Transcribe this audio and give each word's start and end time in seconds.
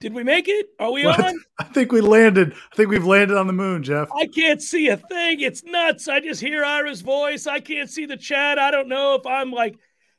Did 0.00 0.14
we 0.14 0.24
make 0.24 0.48
it? 0.48 0.68
Are 0.78 0.90
we 0.90 1.04
on? 1.06 1.40
I 1.58 1.64
think 1.64 1.92
we 1.92 2.00
landed. 2.00 2.54
I 2.72 2.76
think 2.76 2.88
we've 2.88 3.04
landed 3.04 3.36
on 3.36 3.46
the 3.46 3.52
moon, 3.52 3.82
Jeff. 3.82 4.08
I 4.18 4.26
can't 4.26 4.62
see 4.62 4.88
a 4.88 4.96
thing. 4.96 5.40
It's 5.40 5.62
nuts. 5.62 6.08
I 6.08 6.20
just 6.20 6.40
hear 6.40 6.64
Ira's 6.64 7.02
voice. 7.02 7.46
I 7.46 7.60
can't 7.60 7.90
see 7.90 8.06
the 8.06 8.16
chat. 8.16 8.58
I 8.58 8.70
don't 8.70 8.88
know 8.88 9.14
if 9.14 9.26
I'm 9.26 9.52
like, 9.52 9.76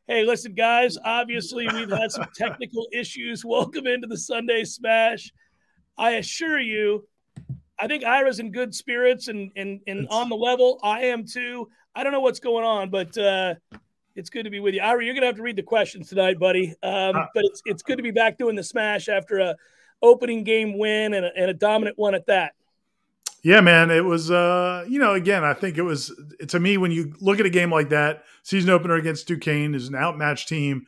hey, 0.07 0.23
listen, 0.23 0.53
guys, 0.53 0.99
obviously 1.03 1.67
we've 1.67 1.89
had 1.89 2.11
some 2.11 2.27
technical 2.35 2.87
issues. 2.93 3.43
Welcome 3.43 3.87
into 3.87 4.05
the 4.05 4.17
Sunday 4.17 4.65
Smash. 4.65 5.31
I 5.97 6.11
assure 6.11 6.59
you, 6.59 7.07
I 7.79 7.87
think 7.87 8.03
Ira's 8.03 8.39
in 8.39 8.51
good 8.51 8.75
spirits 8.75 9.27
and 9.29 9.51
and, 9.55 9.81
and 9.87 10.07
on 10.09 10.29
the 10.29 10.35
level. 10.35 10.79
I 10.83 11.05
am 11.05 11.25
too. 11.25 11.69
I 11.95 12.03
don't 12.03 12.13
know 12.13 12.21
what's 12.21 12.39
going 12.39 12.63
on, 12.63 12.91
but 12.91 13.17
uh, 13.17 13.55
it's 14.15 14.29
good 14.29 14.43
to 14.43 14.49
be 14.49 14.59
with 14.59 14.73
you. 14.73 14.81
Ira, 14.81 15.03
you're 15.03 15.13
gonna 15.13 15.25
have 15.27 15.35
to 15.35 15.41
read 15.41 15.55
the 15.55 15.63
questions 15.63 16.09
tonight, 16.09 16.39
buddy. 16.39 16.75
Um, 16.83 17.15
Uh, 17.15 17.25
but 17.33 17.45
it's 17.45 17.61
it's 17.65 17.83
good 17.83 17.97
to 17.97 18.03
be 18.03 18.11
back 18.11 18.37
doing 18.37 18.55
the 18.55 18.63
smash 18.63 19.09
after 19.09 19.39
a 19.39 19.55
opening 20.01 20.43
game 20.43 20.77
win 20.77 21.13
and 21.13 21.25
a, 21.25 21.31
and 21.35 21.49
a 21.49 21.53
dominant 21.53 21.97
one 21.97 22.15
at 22.15 22.25
that. 22.27 22.53
Yeah, 23.43 23.61
man. 23.61 23.89
It 23.89 24.05
was, 24.05 24.29
uh, 24.29 24.85
you 24.87 24.99
know, 24.99 25.13
again, 25.13 25.43
I 25.43 25.53
think 25.53 25.77
it 25.77 25.81
was 25.81 26.13
to 26.47 26.59
me 26.59 26.77
when 26.77 26.91
you 26.91 27.13
look 27.19 27.39
at 27.39 27.45
a 27.45 27.49
game 27.49 27.71
like 27.71 27.89
that, 27.89 28.23
season 28.43 28.69
opener 28.69 28.95
against 28.95 29.27
Duquesne 29.27 29.73
is 29.73 29.87
an 29.87 29.95
outmatched 29.95 30.47
team. 30.47 30.85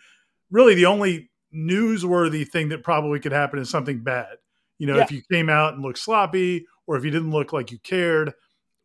Really, 0.51 0.75
the 0.75 0.85
only 0.85 1.31
newsworthy 1.53 2.47
thing 2.47 2.69
that 2.69 2.83
probably 2.83 3.19
could 3.19 3.31
happen 3.31 3.59
is 3.59 3.69
something 3.69 4.03
bad. 4.03 4.38
You 4.78 4.88
know, 4.88 4.97
Yeah. 4.97 5.03
if 5.03 5.12
you 5.12 5.22
came 5.31 5.50
out 5.50 5.73
and 5.73 5.83
looked 5.83 6.00
sloppy, 6.00 6.66
or 6.85 6.97
if 6.97 7.06
you 7.06 7.12
didn't 7.12 7.31
look 7.31 7.53
like 7.53 7.72
you 7.72 7.79
cared, 7.79 8.33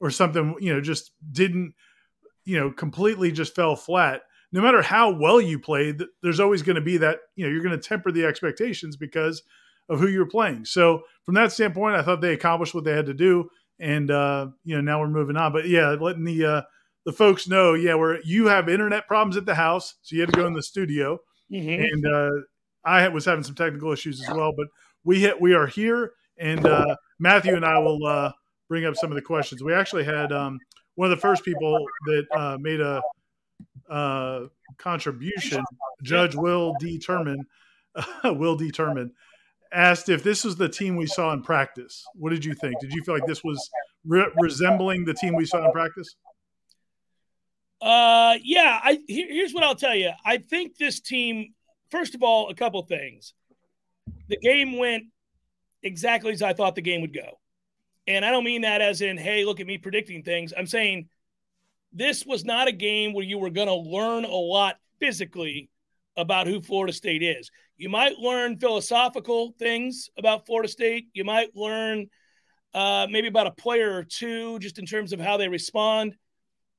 or 0.00 0.10
something, 0.10 0.54
you 0.60 0.72
know, 0.72 0.80
just 0.80 1.12
didn't, 1.32 1.74
you 2.48 2.58
know, 2.58 2.72
completely 2.72 3.30
just 3.30 3.54
fell 3.54 3.76
flat. 3.76 4.22
No 4.52 4.62
matter 4.62 4.80
how 4.80 5.10
well 5.10 5.38
you 5.38 5.58
played, 5.58 6.02
there's 6.22 6.40
always 6.40 6.62
going 6.62 6.76
to 6.76 6.80
be 6.82 6.96
that, 6.96 7.18
you 7.36 7.44
know, 7.44 7.52
you're 7.52 7.62
going 7.62 7.78
to 7.78 7.88
temper 7.88 8.10
the 8.10 8.24
expectations 8.24 8.96
because 8.96 9.42
of 9.90 10.00
who 10.00 10.08
you're 10.08 10.24
playing. 10.24 10.64
So 10.64 11.02
from 11.24 11.34
that 11.34 11.52
standpoint, 11.52 11.96
I 11.96 12.02
thought 12.02 12.22
they 12.22 12.32
accomplished 12.32 12.74
what 12.74 12.84
they 12.84 12.92
had 12.96 13.04
to 13.04 13.12
do, 13.14 13.50
and 13.78 14.10
uh, 14.10 14.46
you 14.64 14.74
know 14.74 14.80
now 14.80 15.00
we're 15.00 15.08
moving 15.08 15.36
on. 15.36 15.52
But 15.52 15.68
yeah, 15.68 15.90
letting 15.90 16.24
the 16.24 16.44
uh, 16.44 16.62
the 17.04 17.12
folks 17.12 17.46
know, 17.46 17.74
yeah, 17.74 17.94
we're 17.94 18.20
you 18.22 18.46
have 18.46 18.68
internet 18.70 19.06
problems 19.06 19.36
at 19.36 19.44
the 19.44 19.54
house, 19.54 19.96
so 20.02 20.16
you 20.16 20.22
had 20.22 20.30
to 20.30 20.36
go 20.36 20.46
in 20.46 20.54
the 20.54 20.62
studio, 20.62 21.18
Mhm. 21.52 21.84
and 21.92 22.06
uh, 22.06 22.30
I 22.84 23.08
was 23.08 23.26
having 23.26 23.44
some 23.44 23.54
technical 23.54 23.92
issues 23.92 24.22
as 24.22 24.34
well. 24.34 24.52
But 24.56 24.68
we 25.04 25.20
hit, 25.20 25.38
we 25.40 25.52
are 25.54 25.66
here, 25.66 26.12
and 26.38 26.64
uh, 26.66 26.96
Matthew 27.18 27.54
and 27.54 27.64
I 27.64 27.78
will 27.78 28.04
uh, 28.06 28.32
bring 28.68 28.86
up 28.86 28.96
some 28.96 29.10
of 29.10 29.16
the 29.16 29.22
questions. 29.22 29.62
We 29.62 29.74
actually 29.74 30.04
had 30.04 30.32
um, 30.32 30.58
one 30.98 31.12
of 31.12 31.16
the 31.16 31.20
first 31.20 31.44
people 31.44 31.86
that 32.06 32.26
uh, 32.36 32.58
made 32.60 32.80
a 32.80 33.00
uh, 33.88 34.46
contribution, 34.78 35.62
Judge 36.02 36.34
Will 36.34 36.74
determine 36.80 37.46
will 38.24 38.56
determine 38.56 39.12
asked 39.72 40.08
if 40.08 40.24
this 40.24 40.42
was 40.42 40.56
the 40.56 40.68
team 40.68 40.96
we 40.96 41.06
saw 41.06 41.32
in 41.32 41.42
practice. 41.42 42.04
What 42.16 42.30
did 42.30 42.44
you 42.44 42.52
think? 42.52 42.80
Did 42.80 42.92
you 42.92 43.04
feel 43.04 43.14
like 43.14 43.26
this 43.26 43.44
was 43.44 43.70
re- 44.04 44.26
resembling 44.40 45.04
the 45.04 45.14
team 45.14 45.36
we 45.36 45.46
saw 45.46 45.64
in 45.64 45.70
practice? 45.70 46.16
Uh, 47.80 48.34
yeah. 48.42 48.80
I 48.82 48.98
here, 49.06 49.28
here's 49.30 49.54
what 49.54 49.62
I'll 49.62 49.76
tell 49.76 49.94
you. 49.94 50.10
I 50.24 50.38
think 50.38 50.78
this 50.78 50.98
team. 50.98 51.54
First 51.92 52.16
of 52.16 52.24
all, 52.24 52.50
a 52.50 52.54
couple 52.54 52.82
things. 52.82 53.34
The 54.26 54.36
game 54.36 54.76
went 54.76 55.04
exactly 55.84 56.32
as 56.32 56.42
I 56.42 56.54
thought 56.54 56.74
the 56.74 56.82
game 56.82 57.02
would 57.02 57.14
go, 57.14 57.37
and 58.08 58.24
I 58.24 58.30
don't 58.30 58.44
mean 58.44 58.62
that 58.62 58.80
as 58.80 59.02
in, 59.02 59.16
"Hey, 59.16 59.44
look 59.44 59.60
at 59.60 59.66
me 59.66 59.78
predicting 59.78 60.22
things." 60.22 60.52
I'm 60.56 60.66
saying 60.66 61.08
this 61.92 62.24
was 62.24 62.44
not 62.44 62.66
a 62.66 62.72
game 62.72 63.12
where 63.12 63.24
you 63.24 63.38
were 63.38 63.50
going 63.50 63.68
to 63.68 63.74
learn 63.74 64.24
a 64.24 64.34
lot 64.34 64.76
physically 64.98 65.70
about 66.16 66.46
who 66.46 66.60
Florida 66.60 66.92
State 66.92 67.22
is. 67.22 67.50
You 67.76 67.88
might 67.88 68.18
learn 68.18 68.58
philosophical 68.58 69.54
things 69.58 70.10
about 70.18 70.46
Florida 70.46 70.68
State. 70.68 71.08
You 71.12 71.24
might 71.24 71.54
learn 71.54 72.06
uh, 72.74 73.06
maybe 73.10 73.28
about 73.28 73.46
a 73.46 73.52
player 73.52 73.94
or 73.94 74.04
two, 74.04 74.58
just 74.58 74.78
in 74.78 74.86
terms 74.86 75.12
of 75.12 75.20
how 75.20 75.36
they 75.36 75.48
respond. 75.48 76.16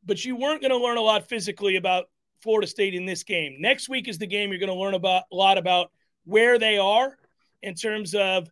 But 0.03 0.25
you 0.25 0.35
weren't 0.35 0.61
going 0.61 0.71
to 0.71 0.77
learn 0.77 0.97
a 0.97 1.01
lot 1.01 1.29
physically 1.29 1.75
about 1.75 2.05
Florida 2.41 2.67
State 2.67 2.95
in 2.95 3.05
this 3.05 3.23
game. 3.23 3.57
Next 3.59 3.87
week 3.87 4.07
is 4.07 4.17
the 4.17 4.27
game 4.27 4.49
you're 4.49 4.59
going 4.59 4.67
to 4.67 4.75
learn 4.75 4.93
about 4.93 5.23
a 5.31 5.35
lot 5.35 5.57
about 5.57 5.91
where 6.25 6.59
they 6.59 6.77
are 6.77 7.17
in 7.61 7.75
terms 7.75 8.15
of 8.15 8.49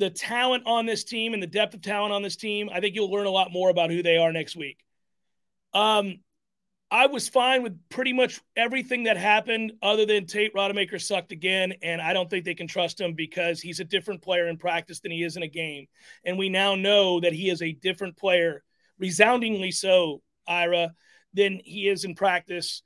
the 0.00 0.10
talent 0.10 0.64
on 0.66 0.86
this 0.86 1.04
team 1.04 1.34
and 1.34 1.42
the 1.42 1.46
depth 1.46 1.74
of 1.74 1.82
talent 1.82 2.12
on 2.12 2.22
this 2.22 2.36
team. 2.36 2.70
I 2.72 2.80
think 2.80 2.94
you'll 2.94 3.10
learn 3.10 3.26
a 3.26 3.30
lot 3.30 3.52
more 3.52 3.68
about 3.68 3.90
who 3.90 4.02
they 4.02 4.16
are 4.16 4.32
next 4.32 4.56
week. 4.56 4.78
Um, 5.74 6.20
I 6.90 7.06
was 7.06 7.28
fine 7.28 7.62
with 7.62 7.78
pretty 7.90 8.14
much 8.14 8.40
everything 8.56 9.04
that 9.04 9.18
happened, 9.18 9.74
other 9.82 10.06
than 10.06 10.26
Tate 10.26 10.54
Rodemaker 10.54 11.00
sucked 11.00 11.30
again, 11.30 11.74
and 11.82 12.00
I 12.00 12.14
don't 12.14 12.28
think 12.28 12.44
they 12.44 12.54
can 12.54 12.66
trust 12.66 13.00
him 13.00 13.12
because 13.12 13.60
he's 13.60 13.78
a 13.78 13.84
different 13.84 14.22
player 14.22 14.48
in 14.48 14.56
practice 14.56 15.00
than 15.00 15.12
he 15.12 15.22
is 15.22 15.36
in 15.36 15.44
a 15.44 15.48
game, 15.48 15.86
and 16.24 16.36
we 16.36 16.48
now 16.48 16.74
know 16.74 17.20
that 17.20 17.32
he 17.32 17.50
is 17.50 17.62
a 17.62 17.70
different 17.70 18.16
player, 18.16 18.64
resoundingly 18.98 19.70
so, 19.70 20.22
Ira, 20.48 20.94
than 21.34 21.60
he 21.62 21.88
is 21.88 22.04
in 22.04 22.16
practice, 22.16 22.82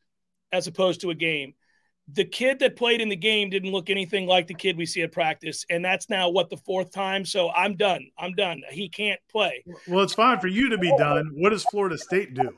as 0.53 0.67
opposed 0.67 1.01
to 1.01 1.11
a 1.11 1.15
game. 1.15 1.55
The 2.13 2.25
kid 2.25 2.59
that 2.59 2.77
played 2.77 3.01
in 3.01 3.09
the 3.09 3.17
game 3.17 3.49
didn't 3.49 3.73
look 3.73 3.89
anything 3.89 4.27
like 4.27 4.47
the 4.47 4.55
kid 4.55 4.77
we 4.77 4.85
see 4.85 5.03
at 5.03 5.13
practice, 5.13 5.65
and 5.71 5.83
that's 5.83 6.11
now 6.11 6.29
what 6.29 6.51
the 6.51 6.59
fourth 6.59 6.91
time. 6.91 7.25
So 7.25 7.51
I'm 7.51 7.77
done. 7.77 8.07
I'm 8.19 8.35
done. 8.35 8.63
He 8.71 8.89
can't 8.91 9.21
play. 9.31 9.65
Well, 9.89 10.05
it's 10.05 10.13
fine 10.13 10.39
for 10.39 10.49
you 10.49 10.69
to 10.69 10.79
be 10.79 10.95
done. 10.99 11.31
What 11.35 11.51
does 11.51 11.65
Florida 11.65 11.97
State 11.97 12.35
do? 12.35 12.51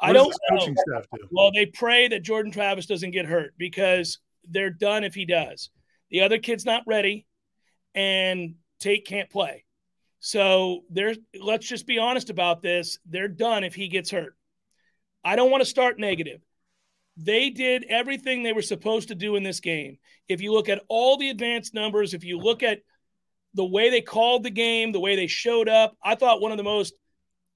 I 0.00 0.12
What 0.12 0.14
does 0.14 0.38
don't 0.48 0.60
coaching 0.60 0.76
staff 0.88 1.04
do? 1.12 1.28
Well, 1.30 1.52
they 1.52 1.66
pray 1.66 2.08
that 2.08 2.22
Jordan 2.22 2.50
Travis 2.52 2.86
doesn't 2.86 3.10
get 3.10 3.26
hurt 3.26 3.52
because 3.58 4.18
they're 4.48 4.70
done 4.70 5.04
if 5.04 5.14
he 5.14 5.26
does. 5.26 5.68
The 6.10 6.22
other 6.22 6.38
kid's 6.38 6.64
not 6.64 6.82
ready, 6.86 7.26
and 7.94 8.54
Tate 8.80 9.06
can't 9.06 9.28
play. 9.28 9.64
So 10.20 10.84
there's 10.90 11.18
let's 11.38 11.66
just 11.66 11.86
be 11.86 11.98
honest 11.98 12.30
about 12.30 12.62
this. 12.62 12.98
They're 13.06 13.28
done 13.28 13.64
if 13.64 13.74
he 13.74 13.88
gets 13.88 14.10
hurt. 14.10 14.36
I 15.22 15.36
don't 15.36 15.50
want 15.50 15.62
to 15.62 15.68
start 15.68 15.98
negative. 15.98 16.40
They 17.16 17.50
did 17.50 17.84
everything 17.84 18.42
they 18.42 18.52
were 18.52 18.62
supposed 18.62 19.08
to 19.08 19.14
do 19.14 19.36
in 19.36 19.42
this 19.42 19.60
game. 19.60 19.98
If 20.28 20.40
you 20.40 20.52
look 20.52 20.68
at 20.68 20.82
all 20.88 21.16
the 21.16 21.30
advanced 21.30 21.74
numbers, 21.74 22.14
if 22.14 22.24
you 22.24 22.38
look 22.38 22.62
at 22.62 22.80
the 23.54 23.64
way 23.64 23.90
they 23.90 24.00
called 24.00 24.42
the 24.42 24.50
game, 24.50 24.92
the 24.92 25.00
way 25.00 25.16
they 25.16 25.26
showed 25.26 25.68
up, 25.68 25.96
I 26.02 26.14
thought 26.14 26.40
one 26.40 26.52
of 26.52 26.56
the 26.56 26.64
most 26.64 26.94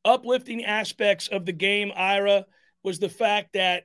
uplifting 0.05 0.65
aspects 0.65 1.29
of 1.29 1.47
the 1.47 1.53
game, 1.53 1.93
Ira, 1.95 2.45
was 2.83 2.99
the 2.99 3.09
fact 3.09 3.55
that 3.55 3.85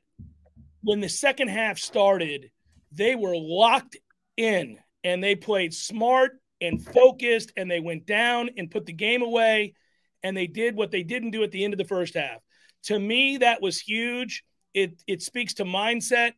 when 0.82 1.00
the 1.00 1.10
second 1.10 1.50
half 1.50 1.78
started, 1.78 2.52
they 2.92 3.16
were 3.16 3.36
locked 3.38 3.96
in 4.36 4.80
and 5.04 5.24
they 5.24 5.36
played 5.36 5.74
smart 5.74 6.42
and 6.60 6.84
focused 6.84 7.54
and 7.56 7.70
they 7.70 7.80
went 7.80 8.06
down 8.06 8.50
and 8.58 8.72
put 8.72 8.86
the 8.86 8.94
game 8.94 9.22
away. 9.22 9.76
and 10.24 10.36
they 10.36 10.48
did 10.48 10.76
what 10.76 10.92
they 10.92 11.04
didn't 11.04 11.32
do 11.32 11.44
at 11.44 11.52
the 11.52 11.64
end 11.64 11.74
of 11.74 11.78
the 11.78 11.86
first 11.86 12.14
half. 12.16 12.42
To 12.84 13.00
me, 13.00 13.38
that 13.38 13.62
was 13.62 13.80
huge. 13.80 14.44
It 14.74 15.02
it 15.08 15.22
speaks 15.22 15.56
to 15.56 15.66
mindset, 15.66 16.34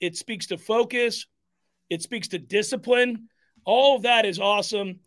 it 0.00 0.16
speaks 0.16 0.46
to 0.48 0.58
focus, 0.58 1.26
it 1.90 2.02
speaks 2.02 2.28
to 2.28 2.38
discipline. 2.38 3.28
All 3.64 3.96
of 3.96 4.02
that 4.02 4.24
is 4.24 4.38
awesome. 4.38 5.00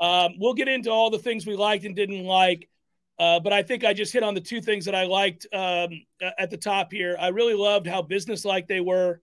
Um, 0.00 0.34
we'll 0.38 0.54
get 0.54 0.68
into 0.68 0.90
all 0.90 1.10
the 1.10 1.18
things 1.18 1.46
we 1.46 1.56
liked 1.56 1.84
and 1.84 1.94
didn't 1.94 2.24
like. 2.24 2.68
Uh, 3.18 3.38
but 3.38 3.52
I 3.52 3.62
think 3.62 3.84
I 3.84 3.92
just 3.92 4.12
hit 4.12 4.22
on 4.22 4.34
the 4.34 4.40
two 4.40 4.60
things 4.60 4.86
that 4.86 4.94
I 4.94 5.04
liked 5.04 5.46
um, 5.52 5.90
at 6.38 6.50
the 6.50 6.56
top 6.56 6.92
here. 6.92 7.16
I 7.20 7.28
really 7.28 7.54
loved 7.54 7.86
how 7.86 8.02
businesslike 8.02 8.66
they 8.66 8.80
were, 8.80 9.20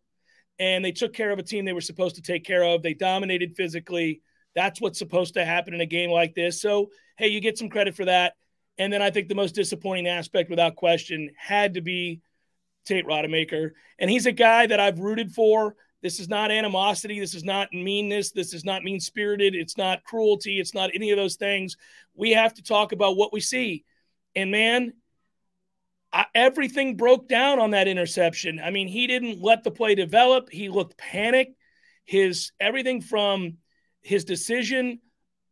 and 0.57 0.85
they 0.85 0.91
took 0.91 1.13
care 1.13 1.31
of 1.31 1.39
a 1.39 1.43
team 1.43 1.65
they 1.65 1.73
were 1.73 1.81
supposed 1.81 2.15
to 2.15 2.21
take 2.21 2.45
care 2.45 2.63
of. 2.63 2.81
They 2.81 2.93
dominated 2.93 3.55
physically. 3.55 4.21
That's 4.55 4.79
what's 4.79 4.99
supposed 4.99 5.33
to 5.33 5.45
happen 5.45 5.73
in 5.73 5.81
a 5.81 5.85
game 5.85 6.11
like 6.11 6.33
this. 6.33 6.61
So, 6.61 6.91
hey, 7.17 7.27
you 7.27 7.41
get 7.41 7.57
some 7.57 7.69
credit 7.69 7.95
for 7.95 8.05
that. 8.05 8.33
And 8.77 8.93
then 8.93 9.01
I 9.01 9.09
think 9.09 9.27
the 9.27 9.35
most 9.35 9.55
disappointing 9.55 10.07
aspect, 10.07 10.49
without 10.49 10.75
question, 10.75 11.31
had 11.37 11.73
to 11.73 11.81
be 11.81 12.21
Tate 12.89 13.05
Rodemaker. 13.05 13.71
And 13.99 14.09
he's 14.09 14.25
a 14.25 14.31
guy 14.31 14.65
that 14.67 14.79
I've 14.79 14.99
rooted 14.99 15.31
for. 15.31 15.75
This 16.01 16.19
is 16.19 16.27
not 16.27 16.51
animosity. 16.51 17.19
This 17.19 17.35
is 17.35 17.43
not 17.43 17.73
meanness. 17.73 18.31
This 18.31 18.53
is 18.53 18.65
not 18.65 18.83
mean 18.83 18.99
spirited. 18.99 19.53
It's 19.55 19.77
not 19.77 20.03
cruelty. 20.03 20.59
It's 20.59 20.73
not 20.73 20.91
any 20.93 21.11
of 21.11 21.17
those 21.17 21.35
things. 21.35 21.77
We 22.15 22.31
have 22.31 22.53
to 22.55 22.63
talk 22.63 22.91
about 22.91 23.17
what 23.17 23.31
we 23.31 23.41
see. 23.41 23.85
And 24.35 24.51
man, 24.51 24.93
I, 26.11 26.25
everything 26.33 26.95
broke 26.95 27.27
down 27.27 27.59
on 27.59 27.71
that 27.71 27.87
interception. 27.87 28.59
I 28.63 28.71
mean, 28.71 28.87
he 28.87 29.07
didn't 29.07 29.41
let 29.41 29.63
the 29.63 29.71
play 29.71 29.95
develop. 29.95 30.49
He 30.49 30.69
looked 30.69 30.97
panicked. 30.97 31.55
His 32.05 32.51
everything 32.59 33.01
from 33.01 33.57
his 34.01 34.23
decision 34.23 34.99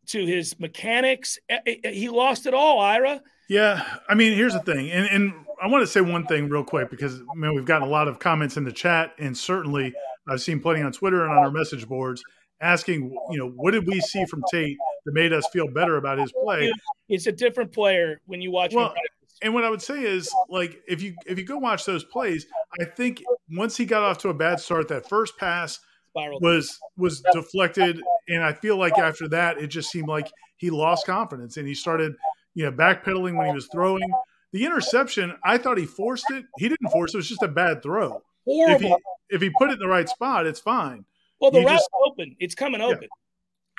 to 0.08 0.26
his 0.26 0.60
mechanics, 0.60 1.38
eh, 1.50 1.60
eh, 1.68 1.76
eh, 1.84 1.92
he 1.92 2.10
lost 2.10 2.48
it 2.48 2.54
all. 2.54 2.80
Ira. 2.80 3.22
Yeah, 3.50 3.84
I 4.10 4.16
mean, 4.16 4.34
here's 4.34 4.54
the 4.54 4.60
thing, 4.60 4.92
and, 4.92 5.06
and 5.08 5.34
I 5.62 5.68
want 5.68 5.82
to 5.82 5.88
say 5.88 6.02
one 6.02 6.26
thing 6.26 6.50
real 6.50 6.64
quick 6.64 6.90
because 6.90 7.22
I 7.22 7.36
mean, 7.36 7.56
we've 7.56 7.66
gotten 7.66 7.88
a 7.88 7.92
lot 7.92 8.08
of 8.08 8.20
comments 8.20 8.58
in 8.58 8.64
the 8.64 8.72
chat, 8.72 9.14
and 9.18 9.38
certainly 9.38 9.94
I've 10.28 10.42
seen 10.42 10.60
plenty 10.60 10.82
on 10.82 10.92
Twitter 10.92 11.24
and 11.24 11.32
on 11.32 11.38
our 11.40 11.52
message 11.52 11.88
boards 11.88 12.24
asking, 12.62 13.16
you 13.30 13.38
know, 13.38 13.50
what 13.50 13.72
did 13.72 13.88
we 13.88 14.02
see 14.02 14.26
from 14.26 14.44
Tate 14.52 14.78
that 15.06 15.14
made 15.14 15.32
us 15.32 15.48
feel 15.54 15.68
better 15.68 15.98
about 15.98 16.18
his 16.18 16.32
play? 16.44 16.72
It's 17.08 17.28
a 17.28 17.32
different 17.32 17.72
player 17.72 18.20
when 18.26 18.42
you 18.42 18.52
watch 18.52 18.74
well, 18.74 18.94
And 19.42 19.54
what 19.54 19.64
I 19.64 19.70
would 19.70 19.82
say 19.82 20.02
is, 20.02 20.30
like, 20.50 20.82
if 20.88 21.02
you 21.02 21.16
if 21.26 21.38
you 21.38 21.46
go 21.46 21.58
watch 21.58 21.86
those 21.86 22.04
plays, 22.04 22.46
I 22.82 22.86
think 22.86 23.24
once 23.52 23.78
he 23.78 23.86
got 23.86 24.04
off 24.04 24.18
to 24.20 24.30
a 24.30 24.34
bad 24.34 24.60
start, 24.60 24.88
that 24.90 25.08
first 25.08 25.38
pass 25.38 25.80
Spiraled. 26.16 26.42
was 26.42 26.80
was 26.98 27.22
deflected, 27.32 28.02
and 28.28 28.44
I 28.44 28.54
feel 28.54 28.78
like 28.78 28.98
after 28.98 29.28
that, 29.30 29.58
it 29.58 29.68
just 29.68 29.90
seemed 29.90 30.08
like 30.08 30.32
he 30.58 30.72
lost 30.72 31.06
confidence 31.06 31.58
and 31.58 31.68
he 31.68 31.76
started, 31.76 32.16
you 32.58 32.66
know, 32.66 32.72
backpedaling 32.72 33.38
when 33.38 33.46
he 33.46 33.54
was 33.54 33.68
throwing. 33.68 34.12
The 34.52 34.66
interception, 34.66 35.36
I 35.44 35.60
thought 35.60 35.78
he 35.78 35.86
forced 35.86 36.26
it. 36.32 36.46
He 36.58 36.68
didn't 36.68 36.90
force 36.90 37.14
it; 37.14 37.18
it 37.18 37.20
was 37.20 37.30
just 37.30 37.44
a 37.44 37.48
bad 37.48 37.84
throw. 37.84 38.24
Horrible. 38.46 38.74
If 38.76 38.82
he 38.82 38.96
if 39.30 39.42
he 39.44 39.52
put 39.60 39.70
it 39.70 39.74
in 39.74 39.80
the 39.80 39.88
right 39.88 40.10
spot, 40.10 40.48
it's 40.48 40.60
fine. 40.60 41.06
Well, 41.40 41.52
the 41.52 41.64
route 41.64 41.80
open. 42.08 42.36
It's 42.40 42.56
coming 42.56 42.82
open. 42.82 43.04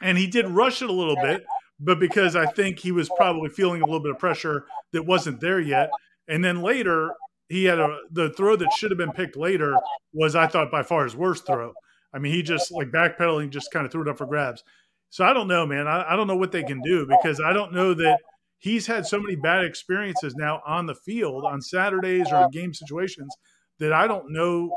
Yeah. 0.01 0.09
And 0.09 0.17
he 0.17 0.29
did 0.29 0.47
rush 0.47 0.81
it 0.81 0.89
a 0.89 0.93
little 0.93 1.17
bit, 1.17 1.45
but 1.81 1.99
because 1.99 2.37
I 2.37 2.47
think 2.47 2.79
he 2.79 2.93
was 2.93 3.09
probably 3.17 3.49
feeling 3.51 3.83
a 3.83 3.85
little 3.85 3.99
bit 3.99 4.13
of 4.13 4.19
pressure 4.21 4.67
that 4.93 5.05
wasn't 5.05 5.41
there 5.41 5.59
yet. 5.59 5.91
And 6.29 6.45
then 6.45 6.63
later, 6.63 7.11
he 7.49 7.65
had 7.65 7.81
a 7.81 7.99
the 8.13 8.31
throw 8.31 8.55
that 8.55 8.73
should 8.75 8.93
have 8.93 8.99
been 8.99 9.11
picked 9.11 9.37
later 9.37 9.77
was 10.13 10.37
I 10.37 10.47
thought 10.47 10.71
by 10.71 10.85
far 10.85 11.03
his 11.03 11.17
worst 11.17 11.47
throw. 11.47 11.73
I 12.15 12.21
mean, 12.21 12.33
he 12.33 12.45
just 12.45 12.71
like 12.71 12.93
backpedaling, 12.93 13.51
just 13.51 13.73
kind 13.73 13.85
of 13.85 13.91
threw 13.91 14.03
it 14.03 14.09
up 14.09 14.19
for 14.19 14.27
grabs. 14.27 14.63
So 15.11 15.25
I 15.25 15.33
don't 15.33 15.49
know, 15.49 15.67
man. 15.67 15.89
I, 15.89 16.13
I 16.13 16.17
don't 16.17 16.29
know 16.29 16.37
what 16.37 16.53
they 16.53 16.63
can 16.63 16.81
do 16.81 17.07
because 17.07 17.41
I 17.41 17.53
don't 17.53 17.73
know 17.73 17.93
that 17.95 18.21
he's 18.59 18.87
had 18.87 19.07
so 19.07 19.21
many 19.21 19.37
bad 19.37 19.65
experiences 19.65 20.35
now 20.37 20.61
on 20.67 20.87
the 20.87 20.95
field 20.95 21.45
on 21.45 21.63
Saturdays 21.63 22.31
or 22.33 22.45
in 22.45 22.51
game 22.51 22.75
situations 22.75 23.35
that 23.79 23.93
I 23.93 24.07
don't 24.07 24.33
know 24.33 24.75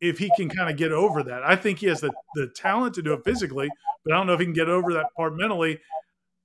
if 0.00 0.18
he 0.18 0.30
can 0.36 0.48
kind 0.48 0.68
of 0.68 0.76
get 0.76 0.92
over 0.92 1.22
that. 1.22 1.44
I 1.44 1.54
think 1.54 1.78
he 1.78 1.86
has 1.86 2.00
the, 2.00 2.12
the 2.34 2.48
talent 2.56 2.94
to 2.96 3.02
do 3.02 3.12
it 3.12 3.24
physically, 3.24 3.70
but 4.04 4.12
I 4.12 4.16
don't 4.16 4.26
know 4.26 4.34
if 4.34 4.40
he 4.40 4.46
can 4.46 4.52
get 4.52 4.68
over 4.68 4.92
that 4.94 5.06
part 5.16 5.36
mentally. 5.36 5.78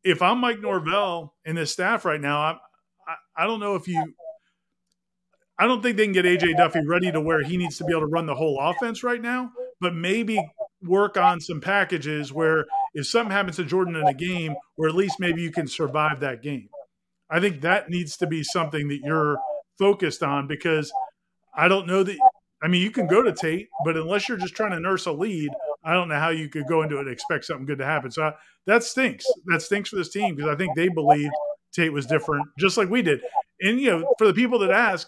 If 0.04 0.22
I'm 0.22 0.40
Mike 0.40 0.60
Norvell 0.60 1.34
and 1.44 1.58
his 1.58 1.72
staff 1.72 2.06
right 2.06 2.22
now, 2.22 2.40
I, 2.40 2.52
I, 3.08 3.44
I 3.44 3.48
don't 3.48 3.60
know 3.60 3.76
if 3.76 3.88
you 3.88 4.14
I 5.60 5.66
don't 5.66 5.82
think 5.82 5.98
they 5.98 6.04
can 6.04 6.14
get 6.14 6.26
AJ 6.26 6.58
Duffy 6.58 6.86
ready 6.86 7.12
to 7.12 7.20
where 7.20 7.42
he 7.44 7.58
needs 7.58 7.78
to 7.80 7.84
be 7.84 7.92
able 7.92 8.02
to 8.02 8.08
run 8.08 8.28
the 8.28 8.36
whole 8.36 8.60
offense 8.60 9.04
right 9.04 9.22
now, 9.22 9.52
but 9.82 9.96
maybe 9.96 10.40
work 10.84 11.18
on 11.18 11.40
some 11.40 11.60
packages 11.60 12.32
where 12.32 12.66
if 12.98 13.06
something 13.06 13.32
happens 13.32 13.58
to 13.58 13.64
Jordan 13.64 13.96
in 13.96 14.08
a 14.08 14.14
game, 14.14 14.56
where 14.76 14.90
at 14.90 14.96
least 14.96 15.20
maybe 15.20 15.42
you 15.42 15.52
can 15.52 15.68
survive 15.68 16.20
that 16.22 16.42
game. 16.42 16.68
I 17.30 17.40
think 17.40 17.62
that 17.62 17.90
needs 17.90 18.18
to 18.18 18.28
be 18.28 18.44
something 18.44 18.88
that 18.88 19.02
you're 19.04 19.38
focused 19.78 20.24
on 20.24 20.48
because 20.48 20.92
I 21.56 21.68
don't 21.68 21.86
know 21.86 22.02
that 22.04 22.18
I 22.62 22.68
mean, 22.68 22.82
you 22.82 22.90
can 22.90 23.06
go 23.06 23.22
to 23.22 23.32
Tate, 23.32 23.70
but 23.86 23.98
unless 23.98 24.28
you're 24.28 24.38
just 24.38 24.56
trying 24.56 24.72
to 24.72 24.80
nurse 24.80 25.06
a 25.06 25.12
lead, 25.12 25.52
I 25.84 25.94
don't 25.94 26.10
know 26.10 26.20
how 26.20 26.30
you 26.30 26.50
could 26.50 26.66
go 26.68 26.82
into 26.82 26.98
it 26.98 27.02
and 27.02 27.10
expect 27.10 27.46
something 27.46 27.68
good 27.68 27.78
to 27.78 27.86
happen. 27.86 28.10
So 28.10 28.24
I, 28.24 28.34
that 28.66 28.84
stinks. 28.84 29.28
That 29.46 29.62
stinks 29.62 29.90
for 29.90 29.96
this 29.98 30.10
team 30.10 30.36
because 30.36 30.50
I 30.50 30.56
think 30.56 30.76
they 30.76 30.88
believed 30.88 31.34
Tate 31.72 31.94
was 31.94 32.08
different, 32.08 32.48
just 32.58 32.78
like 32.78 32.90
we 32.90 33.04
did. 33.04 33.22
And 33.62 33.80
you 33.80 33.92
know, 33.92 34.16
for 34.18 34.26
the 34.26 34.34
people 34.34 34.58
that 34.60 34.72
ask, 34.72 35.08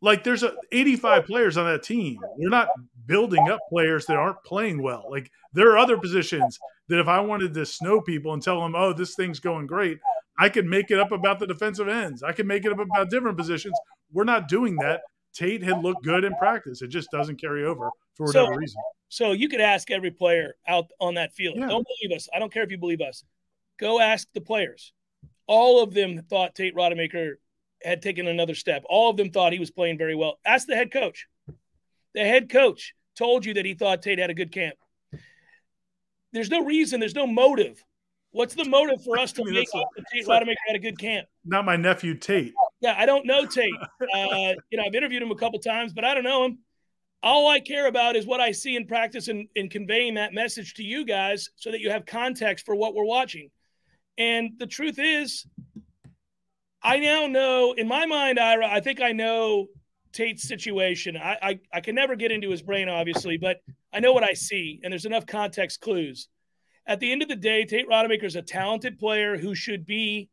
like 0.00 0.22
there's 0.22 0.44
a 0.44 0.54
85 0.70 1.26
players 1.26 1.56
on 1.56 1.66
that 1.66 1.82
team. 1.82 2.18
We're 2.36 2.50
not 2.50 2.68
building 3.06 3.48
up 3.48 3.58
players 3.68 4.06
that 4.06 4.16
aren't 4.16 4.42
playing 4.44 4.80
well. 4.80 5.06
Like 5.10 5.30
there 5.52 5.70
are 5.72 5.78
other 5.78 5.98
positions 5.98 6.58
that 6.90 7.00
if 7.00 7.08
I 7.08 7.20
wanted 7.20 7.54
to 7.54 7.64
snow 7.64 8.00
people 8.00 8.34
and 8.34 8.42
tell 8.42 8.60
them, 8.60 8.74
"Oh, 8.76 8.92
this 8.92 9.14
thing's 9.14 9.40
going 9.40 9.66
great," 9.66 9.98
I 10.38 10.48
could 10.48 10.66
make 10.66 10.90
it 10.90 10.98
up 10.98 11.12
about 11.12 11.38
the 11.38 11.46
defensive 11.46 11.88
ends. 11.88 12.22
I 12.22 12.32
could 12.32 12.46
make 12.46 12.64
it 12.64 12.72
up 12.72 12.78
about 12.78 13.08
different 13.08 13.38
positions. 13.38 13.78
We're 14.12 14.24
not 14.24 14.48
doing 14.48 14.76
that 14.76 15.02
Tate 15.32 15.62
had 15.62 15.82
looked 15.82 16.04
good 16.04 16.24
in 16.24 16.34
practice. 16.36 16.82
It 16.82 16.88
just 16.88 17.10
doesn't 17.10 17.40
carry 17.40 17.64
over 17.64 17.90
for 18.14 18.26
whatever 18.26 18.52
so, 18.52 18.58
reason. 18.58 18.82
So 19.08 19.32
you 19.32 19.48
could 19.48 19.60
ask 19.60 19.90
every 19.90 20.10
player 20.10 20.56
out 20.66 20.90
on 21.00 21.14
that 21.14 21.32
field. 21.34 21.56
Yeah. 21.56 21.68
Don't 21.68 21.86
believe 21.86 22.16
us. 22.16 22.28
I 22.34 22.38
don't 22.38 22.52
care 22.52 22.62
if 22.62 22.70
you 22.70 22.78
believe 22.78 23.00
us. 23.00 23.24
Go 23.78 24.00
ask 24.00 24.28
the 24.34 24.40
players. 24.40 24.92
All 25.46 25.82
of 25.82 25.94
them 25.94 26.22
thought 26.28 26.54
Tate 26.54 26.74
Rodemaker 26.74 27.34
had 27.82 28.02
taken 28.02 28.26
another 28.26 28.54
step. 28.54 28.84
All 28.88 29.10
of 29.10 29.16
them 29.16 29.30
thought 29.30 29.52
he 29.52 29.58
was 29.58 29.70
playing 29.70 29.98
very 29.98 30.14
well. 30.14 30.38
Ask 30.44 30.66
the 30.66 30.76
head 30.76 30.92
coach. 30.92 31.26
The 32.14 32.20
head 32.20 32.50
coach 32.50 32.94
told 33.16 33.44
you 33.44 33.54
that 33.54 33.64
he 33.64 33.74
thought 33.74 34.02
Tate 34.02 34.18
had 34.18 34.30
a 34.30 34.34
good 34.34 34.52
camp. 34.52 34.76
There's 36.32 36.50
no 36.50 36.64
reason, 36.64 37.00
there's 37.00 37.14
no 37.14 37.26
motive. 37.26 37.84
What's 38.32 38.54
the 38.54 38.64
motive 38.64 39.02
for 39.02 39.18
us 39.18 39.32
to 39.32 39.42
I 39.42 39.44
mean, 39.46 39.54
make 39.54 39.68
that 39.72 39.86
Tate 40.12 40.26
Rodemaker 40.26 40.54
had 40.66 40.76
a 40.76 40.78
good 40.78 40.98
camp? 40.98 41.26
Not 41.44 41.64
my 41.64 41.76
nephew 41.76 42.14
Tate. 42.14 42.54
Yeah, 42.80 42.94
I 42.96 43.04
don't 43.04 43.26
know 43.26 43.44
Tate. 43.44 43.74
Uh, 44.00 44.54
you 44.70 44.78
know, 44.78 44.84
I've 44.86 44.94
interviewed 44.94 45.22
him 45.22 45.32
a 45.32 45.36
couple 45.36 45.58
times, 45.58 45.92
but 45.92 46.04
I 46.04 46.14
don't 46.14 46.24
know 46.24 46.44
him. 46.44 46.58
All 47.22 47.48
I 47.48 47.60
care 47.60 47.86
about 47.86 48.16
is 48.16 48.26
what 48.26 48.40
I 48.40 48.52
see 48.52 48.76
in 48.76 48.86
practice 48.86 49.28
and, 49.28 49.48
in 49.54 49.68
conveying 49.68 50.14
that 50.14 50.32
message 50.32 50.74
to 50.74 50.82
you 50.82 51.04
guys 51.04 51.50
so 51.56 51.70
that 51.70 51.80
you 51.80 51.90
have 51.90 52.06
context 52.06 52.64
for 52.64 52.74
what 52.74 52.94
we're 52.94 53.04
watching. 53.04 53.50
And 54.16 54.52
the 54.58 54.66
truth 54.66 54.98
is, 54.98 55.46
I 56.82 56.98
now 56.98 57.26
know, 57.26 57.74
in 57.76 57.88
my 57.88 58.06
mind, 58.06 58.38
Ira, 58.38 58.66
I 58.66 58.80
think 58.80 59.02
I 59.02 59.12
know 59.12 59.66
Tate's 60.12 60.48
situation. 60.48 61.16
I, 61.16 61.36
I, 61.42 61.60
I 61.74 61.80
can 61.80 61.94
never 61.94 62.16
get 62.16 62.32
into 62.32 62.50
his 62.50 62.62
brain, 62.62 62.88
obviously, 62.88 63.36
but 63.36 63.60
I 63.92 64.00
know 64.00 64.12
what 64.12 64.24
I 64.24 64.34
see, 64.34 64.80
and 64.82 64.92
there's 64.92 65.04
enough 65.04 65.26
context 65.26 65.80
clues. 65.80 66.28
At 66.86 67.00
the 67.00 67.12
end 67.12 67.22
of 67.22 67.28
the 67.28 67.36
day, 67.36 67.64
Tate 67.64 67.88
Rodemaker 67.88 68.24
is 68.24 68.36
a 68.36 68.42
talented 68.42 68.98
player 68.98 69.36
who 69.36 69.54
should 69.54 69.86
be 69.86 70.28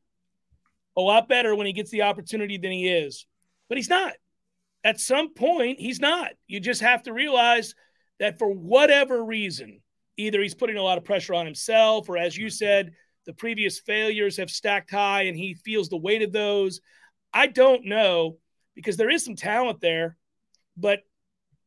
a 0.96 1.02
lot 1.02 1.28
better 1.30 1.56
when 1.56 1.68
he 1.68 1.74
gets 1.74 1.92
the 1.92 2.04
opportunity 2.04 2.58
than 2.58 2.72
he 2.72 2.88
is. 2.88 3.26
But 3.70 3.78
he's 3.78 3.90
not. 3.90 4.14
At 4.84 5.00
some 5.00 5.34
point, 5.34 5.80
he's 5.80 6.00
not. 6.00 6.32
You 6.48 6.60
just 6.60 6.82
have 6.82 7.04
to 7.04 7.14
realize 7.14 7.76
that 8.20 8.40
for 8.40 8.50
whatever 8.50 9.24
reason, 9.24 9.82
either 10.18 10.42
he's 10.42 10.56
putting 10.56 10.78
a 10.78 10.82
lot 10.82 10.98
of 10.98 11.06
pressure 11.06 11.34
on 11.34 11.46
himself, 11.46 12.10
or 12.10 12.18
as 12.18 12.38
you 12.38 12.50
said, 12.50 12.94
the 13.26 13.34
previous 13.34 13.80
failures 13.80 14.38
have 14.38 14.50
stacked 14.50 14.90
high 14.90 15.24
and 15.24 15.38
he 15.38 15.54
feels 15.54 15.90
the 15.90 15.98
weight 15.98 16.22
of 16.22 16.32
those. 16.32 16.80
I 17.34 17.48
don't 17.48 17.86
know 17.86 18.38
because 18.74 18.98
there 18.98 19.10
is 19.10 19.26
some 19.26 19.36
talent 19.36 19.82
there, 19.82 20.18
but 20.78 21.02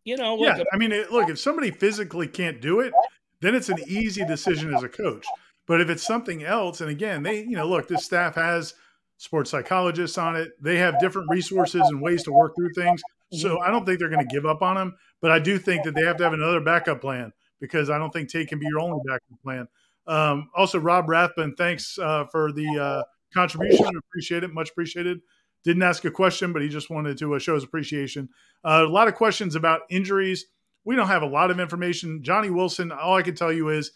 you 0.04 0.16
know, 0.16 0.36
look, 0.36 0.56
yeah. 0.56 0.64
I 0.72 0.76
mean, 0.76 0.90
look, 1.10 1.28
if 1.28 1.38
somebody 1.38 1.70
physically 1.70 2.26
can't 2.26 2.60
do 2.60 2.80
it, 2.80 2.92
then 3.40 3.54
it's 3.54 3.68
an 3.68 3.78
easy 3.86 4.24
decision 4.24 4.74
as 4.74 4.82
a 4.82 4.88
coach. 4.88 5.26
But 5.66 5.80
if 5.80 5.88
it's 5.88 6.02
something 6.02 6.42
else, 6.42 6.80
and 6.80 6.90
again, 6.90 7.22
they, 7.22 7.42
you 7.42 7.56
know, 7.56 7.66
look, 7.66 7.88
this 7.88 8.04
staff 8.04 8.34
has 8.34 8.74
sports 9.18 9.50
psychologists 9.50 10.18
on 10.18 10.34
it. 10.34 10.52
They 10.60 10.78
have 10.78 10.98
different 10.98 11.30
resources 11.30 11.82
and 11.82 12.00
ways 12.00 12.22
to 12.24 12.32
work 12.32 12.54
through 12.56 12.72
things. 12.74 13.02
So 13.32 13.50
mm-hmm. 13.50 13.62
I 13.62 13.70
don't 13.70 13.84
think 13.84 13.98
they're 13.98 14.08
going 14.08 14.26
to 14.26 14.34
give 14.34 14.46
up 14.46 14.62
on 14.62 14.76
him, 14.76 14.96
but 15.20 15.30
I 15.30 15.38
do 15.38 15.58
think 15.58 15.84
that 15.84 15.94
they 15.94 16.02
have 16.02 16.16
to 16.16 16.24
have 16.24 16.32
another 16.32 16.60
backup 16.60 17.00
plan 17.00 17.32
because 17.60 17.90
I 17.90 17.98
don't 17.98 18.12
think 18.12 18.30
Tate 18.30 18.48
can 18.48 18.58
be 18.58 18.66
your 18.66 18.80
only 18.80 19.00
backup 19.06 19.42
plan. 19.42 19.68
Um, 20.06 20.50
also, 20.56 20.78
Rob 20.78 21.08
Rathbun, 21.08 21.54
thanks 21.54 21.98
uh, 21.98 22.24
for 22.32 22.50
the 22.50 22.66
uh, 22.78 23.02
contribution. 23.32 23.86
Appreciate 23.96 24.42
it. 24.42 24.52
Much 24.52 24.70
appreciated. 24.70 25.20
Didn't 25.64 25.82
ask 25.82 26.04
a 26.04 26.10
question, 26.10 26.52
but 26.52 26.62
he 26.62 26.68
just 26.68 26.90
wanted 26.90 27.18
to 27.18 27.34
uh, 27.34 27.38
show 27.38 27.54
his 27.54 27.64
appreciation. 27.64 28.28
Uh, 28.64 28.84
a 28.86 28.90
lot 28.90 29.08
of 29.08 29.14
questions 29.14 29.54
about 29.54 29.82
injuries. 29.90 30.46
We 30.84 30.96
don't 30.96 31.08
have 31.08 31.22
a 31.22 31.26
lot 31.26 31.50
of 31.50 31.60
information. 31.60 32.22
Johnny 32.22 32.48
Wilson, 32.50 32.90
all 32.90 33.16
I 33.16 33.22
can 33.22 33.34
tell 33.34 33.52
you 33.52 33.68
is 33.68 33.92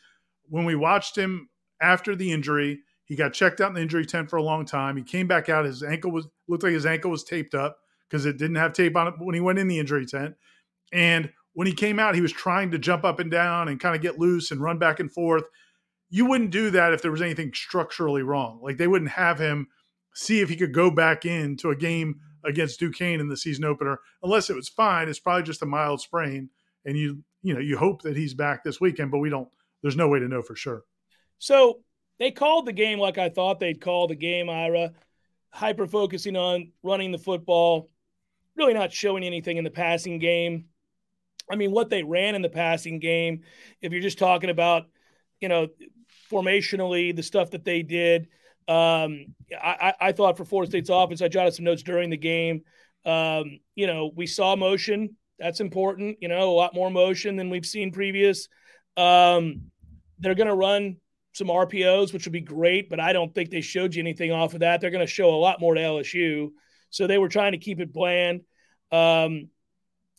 when 0.48 0.66
we 0.66 0.74
watched 0.74 1.16
him 1.16 1.48
after 1.80 2.14
the 2.14 2.30
injury, 2.32 2.80
He 3.04 3.16
got 3.16 3.34
checked 3.34 3.60
out 3.60 3.68
in 3.68 3.74
the 3.74 3.82
injury 3.82 4.06
tent 4.06 4.30
for 4.30 4.36
a 4.36 4.42
long 4.42 4.64
time. 4.64 4.96
He 4.96 5.02
came 5.02 5.26
back 5.26 5.48
out. 5.48 5.64
His 5.64 5.82
ankle 5.82 6.10
was 6.10 6.26
looked 6.48 6.62
like 6.62 6.72
his 6.72 6.86
ankle 6.86 7.10
was 7.10 7.24
taped 7.24 7.54
up 7.54 7.78
because 8.08 8.26
it 8.26 8.38
didn't 8.38 8.56
have 8.56 8.72
tape 8.72 8.96
on 8.96 9.08
it 9.08 9.14
when 9.18 9.34
he 9.34 9.40
went 9.40 9.58
in 9.58 9.68
the 9.68 9.78
injury 9.78 10.06
tent. 10.06 10.34
And 10.92 11.32
when 11.52 11.66
he 11.66 11.72
came 11.72 11.98
out, 11.98 12.14
he 12.14 12.20
was 12.20 12.32
trying 12.32 12.70
to 12.70 12.78
jump 12.78 13.04
up 13.04 13.20
and 13.20 13.30
down 13.30 13.68
and 13.68 13.80
kind 13.80 13.94
of 13.94 14.02
get 14.02 14.18
loose 14.18 14.50
and 14.50 14.60
run 14.60 14.78
back 14.78 15.00
and 15.00 15.12
forth. 15.12 15.44
You 16.08 16.26
wouldn't 16.26 16.50
do 16.50 16.70
that 16.70 16.92
if 16.92 17.02
there 17.02 17.10
was 17.10 17.22
anything 17.22 17.52
structurally 17.54 18.22
wrong. 18.22 18.60
Like 18.62 18.76
they 18.76 18.88
wouldn't 18.88 19.10
have 19.12 19.38
him 19.38 19.68
see 20.14 20.40
if 20.40 20.48
he 20.48 20.56
could 20.56 20.72
go 20.72 20.90
back 20.90 21.24
into 21.26 21.70
a 21.70 21.76
game 21.76 22.20
against 22.44 22.78
Duquesne 22.78 23.20
in 23.20 23.28
the 23.28 23.36
season 23.36 23.64
opener, 23.64 23.98
unless 24.22 24.50
it 24.50 24.56
was 24.56 24.68
fine. 24.68 25.08
It's 25.08 25.20
probably 25.20 25.42
just 25.42 25.62
a 25.62 25.66
mild 25.66 26.00
sprain, 26.00 26.50
and 26.84 26.96
you 26.96 27.22
you 27.42 27.54
know 27.54 27.60
you 27.60 27.76
hope 27.76 28.02
that 28.02 28.16
he's 28.16 28.34
back 28.34 28.64
this 28.64 28.80
weekend, 28.80 29.10
but 29.10 29.18
we 29.18 29.30
don't. 29.30 29.48
There's 29.82 29.96
no 29.96 30.08
way 30.08 30.18
to 30.18 30.28
know 30.28 30.42
for 30.42 30.56
sure. 30.56 30.84
So 31.38 31.80
they 32.18 32.30
called 32.30 32.66
the 32.66 32.72
game 32.72 32.98
like 32.98 33.18
I 33.18 33.28
thought 33.28 33.60
they'd 33.60 33.80
call 33.80 34.06
the 34.06 34.14
game. 34.14 34.48
Ira, 34.48 34.92
hyper 35.50 35.86
focusing 35.86 36.36
on 36.36 36.72
running 36.82 37.12
the 37.12 37.18
football, 37.18 37.90
really 38.56 38.74
not 38.74 38.92
showing 38.92 39.24
anything 39.24 39.56
in 39.56 39.64
the 39.64 39.70
passing 39.70 40.18
game. 40.18 40.66
I 41.50 41.56
mean, 41.56 41.72
what 41.72 41.90
they 41.90 42.02
ran 42.02 42.34
in 42.34 42.42
the 42.42 42.48
passing 42.48 42.98
game, 42.98 43.42
if 43.82 43.92
you're 43.92 44.00
just 44.00 44.18
talking 44.18 44.48
about, 44.48 44.84
you 45.40 45.48
know, 45.48 45.68
formationally, 46.30 47.14
the 47.14 47.22
stuff 47.22 47.50
that 47.50 47.64
they 47.64 47.82
did, 47.82 48.28
um, 48.68 49.26
I, 49.52 49.94
I, 50.00 50.12
thought 50.12 50.38
for 50.38 50.44
Florida 50.44 50.70
State's 50.70 50.88
offense, 50.88 51.20
I 51.20 51.28
jotted 51.28 51.54
some 51.54 51.66
notes 51.66 51.82
during 51.82 52.08
the 52.08 52.16
game. 52.16 52.62
Um, 53.04 53.60
you 53.74 53.86
know, 53.86 54.10
we 54.14 54.26
saw 54.26 54.56
motion. 54.56 55.16
That's 55.38 55.60
important. 55.60 56.18
You 56.22 56.28
know, 56.28 56.50
a 56.50 56.54
lot 56.54 56.74
more 56.74 56.90
motion 56.90 57.36
than 57.36 57.50
we've 57.50 57.66
seen 57.66 57.92
previous. 57.92 58.48
Um, 58.96 59.70
they're 60.18 60.34
going 60.34 60.48
to 60.48 60.54
run 60.54 60.96
some 61.34 61.48
RPOs, 61.48 62.12
which 62.12 62.24
would 62.24 62.32
be 62.32 62.40
great, 62.40 62.88
but 62.88 63.00
I 63.00 63.12
don't 63.12 63.34
think 63.34 63.50
they 63.50 63.60
showed 63.60 63.94
you 63.94 64.00
anything 64.00 64.32
off 64.32 64.54
of 64.54 64.60
that. 64.60 64.80
They're 64.80 64.90
going 64.90 65.06
to 65.06 65.12
show 65.12 65.34
a 65.34 65.36
lot 65.36 65.60
more 65.60 65.74
to 65.74 65.80
LSU. 65.80 66.50
So 66.90 67.06
they 67.06 67.18
were 67.18 67.28
trying 67.28 67.52
to 67.52 67.58
keep 67.58 67.80
it 67.80 67.92
bland. 67.92 68.42
Um, 68.92 69.48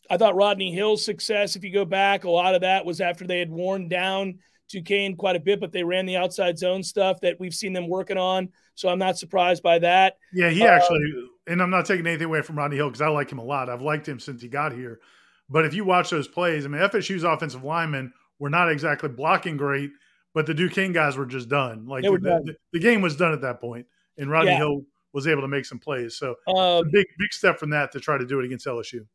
I 0.08 0.18
thought 0.18 0.36
Rodney 0.36 0.72
Hill's 0.72 1.04
success, 1.04 1.56
if 1.56 1.64
you 1.64 1.72
go 1.72 1.84
back, 1.84 2.24
a 2.24 2.30
lot 2.30 2.54
of 2.54 2.60
that 2.60 2.84
was 2.84 3.00
after 3.00 3.26
they 3.26 3.38
had 3.38 3.50
worn 3.50 3.88
down 3.88 4.38
Duquesne 4.68 5.16
quite 5.16 5.36
a 5.36 5.40
bit, 5.40 5.60
but 5.60 5.72
they 5.72 5.84
ran 5.84 6.06
the 6.06 6.16
outside 6.16 6.58
zone 6.58 6.82
stuff 6.82 7.20
that 7.20 7.38
we've 7.38 7.54
seen 7.54 7.72
them 7.72 7.88
working 7.88 8.18
on. 8.18 8.48
So 8.74 8.88
I'm 8.88 8.98
not 8.98 9.18
surprised 9.18 9.62
by 9.62 9.78
that. 9.80 10.18
Yeah, 10.32 10.50
he 10.50 10.64
actually, 10.64 10.98
um, 11.16 11.30
and 11.46 11.62
I'm 11.62 11.70
not 11.70 11.86
taking 11.86 12.06
anything 12.06 12.26
away 12.26 12.42
from 12.42 12.58
Rodney 12.58 12.76
Hill 12.76 12.88
because 12.88 13.02
I 13.02 13.08
like 13.08 13.30
him 13.30 13.38
a 13.38 13.44
lot. 13.44 13.68
I've 13.68 13.82
liked 13.82 14.08
him 14.08 14.20
since 14.20 14.42
he 14.42 14.48
got 14.48 14.72
here. 14.72 15.00
But 15.48 15.64
if 15.64 15.74
you 15.74 15.84
watch 15.84 16.10
those 16.10 16.28
plays, 16.28 16.64
I 16.64 16.68
mean, 16.68 16.82
FSU's 16.82 17.24
offensive 17.24 17.62
linemen 17.62 18.12
were 18.38 18.50
not 18.50 18.70
exactly 18.70 19.08
blocking 19.08 19.56
great, 19.56 19.90
but 20.34 20.46
the 20.46 20.54
Duquesne 20.54 20.92
guys 20.92 21.16
were 21.16 21.26
just 21.26 21.48
done. 21.48 21.86
Like 21.86 22.02
the, 22.02 22.18
done. 22.18 22.44
The, 22.44 22.56
the, 22.72 22.80
game 22.80 23.00
was 23.00 23.16
done 23.16 23.32
at 23.32 23.40
that 23.42 23.60
point, 23.60 23.86
and 24.18 24.30
Rodney 24.30 24.50
yeah. 24.50 24.58
Hill 24.58 24.82
was 25.12 25.26
able 25.26 25.42
to 25.42 25.48
make 25.48 25.64
some 25.64 25.78
plays. 25.78 26.16
So 26.18 26.34
um, 26.54 26.90
big, 26.90 27.06
big 27.18 27.32
step 27.32 27.58
from 27.58 27.70
that 27.70 27.92
to 27.92 28.00
try 28.00 28.18
to 28.18 28.26
do 28.26 28.40
it 28.40 28.44
against 28.44 28.66
LSU. 28.66 29.06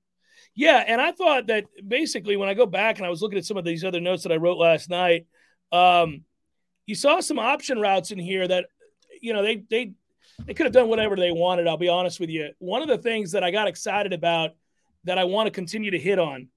Yeah, 0.56 0.84
and 0.86 1.00
I 1.00 1.12
thought 1.12 1.48
that 1.48 1.66
basically 1.88 2.36
when 2.36 2.50
I 2.50 2.54
go 2.54 2.66
back 2.66 2.98
and 2.98 3.06
I 3.06 3.10
was 3.10 3.22
looking 3.22 3.38
at 3.38 3.46
some 3.46 3.58
of 3.58 3.64
these 3.64 3.84
other 3.84 4.02
notes 4.02 4.24
that 4.24 4.32
I 4.32 4.38
wrote 4.38 4.58
last 4.58 4.90
night, 4.90 5.28
um, 5.72 6.24
you 6.86 6.96
saw 6.96 7.20
some 7.20 7.40
option 7.40 7.80
routes 7.80 8.12
in 8.12 8.20
here 8.20 8.48
that 8.48 8.66
you 9.22 9.34
know 9.34 9.44
they 9.44 9.64
they 9.70 9.94
they 10.46 10.54
could 10.54 10.66
have 10.66 10.74
done 10.74 10.90
whatever 10.90 11.16
they 11.16 11.32
wanted. 11.32 11.68
I'll 11.68 11.78
be 11.78 11.90
honest 11.90 12.20
with 12.20 12.30
you. 12.30 12.52
One 12.60 12.82
of 12.82 12.88
the 12.88 12.98
things 12.98 13.32
that 13.32 13.44
I 13.44 13.52
got 13.52 13.68
excited 13.68 14.14
about 14.14 14.52
that 15.04 15.18
I 15.18 15.24
want 15.24 15.48
to 15.48 15.52
continue 15.52 15.92
to 15.92 16.00
hit 16.00 16.20
on, 16.20 16.48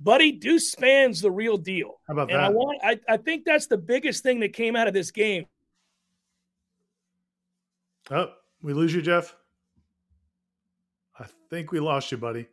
Buddy 0.00 0.32
Deuce 0.32 0.70
Spann's 0.70 1.20
the 1.20 1.30
real 1.30 1.56
deal. 1.56 2.00
How 2.06 2.14
about 2.14 2.30
and 2.30 2.38
that? 2.38 2.44
I 2.44 2.50
want 2.50 2.78
I, 2.82 3.00
I 3.08 3.16
think 3.16 3.44
that's 3.44 3.66
the 3.66 3.78
biggest 3.78 4.22
thing 4.22 4.40
that 4.40 4.52
came 4.52 4.76
out 4.76 4.88
of 4.88 4.94
this 4.94 5.10
game. 5.10 5.46
Oh, 8.10 8.32
we 8.62 8.72
lose 8.72 8.94
you, 8.94 9.02
Jeff. 9.02 9.34
I 11.18 11.26
think 11.50 11.72
we 11.72 11.80
lost 11.80 12.10
you, 12.12 12.18
buddy. 12.18 12.48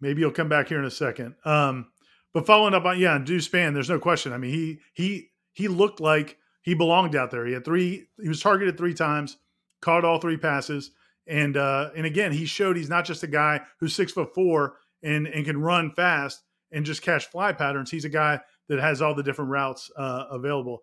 Maybe 0.00 0.20
you'll 0.20 0.30
come 0.30 0.48
back 0.48 0.68
here 0.68 0.78
in 0.78 0.84
a 0.84 0.90
second. 0.90 1.34
Um, 1.44 1.88
but 2.36 2.44
following 2.44 2.74
up 2.74 2.84
on 2.84 2.98
yeah, 2.98 3.14
on 3.14 3.24
Deuce 3.24 3.48
Spann, 3.48 3.72
there's 3.72 3.88
no 3.88 3.98
question. 3.98 4.34
I 4.34 4.36
mean, 4.36 4.52
he 4.52 4.80
he 4.92 5.30
he 5.54 5.68
looked 5.68 6.00
like 6.00 6.36
he 6.60 6.74
belonged 6.74 7.16
out 7.16 7.30
there. 7.30 7.46
He 7.46 7.54
had 7.54 7.64
three. 7.64 8.08
He 8.20 8.28
was 8.28 8.42
targeted 8.42 8.76
three 8.76 8.92
times, 8.92 9.38
caught 9.80 10.04
all 10.04 10.20
three 10.20 10.36
passes, 10.36 10.90
and 11.26 11.56
uh, 11.56 11.92
and 11.96 12.04
again, 12.04 12.32
he 12.32 12.44
showed 12.44 12.76
he's 12.76 12.90
not 12.90 13.06
just 13.06 13.22
a 13.22 13.26
guy 13.26 13.62
who's 13.80 13.94
six 13.94 14.12
foot 14.12 14.34
four 14.34 14.74
and 15.02 15.26
and 15.26 15.46
can 15.46 15.62
run 15.62 15.92
fast 15.92 16.42
and 16.70 16.84
just 16.84 17.00
catch 17.00 17.24
fly 17.24 17.54
patterns. 17.54 17.90
He's 17.90 18.04
a 18.04 18.10
guy 18.10 18.38
that 18.68 18.80
has 18.80 19.00
all 19.00 19.14
the 19.14 19.22
different 19.22 19.50
routes 19.50 19.90
uh, 19.96 20.24
available. 20.30 20.82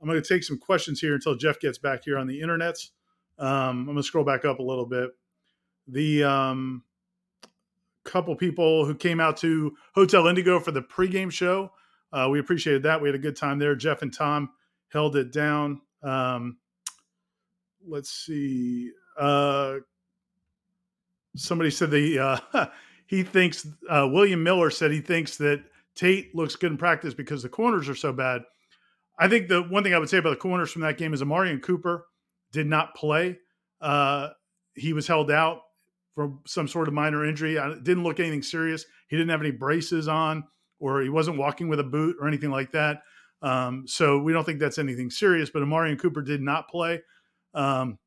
I'm 0.00 0.08
going 0.08 0.22
to 0.22 0.26
take 0.26 0.42
some 0.42 0.58
questions 0.58 1.00
here 1.00 1.12
until 1.12 1.34
Jeff 1.34 1.60
gets 1.60 1.76
back 1.76 2.04
here 2.06 2.16
on 2.16 2.26
the 2.26 2.40
internets. 2.40 2.92
Um, 3.38 3.80
I'm 3.80 3.84
going 3.84 3.98
to 3.98 4.02
scroll 4.02 4.24
back 4.24 4.46
up 4.46 4.58
a 4.58 4.62
little 4.62 4.86
bit. 4.86 5.10
The 5.86 6.24
um, 6.24 6.82
couple 8.04 8.34
people 8.36 8.84
who 8.84 8.94
came 8.94 9.20
out 9.20 9.36
to 9.38 9.74
Hotel 9.94 10.26
Indigo 10.26 10.60
for 10.60 10.70
the 10.70 10.82
pregame 10.82 11.30
show. 11.30 11.72
Uh, 12.12 12.28
we 12.30 12.38
appreciated 12.38 12.82
that. 12.84 13.00
We 13.00 13.08
had 13.08 13.14
a 13.14 13.18
good 13.18 13.36
time 13.36 13.58
there. 13.58 13.74
Jeff 13.74 14.02
and 14.02 14.12
Tom 14.12 14.50
held 14.88 15.16
it 15.16 15.32
down. 15.32 15.80
Um, 16.02 16.58
let's 17.86 18.10
see. 18.10 18.90
Uh, 19.18 19.76
somebody 21.36 21.70
said 21.70 21.90
the 21.90 22.18
uh, 22.18 22.66
he 23.06 23.22
thinks 23.22 23.66
uh, 23.88 24.08
William 24.10 24.42
Miller 24.42 24.70
said 24.70 24.92
he 24.92 25.00
thinks 25.00 25.36
that 25.38 25.64
Tate 25.94 26.34
looks 26.34 26.56
good 26.56 26.72
in 26.72 26.78
practice 26.78 27.14
because 27.14 27.42
the 27.42 27.48
corners 27.48 27.88
are 27.88 27.94
so 27.94 28.12
bad. 28.12 28.42
I 29.18 29.28
think 29.28 29.48
the 29.48 29.62
one 29.62 29.82
thing 29.82 29.94
I 29.94 29.98
would 29.98 30.08
say 30.08 30.18
about 30.18 30.30
the 30.30 30.36
corners 30.36 30.72
from 30.72 30.82
that 30.82 30.98
game 30.98 31.14
is 31.14 31.22
Omarion 31.22 31.62
Cooper 31.62 32.06
did 32.52 32.66
not 32.66 32.94
play. 32.94 33.38
Uh, 33.80 34.30
he 34.74 34.92
was 34.92 35.06
held 35.06 35.30
out 35.30 35.60
from 36.14 36.40
some 36.46 36.68
sort 36.68 36.88
of 36.88 36.94
minor 36.94 37.24
injury. 37.24 37.56
It 37.56 37.84
didn't 37.84 38.04
look 38.04 38.20
anything 38.20 38.42
serious. 38.42 38.84
He 39.08 39.16
didn't 39.16 39.30
have 39.30 39.40
any 39.40 39.50
braces 39.50 40.08
on, 40.08 40.44
or 40.78 41.02
he 41.02 41.08
wasn't 41.08 41.38
walking 41.38 41.68
with 41.68 41.80
a 41.80 41.84
boot 41.84 42.16
or 42.20 42.28
anything 42.28 42.50
like 42.50 42.72
that. 42.72 43.02
Um, 43.42 43.84
so 43.86 44.18
we 44.18 44.32
don't 44.32 44.44
think 44.44 44.60
that's 44.60 44.78
anything 44.78 45.10
serious. 45.10 45.50
But 45.50 45.62
Omarion 45.62 45.98
Cooper 45.98 46.22
did 46.22 46.40
not 46.40 46.68
play. 46.68 47.02
Um, 47.52 47.98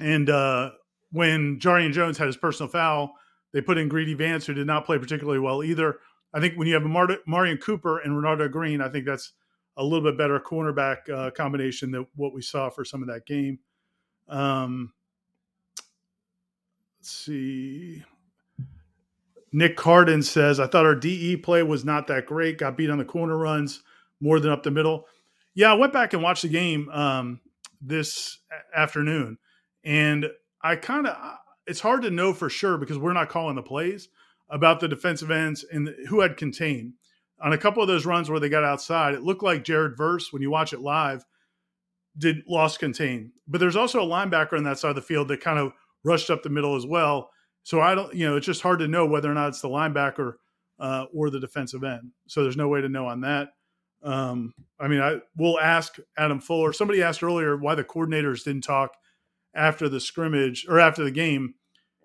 and 0.00 0.30
uh, 0.30 0.70
when 1.12 1.58
Jarrian 1.58 1.92
Jones 1.92 2.18
had 2.18 2.26
his 2.26 2.36
personal 2.36 2.70
foul, 2.70 3.12
they 3.52 3.60
put 3.60 3.78
in 3.78 3.88
Greedy 3.88 4.14
Vance, 4.14 4.46
who 4.46 4.54
did 4.54 4.66
not 4.66 4.86
play 4.86 4.98
particularly 4.98 5.40
well 5.40 5.62
either. 5.62 5.98
I 6.32 6.40
think 6.40 6.56
when 6.56 6.68
you 6.68 6.74
have 6.74 6.84
Mar- 6.84 7.18
Marion 7.26 7.58
Cooper 7.58 7.98
and 7.98 8.12
Renardo 8.12 8.50
Green, 8.50 8.80
I 8.80 8.88
think 8.88 9.04
that's 9.04 9.32
a 9.76 9.84
little 9.84 10.02
bit 10.02 10.16
better 10.16 10.38
cornerback 10.38 11.08
uh, 11.12 11.30
combination 11.30 11.90
than 11.90 12.06
what 12.14 12.32
we 12.32 12.42
saw 12.42 12.70
for 12.70 12.84
some 12.84 13.02
of 13.02 13.08
that 13.08 13.26
game. 13.26 13.58
Um, 14.28 14.92
Let's 17.00 17.12
see. 17.12 18.04
Nick 19.52 19.74
Carden 19.74 20.22
says, 20.22 20.60
I 20.60 20.66
thought 20.66 20.84
our 20.84 20.94
DE 20.94 21.38
play 21.38 21.62
was 21.62 21.82
not 21.82 22.06
that 22.08 22.26
great. 22.26 22.58
Got 22.58 22.76
beat 22.76 22.90
on 22.90 22.98
the 22.98 23.06
corner 23.06 23.38
runs 23.38 23.82
more 24.20 24.38
than 24.38 24.52
up 24.52 24.62
the 24.62 24.70
middle. 24.70 25.06
Yeah, 25.54 25.72
I 25.72 25.76
went 25.76 25.94
back 25.94 26.12
and 26.12 26.22
watched 26.22 26.42
the 26.42 26.50
game 26.50 26.90
um, 26.90 27.40
this 27.80 28.38
afternoon, 28.76 29.38
and 29.82 30.26
I 30.62 30.76
kind 30.76 31.06
of 31.06 31.16
it's 31.66 31.80
hard 31.80 32.02
to 32.02 32.10
know 32.10 32.34
for 32.34 32.50
sure 32.50 32.76
because 32.76 32.98
we're 32.98 33.14
not 33.14 33.30
calling 33.30 33.56
the 33.56 33.62
plays 33.62 34.10
about 34.50 34.80
the 34.80 34.88
defensive 34.88 35.30
ends 35.30 35.64
and 35.72 35.88
who 36.08 36.20
had 36.20 36.36
contained. 36.36 36.92
On 37.40 37.54
a 37.54 37.58
couple 37.58 37.82
of 37.82 37.88
those 37.88 38.04
runs 38.04 38.28
where 38.28 38.40
they 38.40 38.50
got 38.50 38.62
outside, 38.62 39.14
it 39.14 39.22
looked 39.22 39.42
like 39.42 39.64
Jared 39.64 39.96
Verse, 39.96 40.34
when 40.34 40.42
you 40.42 40.50
watch 40.50 40.74
it 40.74 40.80
live, 40.80 41.24
did 42.18 42.42
lost 42.46 42.78
contain. 42.78 43.32
But 43.48 43.58
there's 43.58 43.76
also 43.76 44.02
a 44.02 44.06
linebacker 44.06 44.58
on 44.58 44.64
that 44.64 44.78
side 44.78 44.90
of 44.90 44.96
the 44.96 45.02
field 45.02 45.28
that 45.28 45.40
kind 45.40 45.58
of 45.58 45.72
rushed 46.04 46.30
up 46.30 46.42
the 46.42 46.48
middle 46.48 46.76
as 46.76 46.86
well. 46.86 47.30
So 47.62 47.80
I 47.80 47.94
don't, 47.94 48.14
you 48.14 48.26
know, 48.26 48.36
it's 48.36 48.46
just 48.46 48.62
hard 48.62 48.78
to 48.80 48.88
know 48.88 49.06
whether 49.06 49.30
or 49.30 49.34
not 49.34 49.48
it's 49.48 49.60
the 49.60 49.68
linebacker 49.68 50.34
uh, 50.78 51.06
or 51.14 51.30
the 51.30 51.40
defensive 51.40 51.84
end. 51.84 52.12
So 52.26 52.42
there's 52.42 52.56
no 52.56 52.68
way 52.68 52.80
to 52.80 52.88
know 52.88 53.06
on 53.06 53.20
that. 53.20 53.50
Um, 54.02 54.54
I 54.78 54.88
mean, 54.88 55.00
I 55.00 55.20
will 55.36 55.60
ask 55.60 55.98
Adam 56.16 56.40
Fuller. 56.40 56.72
Somebody 56.72 57.02
asked 57.02 57.22
earlier 57.22 57.56
why 57.56 57.74
the 57.74 57.84
coordinators 57.84 58.44
didn't 58.44 58.64
talk 58.64 58.92
after 59.54 59.88
the 59.88 60.00
scrimmage 60.00 60.66
or 60.68 60.80
after 60.80 61.04
the 61.04 61.10
game. 61.10 61.54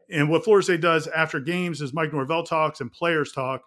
And 0.10 0.30
what 0.30 0.44
Florida 0.44 0.64
State 0.64 0.82
does 0.82 1.08
after 1.08 1.40
games 1.40 1.82
is 1.82 1.94
Mike 1.94 2.14
Norvell 2.14 2.44
talks 2.44 2.82
and 2.82 2.92
players 2.92 3.32
talk. 3.32 3.62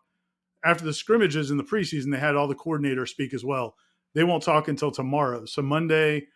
After 0.64 0.84
the 0.84 0.92
scrimmages 0.92 1.50
in 1.50 1.56
the 1.56 1.64
preseason, 1.64 2.12
they 2.12 2.18
had 2.18 2.36
all 2.36 2.48
the 2.48 2.54
coordinators 2.54 3.08
speak 3.08 3.32
as 3.32 3.44
well. 3.44 3.76
They 4.14 4.24
won't 4.24 4.42
talk 4.42 4.68
until 4.68 4.90
tomorrow. 4.90 5.44
So 5.46 5.62
Monday 5.62 6.26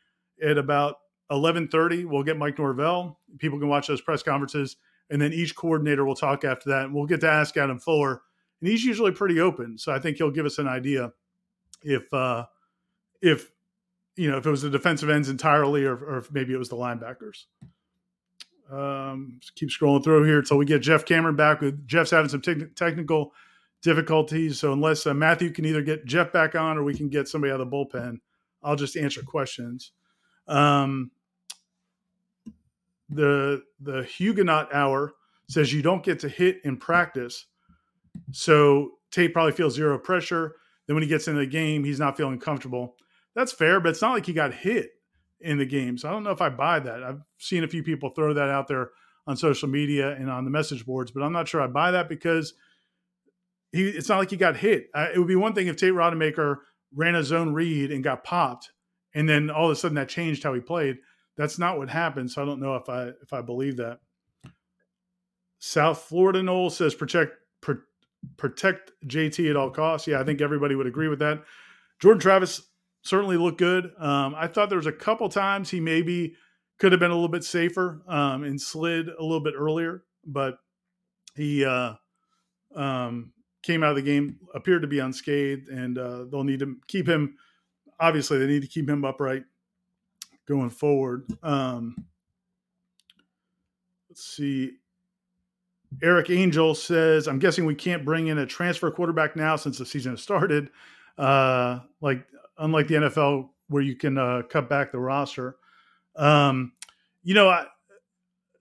at 0.43 0.59
about 0.59 0.97
11:30, 1.33 2.05
we'll 2.05 2.23
get 2.23 2.39
Mike 2.39 2.59
Norvell. 2.59 3.19
People 3.39 3.59
can 3.59 3.69
watch 3.69 3.89
those 3.89 4.01
press 4.01 4.23
conferences, 4.23 4.77
and 5.11 5.21
then 5.21 5.33
each 5.33 5.57
coordinator 5.57 6.05
will 6.05 6.15
talk 6.15 6.45
after 6.45 6.71
that. 6.71 6.85
And 6.85 6.95
we'll 6.95 7.07
get 7.07 7.21
to 7.23 7.31
ask 7.31 7.57
Adam 7.57 7.79
Fuller, 7.79 8.23
and 8.61 8.71
he's 8.71 8.85
usually 8.85 9.13
pretty 9.13 9.41
open, 9.41 9.79
so 9.79 9.93
I 9.93 9.99
think 9.99 10.19
he'll 10.19 10.31
give 10.31 10.47
us 10.47 10.59
an 10.59 10.69
idea 10.69 11.13
if 11.83 12.13
uh, 12.13 12.47
if 13.21 13.51
you 14.17 14.31
know 14.31 14.39
if 14.39 14.47
it 14.47 14.51
was 14.51 14.63
the 14.63 14.71
defensive 14.71 15.11
ends 15.11 15.29
entirely, 15.29 15.85
or, 15.85 15.97
or 15.97 16.19
if 16.19 16.31
maybe 16.33 16.53
it 16.53 16.59
was 16.59 16.69
the 16.69 16.77
linebackers. 16.77 17.47
Um, 18.71 19.41
keep 19.55 19.69
scrolling 19.69 20.03
through 20.03 20.25
here 20.25 20.39
until 20.39 20.57
we 20.57 20.65
get 20.65 20.81
Jeff 20.81 21.05
Cameron 21.05 21.37
back. 21.37 21.61
With 21.61 21.87
Jeff's 21.87 22.11
having 22.11 22.31
some 22.31 22.41
te- 22.41 22.67
technical 22.75 23.33
difficulties, 23.83 24.59
so 24.59 24.73
unless 24.73 25.07
uh, 25.07 25.15
Matthew 25.15 25.51
can 25.51 25.65
either 25.65 25.83
get 25.83 26.07
Jeff 26.07 26.33
back 26.33 26.55
on 26.55 26.79
or 26.79 26.83
we 26.83 26.95
can 26.95 27.09
get 27.09 27.29
somebody 27.29 27.53
out 27.53 27.61
of 27.61 27.69
the 27.69 27.77
bullpen, 27.77 28.19
I'll 28.63 28.77
just 28.77 28.97
answer 28.97 29.23
questions. 29.23 29.93
Um, 30.47 31.11
the 33.13 33.63
the 33.81 34.05
Huguenot 34.05 34.75
hour 34.75 35.13
says 35.49 35.73
you 35.73 35.83
don't 35.83 36.03
get 36.03 36.21
to 36.21 36.29
hit 36.29 36.61
in 36.65 36.77
practice, 36.77 37.47
so 38.31 38.93
Tate 39.11 39.33
probably 39.33 39.53
feels 39.53 39.75
zero 39.75 39.99
pressure. 39.99 40.57
Then 40.87 40.97
when 40.97 41.03
he 41.03 41.09
gets 41.09 41.29
into 41.29 41.41
the 41.41 41.47
game, 41.47 41.85
he's 41.85 42.01
not 42.01 42.17
feeling 42.17 42.39
comfortable. 42.39 42.97
That's 43.35 43.53
fair, 43.53 43.81
but 43.81 43.91
it's 43.91 44.03
not 44.03 44.13
like 44.13 44.27
he 44.27 44.33
got 44.33 44.53
hit 44.53 44.91
in 45.41 45.59
the 45.59 45.67
game. 45.67 45.99
So 45.99 46.09
I 46.09 46.13
don't 46.13 46.25
know 46.25 46.31
if 46.31 46.41
I 46.41 46.49
buy 46.49 46.81
that. 46.81 47.03
I've 47.03 47.21
seen 47.39 47.65
a 47.65 47.69
few 47.69 47.83
people 47.83 48.11
throw 48.11 48.35
that 48.35 48.49
out 48.49 48.69
there 48.69 48.91
on 49.27 49.37
social 49.37 49.69
media 49.69 50.13
and 50.13 50.31
on 50.31 50.45
the 50.45 50.51
message 50.51 50.85
boards, 50.85 51.11
but 51.11 51.23
I'm 51.23 51.33
not 51.33 51.49
sure 51.49 51.61
I 51.61 51.67
buy 51.67 51.93
that 51.93 52.09
because 52.09 52.55
he. 53.73 53.89
It's 53.89 54.09
not 54.09 54.19
like 54.19 54.31
he 54.31 54.37
got 54.37 54.57
hit. 54.57 54.89
Uh, 54.95 55.09
it 55.15 55.19
would 55.19 55.29
be 55.29 55.37
one 55.37 55.55
thing 55.55 55.69
if 55.69 55.77
Tate 55.77 55.93
Rodemaker 55.93 56.57
ran 56.95 57.15
a 57.15 57.23
zone 57.23 57.53
read 57.53 57.93
and 57.93 58.03
got 58.03 58.25
popped, 58.25 58.71
and 59.15 59.29
then 59.29 59.51
all 59.51 59.67
of 59.67 59.73
a 59.73 59.77
sudden 59.77 59.95
that 59.97 60.09
changed 60.09 60.43
how 60.43 60.55
he 60.55 60.61
played. 60.61 60.99
That's 61.37 61.59
not 61.59 61.79
what 61.79 61.89
happened. 61.89 62.31
So 62.31 62.43
I 62.43 62.45
don't 62.45 62.61
know 62.61 62.77
if 62.77 62.89
I 62.89 63.09
if 63.23 63.33
I 63.33 63.41
believe 63.41 63.77
that. 63.79 64.01
South 65.59 66.03
Florida 66.03 66.43
Noel 66.43 66.71
says 66.71 66.95
protect 66.95 67.35
pr- 67.61 67.85
protect 68.37 68.93
JT 69.07 69.49
at 69.49 69.57
all 69.57 69.71
costs. 69.71 70.07
Yeah, 70.07 70.21
I 70.21 70.25
think 70.25 70.41
everybody 70.41 70.75
would 70.75 70.87
agree 70.87 71.09
with 71.09 71.21
that. 71.21 71.43
Jordan 72.01 72.21
Travis 72.21 72.63
certainly 73.03 73.37
looked 73.37 73.59
good. 73.59 73.91
Um, 73.99 74.35
I 74.37 74.47
thought 74.49 74.69
there 74.69 74.79
was 74.79 74.87
a 74.87 74.93
couple 74.93 75.29
times 75.29 75.71
he 75.71 75.81
maybe 75.81 76.35
could 76.79 76.93
have 76.93 77.01
been 77.01 77.11
a 77.11 77.15
little 77.15 77.29
bit 77.29 77.45
safer 77.45 78.03
um, 78.09 78.43
and 78.45 78.61
slid 78.61 79.09
a 79.09 79.23
little 79.23 79.41
bit 79.41 79.55
earlier, 79.57 80.03
but 80.25 80.59
he 81.37 81.65
uh, 81.65 81.95
um, 82.75 83.33
came 83.63 83.83
out 83.83 83.91
of 83.91 83.97
the 83.97 84.03
game 84.03 84.39
appeared 84.55 84.83
to 84.83 84.89
be 84.89 84.99
unscathed, 84.99 85.69
and 85.69 85.97
uh, 85.97 86.25
they'll 86.25 86.45
need 86.45 86.61
to 86.61 86.77
keep 86.89 87.09
him. 87.09 87.37
Obviously, 88.01 88.39
they 88.39 88.47
need 88.47 88.63
to 88.63 88.69
keep 88.69 88.89
him 88.89 89.05
upright 89.05 89.45
going 90.53 90.71
forward. 90.71 91.27
Um, 91.43 92.05
let's 94.09 94.25
see. 94.25 94.73
Eric 96.03 96.31
Angel 96.31 96.75
says, 96.75 97.27
"I'm 97.29 97.39
guessing 97.39 97.67
we 97.67 97.75
can't 97.75 98.05
bring 98.05 98.29
in 98.29 98.39
a 98.39 98.47
transfer 98.47 98.91
quarterback 98.91 99.37
now 99.37 99.57
since 99.57 99.79
the 99.79 99.87
season 99.87 100.13
has 100.13 100.23
started. 100.23 100.71
Uh, 101.19 101.81
like 102.01 102.27
unlike 102.59 102.89
the 102.89 102.95
NFL 102.95 103.51
where 103.69 103.83
you 103.83 103.97
can 103.97 104.19
uh, 104.19 104.43
cut 104.49 104.69
back 104.69 104.93
the 104.93 104.99
roster. 104.99 105.57
Um, 106.17 106.73
you 107.23 107.35
know, 107.35 107.49
I, 107.49 107.67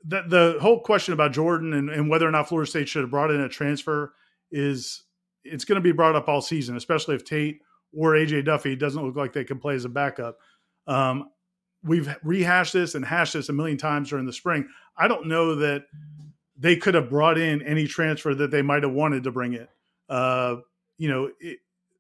the 0.03 0.23
the 0.27 0.57
whole 0.59 0.81
question 0.81 1.13
about 1.13 1.33
Jordan 1.33 1.73
and, 1.73 1.89
and 1.89 2.09
whether 2.09 2.27
or 2.27 2.31
not 2.31 2.47
Florida 2.47 2.69
State 2.69 2.89
should 2.89 3.03
have 3.03 3.11
brought 3.11 3.31
in 3.31 3.41
a 3.41 3.49
transfer 3.49 4.13
is 4.51 5.03
it's 5.43 5.65
going 5.65 5.75
to 5.75 5.81
be 5.81 5.91
brought 5.91 6.15
up 6.15 6.27
all 6.27 6.41
season, 6.41 6.75
especially 6.75 7.15
if 7.15 7.23
Tate 7.23 7.61
or 7.93 8.13
AJ 8.13 8.45
Duffy 8.45 8.75
doesn't 8.75 9.03
look 9.03 9.15
like 9.15 9.33
they 9.33 9.43
can 9.43 9.59
play 9.59 9.75
as 9.75 9.85
a 9.85 9.89
backup. 9.89 10.37
Um, 10.87 11.29
we've 11.83 12.13
rehashed 12.23 12.73
this 12.73 12.95
and 12.95 13.05
hashed 13.05 13.33
this 13.33 13.49
a 13.49 13.53
million 13.53 13.77
times 13.77 14.09
during 14.09 14.25
the 14.25 14.33
spring. 14.33 14.67
I 14.97 15.07
don't 15.07 15.27
know 15.27 15.55
that 15.55 15.85
they 16.57 16.75
could 16.75 16.93
have 16.93 17.09
brought 17.09 17.37
in 17.37 17.61
any 17.63 17.87
transfer 17.87 18.35
that 18.35 18.51
they 18.51 18.61
might 18.61 18.83
have 18.83 18.91
wanted 18.91 19.23
to 19.23 19.31
bring 19.31 19.53
in. 19.53 19.67
Uh, 20.09 20.57
you 20.97 21.09
know, 21.09 21.31
it, 21.39 21.59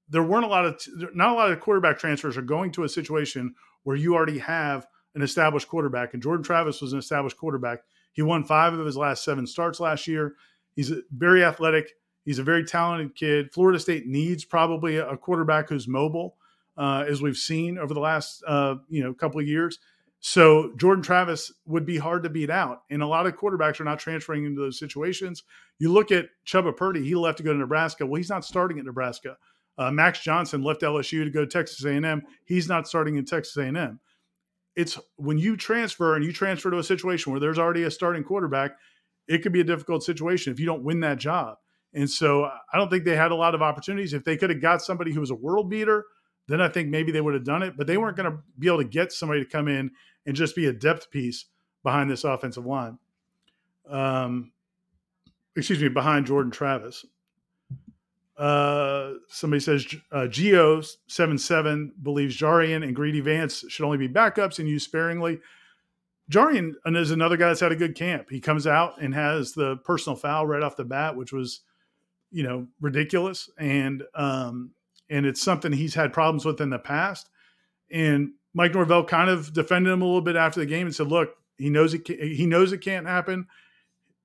there 0.09 0.23
weren't 0.23 0.45
a 0.45 0.47
lot 0.47 0.65
of 0.65 0.79
not 1.15 1.31
a 1.31 1.33
lot 1.33 1.51
of 1.51 1.59
quarterback 1.59 1.97
transfers 1.97 2.37
are 2.37 2.41
going 2.43 2.71
to 2.73 2.83
a 2.83 2.89
situation 2.89 3.55
where 3.83 3.95
you 3.95 4.13
already 4.13 4.37
have 4.39 4.85
an 5.15 5.21
established 5.21 5.67
quarterback, 5.67 6.13
and 6.13 6.21
Jordan 6.21 6.43
Travis 6.43 6.81
was 6.81 6.93
an 6.93 6.99
established 6.99 7.37
quarterback. 7.37 7.79
He 8.13 8.21
won 8.21 8.43
five 8.43 8.73
of 8.73 8.85
his 8.85 8.97
last 8.97 9.23
seven 9.23 9.47
starts 9.47 9.79
last 9.79 10.07
year. 10.07 10.35
He's 10.75 10.91
very 11.11 11.43
athletic. 11.43 11.91
He's 12.23 12.39
a 12.39 12.43
very 12.43 12.63
talented 12.63 13.15
kid. 13.15 13.51
Florida 13.51 13.79
State 13.79 14.05
needs 14.05 14.45
probably 14.45 14.97
a 14.97 15.17
quarterback 15.17 15.69
who's 15.69 15.87
mobile, 15.87 16.35
uh, 16.81 17.05
as 17.07 17.21
we've 17.21 17.37
seen 17.37 17.77
over 17.77 17.93
the 17.93 17.99
last 17.99 18.43
uh, 18.47 18.75
you 18.89 19.03
know 19.03 19.13
couple 19.13 19.39
of 19.39 19.47
years. 19.47 19.77
So 20.19 20.73
Jordan 20.77 21.03
Travis 21.03 21.51
would 21.65 21.85
be 21.85 21.97
hard 21.97 22.23
to 22.23 22.29
beat 22.29 22.49
out, 22.49 22.81
and 22.89 23.03
a 23.03 23.07
lot 23.07 23.27
of 23.27 23.35
quarterbacks 23.37 23.79
are 23.79 23.83
not 23.83 23.99
transferring 23.99 24.45
into 24.45 24.59
those 24.59 24.79
situations. 24.79 25.43
You 25.77 25.93
look 25.93 26.11
at 26.11 26.29
Chuba 26.45 26.75
Purdy; 26.75 27.03
he 27.03 27.13
left 27.13 27.37
to 27.37 27.43
go 27.43 27.53
to 27.53 27.59
Nebraska. 27.59 28.05
Well, 28.05 28.17
he's 28.17 28.31
not 28.31 28.43
starting 28.43 28.79
at 28.79 28.85
Nebraska. 28.85 29.37
Uh, 29.77 29.91
Max 29.91 30.21
Johnson 30.21 30.63
left 30.63 30.81
LSU 30.81 31.23
to 31.23 31.29
go 31.29 31.41
to 31.41 31.47
Texas 31.47 31.85
A&M. 31.85 32.23
He's 32.45 32.67
not 32.67 32.87
starting 32.87 33.15
in 33.15 33.25
Texas 33.25 33.55
A&M. 33.57 33.99
It's 34.75 34.99
when 35.17 35.37
you 35.37 35.55
transfer 35.55 36.15
and 36.15 36.25
you 36.25 36.33
transfer 36.33 36.71
to 36.71 36.79
a 36.79 36.83
situation 36.83 37.31
where 37.31 37.39
there's 37.39 37.59
already 37.59 37.83
a 37.83 37.91
starting 37.91 38.23
quarterback, 38.23 38.71
it 39.27 39.39
could 39.43 39.53
be 39.53 39.61
a 39.61 39.65
difficult 39.65 40.03
situation 40.03 40.51
if 40.51 40.59
you 40.59 40.65
don't 40.65 40.83
win 40.83 40.99
that 41.01 41.19
job. 41.19 41.57
And 41.93 42.09
so 42.09 42.45
I 42.45 42.77
don't 42.77 42.89
think 42.89 43.05
they 43.05 43.15
had 43.15 43.31
a 43.31 43.35
lot 43.35 43.55
of 43.55 43.61
opportunities. 43.61 44.13
If 44.13 44.23
they 44.23 44.37
could 44.37 44.49
have 44.49 44.61
got 44.61 44.81
somebody 44.81 45.13
who 45.13 45.19
was 45.19 45.29
a 45.29 45.35
world 45.35 45.69
beater, 45.69 46.05
then 46.47 46.61
I 46.61 46.67
think 46.67 46.89
maybe 46.89 47.11
they 47.11 47.21
would 47.21 47.33
have 47.33 47.43
done 47.43 47.63
it. 47.63 47.77
But 47.77 47.87
they 47.87 47.97
weren't 47.97 48.17
going 48.17 48.31
to 48.31 48.39
be 48.59 48.67
able 48.67 48.79
to 48.79 48.83
get 48.83 49.11
somebody 49.11 49.43
to 49.43 49.49
come 49.49 49.67
in 49.67 49.91
and 50.25 50.35
just 50.35 50.55
be 50.55 50.67
a 50.67 50.73
depth 50.73 51.09
piece 51.09 51.45
behind 51.83 52.09
this 52.09 52.23
offensive 52.23 52.65
line. 52.65 52.97
Um, 53.89 54.51
excuse 55.55 55.81
me, 55.81 55.89
behind 55.89 56.27
Jordan 56.27 56.51
Travis. 56.51 57.05
Uh, 58.37 59.13
somebody 59.27 59.59
says 59.59 59.85
uh, 60.11 60.25
Geo 60.25 60.81
seven 61.07 61.37
seven 61.37 61.93
believes 62.01 62.35
Jarrian 62.35 62.83
and 62.83 62.95
Greedy 62.95 63.19
Vance 63.19 63.63
should 63.69 63.85
only 63.85 63.99
be 63.99 64.09
backups 64.09 64.57
and 64.57 64.67
used 64.67 64.85
sparingly. 64.85 65.39
Jarrian 66.31 66.73
is 66.87 67.11
another 67.11 67.37
guy 67.37 67.49
that's 67.49 67.59
had 67.59 67.73
a 67.73 67.75
good 67.75 67.93
camp. 67.95 68.29
He 68.29 68.39
comes 68.39 68.65
out 68.65 69.01
and 69.01 69.13
has 69.13 69.53
the 69.53 69.77
personal 69.77 70.15
foul 70.15 70.47
right 70.47 70.63
off 70.63 70.77
the 70.77 70.85
bat, 70.85 71.15
which 71.15 71.33
was, 71.33 71.59
you 72.31 72.41
know, 72.41 72.67
ridiculous, 72.79 73.49
and 73.59 74.03
um, 74.15 74.71
and 75.11 75.25
it's 75.25 75.41
something 75.41 75.71
he's 75.71 75.93
had 75.93 76.13
problems 76.13 76.45
with 76.45 76.59
in 76.59 76.71
the 76.71 76.79
past. 76.79 77.29
And 77.91 78.31
Mike 78.53 78.73
Norvell 78.73 79.03
kind 79.03 79.29
of 79.29 79.53
defended 79.53 79.93
him 79.93 80.01
a 80.01 80.05
little 80.05 80.21
bit 80.21 80.35
after 80.35 80.59
the 80.59 80.65
game 80.65 80.87
and 80.87 80.95
said, 80.95 81.07
"Look, 81.07 81.35
he 81.57 81.69
knows 81.69 81.93
it. 81.93 82.07
He 82.07 82.47
knows 82.47 82.73
it 82.73 82.79
can't 82.79 83.05
happen 83.05 83.47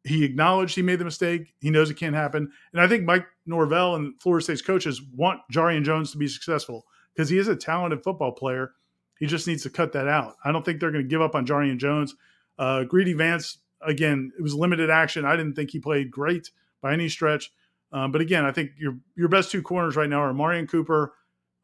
he 0.07 0.25
acknowledged 0.25 0.77
he 0.77 0.83
made 0.83 1.01
the 1.01 1.05
mistake. 1.05 1.53
He 1.61 1.71
knows 1.71 1.91
it 1.91 1.97
can't 1.97 2.15
happen. 2.15 2.51
And 2.73 2.81
I 2.81 2.87
think 2.87 3.05
Mike 3.05 3.27
Norvell 3.45 3.97
and 3.97 4.15
Florida 4.21 4.45
State's 4.45 4.63
coaches 4.63 5.03
want 5.03 5.41
Jarrian 5.53 5.85
Jones 5.85 6.13
to 6.13 6.19
be 6.19 6.29
successful 6.29 6.87
because 7.15 7.29
he 7.29 7.39
is 7.39 7.49
a 7.49 7.57
talented 7.57 8.05
football 8.05 8.33
player. 8.33 8.73
He 9.19 9.27
just 9.27 9.49
needs 9.49 9.65
to 9.65 9.71
cut 9.71 9.93
that 9.93 10.07
out. 10.07 10.37
I 10.45 10.53
don't 10.53 10.65
think 10.65 10.79
they're 10.79 10.93
going 10.93 11.05
to 11.05 11.09
give 11.09 11.23
up 11.23 11.35
on 11.35 11.47
Jarrian 11.47 11.79
Jones. 11.79 12.15
Uh, 12.59 12.85
Greedy 12.85 13.15
Vance, 13.15 13.59
again, 13.81 14.31
it 14.39 14.43
was 14.43 14.55
limited 14.55 14.91
action. 14.91 15.25
I 15.25 15.37
didn't 15.37 15.55
think 15.55 15.71
he 15.71 15.81
played 15.81 16.11
great 16.11 16.51
by 16.81 16.93
any 16.93 17.09
stretch. 17.09 17.51
Um, 17.97 18.13
but 18.13 18.21
again, 18.21 18.45
I 18.45 18.53
think 18.53 18.73
your 18.77 18.99
your 19.17 19.29
best 19.29 19.51
two 19.51 19.63
corners 19.63 19.97
right 19.97 20.09
now 20.09 20.21
are 20.21 20.35
Marion 20.35 20.67
Cooper, 20.67 21.15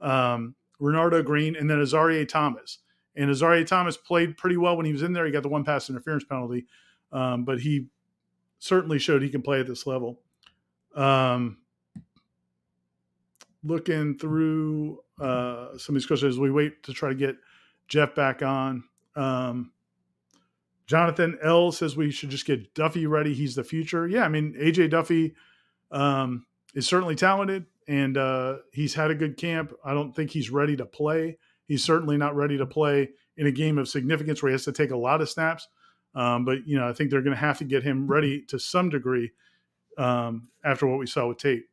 um, 0.00 0.54
Renardo 0.80 1.22
Green, 1.22 1.54
and 1.56 1.68
then 1.68 1.76
Azareye'h 1.76 2.26
Thomas. 2.26 2.78
And 3.14 3.28
Azareye'h 3.28 3.66
Thomas 3.66 3.98
played 3.98 4.38
pretty 4.38 4.56
well 4.56 4.74
when 4.78 4.86
he 4.86 4.92
was 4.92 5.02
in 5.02 5.12
there. 5.12 5.26
He 5.26 5.30
got 5.30 5.42
the 5.42 5.50
one 5.50 5.62
pass 5.62 5.90
interference 5.90 6.24
penalty, 6.24 6.64
um, 7.12 7.44
but 7.44 7.60
he 7.60 7.88
certainly 8.60 8.98
showed 8.98 9.20
he 9.20 9.28
can 9.28 9.42
play 9.42 9.60
at 9.60 9.66
this 9.66 9.86
level. 9.86 10.20
Um, 10.94 11.58
looking 13.62 14.16
through 14.16 15.00
uh, 15.20 15.76
some 15.76 15.94
of 15.94 16.00
these 16.00 16.06
questions 16.06 16.36
as 16.36 16.40
we 16.40 16.50
wait 16.50 16.82
to 16.84 16.94
try 16.94 17.10
to 17.10 17.14
get 17.14 17.36
Jeff 17.88 18.14
back 18.14 18.42
on. 18.42 18.84
Um, 19.16 19.72
Jonathan 20.86 21.38
L 21.42 21.72
says 21.72 21.94
we 21.94 22.10
should 22.10 22.30
just 22.30 22.46
get 22.46 22.74
Duffy 22.74 23.06
ready. 23.06 23.34
He's 23.34 23.54
the 23.54 23.64
future. 23.64 24.08
Yeah, 24.08 24.24
I 24.24 24.28
mean 24.30 24.54
AJ 24.54 24.90
Duffy 24.90 25.34
um, 25.92 26.44
is 26.74 26.86
certainly 26.86 27.14
talented 27.14 27.66
and 27.88 28.16
uh, 28.16 28.56
he's 28.72 28.94
had 28.94 29.10
a 29.10 29.14
good 29.14 29.36
camp. 29.36 29.72
I 29.84 29.94
don't 29.94 30.14
think 30.14 30.30
he's 30.30 30.50
ready 30.50 30.76
to 30.76 30.86
play. 30.86 31.38
He's 31.66 31.84
certainly 31.84 32.16
not 32.16 32.34
ready 32.34 32.58
to 32.58 32.66
play 32.66 33.10
in 33.36 33.46
a 33.46 33.52
game 33.52 33.78
of 33.78 33.88
significance 33.88 34.42
where 34.42 34.50
he 34.50 34.54
has 34.54 34.64
to 34.64 34.72
take 34.72 34.90
a 34.90 34.96
lot 34.96 35.20
of 35.20 35.28
snaps. 35.28 35.68
Um, 36.14 36.44
but 36.44 36.66
you 36.66 36.78
know, 36.78 36.88
I 36.88 36.92
think 36.92 37.10
they're 37.10 37.22
going 37.22 37.36
to 37.36 37.40
have 37.40 37.58
to 37.58 37.64
get 37.64 37.82
him 37.82 38.06
ready 38.06 38.42
to 38.48 38.58
some 38.58 38.88
degree 38.88 39.30
um, 39.98 40.48
after 40.64 40.86
what 40.86 40.98
we 40.98 41.06
saw 41.06 41.28
with 41.28 41.38
Tate. 41.38 41.64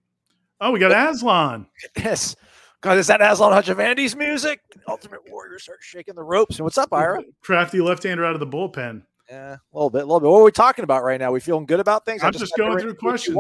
Oh, 0.62 0.72
we 0.72 0.80
got 0.80 0.92
Aslan. 0.92 1.68
Yes. 1.98 2.36
God, 2.82 2.98
is 2.98 3.08
that 3.08 3.22
Aslan 3.22 3.52
Hajavandi's 3.52 4.16
music? 4.16 4.62
Ultimate 4.88 5.30
Warrior 5.30 5.60
starts 5.60 5.86
shaking 5.86 6.16
the 6.16 6.24
ropes. 6.24 6.58
And 6.58 6.64
what's 6.64 6.78
up, 6.78 6.94
Ira? 6.94 7.24
Crafty 7.42 7.82
left-hander 7.82 8.24
out 8.24 8.36
of 8.36 8.40
the 8.40 8.48
bullpen. 8.48 9.04
Yeah, 9.30 9.56
a 9.56 9.60
little 9.74 9.90
bit, 9.90 10.04
a 10.04 10.06
little 10.06 10.22
bit. 10.22 10.30
What 10.30 10.40
are 10.40 10.44
we 10.44 10.52
talking 10.52 10.84
about 10.84 11.04
right 11.04 11.20
now? 11.20 11.32
We 11.32 11.42
feeling 11.42 11.66
good 11.66 11.82
about 11.82 12.06
things? 12.06 12.24
I'm, 12.24 12.28
I'm 12.28 12.34
just, 12.34 12.46
just 12.46 12.58
going 12.58 12.80
through 12.80 12.96
questions. 12.96 13.36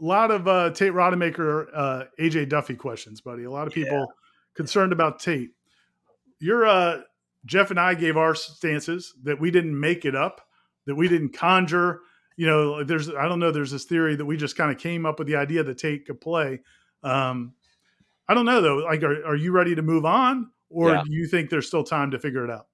A 0.00 0.04
lot 0.04 0.30
of 0.30 0.46
uh, 0.46 0.70
Tate 0.70 0.92
Rodemaker, 0.92 1.66
uh, 1.74 2.04
AJ 2.20 2.48
Duffy 2.48 2.76
questions, 2.76 3.20
buddy. 3.20 3.44
A 3.44 3.50
lot 3.50 3.66
of 3.66 3.72
people 3.72 3.98
yeah. 3.98 4.04
concerned 4.54 4.92
about 4.92 5.18
Tate. 5.18 5.50
You're 6.38 6.66
uh, 6.66 7.00
Jeff 7.44 7.70
and 7.70 7.80
I 7.80 7.94
gave 7.94 8.16
our 8.16 8.34
stances 8.34 9.14
that 9.24 9.40
we 9.40 9.50
didn't 9.50 9.78
make 9.78 10.04
it 10.04 10.14
up, 10.14 10.40
that 10.86 10.94
we 10.94 11.08
didn't 11.08 11.30
conjure. 11.30 12.00
You 12.36 12.46
know, 12.46 12.84
there's 12.84 13.10
I 13.10 13.28
don't 13.28 13.40
know. 13.40 13.50
There's 13.50 13.72
this 13.72 13.84
theory 13.84 14.14
that 14.14 14.24
we 14.24 14.36
just 14.36 14.56
kind 14.56 14.70
of 14.70 14.78
came 14.78 15.04
up 15.04 15.18
with 15.18 15.26
the 15.26 15.36
idea 15.36 15.64
that 15.64 15.78
Tate 15.78 16.06
could 16.06 16.20
play. 16.20 16.60
Um, 17.02 17.54
I 18.28 18.34
don't 18.34 18.46
know 18.46 18.60
though. 18.60 18.76
Like, 18.76 19.02
are, 19.02 19.26
are 19.26 19.36
you 19.36 19.50
ready 19.50 19.74
to 19.74 19.82
move 19.82 20.04
on, 20.04 20.50
or 20.70 20.92
yeah. 20.92 21.02
do 21.04 21.12
you 21.12 21.26
think 21.26 21.50
there's 21.50 21.66
still 21.66 21.84
time 21.84 22.12
to 22.12 22.18
figure 22.18 22.44
it 22.44 22.50
out? 22.50 22.66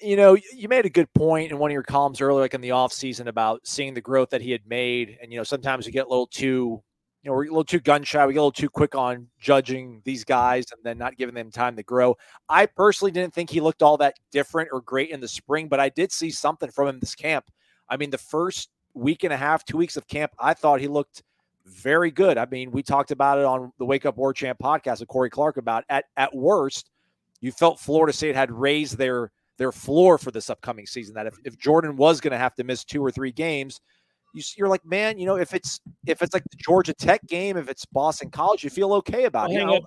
You 0.00 0.16
know, 0.16 0.36
you 0.54 0.68
made 0.68 0.84
a 0.84 0.90
good 0.90 1.12
point 1.14 1.50
in 1.50 1.58
one 1.58 1.70
of 1.70 1.72
your 1.72 1.82
columns 1.82 2.20
earlier, 2.20 2.42
like 2.42 2.54
in 2.54 2.60
the 2.60 2.72
off 2.72 2.92
season, 2.92 3.28
about 3.28 3.66
seeing 3.66 3.94
the 3.94 4.00
growth 4.00 4.30
that 4.30 4.42
he 4.42 4.50
had 4.50 4.66
made, 4.66 5.18
and 5.22 5.32
you 5.32 5.38
know, 5.38 5.44
sometimes 5.44 5.86
we 5.86 5.92
get 5.92 6.06
a 6.06 6.08
little 6.08 6.26
too 6.26 6.82
you 7.26 7.32
know, 7.32 7.34
we're 7.38 7.46
a 7.46 7.48
little 7.48 7.64
too 7.64 7.80
gun 7.80 8.04
shy. 8.04 8.24
We 8.24 8.34
get 8.34 8.38
a 8.38 8.42
little 8.42 8.52
too 8.52 8.68
quick 8.68 8.94
on 8.94 9.26
judging 9.40 10.00
these 10.04 10.22
guys 10.22 10.66
and 10.70 10.80
then 10.84 10.96
not 10.96 11.16
giving 11.16 11.34
them 11.34 11.50
time 11.50 11.74
to 11.74 11.82
grow. 11.82 12.16
I 12.48 12.66
personally 12.66 13.10
didn't 13.10 13.34
think 13.34 13.50
he 13.50 13.60
looked 13.60 13.82
all 13.82 13.96
that 13.96 14.14
different 14.30 14.68
or 14.72 14.80
great 14.80 15.10
in 15.10 15.18
the 15.18 15.26
spring, 15.26 15.66
but 15.66 15.80
I 15.80 15.88
did 15.88 16.12
see 16.12 16.30
something 16.30 16.70
from 16.70 16.86
him 16.86 17.00
this 17.00 17.16
camp. 17.16 17.50
I 17.88 17.96
mean, 17.96 18.10
the 18.10 18.18
first 18.18 18.70
week 18.94 19.24
and 19.24 19.32
a 19.32 19.36
half, 19.36 19.64
two 19.64 19.76
weeks 19.76 19.96
of 19.96 20.06
camp, 20.06 20.30
I 20.38 20.54
thought 20.54 20.80
he 20.80 20.86
looked 20.86 21.24
very 21.64 22.12
good. 22.12 22.38
I 22.38 22.46
mean, 22.46 22.70
we 22.70 22.84
talked 22.84 23.10
about 23.10 23.38
it 23.38 23.44
on 23.44 23.72
the 23.80 23.84
Wake 23.84 24.06
Up 24.06 24.16
War 24.16 24.32
Chant 24.32 24.56
podcast 24.60 25.00
with 25.00 25.08
Corey 25.08 25.28
Clark 25.28 25.56
about 25.56 25.82
at 25.88 26.04
at 26.16 26.32
worst, 26.32 26.90
you 27.40 27.50
felt 27.50 27.80
Florida 27.80 28.12
State 28.12 28.36
had 28.36 28.52
raised 28.52 28.98
their 28.98 29.32
their 29.58 29.72
floor 29.72 30.18
for 30.18 30.30
this 30.30 30.50
upcoming 30.50 30.86
season. 30.86 31.14
That 31.14 31.26
if, 31.26 31.34
if 31.44 31.58
Jordan 31.58 31.96
was 31.96 32.20
going 32.20 32.32
to 32.32 32.38
have 32.38 32.54
to 32.56 32.64
miss 32.64 32.84
two 32.84 33.04
or 33.04 33.10
three 33.10 33.32
games, 33.32 33.80
you, 34.34 34.42
you're 34.56 34.68
like, 34.68 34.84
man, 34.84 35.18
you 35.18 35.26
know, 35.26 35.36
if 35.36 35.54
it's 35.54 35.80
if 36.06 36.22
it's 36.22 36.34
like 36.34 36.44
the 36.50 36.56
Georgia 36.56 36.94
Tech 36.94 37.26
game, 37.26 37.56
if 37.56 37.68
it's 37.68 37.84
Boston 37.86 38.30
College, 38.30 38.64
you 38.64 38.70
feel 38.70 38.92
okay 38.94 39.24
about 39.24 39.50
it. 39.50 39.54
You 39.54 39.64
know, 39.64 39.80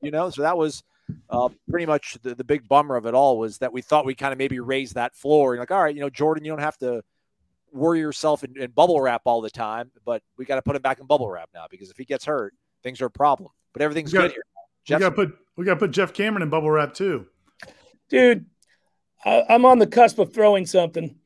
you 0.00 0.10
know, 0.10 0.30
so 0.30 0.42
that 0.42 0.56
was 0.56 0.82
uh, 1.30 1.48
pretty 1.70 1.86
much 1.86 2.18
the, 2.22 2.34
the 2.34 2.44
big 2.44 2.68
bummer 2.68 2.96
of 2.96 3.06
it 3.06 3.14
all 3.14 3.38
was 3.38 3.58
that 3.58 3.72
we 3.72 3.82
thought 3.82 4.04
we 4.04 4.14
kind 4.14 4.32
of 4.32 4.38
maybe 4.38 4.60
raised 4.60 4.94
that 4.94 5.14
floor. 5.14 5.54
You're 5.54 5.62
like, 5.62 5.70
all 5.70 5.82
right, 5.82 5.94
you 5.94 6.00
know, 6.00 6.10
Jordan, 6.10 6.44
you 6.44 6.52
don't 6.52 6.60
have 6.60 6.78
to 6.78 7.02
worry 7.72 7.98
yourself 7.98 8.44
in, 8.44 8.60
in 8.60 8.70
bubble 8.70 9.00
wrap 9.00 9.22
all 9.24 9.40
the 9.40 9.50
time, 9.50 9.90
but 10.04 10.22
we 10.36 10.44
got 10.44 10.56
to 10.56 10.62
put 10.62 10.76
him 10.76 10.82
back 10.82 11.00
in 11.00 11.06
bubble 11.06 11.30
wrap 11.30 11.50
now 11.54 11.66
because 11.70 11.90
if 11.90 11.96
he 11.96 12.04
gets 12.04 12.24
hurt, 12.24 12.54
things 12.82 13.00
are 13.00 13.06
a 13.06 13.10
problem. 13.10 13.50
But 13.72 13.82
everything's 13.82 14.12
we 14.12 14.18
good 14.18 14.28
got, 14.28 14.32
here. 14.32 14.42
We 14.88 15.00
got 15.00 15.08
to 15.10 15.14
put 15.14 15.38
we 15.56 15.64
got 15.64 15.74
to 15.74 15.80
put 15.80 15.90
Jeff 15.90 16.12
Cameron 16.12 16.42
in 16.42 16.50
bubble 16.50 16.70
wrap 16.70 16.94
too, 16.94 17.26
dude. 18.08 18.46
I, 19.24 19.44
am 19.48 19.64
on 19.64 19.78
the 19.78 19.86
cusp 19.86 20.18
of 20.18 20.32
throwing 20.32 20.66
something. 20.66 21.16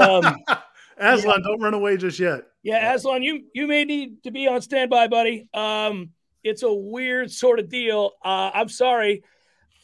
Um, 0.00 0.24
Aslan, 0.98 1.40
yeah. 1.40 1.44
don't 1.44 1.60
run 1.60 1.74
away 1.74 1.96
just 1.96 2.18
yet. 2.18 2.42
Yeah, 2.62 2.94
Aslan, 2.94 3.22
you 3.22 3.44
you 3.54 3.66
may 3.66 3.84
need 3.84 4.22
to 4.24 4.30
be 4.30 4.48
on 4.48 4.60
standby, 4.60 5.08
buddy. 5.08 5.48
Um, 5.54 6.10
it's 6.42 6.62
a 6.62 6.72
weird 6.72 7.30
sort 7.30 7.58
of 7.58 7.68
deal. 7.68 8.12
Uh, 8.24 8.50
I'm 8.54 8.68
sorry. 8.68 9.22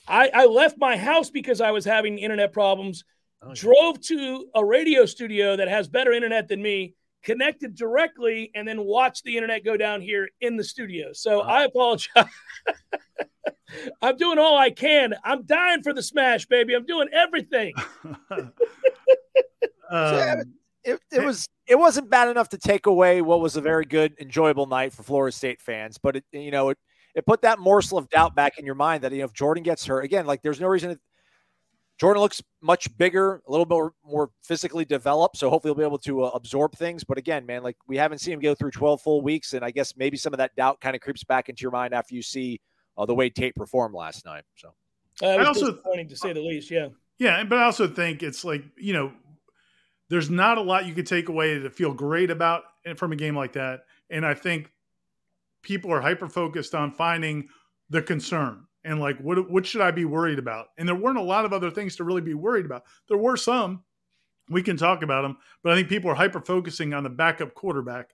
I, 0.06 0.30
I 0.32 0.46
left 0.46 0.76
my 0.78 0.96
house 0.96 1.30
because 1.30 1.60
I 1.60 1.70
was 1.70 1.84
having 1.84 2.18
internet 2.18 2.52
problems. 2.52 3.04
Oh, 3.42 3.54
drove 3.54 4.00
to 4.02 4.46
a 4.54 4.64
radio 4.64 5.04
studio 5.06 5.56
that 5.56 5.68
has 5.68 5.88
better 5.88 6.12
internet 6.12 6.48
than 6.48 6.62
me, 6.62 6.94
connected 7.22 7.74
directly, 7.74 8.50
and 8.54 8.66
then 8.66 8.82
watch 8.82 9.22
the 9.22 9.36
internet 9.36 9.64
go 9.64 9.76
down 9.76 10.00
here 10.00 10.28
in 10.40 10.56
the 10.56 10.64
studio. 10.64 11.12
So 11.12 11.40
uh-huh. 11.40 11.50
I 11.50 11.64
apologize. 11.64 12.24
I'm 14.02 14.16
doing 14.16 14.38
all 14.38 14.58
I 14.58 14.70
can. 14.70 15.14
I'm 15.24 15.44
dying 15.44 15.82
for 15.82 15.94
the 15.94 16.02
smash, 16.02 16.46
baby. 16.46 16.74
I'm 16.74 16.84
doing 16.84 17.08
everything. 17.12 17.72
um, 19.90 20.42
it, 20.84 21.00
it 21.10 21.24
was 21.24 21.48
it 21.66 21.78
wasn't 21.78 22.10
bad 22.10 22.28
enough 22.28 22.48
to 22.50 22.58
take 22.58 22.86
away 22.86 23.22
what 23.22 23.40
was 23.40 23.56
a 23.56 23.60
very 23.60 23.84
good, 23.84 24.14
enjoyable 24.20 24.66
night 24.66 24.92
for 24.92 25.02
Florida 25.02 25.34
State 25.34 25.60
fans, 25.60 25.98
but 25.98 26.16
it 26.16 26.24
you 26.32 26.50
know 26.50 26.70
it 26.70 26.78
it 27.14 27.26
put 27.26 27.42
that 27.42 27.58
morsel 27.58 27.98
of 27.98 28.08
doubt 28.10 28.34
back 28.34 28.58
in 28.58 28.66
your 28.66 28.74
mind 28.74 29.04
that 29.04 29.12
you 29.12 29.18
know 29.18 29.24
if 29.24 29.32
Jordan 29.32 29.62
gets 29.62 29.86
hurt 29.86 30.04
again, 30.04 30.26
like 30.26 30.42
there's 30.42 30.60
no 30.60 30.68
reason. 30.68 30.90
To, 30.90 31.00
Jordan 32.02 32.20
looks 32.20 32.42
much 32.60 32.88
bigger, 32.98 33.40
a 33.46 33.50
little 33.52 33.64
more 33.64 33.94
more 34.04 34.30
physically 34.42 34.84
developed, 34.84 35.36
so 35.36 35.48
hopefully 35.48 35.70
he'll 35.70 35.78
be 35.78 35.86
able 35.86 35.98
to 35.98 36.24
uh, 36.24 36.30
absorb 36.34 36.74
things. 36.74 37.04
But 37.04 37.16
again, 37.16 37.46
man, 37.46 37.62
like 37.62 37.76
we 37.86 37.96
haven't 37.96 38.18
seen 38.18 38.34
him 38.34 38.40
go 38.40 38.56
through 38.56 38.72
12 38.72 39.00
full 39.00 39.22
weeks, 39.22 39.52
and 39.52 39.64
I 39.64 39.70
guess 39.70 39.96
maybe 39.96 40.16
some 40.16 40.34
of 40.34 40.38
that 40.38 40.52
doubt 40.56 40.80
kind 40.80 40.96
of 40.96 41.00
creeps 41.00 41.22
back 41.22 41.48
into 41.48 41.62
your 41.62 41.70
mind 41.70 41.94
after 41.94 42.16
you 42.16 42.22
see 42.22 42.60
uh, 42.98 43.06
the 43.06 43.14
way 43.14 43.30
Tate 43.30 43.54
performed 43.54 43.94
last 43.94 44.24
night. 44.24 44.42
So 44.56 44.74
uh, 45.22 45.26
I 45.28 45.44
also 45.44 45.70
disappointing 45.70 46.08
to 46.08 46.16
say 46.16 46.32
the 46.32 46.40
least. 46.40 46.72
Yeah, 46.72 46.88
yeah, 47.20 47.44
but 47.44 47.58
I 47.58 47.66
also 47.66 47.86
think 47.86 48.24
it's 48.24 48.44
like 48.44 48.64
you 48.76 48.94
know 48.94 49.12
there's 50.08 50.28
not 50.28 50.58
a 50.58 50.60
lot 50.60 50.86
you 50.86 50.94
could 50.94 51.06
take 51.06 51.28
away 51.28 51.56
to 51.56 51.70
feel 51.70 51.94
great 51.94 52.32
about 52.32 52.64
from 52.96 53.12
a 53.12 53.16
game 53.16 53.36
like 53.36 53.52
that. 53.52 53.84
And 54.10 54.26
I 54.26 54.34
think 54.34 54.72
people 55.62 55.92
are 55.92 56.00
hyper 56.00 56.28
focused 56.28 56.74
on 56.74 56.90
finding 56.90 57.48
the 57.90 58.02
concern 58.02 58.66
and 58.84 59.00
like 59.00 59.18
what 59.18 59.50
what 59.50 59.66
should 59.66 59.80
I 59.80 59.90
be 59.90 60.04
worried 60.04 60.38
about? 60.38 60.68
And 60.78 60.88
there 60.88 60.94
weren't 60.94 61.18
a 61.18 61.22
lot 61.22 61.44
of 61.44 61.52
other 61.52 61.70
things 61.70 61.96
to 61.96 62.04
really 62.04 62.20
be 62.20 62.34
worried 62.34 62.66
about. 62.66 62.84
There 63.08 63.18
were 63.18 63.36
some. 63.36 63.84
We 64.48 64.62
can 64.62 64.76
talk 64.76 65.02
about 65.02 65.22
them, 65.22 65.38
but 65.62 65.72
I 65.72 65.76
think 65.76 65.88
people 65.88 66.10
are 66.10 66.16
hyper 66.16 66.40
focusing 66.40 66.92
on 66.92 67.04
the 67.04 67.10
backup 67.10 67.54
quarterback, 67.54 68.10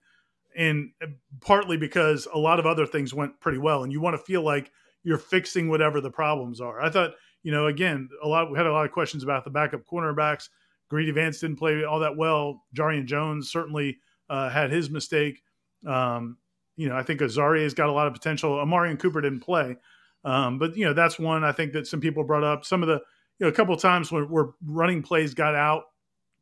and 0.56 0.90
uh, 1.02 1.06
partly 1.40 1.76
because 1.76 2.28
a 2.32 2.38
lot 2.38 2.60
of 2.60 2.66
other 2.66 2.86
things 2.86 3.14
went 3.14 3.40
pretty 3.40 3.58
well, 3.58 3.82
and 3.82 3.92
you 3.92 4.00
want 4.00 4.14
to 4.14 4.22
feel 4.22 4.42
like 4.42 4.70
you're 5.02 5.18
fixing 5.18 5.68
whatever 5.68 6.00
the 6.00 6.10
problems 6.10 6.60
are. 6.60 6.80
I 6.80 6.90
thought, 6.90 7.12
you 7.42 7.50
know, 7.50 7.66
again, 7.66 8.10
a 8.22 8.28
lot 8.28 8.50
we 8.50 8.58
had 8.58 8.66
a 8.66 8.72
lot 8.72 8.84
of 8.84 8.92
questions 8.92 9.22
about 9.22 9.44
the 9.44 9.50
backup 9.50 9.86
cornerbacks. 9.90 10.48
Greedy 10.88 11.12
Vance 11.12 11.40
didn't 11.40 11.56
play 11.58 11.84
all 11.84 12.00
that 12.00 12.16
well. 12.16 12.64
Jarrian 12.76 13.06
Jones 13.06 13.50
certainly 13.50 13.98
uh, 14.28 14.48
had 14.50 14.70
his 14.70 14.90
mistake. 14.90 15.42
Um, 15.86 16.36
you 16.76 16.88
know, 16.88 16.96
I 16.96 17.02
think 17.02 17.20
Azareye's 17.20 17.64
has 17.64 17.74
got 17.74 17.88
a 17.88 17.92
lot 17.92 18.06
of 18.06 18.12
potential. 18.12 18.52
Omarion 18.52 18.98
Cooper 18.98 19.20
didn't 19.20 19.40
play, 19.40 19.76
um, 20.24 20.58
but 20.58 20.76
you 20.76 20.84
know 20.84 20.92
that's 20.92 21.18
one 21.18 21.44
I 21.44 21.52
think 21.52 21.72
that 21.72 21.86
some 21.86 22.00
people 22.00 22.24
brought 22.24 22.44
up. 22.44 22.64
Some 22.64 22.82
of 22.82 22.88
the 22.88 23.00
you 23.38 23.46
know 23.46 23.48
a 23.48 23.52
couple 23.52 23.74
of 23.74 23.80
times 23.80 24.10
where, 24.10 24.24
where 24.24 24.50
running 24.64 25.02
plays 25.02 25.34
got 25.34 25.54
out, 25.54 25.84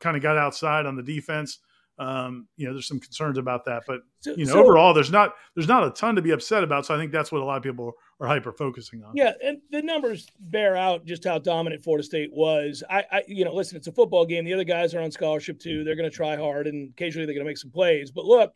kind 0.01 0.17
of 0.17 0.23
got 0.23 0.37
outside 0.37 0.87
on 0.87 0.97
the 0.97 1.03
defense. 1.03 1.59
Um, 1.99 2.47
you 2.59 2.67
know, 2.67 2.75
there's 2.75 2.89
some 2.89 3.01
concerns 3.01 3.39
about 3.39 3.65
that, 3.65 3.85
but 3.87 4.01
you 4.27 4.45
know, 4.45 4.53
so, 4.53 4.63
overall, 4.63 4.93
there's 4.93 5.11
not 5.11 5.33
there's 5.55 5.69
not 5.69 5.87
a 5.87 5.91
ton 5.91 6.15
to 6.17 6.23
be 6.23 6.33
upset 6.33 6.63
about. 6.63 6.85
So 6.85 6.95
I 6.95 6.99
think 6.99 7.11
that's 7.11 7.33
what 7.33 7.41
a 7.41 7.45
lot 7.45 7.57
of 7.57 7.63
people 7.63 7.95
are 8.21 8.27
hyper 8.27 8.53
focusing 8.53 9.03
on. 9.03 9.13
Yeah, 9.15 9.33
and 9.43 9.59
the 9.71 9.81
numbers 9.81 10.29
bear 10.39 10.77
out 10.77 11.07
just 11.07 11.25
how 11.25 11.39
dominant 11.39 11.83
Florida 11.83 12.05
State 12.05 12.31
was. 12.35 12.85
I, 12.91 13.05
I 13.11 13.23
you 13.27 13.47
know, 13.47 13.55
listen, 13.55 13.79
it's 13.79 13.87
a 13.87 13.93
football 13.93 14.27
game. 14.27 14.45
The 14.45 14.53
other 14.53 14.65
guys 14.65 14.95
are 14.95 15.01
on 15.01 15.11
scholarship 15.11 15.59
too. 15.59 15.85
They're 15.85 15.97
going 15.97 16.11
to 16.11 16.15
try 16.15 16.37
hard, 16.37 16.67
and 16.67 16.91
occasionally 16.91 17.25
they're 17.25 17.35
going 17.35 17.47
to 17.47 17.51
make 17.51 17.59
some 17.59 17.71
plays. 17.71 18.11
But 18.11 18.27
look, 18.27 18.53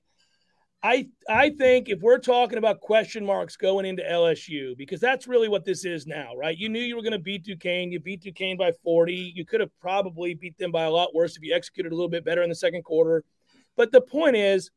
I 0.82 1.08
I 1.28 1.50
think 1.50 1.88
if 1.88 2.00
we're 2.00 2.18
talking 2.18 2.56
about 2.56 2.80
question 2.80 3.24
marks 3.24 3.56
going 3.56 3.84
into 3.84 4.02
LSU, 4.02 4.76
because 4.76 4.98
that's 4.98 5.28
really 5.28 5.48
what 5.48 5.64
this 5.64 5.84
is 5.84 6.06
now, 6.06 6.34
right? 6.34 6.56
You 6.56 6.70
knew 6.70 6.80
you 6.80 6.96
were 6.96 7.02
going 7.02 7.12
to 7.12 7.18
beat 7.18 7.44
Duquesne. 7.44 7.92
You 7.92 8.00
beat 8.00 8.22
Duquesne 8.22 8.56
by 8.56 8.72
40. 8.82 9.32
You 9.34 9.44
could 9.44 9.60
have 9.60 9.70
probably 9.80 10.34
beat 10.34 10.56
them 10.56 10.72
by 10.72 10.84
a 10.84 10.90
lot 10.90 11.14
worse 11.14 11.36
if 11.36 11.42
you 11.42 11.54
executed 11.54 11.92
a 11.92 11.94
little 11.94 12.08
bit 12.08 12.24
better 12.24 12.42
in 12.42 12.48
the 12.48 12.54
second 12.54 12.82
quarter. 12.84 13.24
But 13.76 13.92
the 13.92 14.00
point 14.00 14.36
is, 14.36 14.70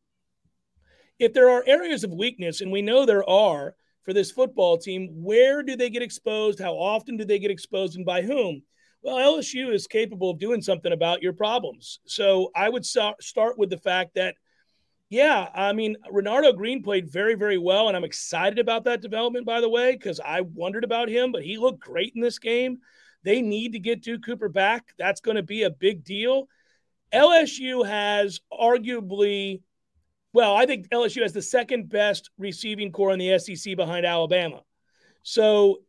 if 1.19 1.31
there 1.33 1.49
are 1.49 1.63
areas 1.65 2.03
of 2.03 2.11
weakness, 2.11 2.59
and 2.59 2.71
we 2.71 2.81
know 2.81 3.05
there 3.05 3.27
are 3.29 3.75
for 4.03 4.11
this 4.11 4.31
football 4.31 4.77
team, 4.77 5.09
where 5.13 5.63
do 5.63 5.77
they 5.77 5.89
get 5.89 6.01
exposed? 6.01 6.59
How 6.59 6.73
often 6.73 7.15
do 7.15 7.23
they 7.23 7.39
get 7.39 7.51
exposed, 7.51 7.95
and 7.95 8.05
by 8.05 8.23
whom? 8.23 8.63
Well, 9.01 9.37
LSU 9.37 9.73
is 9.73 9.87
capable 9.87 10.31
of 10.31 10.39
doing 10.39 10.61
something 10.61 10.91
about 10.91 11.21
your 11.21 11.33
problems. 11.33 11.99
So 12.05 12.51
I 12.55 12.67
would 12.67 12.85
start 12.85 13.57
with 13.57 13.69
the 13.69 13.77
fact 13.77 14.15
that, 14.15 14.35
yeah, 15.13 15.47
I 15.53 15.73
mean, 15.73 15.95
Renardo 16.11 16.57
Green 16.57 16.81
played 16.81 17.07
very, 17.07 17.35
very 17.35 17.59
well, 17.59 17.87
and 17.87 17.95
I'm 17.95 18.03
excited 18.03 18.57
about 18.57 18.85
that 18.85 18.99
development, 18.99 19.45
by 19.45 19.61
the 19.61 19.69
way, 19.69 19.91
because 19.91 20.19
I 20.19 20.41
wondered 20.41 20.83
about 20.83 21.07
him, 21.07 21.31
but 21.31 21.43
he 21.43 21.57
looked 21.57 21.81
great 21.81 22.13
in 22.15 22.21
this 22.21 22.39
game. 22.39 22.79
They 23.21 23.39
need 23.39 23.73
to 23.73 23.79
get 23.79 24.01
Duke 24.01 24.25
Cooper 24.25 24.49
back. 24.49 24.91
That's 24.97 25.21
going 25.21 25.37
to 25.37 25.43
be 25.43 25.63
a 25.63 25.69
big 25.69 26.03
deal. 26.03 26.47
LSU 27.13 27.85
has 27.85 28.39
arguably, 28.51 29.61
well, 30.33 30.55
I 30.55 30.65
think 30.65 30.89
LSU 30.89 31.21
has 31.21 31.31
the 31.31 31.43
second 31.43 31.89
best 31.89 32.31
receiving 32.39 32.91
corps 32.91 33.11
in 33.11 33.19
the 33.19 33.37
SEC 33.37 33.75
behind 33.75 34.07
Alabama. 34.07 34.61
So, 35.21 35.81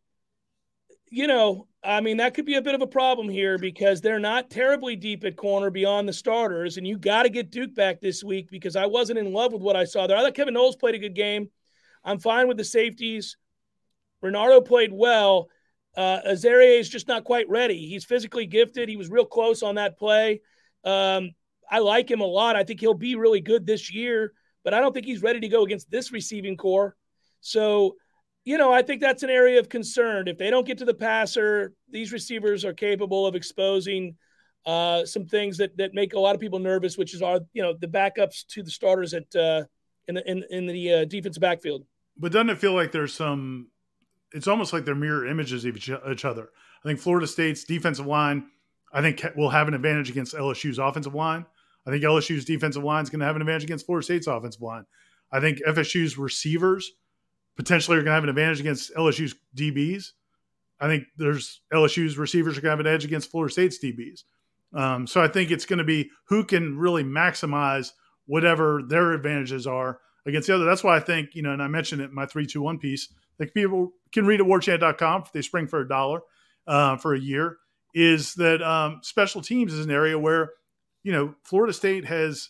you 1.15 1.27
know, 1.27 1.65
I 1.81 2.01
mean, 2.01 2.17
that 2.17 2.33
could 2.33 2.45
be 2.45 2.55
a 2.55 2.61
bit 2.61 2.75
of 2.75 2.81
a 2.81 2.87
problem 2.87 3.29
here 3.29 3.57
because 3.57 4.01
they're 4.01 4.19
not 4.19 4.49
terribly 4.49 4.97
deep 4.97 5.23
at 5.23 5.37
corner 5.37 5.69
beyond 5.69 6.09
the 6.09 6.13
starters. 6.13 6.75
And 6.75 6.85
you 6.85 6.97
got 6.97 7.23
to 7.23 7.29
get 7.29 7.51
Duke 7.51 7.73
back 7.73 8.01
this 8.01 8.21
week 8.21 8.49
because 8.51 8.75
I 8.75 8.87
wasn't 8.87 9.19
in 9.19 9.31
love 9.31 9.53
with 9.53 9.61
what 9.61 9.77
I 9.77 9.85
saw 9.85 10.07
there. 10.07 10.17
I 10.17 10.21
thought 10.21 10.33
Kevin 10.33 10.55
Knowles 10.55 10.75
played 10.75 10.93
a 10.93 10.99
good 10.99 11.15
game. 11.15 11.49
I'm 12.03 12.19
fine 12.19 12.49
with 12.49 12.57
the 12.57 12.65
safeties. 12.65 13.37
Renardo 14.21 14.65
played 14.65 14.91
well. 14.91 15.47
Uh, 15.95 16.19
Azareye's 16.27 16.87
is 16.87 16.89
just 16.89 17.07
not 17.07 17.23
quite 17.23 17.47
ready. 17.47 17.87
He's 17.87 18.03
physically 18.03 18.45
gifted. 18.45 18.89
He 18.89 18.97
was 18.97 19.09
real 19.09 19.23
close 19.23 19.63
on 19.63 19.75
that 19.75 19.97
play. 19.97 20.41
Um, 20.83 21.31
I 21.71 21.79
like 21.79 22.11
him 22.11 22.19
a 22.19 22.25
lot. 22.25 22.57
I 22.57 22.65
think 22.65 22.81
he'll 22.81 22.93
be 22.93 23.15
really 23.15 23.39
good 23.39 23.65
this 23.65 23.89
year, 23.89 24.33
but 24.65 24.73
I 24.73 24.81
don't 24.81 24.91
think 24.91 25.05
he's 25.05 25.21
ready 25.21 25.39
to 25.39 25.47
go 25.47 25.63
against 25.63 25.89
this 25.89 26.11
receiving 26.11 26.57
corps. 26.57 26.97
So, 27.39 27.95
you 28.45 28.57
know, 28.57 28.71
I 28.71 28.81
think 28.81 29.01
that's 29.01 29.23
an 29.23 29.29
area 29.29 29.59
of 29.59 29.69
concern. 29.69 30.27
If 30.27 30.37
they 30.37 30.49
don't 30.49 30.65
get 30.65 30.77
to 30.77 30.85
the 30.85 30.93
passer, 30.93 31.73
these 31.89 32.11
receivers 32.11 32.63
are 32.63 32.73
capable 32.73 33.27
of 33.27 33.35
exposing 33.35 34.15
uh, 34.65 35.05
some 35.05 35.25
things 35.25 35.57
that 35.57 35.75
that 35.77 35.93
make 35.93 36.13
a 36.13 36.19
lot 36.19 36.35
of 36.35 36.41
people 36.41 36.59
nervous, 36.59 36.97
which 36.97 37.13
is 37.13 37.21
our, 37.21 37.41
you 37.53 37.61
know, 37.61 37.73
the 37.79 37.87
backups 37.87 38.45
to 38.49 38.63
the 38.63 38.71
starters 38.71 39.13
at 39.13 39.35
uh, 39.35 39.63
in 40.07 40.15
the 40.15 40.29
in, 40.29 40.43
in 40.49 40.67
the 40.67 40.93
uh, 40.93 41.05
defensive 41.05 41.41
backfield. 41.41 41.85
But 42.17 42.31
doesn't 42.31 42.49
it 42.49 42.59
feel 42.59 42.73
like 42.73 42.91
there's 42.91 43.13
some? 43.13 43.67
It's 44.31 44.47
almost 44.47 44.73
like 44.73 44.85
they're 44.85 44.95
mirror 44.95 45.25
images 45.25 45.65
of 45.65 45.75
each, 45.77 45.89
each 45.89 46.25
other. 46.25 46.49
I 46.83 46.87
think 46.87 46.99
Florida 46.99 47.27
State's 47.27 47.63
defensive 47.63 48.05
line 48.05 48.47
I 48.95 49.01
think 49.01 49.25
will 49.35 49.49
have 49.49 49.67
an 49.67 49.73
advantage 49.73 50.09
against 50.09 50.33
LSU's 50.33 50.79
offensive 50.79 51.13
line. 51.13 51.45
I 51.85 51.91
think 51.91 52.03
LSU's 52.03 52.45
defensive 52.45 52.83
line 52.83 53.03
is 53.03 53.09
going 53.09 53.19
to 53.19 53.25
have 53.25 53.35
an 53.35 53.41
advantage 53.41 53.65
against 53.65 53.85
Florida 53.85 54.05
State's 54.05 54.27
offensive 54.27 54.61
line. 54.61 54.85
I 55.31 55.41
think 55.41 55.59
FSU's 55.67 56.17
receivers 56.17 56.89
potentially 57.55 57.97
are 57.97 58.01
going 58.01 58.11
to 58.11 58.13
have 58.13 58.23
an 58.23 58.29
advantage 58.29 58.59
against 58.59 58.93
LSU's 58.95 59.35
DBs. 59.55 60.11
I 60.79 60.87
think 60.87 61.05
there's 61.17 61.61
LSU's 61.73 62.17
receivers 62.17 62.57
are 62.57 62.61
going 62.61 62.77
to 62.77 62.77
have 62.77 62.85
an 62.85 62.93
edge 62.93 63.05
against 63.05 63.31
Florida 63.31 63.51
State's 63.51 63.79
DBs. 63.79 64.23
Um, 64.73 65.07
so 65.07 65.21
I 65.21 65.27
think 65.27 65.51
it's 65.51 65.65
going 65.65 65.79
to 65.79 65.85
be 65.85 66.09
who 66.27 66.43
can 66.43 66.77
really 66.77 67.03
maximize 67.03 67.91
whatever 68.25 68.81
their 68.85 69.13
advantages 69.13 69.65
are 69.65 69.99
against 70.25 70.47
the 70.47 70.55
other. 70.55 70.65
That's 70.65 70.83
why 70.83 70.97
I 70.97 70.99
think, 70.99 71.33
you 71.33 71.41
know, 71.41 71.53
and 71.53 71.63
I 71.63 71.67
mentioned 71.67 72.01
it 72.01 72.09
in 72.09 72.15
my 72.15 72.25
321 72.25 72.79
piece, 72.79 73.07
like 73.39 73.53
people 73.53 73.93
can 74.11 74.25
read 74.25 74.41
at 74.41 74.47
warchant.com 74.47 75.23
if 75.25 75.31
they 75.31 75.41
spring 75.41 75.67
for 75.67 75.81
a 75.81 75.87
dollar 75.87 76.21
uh, 76.67 76.97
for 76.97 77.13
a 77.13 77.19
year, 77.19 77.57
is 77.93 78.33
that 78.35 78.61
um, 78.61 78.99
special 79.03 79.41
teams 79.41 79.73
is 79.73 79.85
an 79.85 79.91
area 79.91 80.17
where, 80.19 80.51
you 81.03 81.11
know, 81.11 81.35
Florida 81.43 81.73
State 81.73 82.05
has 82.05 82.49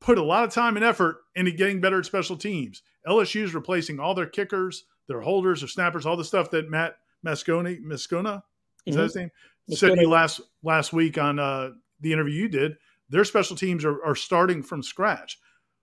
put 0.00 0.18
a 0.18 0.22
lot 0.22 0.44
of 0.44 0.52
time 0.52 0.76
and 0.76 0.84
effort 0.84 1.16
into 1.34 1.50
getting 1.50 1.80
better 1.80 1.98
at 1.98 2.06
special 2.06 2.36
teams. 2.36 2.82
LSU 3.06 3.42
is 3.42 3.54
replacing 3.54 3.98
all 3.98 4.14
their 4.14 4.26
kickers, 4.26 4.84
their 5.08 5.20
holders, 5.20 5.60
their 5.60 5.68
snappers, 5.68 6.06
all 6.06 6.16
the 6.16 6.24
stuff 6.24 6.50
that 6.50 6.70
Matt 6.70 6.96
Masconi, 7.24 7.80
Mascona, 7.82 8.42
is 8.86 8.94
mm-hmm. 8.94 8.96
that 8.96 9.02
his 9.02 9.16
name? 9.16 9.30
Mascona. 9.70 9.76
Said 9.76 9.98
you 10.00 10.08
last 10.08 10.40
last 10.62 10.92
week 10.92 11.18
on 11.18 11.38
uh, 11.38 11.70
the 12.00 12.12
interview 12.12 12.34
you 12.34 12.48
did. 12.48 12.76
Their 13.08 13.24
special 13.24 13.56
teams 13.56 13.84
are, 13.84 14.04
are 14.04 14.14
starting 14.14 14.62
from 14.62 14.82
scratch. 14.82 15.38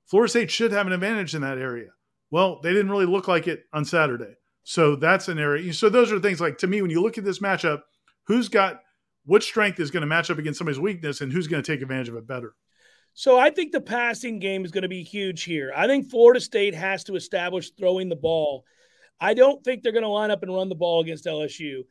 Florida 0.05 0.29
State 0.29 0.51
should 0.51 0.71
have 0.71 0.87
an 0.87 0.93
advantage 0.93 1.35
in 1.35 1.41
that 1.41 1.57
area. 1.57 1.89
Well, 2.31 2.59
they 2.61 2.71
didn't 2.71 2.91
really 2.91 3.05
look 3.05 3.27
like 3.27 3.47
it 3.47 3.65
on 3.73 3.85
Saturday. 3.85 4.35
So 4.63 4.95
that's 4.95 5.27
an 5.27 5.39
area. 5.39 5.73
So 5.73 5.89
those 5.89 6.11
are 6.11 6.19
things 6.19 6.41
like 6.41 6.57
to 6.59 6.67
me 6.67 6.81
when 6.81 6.91
you 6.91 7.01
look 7.01 7.17
at 7.17 7.23
this 7.23 7.39
matchup, 7.39 7.83
who's 8.25 8.49
got 8.49 8.81
what 9.25 9.43
strength 9.43 9.79
is 9.79 9.91
going 9.91 10.01
to 10.01 10.07
match 10.07 10.29
up 10.31 10.37
against 10.37 10.57
somebody's 10.57 10.79
weakness 10.79 11.21
and 11.21 11.31
who's 11.31 11.47
going 11.47 11.61
to 11.61 11.71
take 11.71 11.81
advantage 11.81 12.09
of 12.09 12.15
it 12.15 12.27
better. 12.27 12.55
So 13.17 13.39
I 13.39 13.49
think 13.49 13.71
the 13.71 13.81
passing 13.81 14.37
game 14.37 14.63
is 14.63 14.69
going 14.69 14.83
to 14.83 14.87
be 14.87 15.01
huge 15.01 15.41
here. 15.41 15.73
I 15.75 15.87
think 15.87 16.07
Florida 16.07 16.39
State 16.39 16.75
has 16.75 17.03
to 17.05 17.15
establish 17.15 17.71
throwing 17.71 18.09
the 18.09 18.15
ball. 18.15 18.63
I 19.19 19.33
don't 19.33 19.63
think 19.63 19.81
they're 19.81 19.91
going 19.91 20.03
to 20.03 20.07
line 20.07 20.29
up 20.29 20.43
and 20.43 20.53
run 20.53 20.69
the 20.69 20.75
ball 20.75 21.01
against 21.01 21.25
LSU. 21.25 21.81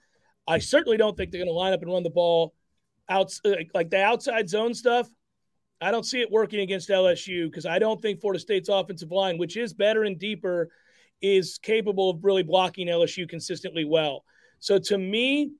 I 0.46 0.60
certainly 0.60 0.96
don't 0.96 1.16
think 1.16 1.32
they're 1.32 1.40
going 1.40 1.48
to 1.48 1.52
line 1.52 1.72
up 1.72 1.82
and 1.82 1.90
run 1.90 2.04
the 2.04 2.10
ball 2.10 2.54
out 3.08 3.32
uh, 3.44 3.54
like 3.74 3.90
the 3.90 4.00
outside 4.00 4.48
zone 4.48 4.72
stuff. 4.72 5.08
I 5.80 5.90
don't 5.90 6.06
see 6.06 6.20
it 6.20 6.30
working 6.30 6.60
against 6.60 6.90
LSU 6.90 7.50
because 7.50 7.66
I 7.66 7.80
don't 7.80 8.00
think 8.00 8.20
Florida 8.20 8.38
State's 8.38 8.68
offensive 8.68 9.10
line, 9.10 9.36
which 9.36 9.56
is 9.56 9.74
better 9.74 10.04
and 10.04 10.16
deeper, 10.20 10.70
is 11.20 11.58
capable 11.58 12.10
of 12.10 12.22
really 12.22 12.44
blocking 12.44 12.86
LSU 12.86 13.28
consistently 13.28 13.84
well. 13.84 14.22
So 14.60 14.78
to 14.78 14.96
me, 14.96 15.50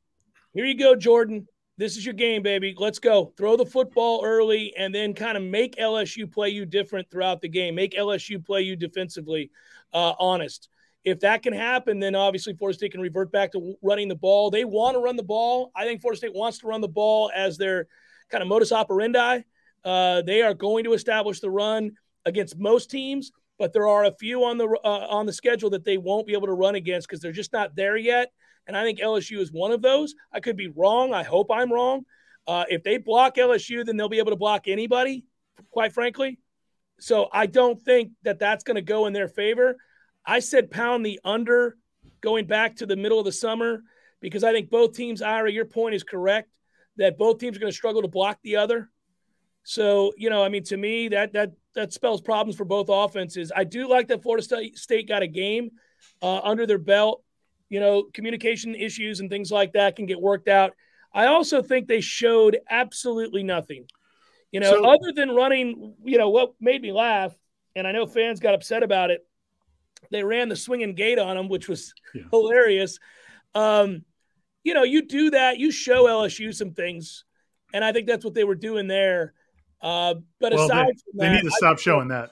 here 0.55 0.65
you 0.65 0.79
go, 0.79 0.95
Jordan. 0.95 1.49
This 1.79 1.99
is 1.99 2.07
your 2.07 2.15
game, 2.15 2.43
baby. 2.43 2.75
Let's 2.77 2.99
go. 2.99 3.35
Throw 3.37 3.57
the 3.57 3.67
football 3.67 4.23
early 4.25 4.73
and 4.79 4.95
then 4.95 5.13
kind 5.13 5.37
of 5.37 5.43
make 5.43 5.77
LSU 5.77 6.31
play 6.31 6.49
you 6.49 6.65
different 6.65 7.11
throughout 7.11 7.43
the 7.43 7.51
game. 7.51 7.75
Make 7.75 7.93
LSU 7.93 8.43
play 8.43 8.63
you 8.63 8.77
defensively 8.77 9.51
uh, 9.93 10.15
honest. 10.19 10.71
If 11.05 11.21
that 11.21 11.43
can 11.43 11.53
happen, 11.53 12.01
then 12.01 12.15
obviously 12.15 12.55
Florida 12.55 12.79
State 12.79 12.93
can 12.93 13.03
revert 13.03 13.31
back 13.31 13.53
to 13.53 13.77
running 13.83 14.09
the 14.09 14.17
ball. 14.17 14.51
They 14.51 14.65
want 14.65 14.95
to 14.95 15.01
run 15.01 15.17
the 15.17 15.23
ball. 15.23 15.71
I 15.77 15.85
think 15.85 16.01
Florida 16.01 16.17
State 16.17 16.35
wants 16.35 16.59
to 16.61 16.67
run 16.67 16.81
the 16.81 16.89
ball 16.89 17.31
as 17.35 17.59
their 17.59 17.87
kind 18.31 18.41
of 18.41 18.49
modus 18.49 18.73
operandi. 18.73 19.41
Uh, 19.85 20.23
they 20.23 20.41
are 20.41 20.55
going 20.55 20.85
to 20.85 20.95
establish 20.95 21.41
the 21.41 21.51
run 21.51 21.93
against 22.25 22.59
most 22.59 22.91
teams, 22.91 23.33
but 23.59 23.75
there 23.75 23.87
are 23.87 24.07
a 24.07 24.13
few 24.13 24.45
on 24.45 24.57
the 24.57 24.67
uh, 24.83 25.07
on 25.11 25.27
the 25.27 25.33
schedule 25.33 25.71
that 25.71 25.85
they 25.85 25.99
won't 25.99 26.27
be 26.27 26.33
able 26.33 26.49
to 26.49 26.55
run 26.55 26.75
against 26.75 27.07
because 27.07 27.21
they're 27.21 27.33
just 27.33 27.53
not 27.53 27.77
there 27.77 27.99
yet. 27.99 28.33
And 28.67 28.77
I 28.77 28.83
think 28.85 28.99
LSU 28.99 29.39
is 29.39 29.53
one 29.53 29.71
of 29.71 29.83
those. 29.83 30.15
I 30.33 30.41
could 30.41 30.57
be 30.57 30.69
wrong. 30.69 31.15
I 31.15 31.23
hope 31.23 31.51
I'm 31.51 31.73
wrong. 31.73 32.05
Uh, 32.47 32.65
if 32.69 32.83
they 32.83 32.99
block 32.99 33.37
LSU, 33.37 33.85
then 33.85 33.97
they'll 33.97 34.09
be 34.09 34.19
able 34.19 34.33
to 34.33 34.37
block 34.37 34.69
anybody, 34.69 35.25
quite 35.71 35.93
frankly. 35.93 36.39
So 36.99 37.29
I 37.33 37.47
don't 37.47 37.81
think 37.81 38.13
that 38.23 38.39
that's 38.39 38.65
going 38.65 38.77
to 38.77 38.83
go 38.83 39.07
in 39.07 39.13
their 39.13 39.29
favor. 39.29 39.77
I 40.25 40.41
said 40.41 40.71
pound 40.71 41.05
the 41.05 41.21
under 41.25 41.77
going 42.21 42.47
back 42.47 42.77
to 42.77 42.87
the 42.87 42.97
middle 42.97 43.19
of 43.19 43.25
the 43.25 43.33
summer 43.33 43.83
because 44.21 44.43
I 44.43 44.53
think 44.53 44.71
both 44.71 44.95
teams, 44.95 45.23
Ira, 45.23 45.53
your 45.53 45.65
point 45.65 45.95
is 45.95 46.03
correct 46.03 46.51
that 46.97 47.19
both 47.19 47.39
teams 47.39 47.57
are 47.57 47.61
going 47.61 47.71
to 47.71 47.77
struggle 47.77 48.03
to 48.03 48.09
block 48.09 48.39
the 48.43 48.57
other. 48.57 48.91
So, 49.63 50.13
you 50.17 50.31
know, 50.31 50.43
I 50.43 50.49
mean, 50.49 50.65
to 50.65 50.77
me, 50.77 51.09
that 51.09 51.33
that 51.33 51.53
that 51.75 51.93
spells 51.93 52.21
problems 52.21 52.57
for 52.57 52.65
both 52.65 52.87
offenses. 52.89 53.53
I 53.55 53.65
do 53.65 53.89
like 53.89 54.09
that 54.09 54.23
Florida 54.23 54.73
State 54.75 55.09
got 55.09 55.23
a 55.23 55.27
game 55.27 55.71
uh, 56.23 56.39
under 56.39 56.67
their 56.67 56.79
belt. 56.79 57.23
You 57.69 57.81
know, 57.81 58.05
communication 58.15 58.75
issues 58.75 59.21
and 59.21 59.29
things 59.29 59.51
like 59.51 59.73
that 59.73 59.97
can 59.97 60.07
get 60.07 60.21
worked 60.21 60.49
out. 60.49 60.73
I 61.13 61.27
also 61.27 61.63
think 61.63 61.89
they 61.89 62.01
showed 62.01 62.59
absolutely 62.69 63.43
nothing. 63.43 63.87
You 64.53 64.61
know, 64.61 64.71
so, 64.71 64.85
other 64.85 65.13
than 65.15 65.35
running, 65.35 65.95
you 66.05 66.19
know, 66.19 66.31
what 66.31 66.55
made 66.61 66.81
me 66.81 66.93
laugh, 66.93 67.35
and 67.75 67.87
I 67.87 67.93
know 67.93 68.07
fans 68.07 68.41
got 68.41 68.55
upset 68.55 68.83
about 68.83 69.11
it. 69.11 69.27
They 70.11 70.23
ran 70.23 70.49
the 70.49 70.57
swinging 70.57 70.95
gate 70.95 71.19
on 71.19 71.37
them, 71.37 71.49
which 71.49 71.69
was 71.69 71.93
yeah. 72.15 72.23
hilarious. 72.31 72.99
Um, 73.55 74.05
you 74.63 74.75
know, 74.75 74.83
you 74.83 75.03
do 75.03 75.31
that, 75.31 75.59
you 75.59 75.71
show 75.71 76.05
LSU 76.05 76.55
some 76.55 76.73
things, 76.73 77.25
and 77.73 77.85
I 77.85 77.93
think 77.93 78.07
that's 78.07 78.25
what 78.25 78.35
they 78.35 78.45
were 78.45 78.55
doing 78.55 78.87
there. 78.87 79.35
Uh, 79.81 80.15
but 80.41 80.53
well, 80.53 80.65
aside 80.65 80.87
they, 80.87 80.93
from 80.93 81.19
that, 81.19 81.29
they 81.29 81.35
need 81.35 81.45
to 81.45 81.51
stop 81.51 81.79
showing 81.79 82.09
that. 82.09 82.31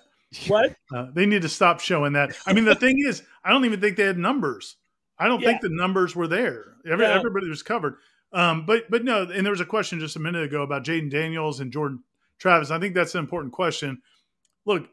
What? 0.48 0.74
Uh, 0.94 1.06
they 1.12 1.26
need 1.26 1.42
to 1.42 1.48
stop 1.48 1.80
showing 1.80 2.12
that. 2.12 2.36
I 2.46 2.52
mean, 2.52 2.64
the 2.64 2.74
thing 2.74 2.96
is, 3.04 3.22
I 3.42 3.50
don't 3.50 3.64
even 3.64 3.80
think 3.80 3.96
they 3.96 4.04
had 4.04 4.18
numbers. 4.18 4.76
I 5.18 5.28
don't 5.28 5.40
yeah. 5.40 5.48
think 5.48 5.60
the 5.62 5.68
numbers 5.70 6.16
were 6.16 6.28
there. 6.28 6.64
Every. 6.90 7.04
Everybody 7.04 7.48
was 7.48 7.62
covered. 7.62 7.96
Um, 8.32 8.66
but 8.66 8.90
but 8.90 9.04
no, 9.04 9.22
and 9.22 9.46
there 9.46 9.52
was 9.52 9.60
a 9.60 9.66
question 9.66 10.00
just 10.00 10.16
a 10.16 10.20
minute 10.20 10.42
ago 10.42 10.62
about 10.62 10.84
Jayden 10.84 11.10
Daniels 11.10 11.60
and 11.60 11.72
Jordan 11.72 12.02
Travis. 12.38 12.70
I 12.70 12.80
think 12.80 12.94
that's 12.94 13.14
an 13.14 13.20
important 13.20 13.52
question. 13.52 14.02
Look, 14.66 14.88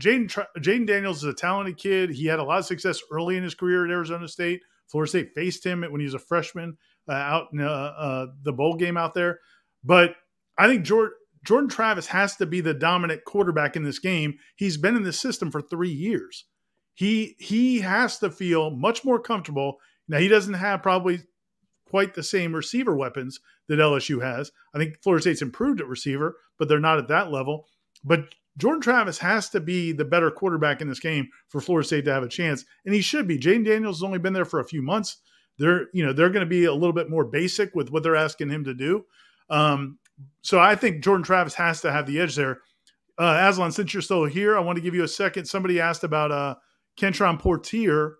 Jaden 0.00 0.30
Jayden 0.58 0.86
Daniels 0.86 1.18
is 1.18 1.24
a 1.24 1.34
talented 1.34 1.78
kid. 1.78 2.10
He 2.10 2.26
had 2.26 2.38
a 2.38 2.44
lot 2.44 2.60
of 2.60 2.64
success 2.64 3.00
early 3.10 3.36
in 3.36 3.42
his 3.42 3.54
career 3.54 3.84
at 3.84 3.90
Arizona 3.90 4.28
State. 4.28 4.60
Florida 4.88 5.08
State 5.08 5.34
faced 5.34 5.66
him 5.66 5.82
when 5.82 6.00
he 6.00 6.04
was 6.04 6.14
a 6.14 6.20
freshman 6.20 6.76
uh, 7.08 7.12
out 7.12 7.48
in 7.52 7.60
uh, 7.60 7.66
uh, 7.68 8.26
the 8.42 8.52
bowl 8.52 8.76
game 8.76 8.96
out 8.96 9.14
there. 9.14 9.40
But 9.82 10.14
I 10.56 10.68
think 10.68 10.84
Jordan 10.84 11.14
Jordan 11.44 11.68
Travis 11.68 12.06
has 12.06 12.36
to 12.36 12.46
be 12.46 12.60
the 12.60 12.74
dominant 12.74 13.24
quarterback 13.24 13.76
in 13.76 13.82
this 13.82 13.98
game. 13.98 14.38
He's 14.54 14.76
been 14.76 14.96
in 14.96 15.02
this 15.02 15.18
system 15.18 15.50
for 15.50 15.60
three 15.60 15.90
years. 15.90 16.44
He 16.96 17.36
he 17.38 17.80
has 17.80 18.18
to 18.18 18.30
feel 18.30 18.70
much 18.70 19.04
more 19.04 19.20
comfortable. 19.20 19.76
Now 20.08 20.18
he 20.18 20.28
doesn't 20.28 20.54
have 20.54 20.82
probably 20.82 21.20
quite 21.88 22.14
the 22.14 22.22
same 22.22 22.56
receiver 22.56 22.96
weapons 22.96 23.38
that 23.68 23.78
LSU 23.78 24.22
has. 24.22 24.50
I 24.74 24.78
think 24.78 25.02
Florida 25.02 25.22
State's 25.22 25.42
improved 25.42 25.80
at 25.80 25.86
receiver, 25.86 26.36
but 26.58 26.68
they're 26.68 26.80
not 26.80 26.98
at 26.98 27.08
that 27.08 27.30
level. 27.30 27.66
But 28.02 28.34
Jordan 28.56 28.80
Travis 28.80 29.18
has 29.18 29.50
to 29.50 29.60
be 29.60 29.92
the 29.92 30.06
better 30.06 30.30
quarterback 30.30 30.80
in 30.80 30.88
this 30.88 30.98
game 30.98 31.28
for 31.48 31.60
Florida 31.60 31.86
State 31.86 32.06
to 32.06 32.14
have 32.14 32.22
a 32.22 32.28
chance, 32.28 32.64
and 32.86 32.94
he 32.94 33.02
should 33.02 33.28
be. 33.28 33.38
Jayden 33.38 33.66
Daniels 33.66 33.98
has 33.98 34.02
only 34.02 34.18
been 34.18 34.32
there 34.32 34.46
for 34.46 34.60
a 34.60 34.64
few 34.64 34.80
months. 34.80 35.18
They're 35.58 35.88
you 35.92 36.04
know 36.04 36.14
they're 36.14 36.30
going 36.30 36.44
to 36.44 36.48
be 36.48 36.64
a 36.64 36.72
little 36.72 36.94
bit 36.94 37.10
more 37.10 37.24
basic 37.24 37.74
with 37.74 37.90
what 37.90 38.02
they're 38.02 38.16
asking 38.16 38.48
him 38.48 38.64
to 38.64 38.72
do. 38.72 39.04
Um, 39.50 39.98
so 40.40 40.58
I 40.58 40.76
think 40.76 41.04
Jordan 41.04 41.24
Travis 41.24 41.54
has 41.54 41.82
to 41.82 41.92
have 41.92 42.06
the 42.06 42.20
edge 42.20 42.36
there. 42.36 42.60
Uh, 43.18 43.48
Aslan, 43.50 43.72
since 43.72 43.92
you're 43.92 44.02
still 44.02 44.24
here, 44.24 44.56
I 44.56 44.60
want 44.60 44.76
to 44.76 44.82
give 44.82 44.94
you 44.94 45.04
a 45.04 45.08
second. 45.08 45.44
Somebody 45.44 45.78
asked 45.78 46.04
about 46.04 46.32
uh, 46.32 46.54
Kentron 46.96 47.40
Poitier, 47.40 48.14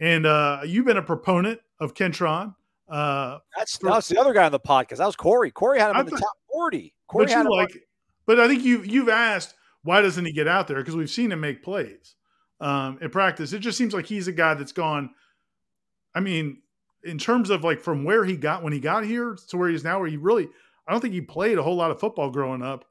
and 0.00 0.26
uh, 0.26 0.60
you've 0.64 0.84
been 0.84 0.96
a 0.96 1.02
proponent 1.02 1.60
of 1.80 1.94
Kentron. 1.94 2.54
Uh, 2.88 3.38
that's, 3.56 3.76
for, 3.76 3.90
that's 3.90 4.08
the 4.08 4.18
other 4.18 4.32
guy 4.32 4.44
on 4.44 4.52
the 4.52 4.60
podcast. 4.60 4.98
That 4.98 5.06
was 5.06 5.16
Corey. 5.16 5.50
Corey 5.50 5.78
had 5.78 5.90
him 5.90 5.96
I 5.96 6.00
in 6.00 6.06
the 6.06 6.12
top 6.12 6.36
forty. 6.50 6.94
Corey 7.06 7.26
but 7.26 7.46
like, 7.46 7.70
on. 7.70 7.80
but 8.26 8.40
I 8.40 8.48
think 8.48 8.62
you 8.62 8.82
you've 8.82 9.08
asked 9.08 9.54
why 9.82 10.00
doesn't 10.00 10.24
he 10.24 10.32
get 10.32 10.48
out 10.48 10.66
there 10.66 10.78
because 10.78 10.96
we've 10.96 11.10
seen 11.10 11.30
him 11.30 11.40
make 11.40 11.62
plays 11.62 12.14
um, 12.60 12.98
in 13.00 13.10
practice. 13.10 13.52
It 13.52 13.60
just 13.60 13.78
seems 13.78 13.94
like 13.94 14.06
he's 14.06 14.28
a 14.28 14.32
guy 14.32 14.54
that's 14.54 14.72
gone. 14.72 15.10
I 16.14 16.20
mean, 16.20 16.62
in 17.04 17.18
terms 17.18 17.50
of 17.50 17.64
like 17.64 17.80
from 17.80 18.04
where 18.04 18.24
he 18.24 18.36
got 18.36 18.62
when 18.62 18.72
he 18.72 18.80
got 18.80 19.04
here 19.04 19.36
to 19.48 19.56
where 19.56 19.68
he 19.68 19.74
is 19.74 19.84
now, 19.84 20.00
where 20.00 20.08
he 20.08 20.16
really 20.16 20.48
I 20.86 20.92
don't 20.92 21.00
think 21.00 21.14
he 21.14 21.20
played 21.20 21.58
a 21.58 21.62
whole 21.62 21.76
lot 21.76 21.90
of 21.90 22.00
football 22.00 22.30
growing 22.30 22.62
up, 22.62 22.84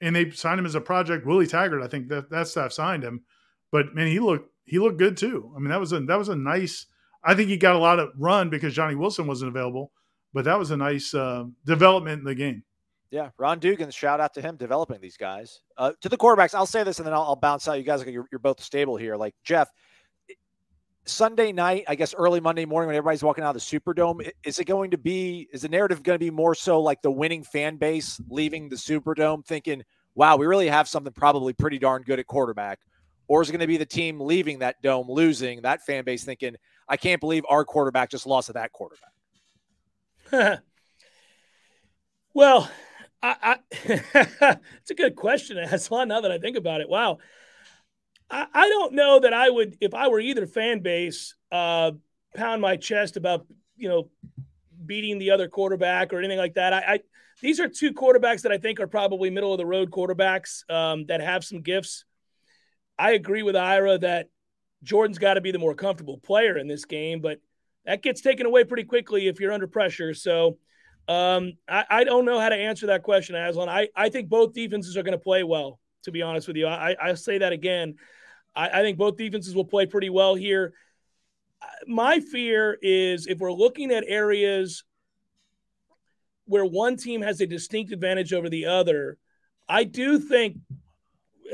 and 0.00 0.16
they 0.16 0.30
signed 0.30 0.58
him 0.58 0.66
as 0.66 0.74
a 0.74 0.80
project. 0.80 1.26
Willie 1.26 1.46
Taggart, 1.46 1.82
I 1.82 1.88
think 1.88 2.08
that 2.08 2.30
that 2.30 2.48
staff 2.48 2.72
signed 2.72 3.04
him, 3.04 3.24
but 3.70 3.94
man, 3.94 4.08
he 4.08 4.20
looked 4.20 4.50
he 4.68 4.78
looked 4.78 4.98
good 4.98 5.16
too. 5.16 5.52
I 5.56 5.58
mean, 5.58 5.70
that 5.70 5.80
was 5.80 5.92
a 5.92 6.00
that 6.00 6.18
was 6.18 6.28
a 6.28 6.36
nice. 6.36 6.86
I 7.24 7.34
think 7.34 7.48
he 7.48 7.56
got 7.56 7.74
a 7.74 7.78
lot 7.78 7.98
of 7.98 8.10
run 8.16 8.48
because 8.48 8.74
Johnny 8.74 8.94
Wilson 8.94 9.26
wasn't 9.26 9.48
available, 9.48 9.92
but 10.32 10.44
that 10.44 10.58
was 10.58 10.70
a 10.70 10.76
nice 10.76 11.14
uh, 11.14 11.44
development 11.64 12.20
in 12.20 12.24
the 12.24 12.34
game. 12.34 12.62
Yeah, 13.10 13.30
Ron 13.38 13.58
Dugan, 13.58 13.90
shout 13.90 14.20
out 14.20 14.34
to 14.34 14.42
him 14.42 14.56
developing 14.56 15.00
these 15.00 15.16
guys. 15.16 15.60
Uh, 15.78 15.92
to 16.02 16.08
the 16.08 16.16
quarterbacks, 16.16 16.54
I'll 16.54 16.66
say 16.66 16.82
this 16.82 16.98
and 16.98 17.06
then 17.06 17.14
I'll, 17.14 17.22
I'll 17.22 17.36
bounce 17.36 17.66
out. 17.66 17.78
You 17.78 17.82
guys, 17.82 18.04
you're, 18.04 18.26
you're 18.30 18.38
both 18.38 18.62
stable 18.62 18.96
here. 18.96 19.16
Like 19.16 19.34
Jeff, 19.44 19.70
Sunday 21.06 21.52
night, 21.52 21.84
I 21.88 21.94
guess 21.94 22.14
early 22.14 22.38
Monday 22.38 22.66
morning 22.66 22.88
when 22.88 22.96
everybody's 22.96 23.22
walking 23.22 23.44
out 23.44 23.56
of 23.56 23.62
the 23.62 23.80
Superdome, 23.80 24.30
is 24.44 24.58
it 24.58 24.66
going 24.66 24.90
to 24.90 24.98
be, 24.98 25.48
is 25.54 25.62
the 25.62 25.70
narrative 25.70 26.02
going 26.02 26.16
to 26.16 26.24
be 26.24 26.30
more 26.30 26.54
so 26.54 26.82
like 26.82 27.00
the 27.00 27.10
winning 27.10 27.42
fan 27.42 27.76
base 27.76 28.20
leaving 28.28 28.68
the 28.68 28.76
Superdome 28.76 29.44
thinking, 29.44 29.82
wow, 30.14 30.36
we 30.36 30.46
really 30.46 30.68
have 30.68 30.86
something 30.86 31.12
probably 31.12 31.54
pretty 31.54 31.78
darn 31.78 32.02
good 32.02 32.18
at 32.18 32.26
quarterback? 32.26 32.78
Or 33.28 33.42
is 33.42 33.48
it 33.48 33.52
going 33.52 33.60
to 33.60 33.66
be 33.66 33.76
the 33.76 33.86
team 33.86 34.20
leaving 34.20 34.60
that 34.60 34.80
dome, 34.82 35.08
losing 35.08 35.62
that 35.62 35.84
fan 35.84 36.04
base 36.04 36.24
thinking, 36.24 36.56
I 36.88 36.96
can't 36.96 37.20
believe 37.20 37.44
our 37.48 37.64
quarterback 37.64 38.10
just 38.10 38.26
lost 38.26 38.46
to 38.46 38.54
that 38.54 38.72
quarterback? 38.72 39.12
well, 42.34 42.70
I, 43.22 43.36
I 43.42 43.56
it's 44.80 44.90
a 44.90 44.94
good 44.94 45.14
question, 45.14 45.58
Aslan, 45.58 46.08
now 46.08 46.22
that 46.22 46.32
I 46.32 46.38
think 46.38 46.56
about 46.56 46.80
it. 46.80 46.88
Wow. 46.88 47.18
I, 48.30 48.46
I 48.52 48.68
don't 48.68 48.94
know 48.94 49.20
that 49.20 49.32
I 49.32 49.50
would, 49.50 49.76
if 49.80 49.94
I 49.94 50.08
were 50.08 50.20
either 50.20 50.46
fan 50.46 50.80
base, 50.80 51.34
uh, 51.52 51.92
pound 52.34 52.62
my 52.62 52.76
chest 52.76 53.16
about 53.16 53.46
you 53.76 53.88
know 53.88 54.10
beating 54.84 55.18
the 55.18 55.30
other 55.30 55.48
quarterback 55.48 56.12
or 56.12 56.18
anything 56.18 56.38
like 56.38 56.54
that. 56.54 56.72
I, 56.72 56.78
I 56.78 57.00
these 57.40 57.60
are 57.60 57.68
two 57.68 57.92
quarterbacks 57.92 58.42
that 58.42 58.52
I 58.52 58.58
think 58.58 58.80
are 58.80 58.86
probably 58.86 59.30
middle 59.30 59.52
of 59.52 59.58
the 59.58 59.66
road 59.66 59.90
quarterbacks 59.90 60.68
um, 60.70 61.06
that 61.06 61.20
have 61.20 61.44
some 61.44 61.60
gifts. 61.60 62.04
I 62.98 63.12
agree 63.12 63.42
with 63.42 63.56
Ira 63.56 63.98
that 63.98 64.28
Jordan's 64.82 65.18
got 65.18 65.34
to 65.34 65.40
be 65.40 65.50
the 65.50 65.58
more 65.58 65.74
comfortable 65.74 66.18
player 66.18 66.58
in 66.58 66.66
this 66.66 66.84
game, 66.84 67.20
but 67.20 67.40
that 67.84 68.02
gets 68.02 68.20
taken 68.20 68.46
away 68.46 68.64
pretty 68.64 68.84
quickly 68.84 69.28
if 69.28 69.40
you're 69.40 69.52
under 69.52 69.66
pressure. 69.66 70.14
So 70.14 70.58
um, 71.08 71.54
I, 71.68 71.84
I, 71.88 72.04
don't 72.04 72.26
know 72.26 72.38
how 72.38 72.50
to 72.50 72.54
answer 72.54 72.88
that 72.88 73.02
question, 73.02 73.34
Aslan. 73.34 73.68
I, 73.68 73.88
I 73.96 74.10
think 74.10 74.28
both 74.28 74.52
defenses 74.52 74.96
are 74.96 75.02
going 75.02 75.16
to 75.16 75.18
play 75.18 75.42
well, 75.42 75.80
to 76.02 76.12
be 76.12 76.20
honest 76.20 76.46
with 76.46 76.56
you. 76.56 76.66
I, 76.66 76.94
I 77.00 77.14
say 77.14 77.38
that 77.38 77.52
again. 77.52 77.94
I, 78.54 78.68
I 78.68 78.82
think 78.82 78.98
both 78.98 79.16
defenses 79.16 79.54
will 79.54 79.64
play 79.64 79.86
pretty 79.86 80.10
well 80.10 80.34
here. 80.34 80.74
My 81.86 82.20
fear 82.20 82.78
is 82.82 83.26
if 83.26 83.38
we're 83.38 83.52
looking 83.52 83.90
at 83.90 84.04
areas 84.06 84.84
where 86.44 86.64
one 86.64 86.96
team 86.96 87.22
has 87.22 87.40
a 87.40 87.46
distinct 87.46 87.90
advantage 87.90 88.34
over 88.34 88.50
the 88.50 88.66
other, 88.66 89.16
I 89.66 89.84
do 89.84 90.18
think 90.18 90.58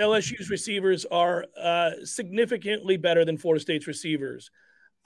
LSU's 0.00 0.50
receivers 0.50 1.04
are 1.06 1.46
uh, 1.60 1.90
significantly 2.04 2.96
better 2.96 3.24
than 3.24 3.38
Florida 3.38 3.60
State's 3.60 3.86
receivers. 3.86 4.50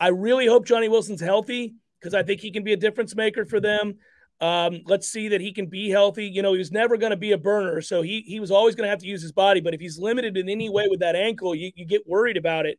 I 0.00 0.08
really 0.08 0.46
hope 0.46 0.66
Johnny 0.66 0.88
Wilson's 0.88 1.20
healthy 1.20 1.74
because 2.00 2.14
I 2.14 2.22
think 2.22 2.40
he 2.40 2.50
can 2.50 2.62
be 2.62 2.72
a 2.72 2.76
difference 2.76 3.14
maker 3.16 3.44
for 3.44 3.60
them. 3.60 3.98
Um, 4.40 4.82
let's 4.86 5.08
see 5.08 5.28
that 5.28 5.40
he 5.40 5.52
can 5.52 5.66
be 5.66 5.90
healthy. 5.90 6.26
You 6.26 6.42
know, 6.42 6.52
he 6.52 6.58
was 6.58 6.70
never 6.70 6.96
going 6.96 7.10
to 7.10 7.16
be 7.16 7.32
a 7.32 7.38
burner, 7.38 7.80
so 7.80 8.02
he 8.02 8.22
he 8.26 8.38
was 8.38 8.52
always 8.52 8.76
going 8.76 8.86
to 8.86 8.90
have 8.90 9.00
to 9.00 9.06
use 9.06 9.20
his 9.20 9.32
body. 9.32 9.60
But 9.60 9.74
if 9.74 9.80
he's 9.80 9.98
limited 9.98 10.36
in 10.36 10.48
any 10.48 10.68
way 10.68 10.86
with 10.88 11.00
that 11.00 11.16
ankle, 11.16 11.54
you, 11.54 11.72
you 11.74 11.84
get 11.84 12.06
worried 12.06 12.36
about 12.36 12.64
it. 12.64 12.78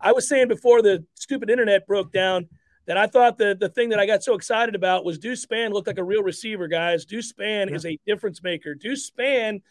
I 0.00 0.12
was 0.12 0.28
saying 0.28 0.46
before 0.46 0.82
the 0.82 1.04
stupid 1.14 1.50
internet 1.50 1.86
broke 1.86 2.12
down 2.12 2.48
that 2.86 2.96
I 2.96 3.08
thought 3.08 3.38
the 3.38 3.56
the 3.58 3.68
thing 3.68 3.88
that 3.88 3.98
I 3.98 4.06
got 4.06 4.22
so 4.22 4.34
excited 4.34 4.76
about 4.76 5.04
was 5.04 5.18
Deuce 5.18 5.44
Spann 5.44 5.72
looked 5.72 5.88
like 5.88 5.98
a 5.98 6.04
real 6.04 6.22
receiver, 6.22 6.68
guys. 6.68 7.04
Deuce 7.04 7.32
Spann 7.32 7.70
yeah. 7.70 7.76
is 7.76 7.86
a 7.86 7.98
difference 8.06 8.40
maker. 8.42 8.74
Deuce 8.74 9.10
Spann 9.10 9.62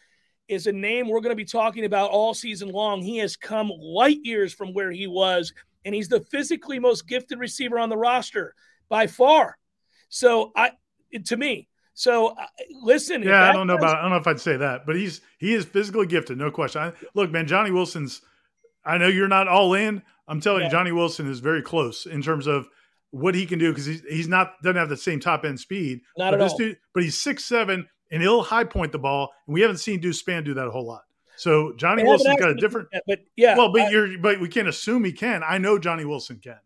is 0.50 0.66
a 0.66 0.72
name 0.72 1.08
we're 1.08 1.20
going 1.20 1.30
to 1.30 1.36
be 1.36 1.44
talking 1.44 1.84
about 1.84 2.10
all 2.10 2.34
season 2.34 2.68
long. 2.68 3.00
He 3.00 3.18
has 3.18 3.36
come 3.36 3.70
light 3.78 4.18
years 4.22 4.52
from 4.52 4.74
where 4.74 4.90
he 4.90 5.06
was, 5.06 5.52
and 5.84 5.94
he's 5.94 6.08
the 6.08 6.20
physically 6.20 6.78
most 6.78 7.06
gifted 7.06 7.38
receiver 7.38 7.78
on 7.78 7.88
the 7.88 7.96
roster 7.96 8.54
by 8.88 9.06
far. 9.06 9.56
So 10.08 10.52
I 10.56 10.72
to 11.26 11.36
me. 11.36 11.68
So 11.94 12.28
uh, 12.28 12.46
listen. 12.82 13.22
Yeah, 13.22 13.48
I 13.48 13.52
don't 13.52 13.66
know 13.66 13.76
about. 13.76 13.98
I 13.98 14.02
don't 14.02 14.10
know 14.10 14.16
if 14.16 14.26
I'd 14.26 14.40
say 14.40 14.56
that, 14.56 14.86
but 14.86 14.96
he's 14.96 15.20
he 15.38 15.54
is 15.54 15.64
physically 15.64 16.06
gifted, 16.06 16.36
no 16.36 16.50
question. 16.50 16.82
I, 16.82 16.92
look, 17.14 17.30
man, 17.30 17.46
Johnny 17.46 17.70
Wilson's. 17.70 18.20
I 18.84 18.98
know 18.98 19.08
you're 19.08 19.28
not 19.28 19.46
all 19.46 19.74
in. 19.74 20.02
I'm 20.26 20.40
telling 20.40 20.62
yeah. 20.62 20.66
you, 20.66 20.72
Johnny 20.72 20.92
Wilson 20.92 21.30
is 21.30 21.40
very 21.40 21.62
close 21.62 22.06
in 22.06 22.22
terms 22.22 22.46
of 22.46 22.66
what 23.10 23.34
he 23.34 23.46
can 23.46 23.58
do 23.58 23.70
because 23.70 23.86
he's 23.86 24.02
he's 24.08 24.28
not 24.28 24.54
doesn't 24.62 24.76
have 24.76 24.88
the 24.88 24.96
same 24.96 25.20
top 25.20 25.44
end 25.44 25.60
speed. 25.60 26.00
Not 26.16 26.32
but 26.32 26.40
at 26.40 26.50
all. 26.50 26.56
Dude, 26.56 26.78
but 26.94 27.02
he's 27.02 27.20
six 27.20 27.44
seven 27.44 27.88
and 28.10 28.22
he'll 28.22 28.42
high 28.42 28.64
point 28.64 28.92
the 28.92 28.98
ball, 28.98 29.32
and 29.46 29.54
we 29.54 29.60
haven't 29.60 29.78
seen 29.78 30.00
Deuce 30.00 30.22
Spann 30.22 30.44
do 30.44 30.54
that 30.54 30.66
a 30.66 30.70
whole 30.70 30.86
lot. 30.86 31.02
So 31.36 31.72
Johnny 31.76 32.02
Wilson's 32.02 32.38
got 32.38 32.50
a 32.50 32.54
different. 32.54 32.88
but 33.06 33.20
yeah, 33.36 33.56
well, 33.56 33.72
but 33.72 33.82
I, 33.82 33.90
you're 33.90 34.18
but 34.18 34.40
we 34.40 34.48
can't 34.48 34.68
assume 34.68 35.04
he 35.04 35.12
can. 35.12 35.42
I 35.42 35.58
know 35.58 35.78
Johnny 35.78 36.04
Wilson 36.04 36.38
can 36.38 36.58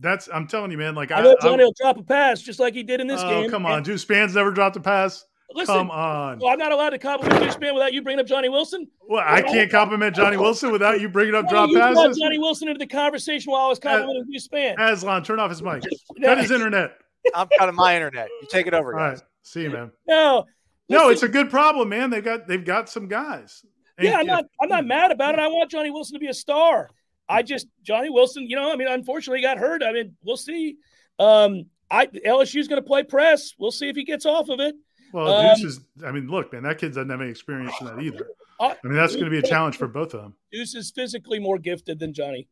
that's 0.00 0.28
I'm 0.32 0.46
telling 0.46 0.70
you, 0.70 0.78
man. 0.78 0.94
Like 0.94 1.12
I 1.12 1.20
know 1.20 1.36
Johnny 1.40 1.62
I, 1.62 1.66
will 1.66 1.74
drop 1.76 1.98
a 1.98 2.02
pass 2.02 2.40
just 2.40 2.58
like 2.58 2.74
he 2.74 2.82
did 2.82 3.00
in 3.00 3.06
this 3.06 3.20
oh, 3.22 3.28
game. 3.28 3.50
Come 3.50 3.66
on, 3.66 3.78
and, 3.78 3.84
Deuce 3.84 4.04
Spann's 4.04 4.34
never 4.34 4.50
dropped 4.50 4.76
a 4.76 4.80
pass. 4.80 5.26
Listen, 5.52 5.74
come 5.74 5.90
on. 5.90 6.38
Well, 6.38 6.50
I'm 6.50 6.58
not 6.58 6.70
allowed 6.70 6.90
to 6.90 6.98
compliment 6.98 7.42
Deuce 7.42 7.56
Spann 7.56 7.74
without 7.74 7.92
you 7.92 8.02
bringing 8.02 8.20
up 8.20 8.26
Johnny 8.26 8.48
Wilson. 8.48 8.86
Well, 9.08 9.24
I 9.26 9.42
can't 9.42 9.68
compliment 9.68 10.14
Johnny 10.14 10.36
Wilson 10.36 10.70
without 10.70 11.00
you 11.00 11.08
bringing 11.08 11.34
up 11.34 11.46
well, 11.46 11.66
drop 11.66 11.70
you 11.70 11.78
passes. 11.78 12.18
Johnny 12.18 12.38
Wilson 12.38 12.68
into 12.68 12.78
the 12.78 12.86
conversation 12.86 13.50
while 13.50 13.66
I 13.66 13.68
was 13.68 13.80
complimenting 13.80 14.26
Deuce 14.30 14.46
Spann. 14.46 14.76
Aslan, 14.78 15.24
turn 15.24 15.40
off 15.40 15.50
his 15.50 15.60
mic. 15.60 15.82
Cut 16.22 16.38
his 16.38 16.52
internet. 16.52 16.92
I'm 17.34 17.48
cutting 17.58 17.74
my 17.74 17.96
internet. 17.96 18.28
You 18.40 18.48
take 18.48 18.66
it 18.66 18.74
over, 18.74 18.92
guys. 18.92 19.00
All 19.00 19.08
right. 19.08 19.20
See 19.42 19.62
you, 19.62 19.70
man. 19.70 19.90
No, 20.08 20.44
no, 20.90 21.08
it's 21.08 21.22
a 21.22 21.28
good 21.28 21.50
problem, 21.50 21.88
man. 21.88 22.10
They 22.10 22.20
got 22.20 22.46
they've 22.46 22.64
got 22.64 22.88
some 22.88 23.08
guys. 23.08 23.64
Yeah, 23.98 24.18
I'm 24.18 24.26
not 24.26 24.44
I'm 24.60 24.68
not 24.68 24.86
mad 24.86 25.10
about 25.10 25.34
it. 25.34 25.40
I 25.40 25.48
want 25.48 25.70
Johnny 25.70 25.90
Wilson 25.90 26.14
to 26.14 26.20
be 26.20 26.28
a 26.28 26.34
star. 26.34 26.88
I 27.28 27.42
just 27.42 27.68
Johnny 27.82 28.10
Wilson, 28.10 28.48
you 28.48 28.56
know, 28.56 28.72
I 28.72 28.76
mean, 28.76 28.88
unfortunately 28.88 29.40
got 29.40 29.58
hurt. 29.58 29.82
I 29.82 29.92
mean, 29.92 30.16
we'll 30.24 30.36
see. 30.36 30.76
Um, 31.18 31.66
I 31.90 32.06
LSU's 32.06 32.68
going 32.68 32.82
to 32.82 32.86
play 32.86 33.02
press. 33.02 33.54
We'll 33.58 33.70
see 33.70 33.88
if 33.88 33.96
he 33.96 34.04
gets 34.04 34.26
off 34.26 34.48
of 34.48 34.60
it. 34.60 34.74
Well, 35.12 35.32
um, 35.32 35.56
Deuce 35.56 35.64
is. 35.64 35.80
I 36.04 36.12
mean, 36.12 36.28
look, 36.28 36.52
man, 36.52 36.62
that 36.64 36.78
kid 36.78 36.88
doesn't 36.88 37.10
have 37.10 37.20
any 37.20 37.30
experience 37.30 37.74
in 37.80 37.86
that 37.86 38.00
either. 38.00 38.26
I 38.60 38.76
mean, 38.84 38.94
that's 38.94 39.14
going 39.14 39.24
to 39.24 39.30
be 39.30 39.38
a 39.38 39.42
challenge 39.42 39.76
for 39.76 39.88
both 39.88 40.12
of 40.12 40.22
them. 40.22 40.34
Deuce 40.52 40.74
is 40.74 40.90
physically 40.90 41.38
more 41.38 41.58
gifted 41.58 41.98
than 41.98 42.12
Johnny. 42.12 42.48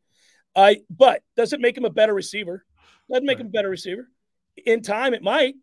I, 0.55 0.81
but 0.89 1.21
does 1.37 1.53
it 1.53 1.61
make 1.61 1.77
him 1.77 1.85
a 1.85 1.89
better 1.89 2.13
receiver? 2.13 2.65
Doesn't 3.09 3.25
make 3.25 3.37
right. 3.37 3.41
him 3.41 3.47
a 3.47 3.51
better 3.51 3.69
receiver. 3.69 4.09
In 4.65 4.81
time, 4.81 5.13
it 5.13 5.21
might. 5.21 5.55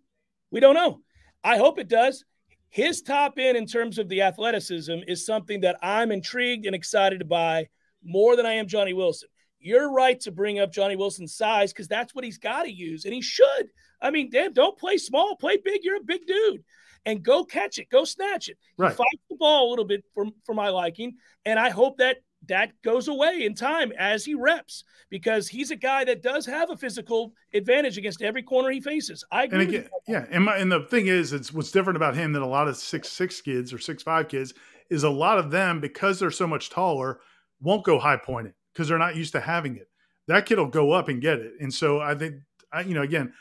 We 0.50 0.60
don't 0.60 0.74
know. 0.74 1.00
I 1.42 1.56
hope 1.58 1.78
it 1.78 1.88
does. 1.88 2.24
His 2.70 3.02
top 3.02 3.34
end 3.38 3.56
in 3.56 3.66
terms 3.66 3.98
of 3.98 4.08
the 4.08 4.22
athleticism 4.22 4.98
is 5.06 5.24
something 5.24 5.60
that 5.60 5.78
I'm 5.82 6.12
intrigued 6.12 6.66
and 6.66 6.74
excited 6.74 7.28
by 7.28 7.68
more 8.04 8.36
than 8.36 8.46
I 8.46 8.54
am 8.54 8.66
Johnny 8.66 8.92
Wilson. 8.92 9.28
You're 9.58 9.90
right 9.90 10.20
to 10.20 10.30
bring 10.30 10.58
up 10.58 10.72
Johnny 10.72 10.96
Wilson's 10.96 11.34
size 11.34 11.72
because 11.72 11.88
that's 11.88 12.14
what 12.14 12.24
he's 12.24 12.38
got 12.38 12.64
to 12.64 12.70
use, 12.70 13.04
and 13.04 13.14
he 13.14 13.22
should. 13.22 13.68
I 14.00 14.10
mean, 14.10 14.30
damn, 14.30 14.52
don't 14.52 14.78
play 14.78 14.98
small, 14.98 15.36
play 15.36 15.56
big. 15.56 15.80
You're 15.82 15.96
a 15.96 16.04
big 16.04 16.26
dude, 16.26 16.62
and 17.04 17.22
go 17.22 17.44
catch 17.44 17.78
it, 17.78 17.88
go 17.88 18.04
snatch 18.04 18.48
it. 18.48 18.58
Right. 18.76 18.94
Fight 18.94 19.20
the 19.30 19.36
ball 19.36 19.68
a 19.68 19.70
little 19.70 19.86
bit 19.86 20.04
for 20.14 20.26
for 20.44 20.54
my 20.54 20.68
liking, 20.68 21.16
and 21.44 21.58
I 21.58 21.70
hope 21.70 21.98
that 21.98 22.18
that 22.48 22.72
goes 22.82 23.08
away 23.08 23.44
in 23.44 23.54
time 23.54 23.92
as 23.98 24.24
he 24.24 24.34
reps 24.34 24.84
because 25.10 25.48
he's 25.48 25.70
a 25.70 25.76
guy 25.76 26.04
that 26.04 26.22
does 26.22 26.46
have 26.46 26.70
a 26.70 26.76
physical 26.76 27.32
advantage 27.54 27.98
against 27.98 28.22
every 28.22 28.42
corner 28.42 28.70
he 28.70 28.80
faces. 28.80 29.24
I 29.30 29.44
agree. 29.44 29.60
And 29.60 29.68
again, 29.68 29.88
yeah, 30.08 30.24
and, 30.30 30.44
my, 30.44 30.56
and 30.56 30.70
the 30.70 30.80
thing 30.80 31.06
is, 31.06 31.32
it's 31.32 31.52
what's 31.52 31.70
different 31.70 31.96
about 31.96 32.16
him 32.16 32.32
than 32.32 32.42
a 32.42 32.48
lot 32.48 32.68
of 32.68 32.76
six 32.76 33.08
six 33.08 33.40
kids 33.40 33.72
or 33.72 33.78
six 33.78 34.02
five 34.02 34.28
kids 34.28 34.54
is 34.90 35.04
a 35.04 35.10
lot 35.10 35.38
of 35.38 35.50
them 35.50 35.80
because 35.80 36.18
they're 36.18 36.30
so 36.30 36.46
much 36.46 36.70
taller 36.70 37.20
won't 37.60 37.84
go 37.84 37.98
high 37.98 38.16
pointed 38.16 38.54
because 38.72 38.88
they're 38.88 38.98
not 38.98 39.16
used 39.16 39.32
to 39.32 39.40
having 39.40 39.76
it. 39.76 39.88
That 40.28 40.46
kid 40.46 40.58
will 40.58 40.66
go 40.66 40.92
up 40.92 41.08
and 41.08 41.20
get 41.20 41.38
it. 41.38 41.52
And 41.60 41.72
so 41.72 42.00
I 42.00 42.14
think, 42.14 42.36
I, 42.72 42.80
you 42.82 42.94
know, 42.94 43.02
again, 43.02 43.32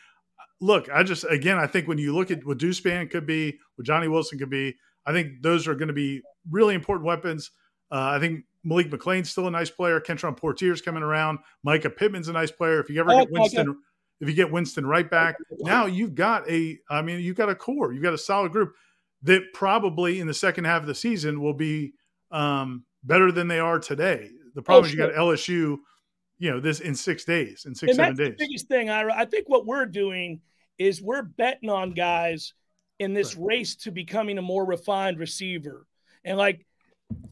look, 0.62 0.88
I 0.94 1.04
just, 1.04 1.26
again, 1.30 1.58
I 1.58 1.68
think 1.68 1.88
when 1.88 1.98
you 1.98 2.16
look 2.16 2.32
at 2.32 2.46
what 2.46 2.58
Deuce 2.58 2.80
Spann 2.80 3.10
could 3.10 3.26
be, 3.26 3.58
what 3.76 3.86
Johnny 3.86 4.08
Wilson 4.08 4.40
could 4.40 4.50
be, 4.50 4.76
I 5.06 5.12
think 5.12 5.42
those 5.42 5.68
are 5.68 5.76
going 5.76 5.90
to 5.90 5.94
be 5.94 6.22
really 6.50 6.76
important 6.76 7.06
weapons. 7.06 7.52
Uh, 7.92 8.12
I 8.16 8.20
think 8.20 8.46
Malik 8.66 8.90
McClain's 8.90 9.30
still 9.30 9.48
a 9.48 9.52
nice 9.52 9.70
player. 9.70 10.02
Kentron 10.02 10.38
Poitier's 10.38 10.82
coming 10.82 11.04
around. 11.04 11.40
Mycah 11.66 11.96
Pittman's 11.96 12.28
a 12.28 12.34
nice 12.34 12.52
player. 12.52 12.80
If 12.80 12.90
you 12.90 13.00
ever 13.00 13.12
get 13.12 13.32
Winston, 13.32 13.78
if 14.20 14.28
you 14.28 14.34
get 14.34 14.52
Winston 14.52 14.86
right 14.86 15.10
back, 15.10 15.38
now 15.60 15.86
you've 15.86 16.16
got 16.16 16.50
a, 16.50 16.80
I 16.90 17.02
mean, 17.02 17.22
you've 17.22 17.38
got 17.38 17.50
a 17.50 17.56
core, 17.56 17.94
you've 17.94 18.04
got 18.04 18.14
a 18.14 18.18
solid 18.18 18.52
group 18.52 18.74
that 19.22 19.54
probably 19.54 20.20
in 20.20 20.28
the 20.28 20.34
second 20.34 20.66
half 20.66 20.82
of 20.82 20.88
the 20.88 20.96
season 20.96 21.42
will 21.42 21.54
be 21.54 21.94
um, 22.32 22.84
better 23.04 23.32
than 23.32 23.48
they 23.48 23.60
are 23.60 23.80
today. 23.80 24.32
The 24.56 24.62
problem 24.62 24.86
oh, 24.86 24.88
is 24.88 24.94
you 24.94 25.00
got 25.00 25.14
LSU, 25.14 25.78
you 26.40 26.52
know, 26.52 26.60
this 26.60 26.80
in 26.80 26.96
six 26.96 27.24
days, 27.24 27.66
in 27.66 27.76
six 27.76 27.92
and 27.92 27.98
seven 27.98 28.16
days. 28.16 28.36
The 28.38 28.46
biggest 28.46 28.68
thing, 28.68 28.90
I 28.90 29.08
I 29.10 29.26
think 29.26 29.48
what 29.48 29.66
we're 29.66 29.86
doing 29.86 30.42
is 30.78 31.02
we're 31.02 31.22
betting 31.22 31.70
on 31.70 31.92
guys 31.92 32.54
in 33.00 33.14
this 33.14 33.36
right. 33.36 33.48
race 33.48 33.76
to 33.76 33.92
becoming 33.92 34.38
a 34.38 34.42
more 34.42 34.66
refined 34.66 35.20
receiver. 35.20 35.86
And 36.24 36.38
like 36.38 36.66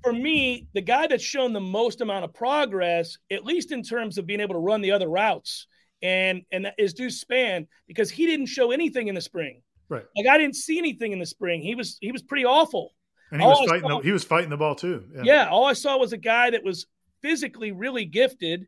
for 0.03 0.13
me, 0.13 0.67
the 0.73 0.81
guy 0.81 1.07
that's 1.07 1.23
shown 1.23 1.53
the 1.53 1.61
most 1.61 2.01
amount 2.01 2.25
of 2.25 2.33
progress, 2.33 3.17
at 3.31 3.45
least 3.45 3.71
in 3.71 3.83
terms 3.83 4.17
of 4.17 4.25
being 4.25 4.41
able 4.41 4.55
to 4.55 4.59
run 4.59 4.81
the 4.81 4.91
other 4.91 5.07
routes, 5.07 5.67
and 6.01 6.43
and 6.51 6.65
that 6.65 6.75
is 6.77 6.93
Deuce 6.93 7.23
Spann 7.23 7.67
because 7.87 8.11
he 8.11 8.25
didn't 8.25 8.47
show 8.47 8.71
anything 8.71 9.07
in 9.07 9.15
the 9.15 9.21
spring. 9.21 9.61
Right. 9.89 10.05
Like 10.15 10.27
I 10.27 10.37
didn't 10.37 10.55
see 10.55 10.77
anything 10.77 11.13
in 11.13 11.19
the 11.19 11.25
spring. 11.25 11.61
He 11.61 11.75
was 11.75 11.97
he 12.01 12.11
was 12.11 12.21
pretty 12.21 12.45
awful. 12.45 12.91
And 13.31 13.41
he 13.41 13.47
was 13.47 13.67
fighting. 13.67 13.89
Saw, 13.89 13.97
the, 13.97 14.03
he 14.03 14.11
was 14.11 14.23
fighting 14.23 14.49
the 14.49 14.57
ball 14.57 14.75
too. 14.75 15.05
Yeah. 15.15 15.21
yeah. 15.23 15.49
All 15.49 15.65
I 15.65 15.73
saw 15.73 15.97
was 15.97 16.13
a 16.13 16.17
guy 16.17 16.51
that 16.51 16.63
was 16.63 16.85
physically 17.21 17.71
really 17.71 18.05
gifted, 18.05 18.67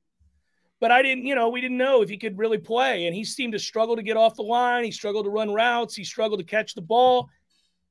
but 0.79 0.91
I 0.91 1.01
didn't. 1.03 1.25
You 1.25 1.35
know, 1.35 1.49
we 1.49 1.61
didn't 1.61 1.77
know 1.77 2.01
if 2.01 2.09
he 2.09 2.17
could 2.17 2.37
really 2.37 2.57
play. 2.57 3.05
And 3.05 3.15
he 3.15 3.25
seemed 3.25 3.53
to 3.53 3.59
struggle 3.59 3.95
to 3.97 4.03
get 4.03 4.17
off 4.17 4.35
the 4.35 4.43
line. 4.43 4.83
He 4.83 4.91
struggled 4.91 5.25
to 5.25 5.31
run 5.31 5.53
routes. 5.53 5.95
He 5.95 6.03
struggled 6.03 6.39
to 6.39 6.45
catch 6.45 6.73
the 6.73 6.81
ball. 6.81 7.29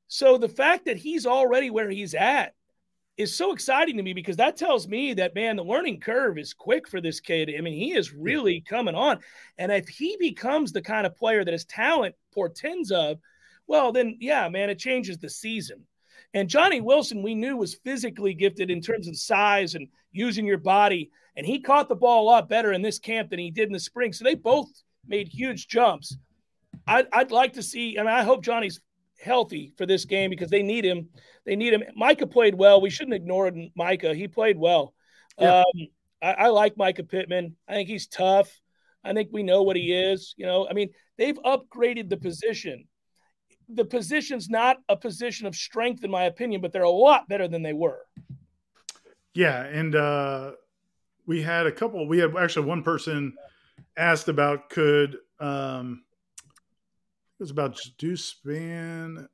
So 0.07 0.37
the 0.37 0.49
fact 0.49 0.85
that 0.85 0.97
he's 0.97 1.25
already 1.25 1.69
where 1.69 1.89
he's 1.89 2.13
at 2.13 2.53
is 3.17 3.35
so 3.35 3.53
exciting 3.53 3.95
to 3.97 4.03
me 4.03 4.13
because 4.13 4.37
that 4.37 4.57
tells 4.57 4.87
me 4.87 5.13
that 5.13 5.35
man, 5.35 5.55
the 5.55 5.63
learning 5.63 5.99
curve 5.99 6.37
is 6.37 6.53
quick 6.53 6.87
for 6.87 6.99
this 6.99 7.19
kid. 7.19 7.49
I 7.57 7.61
mean, 7.61 7.73
he 7.73 7.93
is 7.93 8.13
really 8.13 8.61
coming 8.61 8.95
on. 8.95 9.19
And 9.57 9.71
if 9.71 9.87
he 9.87 10.17
becomes 10.19 10.71
the 10.71 10.81
kind 10.81 11.07
of 11.07 11.15
player 11.15 11.45
that 11.45 11.51
his 11.51 11.65
talent 11.65 12.15
portends 12.33 12.91
of, 12.91 13.19
well, 13.67 13.91
then 13.91 14.17
yeah, 14.19 14.49
man, 14.49 14.69
it 14.69 14.79
changes 14.79 15.17
the 15.17 15.29
season. 15.29 15.85
And 16.33 16.49
Johnny 16.49 16.81
Wilson, 16.81 17.23
we 17.23 17.35
knew 17.35 17.55
was 17.55 17.75
physically 17.75 18.33
gifted 18.33 18.69
in 18.69 18.81
terms 18.81 19.07
of 19.07 19.17
size 19.17 19.75
and 19.75 19.87
using 20.11 20.45
your 20.45 20.57
body. 20.57 21.09
And 21.37 21.45
he 21.45 21.61
caught 21.61 21.87
the 21.87 21.95
ball 21.95 22.23
a 22.23 22.29
lot 22.29 22.49
better 22.49 22.73
in 22.73 22.81
this 22.81 22.99
camp 22.99 23.29
than 23.29 23.39
he 23.39 23.51
did 23.51 23.67
in 23.67 23.73
the 23.73 23.79
spring. 23.79 24.11
So 24.11 24.25
they 24.25 24.35
both 24.35 24.67
made 25.07 25.29
huge 25.29 25.67
jumps. 25.67 26.17
I'd, 26.87 27.07
I'd 27.13 27.31
like 27.31 27.53
to 27.53 27.63
see, 27.63 27.97
I 27.97 28.03
mean, 28.03 28.11
I 28.11 28.23
hope 28.23 28.43
Johnny's 28.43 28.81
healthy 29.21 29.73
for 29.77 29.85
this 29.85 30.05
game 30.05 30.29
because 30.29 30.49
they 30.49 30.63
need 30.63 30.85
him. 30.85 31.09
They 31.45 31.55
need 31.55 31.73
him. 31.73 31.83
Mycah 31.99 32.31
played 32.31 32.55
well. 32.55 32.81
We 32.81 32.89
shouldn't 32.89 33.15
ignore 33.15 33.51
Mycah. 33.77 34.15
He 34.15 34.27
played 34.27 34.57
well. 34.57 34.93
Yeah. 35.39 35.59
Um, 35.59 35.87
I, 36.21 36.31
I 36.33 36.47
like 36.47 36.75
Mycah 36.75 37.07
Pittman. 37.07 37.55
I 37.67 37.73
think 37.73 37.89
he's 37.89 38.07
tough. 38.07 38.49
I 39.03 39.13
think 39.13 39.29
we 39.31 39.43
know 39.43 39.63
what 39.63 39.75
he 39.75 39.93
is. 39.93 40.33
You 40.37 40.45
know, 40.45 40.67
I 40.67 40.73
mean, 40.73 40.89
they've 41.17 41.37
upgraded 41.45 42.09
the 42.09 42.17
position 42.17 42.87
the 43.69 43.85
position's 43.85 44.49
not 44.49 44.77
a 44.89 44.95
position 44.95 45.47
of 45.47 45.55
strength, 45.55 46.03
in 46.03 46.11
my 46.11 46.25
opinion, 46.25 46.61
but 46.61 46.71
they're 46.71 46.83
a 46.83 46.89
lot 46.89 47.27
better 47.27 47.47
than 47.47 47.63
they 47.63 47.73
were. 47.73 48.05
Yeah, 49.33 49.63
and 49.63 49.95
uh, 49.95 50.51
we 51.25 51.41
had 51.41 51.65
a 51.65 51.71
couple. 51.71 52.07
We 52.07 52.19
had 52.19 52.35
actually 52.37 52.67
one 52.67 52.83
person 52.83 53.33
asked 53.97 54.29
about 54.29 54.69
could 54.69 55.17
um, 55.39 56.03
it 57.39 57.43
was 57.43 57.51
about 57.51 57.79
Deuce 57.97 58.33
Spann. 58.45 59.27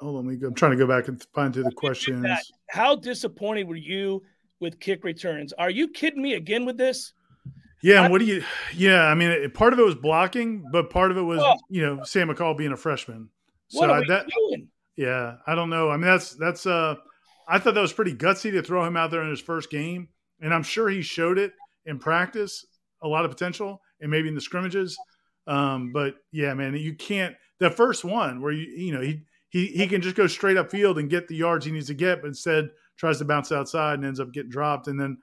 Hold 0.00 0.16
on, 0.18 0.26
let 0.26 0.32
me 0.32 0.36
go. 0.36 0.48
I'm 0.48 0.54
trying 0.54 0.70
to 0.72 0.76
go 0.78 0.86
back 0.86 1.08
and 1.08 1.22
find 1.34 1.52
through 1.52 1.64
the 1.64 1.72
questions. 1.72 2.26
How 2.70 2.96
disappointed 2.96 3.66
were 3.66 3.76
you 3.76 4.22
with 4.60 4.78
kick 4.80 5.04
returns? 5.04 5.52
Are 5.54 5.70
you 5.70 5.88
kidding 5.88 6.22
me 6.22 6.34
again 6.34 6.64
with 6.64 6.76
this? 6.76 7.12
Yeah, 7.82 8.08
what 8.08 8.18
do 8.18 8.24
you? 8.24 8.42
Yeah, 8.74 9.04
I 9.04 9.14
mean, 9.14 9.30
it, 9.30 9.54
part 9.54 9.72
of 9.72 9.78
it 9.78 9.84
was 9.84 9.94
blocking, 9.94 10.64
but 10.72 10.90
part 10.90 11.10
of 11.10 11.16
it 11.16 11.22
was 11.22 11.40
Oh. 11.42 11.56
you 11.68 11.84
know 11.84 12.02
Sam 12.04 12.28
McCall 12.28 12.56
being 12.56 12.72
a 12.72 12.76
freshman. 12.76 13.28
So 13.68 13.80
What 13.80 13.90
are 13.90 13.96
I, 13.96 14.00
we 14.00 14.06
that 14.08 14.26
doing? 14.28 14.68
yeah, 14.96 15.36
I 15.46 15.54
don't 15.54 15.70
know. 15.70 15.90
I 15.90 15.96
mean, 15.96 16.06
that's 16.06 16.34
that's 16.34 16.66
uh, 16.66 16.96
I 17.46 17.58
thought 17.58 17.74
that 17.74 17.80
was 17.80 17.92
pretty 17.92 18.14
gutsy 18.14 18.50
to 18.52 18.62
throw 18.62 18.84
him 18.84 18.96
out 18.96 19.10
there 19.10 19.22
in 19.22 19.30
his 19.30 19.40
first 19.40 19.70
game, 19.70 20.08
and 20.40 20.52
I'm 20.54 20.62
sure 20.64 20.88
he 20.88 21.02
showed 21.02 21.38
it 21.38 21.52
in 21.86 21.98
practice, 21.98 22.66
a 23.02 23.06
lot 23.08 23.24
of 23.24 23.30
potential, 23.30 23.80
and 24.00 24.10
maybe 24.10 24.28
in 24.28 24.34
the 24.34 24.40
scrimmages. 24.40 24.96
Um, 25.48 25.92
but 25.92 26.16
yeah, 26.30 26.54
man, 26.54 26.74
you 26.76 26.94
can't. 26.94 27.34
The 27.58 27.70
first 27.70 28.04
one 28.04 28.40
where 28.40 28.52
you 28.52 28.66
you 28.66 28.92
know 28.92 29.00
he 29.00 29.22
he 29.48 29.66
he 29.68 29.86
can 29.88 30.00
just 30.02 30.14
go 30.14 30.26
straight 30.26 30.56
up 30.56 30.70
field 30.70 30.98
and 30.98 31.10
get 31.10 31.26
the 31.26 31.34
yards 31.34 31.64
he 31.64 31.72
needs 31.72 31.86
to 31.88 31.94
get, 31.94 32.20
but 32.20 32.28
instead 32.28 32.70
tries 32.96 33.18
to 33.18 33.24
bounce 33.24 33.50
outside 33.50 33.94
and 33.94 34.04
ends 34.04 34.20
up 34.20 34.32
getting 34.32 34.50
dropped, 34.50 34.86
and 34.88 35.00
then 35.00 35.18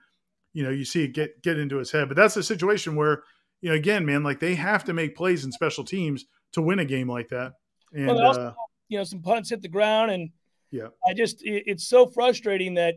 you 0.54 0.64
know 0.64 0.72
you 0.72 0.84
see 0.84 1.04
it 1.04 1.14
get 1.14 1.42
get 1.44 1.60
into 1.60 1.78
his 1.78 1.92
head. 1.92 2.08
But 2.08 2.18
that's 2.18 2.36
a 2.38 2.44
situation 2.44 2.96
where 2.96 3.24
you 3.62 3.70
know 3.70 3.76
again, 3.76 4.06
man, 4.06 4.24
like 4.24 4.40
they 4.40 4.56
have 4.56 4.84
to 4.86 4.94
make 4.94 5.16
plays 5.16 5.46
in 5.46 5.52
special 5.52 5.84
teams 5.84 6.26
to 6.54 6.62
win 6.62 6.80
a 6.80 6.86
game 6.86 7.10
like 7.10 7.30
that. 7.30 7.54
And 7.94 8.08
Well, 8.08 8.26
also- 8.26 8.42
uh, 8.42 8.54
You 8.90 8.98
know, 8.98 9.04
some 9.04 9.22
punts 9.22 9.50
hit 9.50 9.62
the 9.62 9.68
ground, 9.68 10.12
and 10.12 10.30
yeah, 10.72 10.88
I 11.08 11.14
just 11.14 11.44
it, 11.44 11.64
it's 11.68 11.88
so 11.88 12.08
frustrating 12.08 12.74
that 12.76 12.96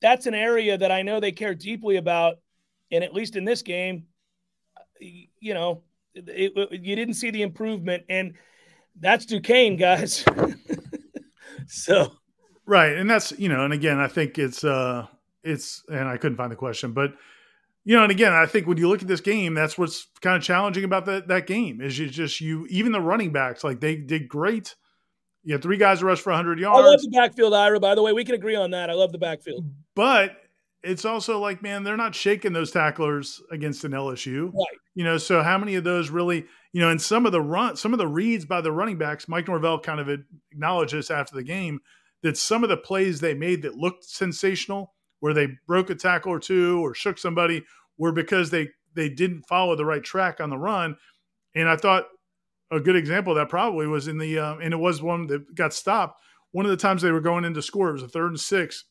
that's 0.00 0.26
an 0.26 0.34
area 0.34 0.76
that 0.76 0.90
I 0.90 1.02
know 1.02 1.20
they 1.20 1.32
care 1.32 1.54
deeply 1.54 1.96
about, 1.96 2.38
and 2.90 3.04
at 3.04 3.14
least 3.14 3.36
in 3.36 3.44
this 3.44 3.62
game, 3.62 4.06
you 4.98 5.54
know, 5.54 5.82
it, 6.14 6.52
it- 6.56 6.80
you 6.82 6.96
didn't 6.96 7.14
see 7.14 7.30
the 7.30 7.42
improvement, 7.42 8.04
and 8.08 8.34
that's 8.98 9.26
Duquesne, 9.26 9.76
guys. 9.76 10.24
so 11.66 12.12
right, 12.66 12.96
and 12.96 13.08
that's 13.10 13.32
you 13.38 13.48
know, 13.48 13.64
and 13.64 13.72
again, 13.72 13.98
I 13.98 14.08
think 14.08 14.38
it's 14.38 14.64
uh, 14.64 15.06
it's 15.44 15.82
and 15.88 16.08
I 16.08 16.16
couldn't 16.16 16.36
find 16.36 16.50
the 16.52 16.56
question, 16.56 16.92
but 16.92 17.12
you 17.84 17.96
know, 17.96 18.02
and 18.02 18.12
again, 18.12 18.32
I 18.32 18.46
think 18.46 18.66
when 18.66 18.76
you 18.78 18.88
look 18.88 19.02
at 19.02 19.08
this 19.08 19.20
game, 19.20 19.54
that's 19.54 19.78
what's 19.78 20.06
kind 20.20 20.36
of 20.36 20.42
challenging 20.42 20.84
about 20.84 21.06
that 21.06 21.28
that 21.28 21.46
game 21.46 21.80
is 21.80 21.98
you 21.98 22.08
just 22.08 22.40
you 22.40 22.66
even 22.70 22.92
the 22.92 23.00
running 23.00 23.32
backs 23.32 23.64
like 23.64 23.80
they 23.80 23.96
did 23.96 24.28
great. 24.28 24.74
You 25.42 25.54
had 25.54 25.62
three 25.62 25.78
guys 25.78 26.02
rush 26.02 26.20
for 26.20 26.30
100 26.30 26.58
yards. 26.58 26.78
I 26.78 26.82
love 26.90 27.00
the 27.00 27.08
backfield, 27.08 27.54
Ira. 27.54 27.80
By 27.80 27.94
the 27.94 28.02
way, 28.02 28.12
we 28.12 28.24
can 28.26 28.34
agree 28.34 28.56
on 28.56 28.72
that. 28.72 28.90
I 28.90 28.92
love 28.92 29.10
the 29.10 29.16
backfield. 29.18 29.64
but 29.94 30.36
it's 30.82 31.04
also 31.04 31.38
like, 31.38 31.62
man, 31.62 31.84
they're 31.84 31.96
not 31.96 32.14
shaking 32.14 32.52
those 32.52 32.70
tacklers 32.70 33.40
against 33.50 33.84
an 33.84 33.92
LSU. 33.92 34.52
Right. 34.52 34.78
You 34.94 35.04
know, 35.04 35.18
so 35.18 35.42
how 35.42 35.58
many 35.58 35.74
of 35.74 35.84
those 35.84 36.10
really, 36.10 36.46
you 36.72 36.80
know, 36.80 36.90
and 36.90 37.00
some 37.00 37.26
of 37.26 37.32
the 37.32 37.40
run, 37.40 37.76
some 37.76 37.92
of 37.92 37.98
the 37.98 38.08
reads 38.08 38.44
by 38.44 38.60
the 38.60 38.72
running 38.72 38.98
backs, 38.98 39.28
Mike 39.28 39.48
Norvell 39.48 39.80
kind 39.80 40.00
of 40.00 40.08
acknowledged 40.52 40.94
this 40.94 41.10
after 41.10 41.36
the 41.36 41.42
game 41.42 41.80
that 42.22 42.36
some 42.36 42.62
of 42.62 42.70
the 42.70 42.76
plays 42.76 43.20
they 43.20 43.34
made 43.34 43.62
that 43.62 43.76
looked 43.76 44.04
sensational, 44.04 44.94
where 45.20 45.34
they 45.34 45.48
broke 45.66 45.90
a 45.90 45.94
tackle 45.94 46.32
or 46.32 46.40
two 46.40 46.80
or 46.84 46.94
shook 46.94 47.18
somebody, 47.18 47.64
were 47.98 48.12
because 48.12 48.50
they 48.50 48.68
they 48.94 49.08
didn't 49.08 49.46
follow 49.46 49.76
the 49.76 49.84
right 49.84 50.02
track 50.02 50.40
on 50.40 50.50
the 50.50 50.58
run. 50.58 50.96
And 51.54 51.68
I 51.68 51.76
thought 51.76 52.06
a 52.70 52.80
good 52.80 52.96
example 52.96 53.32
of 53.32 53.36
that 53.36 53.48
probably 53.48 53.86
was 53.86 54.08
in 54.08 54.18
the 54.18 54.38
um, 54.38 54.60
and 54.60 54.72
it 54.72 54.78
was 54.78 55.02
one 55.02 55.26
that 55.28 55.54
got 55.54 55.74
stopped. 55.74 56.20
One 56.52 56.64
of 56.64 56.70
the 56.70 56.76
times 56.76 57.02
they 57.02 57.12
were 57.12 57.20
going 57.20 57.44
in 57.44 57.54
to 57.54 57.62
score, 57.62 57.90
it 57.90 57.94
was 57.94 58.02
a 58.02 58.08
third 58.08 58.30
and 58.30 58.40
six, 58.40 58.84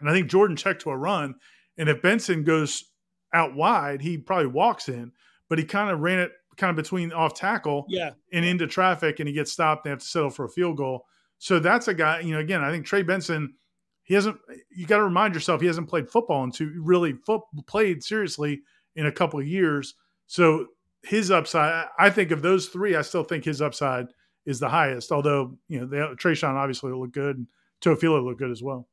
and 0.00 0.08
I 0.08 0.12
think 0.12 0.28
Jordan 0.28 0.56
checked 0.56 0.82
to 0.82 0.90
a 0.90 0.96
run. 0.96 1.34
And 1.76 1.88
if 1.88 2.02
Benson 2.02 2.44
goes 2.44 2.84
out 3.32 3.54
wide, 3.54 4.00
he 4.00 4.18
probably 4.18 4.46
walks 4.46 4.88
in, 4.88 5.12
but 5.48 5.58
he 5.58 5.64
kind 5.64 5.90
of 5.90 6.00
ran 6.00 6.18
it 6.18 6.32
kind 6.56 6.70
of 6.70 6.76
between 6.76 7.12
off 7.12 7.34
tackle 7.34 7.86
Yeah. 7.88 8.10
and 8.32 8.44
into 8.44 8.66
traffic, 8.66 9.20
and 9.20 9.28
he 9.28 9.34
gets 9.34 9.52
stopped. 9.52 9.84
They 9.84 9.90
have 9.90 10.00
to 10.00 10.04
settle 10.04 10.30
for 10.30 10.44
a 10.44 10.48
field 10.50 10.76
goal. 10.76 11.06
So 11.38 11.58
that's 11.60 11.86
a 11.88 11.94
guy. 11.94 12.20
You 12.20 12.32
know, 12.32 12.40
again, 12.40 12.62
I 12.64 12.70
think 12.70 12.84
Trey 12.86 13.02
Benson. 13.02 13.54
He 14.02 14.14
hasn't. 14.14 14.38
You 14.74 14.86
got 14.86 14.96
to 14.96 15.04
remind 15.04 15.34
yourself 15.34 15.60
he 15.60 15.66
hasn't 15.66 15.88
played 15.88 16.10
football 16.10 16.42
into 16.42 16.72
really 16.82 17.12
foot, 17.12 17.42
played 17.66 18.02
seriously 18.02 18.62
in 18.96 19.04
a 19.06 19.12
couple 19.12 19.38
of 19.38 19.46
years. 19.46 19.94
So 20.26 20.66
his 21.02 21.30
upside, 21.30 21.86
I 21.98 22.08
think 22.10 22.30
of 22.30 22.40
those 22.42 22.68
three, 22.68 22.96
I 22.96 23.02
still 23.02 23.22
think 23.22 23.44
his 23.44 23.60
upside 23.62 24.06
is 24.46 24.58
the 24.60 24.68
highest. 24.70 25.12
Although 25.12 25.58
you 25.68 25.80
know, 25.80 25.86
they, 25.86 25.98
Treshaun 26.16 26.54
obviously 26.54 26.90
looked 26.92 27.12
good, 27.12 27.36
and 27.36 27.46
Toafili 27.82 28.24
looked 28.24 28.38
good 28.40 28.50
as 28.50 28.62
well. 28.62 28.88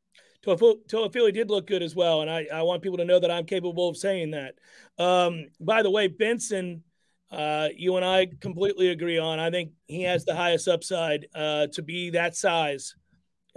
Toafili 0.45 1.33
did 1.33 1.49
look 1.49 1.67
good 1.67 1.83
as 1.83 1.95
well, 1.95 2.21
and 2.21 2.29
I, 2.29 2.47
I 2.53 2.61
want 2.61 2.83
people 2.83 2.97
to 2.97 3.05
know 3.05 3.19
that 3.19 3.31
I'm 3.31 3.45
capable 3.45 3.89
of 3.89 3.97
saying 3.97 4.31
that. 4.31 4.55
Um, 4.97 5.47
by 5.59 5.81
the 5.81 5.89
way, 5.89 6.07
Benson, 6.07 6.83
uh, 7.31 7.69
you 7.75 7.95
and 7.95 8.05
I 8.05 8.27
completely 8.39 8.89
agree 8.89 9.17
on. 9.17 9.39
I 9.39 9.49
think 9.49 9.71
he 9.87 10.03
has 10.03 10.25
the 10.25 10.35
highest 10.35 10.67
upside 10.67 11.27
uh, 11.33 11.67
to 11.73 11.81
be 11.81 12.11
that 12.11 12.35
size. 12.35 12.95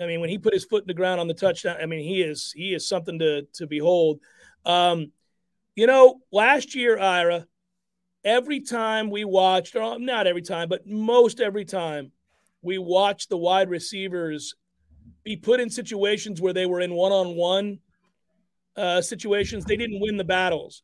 I 0.00 0.06
mean, 0.06 0.20
when 0.20 0.30
he 0.30 0.38
put 0.38 0.54
his 0.54 0.64
foot 0.64 0.84
in 0.84 0.86
the 0.88 0.94
ground 0.94 1.20
on 1.20 1.28
the 1.28 1.34
touchdown, 1.34 1.76
I 1.80 1.86
mean, 1.86 2.02
he 2.02 2.22
is 2.22 2.52
he 2.56 2.74
is 2.74 2.88
something 2.88 3.18
to 3.18 3.42
to 3.54 3.66
behold. 3.66 4.20
Um, 4.64 5.12
you 5.76 5.86
know, 5.86 6.20
last 6.32 6.74
year, 6.74 6.98
Ira, 6.98 7.46
every 8.24 8.60
time 8.60 9.10
we 9.10 9.24
watched, 9.24 9.76
or 9.76 9.98
not 9.98 10.26
every 10.26 10.42
time, 10.42 10.68
but 10.68 10.86
most 10.86 11.40
every 11.40 11.64
time, 11.64 12.12
we 12.62 12.78
watched 12.78 13.28
the 13.28 13.36
wide 13.36 13.70
receivers 13.70 14.54
be 15.24 15.36
put 15.36 15.60
in 15.60 15.70
situations 15.70 16.40
where 16.40 16.52
they 16.52 16.66
were 16.66 16.80
in 16.80 16.94
one-on-one 16.94 17.78
uh, 18.76 19.00
situations. 19.00 19.64
They 19.64 19.76
didn't 19.76 20.00
win 20.00 20.16
the 20.16 20.24
battles. 20.24 20.82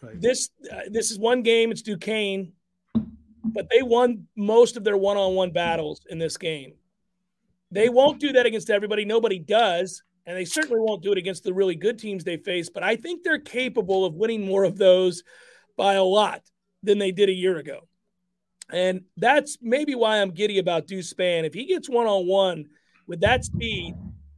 Right. 0.00 0.20
This 0.20 0.50
uh, 0.72 0.82
this 0.90 1.10
is 1.10 1.18
one 1.18 1.42
game. 1.42 1.70
It's 1.70 1.82
Duquesne, 1.82 2.52
but 3.42 3.68
they 3.70 3.82
won 3.82 4.26
most 4.36 4.76
of 4.76 4.84
their 4.84 4.96
one-on-one 4.96 5.50
battles 5.50 6.02
in 6.08 6.18
this 6.18 6.36
game. 6.36 6.74
They 7.70 7.88
won't 7.88 8.20
do 8.20 8.32
that 8.32 8.46
against 8.46 8.70
everybody. 8.70 9.04
Nobody 9.04 9.38
does, 9.38 10.02
and 10.24 10.36
they 10.36 10.44
certainly 10.44 10.80
won't 10.80 11.02
do 11.02 11.12
it 11.12 11.18
against 11.18 11.44
the 11.44 11.52
really 11.52 11.74
good 11.74 11.98
teams 11.98 12.24
they 12.24 12.36
face. 12.38 12.70
But 12.70 12.82
I 12.82 12.96
think 12.96 13.22
they're 13.22 13.38
capable 13.38 14.04
of 14.04 14.14
winning 14.14 14.46
more 14.46 14.64
of 14.64 14.78
those 14.78 15.22
by 15.76 15.94
a 15.94 16.04
lot 16.04 16.42
than 16.82 16.98
they 16.98 17.12
did 17.12 17.28
a 17.28 17.32
year 17.32 17.58
ago. 17.58 17.80
And 18.70 19.02
that's 19.16 19.58
maybe 19.60 19.94
why 19.94 20.20
I'm 20.20 20.30
giddy 20.30 20.58
about 20.58 20.86
Deuce 20.86 21.12
Spann. 21.12 21.44
If 21.44 21.54
he 21.54 21.66
gets 21.66 21.88
one 21.88 22.06
on 22.06 22.26
one 22.26 22.66
with 23.08 23.20
that 23.22 23.44
speed 23.44 23.96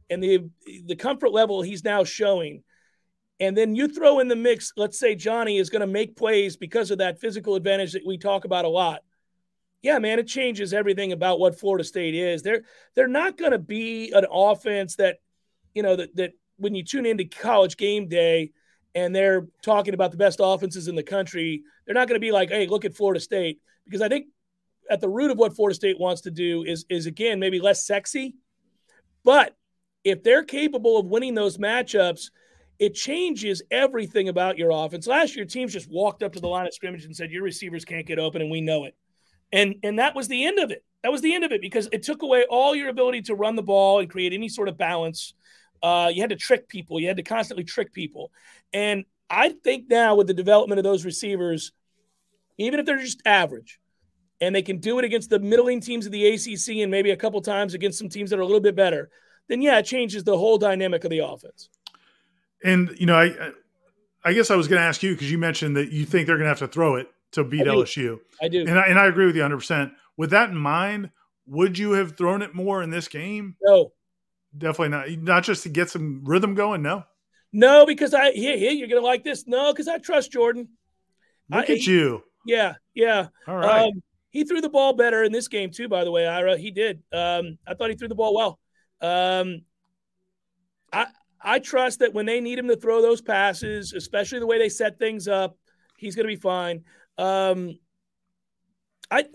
and 0.09 0.23
the 0.23 0.49
the 0.87 0.95
comfort 0.95 1.31
level 1.31 1.61
he's 1.61 1.83
now 1.83 2.03
showing, 2.03 2.63
and 3.39 3.55
then 3.55 3.75
you 3.75 3.87
throw 3.87 4.19
in 4.19 4.27
the 4.27 4.35
mix, 4.35 4.71
let's 4.77 4.97
say 4.97 5.13
Johnny 5.13 5.57
is 5.57 5.69
going 5.69 5.81
to 5.81 5.87
make 5.87 6.15
plays 6.15 6.57
because 6.57 6.89
of 6.89 6.99
that 6.99 7.19
physical 7.19 7.55
advantage 7.55 7.93
that 7.93 8.05
we 8.05 8.17
talk 8.17 8.45
about 8.45 8.65
a 8.65 8.69
lot. 8.69 9.01
Yeah, 9.81 9.97
man, 9.99 10.19
it 10.19 10.27
changes 10.27 10.73
everything 10.73 11.11
about 11.11 11.39
what 11.39 11.59
Florida 11.59 11.83
State 11.83 12.13
is. 12.13 12.43
They're 12.43 12.63
they're 12.95 13.07
not 13.07 13.37
going 13.37 13.51
to 13.51 13.59
be 13.59 14.11
an 14.11 14.25
offense 14.31 14.95
that, 14.97 15.17
you 15.73 15.83
know, 15.83 15.95
that 15.95 16.15
that 16.15 16.31
when 16.57 16.75
you 16.75 16.83
tune 16.83 17.05
into 17.05 17.25
college 17.25 17.77
game 17.77 18.07
day 18.07 18.51
and 18.93 19.15
they're 19.15 19.47
talking 19.63 19.95
about 19.95 20.11
the 20.11 20.17
best 20.17 20.39
offenses 20.41 20.87
in 20.87 20.95
the 20.95 21.03
country, 21.03 21.63
they're 21.85 21.95
not 21.95 22.07
going 22.07 22.19
to 22.19 22.25
be 22.25 22.31
like, 22.31 22.49
hey, 22.49 22.67
look 22.67 22.85
at 22.85 22.95
Florida 22.95 23.19
State. 23.19 23.59
Because 23.85 24.01
I 24.01 24.09
think 24.09 24.27
at 24.91 25.01
the 25.01 25.09
root 25.09 25.31
of 25.31 25.37
what 25.37 25.55
Florida 25.55 25.73
State 25.73 25.99
wants 25.99 26.21
to 26.21 26.31
do 26.31 26.63
is 26.63 26.85
is 26.89 27.07
again 27.07 27.39
maybe 27.39 27.59
less 27.59 27.87
sexy. 27.87 28.35
But 29.23 29.55
if 30.03 30.23
they're 30.23 30.43
capable 30.43 30.97
of 30.97 31.05
winning 31.05 31.35
those 31.35 31.57
matchups, 31.57 32.31
it 32.79 32.95
changes 32.95 33.61
everything 33.69 34.29
about 34.29 34.57
your 34.57 34.71
offense. 34.71 35.05
Last 35.05 35.35
year, 35.35 35.45
teams 35.45 35.73
just 35.73 35.89
walked 35.89 36.23
up 36.23 36.33
to 36.33 36.39
the 36.39 36.47
line 36.47 36.65
of 36.65 36.73
scrimmage 36.73 37.05
and 37.05 37.15
said, 37.15 37.29
Your 37.29 37.43
receivers 37.43 37.85
can't 37.85 38.07
get 38.07 38.17
open, 38.17 38.41
and 38.41 38.49
we 38.49 38.61
know 38.61 38.85
it. 38.85 38.95
And 39.51 39.75
and 39.83 39.99
that 39.99 40.15
was 40.15 40.27
the 40.27 40.45
end 40.45 40.59
of 40.59 40.71
it. 40.71 40.83
That 41.03 41.11
was 41.11 41.21
the 41.21 41.33
end 41.35 41.43
of 41.43 41.51
it 41.51 41.61
because 41.61 41.89
it 41.91 42.03
took 42.03 42.21
away 42.23 42.45
all 42.49 42.75
your 42.75 42.89
ability 42.89 43.23
to 43.23 43.35
run 43.35 43.55
the 43.55 43.63
ball 43.63 43.99
and 43.99 44.09
create 44.09 44.33
any 44.33 44.49
sort 44.49 44.67
of 44.67 44.77
balance. 44.77 45.33
Uh, 45.83 46.11
you 46.13 46.21
had 46.21 46.29
to 46.29 46.35
trick 46.35 46.67
people. 46.67 46.99
You 46.99 47.07
had 47.07 47.17
to 47.17 47.23
constantly 47.23 47.63
trick 47.63 47.91
people. 47.91 48.31
And 48.71 49.05
I 49.29 49.49
think 49.49 49.89
now 49.89 50.15
with 50.15 50.27
the 50.27 50.33
development 50.33 50.79
of 50.79 50.83
those 50.83 51.05
receivers, 51.05 51.71
even 52.57 52.79
if 52.79 52.85
they're 52.85 52.99
just 52.99 53.21
average, 53.25 53.79
and 54.41 54.53
they 54.53 54.61
can 54.61 54.77
do 54.79 54.99
it 54.99 55.05
against 55.05 55.29
the 55.29 55.39
middling 55.39 55.79
teams 55.79 56.05
of 56.05 56.11
the 56.11 56.27
ACC 56.27 56.77
and 56.81 56.91
maybe 56.91 57.11
a 57.11 57.15
couple 57.15 57.39
times 57.41 57.73
against 57.73 57.97
some 57.99 58.09
teams 58.09 58.29
that 58.31 58.39
are 58.39 58.41
a 58.41 58.45
little 58.45 58.59
bit 58.59 58.75
better, 58.75 59.09
then 59.47 59.61
yeah, 59.61 59.77
it 59.77 59.85
changes 59.85 60.23
the 60.23 60.37
whole 60.37 60.57
dynamic 60.57 61.03
of 61.03 61.11
the 61.11 61.19
offense. 61.19 61.69
And 62.63 62.93
you 62.97 63.05
know, 63.05 63.15
I 63.15 63.51
I 64.23 64.33
guess 64.33 64.51
I 64.51 64.55
was 64.55 64.67
going 64.67 64.79
to 64.81 64.85
ask 64.85 65.01
you 65.03 65.13
because 65.13 65.31
you 65.31 65.37
mentioned 65.37 65.77
that 65.77 65.91
you 65.91 66.05
think 66.05 66.27
they're 66.27 66.37
going 66.37 66.45
to 66.45 66.49
have 66.49 66.59
to 66.59 66.67
throw 66.67 66.95
it 66.95 67.07
to 67.31 67.43
beat 67.43 67.61
I. 67.61 67.71
LSU, 67.71 68.19
I 68.41 68.47
do. 68.49 68.61
and 68.61 68.77
I, 68.77 68.83
and 68.87 68.99
I 68.99 69.07
agree 69.07 69.25
with 69.25 69.35
you 69.35 69.41
100. 69.41 69.57
percent 69.57 69.91
With 70.17 70.31
that 70.31 70.49
in 70.49 70.57
mind, 70.57 71.11
would 71.47 71.77
you 71.77 71.91
have 71.93 72.17
thrown 72.17 72.41
it 72.41 72.53
more 72.53 72.83
in 72.83 72.89
this 72.89 73.07
game? 73.07 73.55
No, 73.61 73.93
Definitely 74.57 74.89
not. 74.89 75.23
Not 75.23 75.43
just 75.43 75.63
to 75.63 75.69
get 75.69 75.89
some 75.89 76.21
rhythm 76.25 76.55
going. 76.55 76.81
No. 76.81 77.03
no, 77.53 77.85
because 77.85 78.13
I 78.13 78.31
here, 78.31 78.57
here 78.57 78.71
you're 78.71 78.89
gonna 78.89 79.01
like 79.01 79.23
this. 79.23 79.47
No, 79.47 79.71
because 79.71 79.87
I 79.87 79.97
trust 79.97 80.31
Jordan. 80.31 80.67
Look 81.49 81.69
I- 81.69 81.73
at 81.73 81.87
you. 81.87 82.23
Yeah, 82.45 82.73
yeah. 82.93 83.27
All 83.47 83.55
right. 83.55 83.85
Um, 83.85 84.01
he 84.31 84.43
threw 84.43 84.61
the 84.61 84.69
ball 84.69 84.93
better 84.93 85.23
in 85.23 85.31
this 85.31 85.47
game 85.47 85.71
too. 85.71 85.87
By 85.87 86.03
the 86.03 86.11
way, 86.11 86.25
Ira, 86.25 86.57
he 86.57 86.71
did. 86.71 87.03
Um, 87.13 87.57
I 87.67 87.73
thought 87.73 87.89
he 87.89 87.95
threw 87.95 88.07
the 88.07 88.15
ball 88.15 88.33
well. 88.33 88.59
Um, 89.01 89.61
I 90.91 91.07
I 91.43 91.59
trust 91.59 91.99
that 91.99 92.13
when 92.13 92.25
they 92.25 92.39
need 92.39 92.59
him 92.59 92.67
to 92.67 92.75
throw 92.75 93.01
those 93.01 93.21
passes, 93.21 93.93
especially 93.93 94.39
the 94.39 94.47
way 94.47 94.57
they 94.57 94.69
set 94.69 94.99
things 94.99 95.27
up, 95.27 95.57
he's 95.97 96.15
going 96.15 96.27
to 96.27 96.33
be 96.33 96.39
fine. 96.39 96.83
Um, 97.17 97.77
I, 99.09 99.25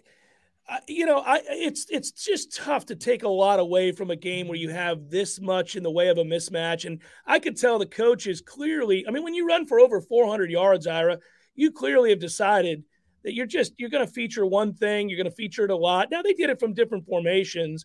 I, 0.69 0.81
you 0.89 1.05
know, 1.05 1.19
I 1.19 1.43
it's 1.47 1.87
it's 1.91 2.11
just 2.11 2.57
tough 2.57 2.87
to 2.87 2.97
take 2.97 3.23
a 3.23 3.29
lot 3.29 3.61
away 3.61 3.93
from 3.93 4.11
a 4.11 4.17
game 4.17 4.49
where 4.49 4.59
you 4.59 4.71
have 4.71 5.11
this 5.11 5.41
much 5.41 5.77
in 5.77 5.83
the 5.83 5.91
way 5.91 6.09
of 6.09 6.19
a 6.19 6.25
mismatch, 6.25 6.85
and 6.85 7.03
I 7.27 7.39
could 7.39 7.57
tell 7.57 7.79
the 7.79 7.87
coaches 7.87 8.41
clearly. 8.41 9.05
I 9.07 9.11
mean, 9.11 9.23
when 9.23 9.35
you 9.35 9.47
run 9.47 9.67
for 9.67 9.79
over 9.79 10.01
400 10.01 10.51
yards, 10.51 10.87
Ira, 10.87 11.19
you 11.55 11.71
clearly 11.71 12.11
have 12.11 12.21
decided 12.21 12.85
that 13.27 13.35
you're 13.35 13.45
just 13.45 13.73
you're 13.77 13.91
going 13.91 14.07
to 14.07 14.13
feature 14.13 14.47
one 14.47 14.73
thing, 14.73 15.09
you're 15.09 15.17
going 15.17 15.29
to 15.29 15.35
feature 15.35 15.65
it 15.65 15.71
a 15.73 15.77
lot. 15.77 16.13
Now 16.13 16.23
they 16.23 16.33
did 16.33 16.49
it 16.49 16.61
from 16.61 16.75
different 16.75 17.07
formations, 17.07 17.85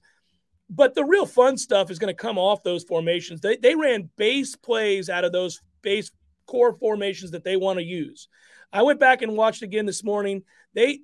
but 0.70 0.94
the 0.94 1.04
real 1.04 1.26
fun 1.26 1.58
stuff 1.58 1.89
is 1.89 1.98
going 1.98 2.16
to 2.16 2.22
come 2.22 2.38
off 2.38 2.62
those 2.62 2.84
formations. 2.84 3.42
They, 3.42 3.58
they 3.58 3.74
ran 3.74 4.12
base 4.18 4.56
plays 4.56 5.10
out 5.10 5.26
of 5.26 5.32
those 5.32 5.60
base 5.82 6.12
core 6.46 6.78
formations 6.78 7.32
that 7.32 7.44
they 7.44 7.58
want 7.58 7.80
to 7.80 7.84
use. 7.84 8.28
I 8.72 8.84
went 8.84 9.00
back 9.00 9.24
and 9.24 9.36
watched 9.36 9.64
again 9.64 9.88
this 9.88 10.04
morning. 10.04 10.44
They 10.76 11.00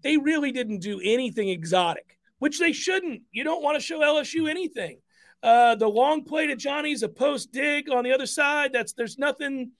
they 0.00 0.16
really 0.16 0.50
didn't 0.50 0.78
do 0.78 0.98
anything 1.04 1.50
exotic, 1.50 2.16
which 2.38 2.58
they 2.58 2.72
shouldn't. 2.72 3.20
You 3.32 3.44
don't 3.44 3.62
want 3.62 3.76
to 3.76 3.84
show 3.84 4.00
LSU 4.00 4.48
anything. 4.48 4.98
Uh, 5.42 5.74
the 5.74 5.86
long 5.86 6.24
play 6.24 6.46
to 6.46 6.56
Johnny's 6.56 7.02
a 7.02 7.08
post 7.10 7.52
dig 7.52 7.90
on 7.90 8.02
the 8.02 8.12
other 8.12 8.26
side. 8.26 8.72
That's 8.72 8.94
there's 8.94 9.18
nothing 9.18 9.72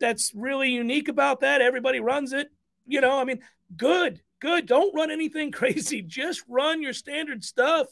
that's 0.00 0.32
really 0.34 0.68
unique 0.68 1.08
about 1.08 1.40
that. 1.40 1.62
Everybody 1.62 2.00
runs 2.00 2.34
it. 2.34 2.48
You 2.88 3.00
know, 3.00 3.18
I 3.18 3.24
mean, 3.24 3.40
good, 3.76 4.20
good. 4.40 4.66
Don't 4.66 4.94
run 4.94 5.10
anything 5.10 5.52
crazy. 5.52 6.02
Just 6.02 6.42
run 6.48 6.82
your 6.82 6.92
standard 6.92 7.44
stuff. 7.44 7.86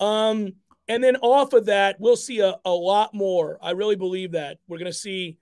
Um, 0.00 0.54
and 0.88 1.04
then 1.04 1.16
off 1.16 1.52
of 1.52 1.66
that, 1.66 2.00
we'll 2.00 2.16
see 2.16 2.40
a, 2.40 2.56
a 2.64 2.72
lot 2.72 3.14
more. 3.14 3.58
I 3.62 3.70
really 3.72 3.96
believe 3.96 4.32
that 4.32 4.58
we're 4.66 4.78
going 4.78 4.90
to 4.90 4.98
see 4.98 5.38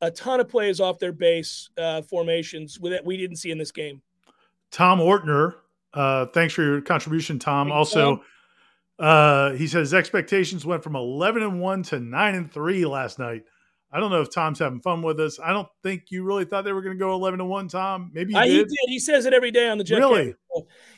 a 0.00 0.10
ton 0.10 0.38
of 0.38 0.48
plays 0.48 0.80
off 0.80 0.98
their 0.98 1.12
base 1.12 1.70
uh, 1.78 2.02
formations 2.02 2.78
that 2.82 3.04
we 3.04 3.16
didn't 3.16 3.36
see 3.36 3.50
in 3.50 3.58
this 3.58 3.72
game. 3.72 4.02
Tom 4.70 5.00
Ortner, 5.00 5.54
uh, 5.94 6.26
thanks 6.26 6.54
for 6.54 6.62
your 6.62 6.80
contribution, 6.82 7.38
Tom. 7.38 7.68
Thanks, 7.68 7.76
also, 7.96 8.22
uh, 8.98 9.52
he 9.52 9.66
says 9.66 9.94
expectations 9.94 10.64
went 10.64 10.82
from 10.82 10.94
11 10.94 11.42
and 11.42 11.60
1 11.60 11.82
to 11.84 12.00
9 12.00 12.34
and 12.34 12.52
3 12.52 12.86
last 12.86 13.18
night. 13.18 13.42
I 13.96 13.98
don't 13.98 14.10
know 14.10 14.20
if 14.20 14.30
Tom's 14.30 14.58
having 14.58 14.80
fun 14.80 15.00
with 15.00 15.18
us. 15.20 15.40
I 15.42 15.54
don't 15.54 15.68
think 15.82 16.10
you 16.10 16.22
really 16.22 16.44
thought 16.44 16.64
they 16.64 16.72
were 16.74 16.82
going 16.82 16.98
to 16.98 16.98
go 16.98 17.14
11 17.14 17.40
and 17.40 17.48
1, 17.48 17.68
Tom. 17.68 18.10
Maybe 18.12 18.34
you 18.34 18.42
did. 18.42 18.50
He 18.50 18.58
did. 18.58 18.76
He 18.88 18.98
says 18.98 19.24
it 19.24 19.32
every 19.32 19.50
day 19.50 19.70
on 19.70 19.78
the 19.78 19.84
Jeff 19.84 20.00
Really? 20.00 20.34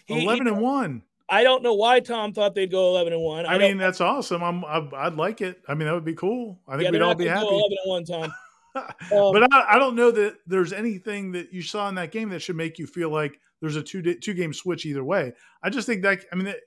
He, 0.07 0.23
11 0.25 0.47
he, 0.47 0.53
and 0.53 0.61
1. 0.61 1.03
I 1.29 1.45
don't 1.45 1.63
know 1.63 1.75
why 1.75 2.01
Tom 2.01 2.33
thought 2.33 2.57
they'd 2.57 2.71
go 2.71 2.89
eleven 2.89 3.13
and 3.13 3.23
one. 3.23 3.47
I, 3.47 3.55
I 3.55 3.59
mean, 3.59 3.77
that's 3.77 4.01
awesome. 4.01 4.43
I'm, 4.43 4.65
I, 4.65 4.79
would 5.09 5.19
like 5.19 5.43
it. 5.43 5.63
I 5.69 5.75
mean, 5.75 5.87
that 5.87 5.93
would 5.93 6.05
be 6.05 6.15
cool. 6.15 6.59
I 6.67 6.73
think 6.73 6.85
yeah, 6.85 6.91
we'd 6.91 7.03
all 7.03 7.15
be 7.15 7.27
happy. 7.27 7.47
eleven 7.47 7.77
and 7.85 7.91
one, 7.91 8.05
Tom. 8.05 8.33
um, 8.75 9.33
but 9.33 9.53
I, 9.53 9.75
I, 9.75 9.79
don't 9.79 9.95
know 9.95 10.11
that 10.11 10.37
there's 10.47 10.73
anything 10.73 11.33
that 11.33 11.53
you 11.53 11.61
saw 11.61 11.89
in 11.91 11.97
that 11.97 12.13
game 12.13 12.31
that 12.31 12.41
should 12.41 12.57
make 12.57 12.79
you 12.79 12.87
feel 12.87 13.11
like 13.11 13.39
there's 13.61 13.77
a 13.77 13.83
two 13.83 14.03
two 14.15 14.33
game 14.33 14.55
switch 14.55 14.87
either 14.87 15.05
way. 15.05 15.35
I 15.63 15.69
just 15.71 15.87
think 15.87 16.03
that 16.03 16.25
I 16.33 16.35
mean, 16.35 16.47
it, 16.47 16.61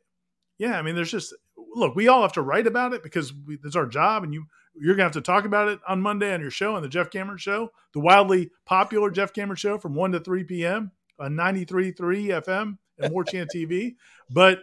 yeah, 0.60 0.78
I 0.78 0.84
mean, 0.84 0.96
there's 0.96 1.12
just 1.12 1.34
look, 1.74 1.96
we 1.96 2.08
all 2.08 2.22
have 2.22 2.34
to 2.34 2.42
write 2.44 2.68
about 2.68 2.94
it 2.94 3.02
because 3.02 3.34
we, 3.34 3.58
it's 3.64 3.76
our 3.76 3.88
job, 3.88 4.24
and 4.24 4.34
you 4.34 4.46
you're 4.74 4.96
gonna 4.96 5.06
have 5.06 5.14
to 5.14 5.22
talk 5.22 5.46
about 5.46 5.68
it 5.70 5.80
on 5.88 6.02
Monday 6.02 6.34
on 6.34 6.42
your 6.42 6.52
show 6.52 6.76
on 6.76 6.82
the 6.82 6.90
Jeff 6.90 7.10
Cameron 7.10 7.38
Show, 7.38 7.72
the 7.94 8.00
wildly 8.00 8.52
popular 8.66 9.10
Jeff 9.12 9.34
Cameron 9.34 9.58
Show 9.58 9.78
from 9.78 9.96
one 9.96 10.12
to 10.12 10.20
three 10.20 10.44
p.m. 10.44 10.92
on 11.20 11.34
93.3 11.34 11.96
FM 11.96 12.78
and 13.00 13.14
War 13.14 13.24
Chant 13.24 13.50
TV. 13.56 13.96
But 14.30 14.60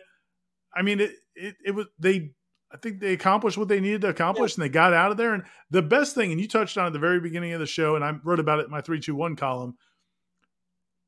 I 0.75 0.83
mean, 0.83 1.01
it, 1.01 1.13
it, 1.35 1.57
it 1.65 1.71
was, 1.73 1.87
they, 1.99 2.31
I 2.73 2.77
think 2.77 3.01
they 3.01 3.13
accomplished 3.13 3.59
what 3.59 3.69
they 3.69 3.81
needed 3.81 4.03
to 4.03 4.09
accomplish 4.09 4.57
and 4.57 4.65
they 4.65 4.69
got 4.69 4.93
out 4.93 5.11
of 5.11 5.17
there. 5.17 5.35
And 5.35 5.45
the 5.71 5.83
best 5.83 6.15
thing, 6.15 6.31
and 6.31 6.41
you 6.41 6.47
touched 6.49 6.77
on 6.77 6.87
at 6.87 6.93
the 6.93 6.99
very 6.99 7.21
beginning 7.21 7.53
of 7.53 7.61
the 7.61 7.67
show, 7.67 7.97
and 7.97 8.05
I 8.05 8.13
wrote 8.23 8.41
about 8.41 8.61
it 8.61 8.67
in 8.67 8.71
my 8.71 8.81
321 8.81 9.37
column. 9.37 9.77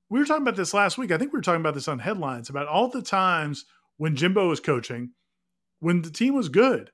We 0.08 0.18
were 0.18 0.24
talking 0.24 0.42
about 0.42 0.56
this 0.56 0.74
last 0.74 0.98
week. 0.98 1.12
I 1.12 1.18
think 1.18 1.32
we 1.32 1.38
were 1.38 1.42
talking 1.42 1.60
about 1.60 1.74
this 1.74 1.88
on 1.88 2.00
headlines 2.00 2.48
about 2.48 2.66
all 2.66 2.88
the 2.88 3.02
times 3.02 3.64
when 3.96 4.16
Jimbo 4.16 4.48
was 4.48 4.60
coaching, 4.60 5.10
when 5.78 6.02
the 6.02 6.10
team 6.10 6.34
was 6.34 6.48
good, 6.48 6.90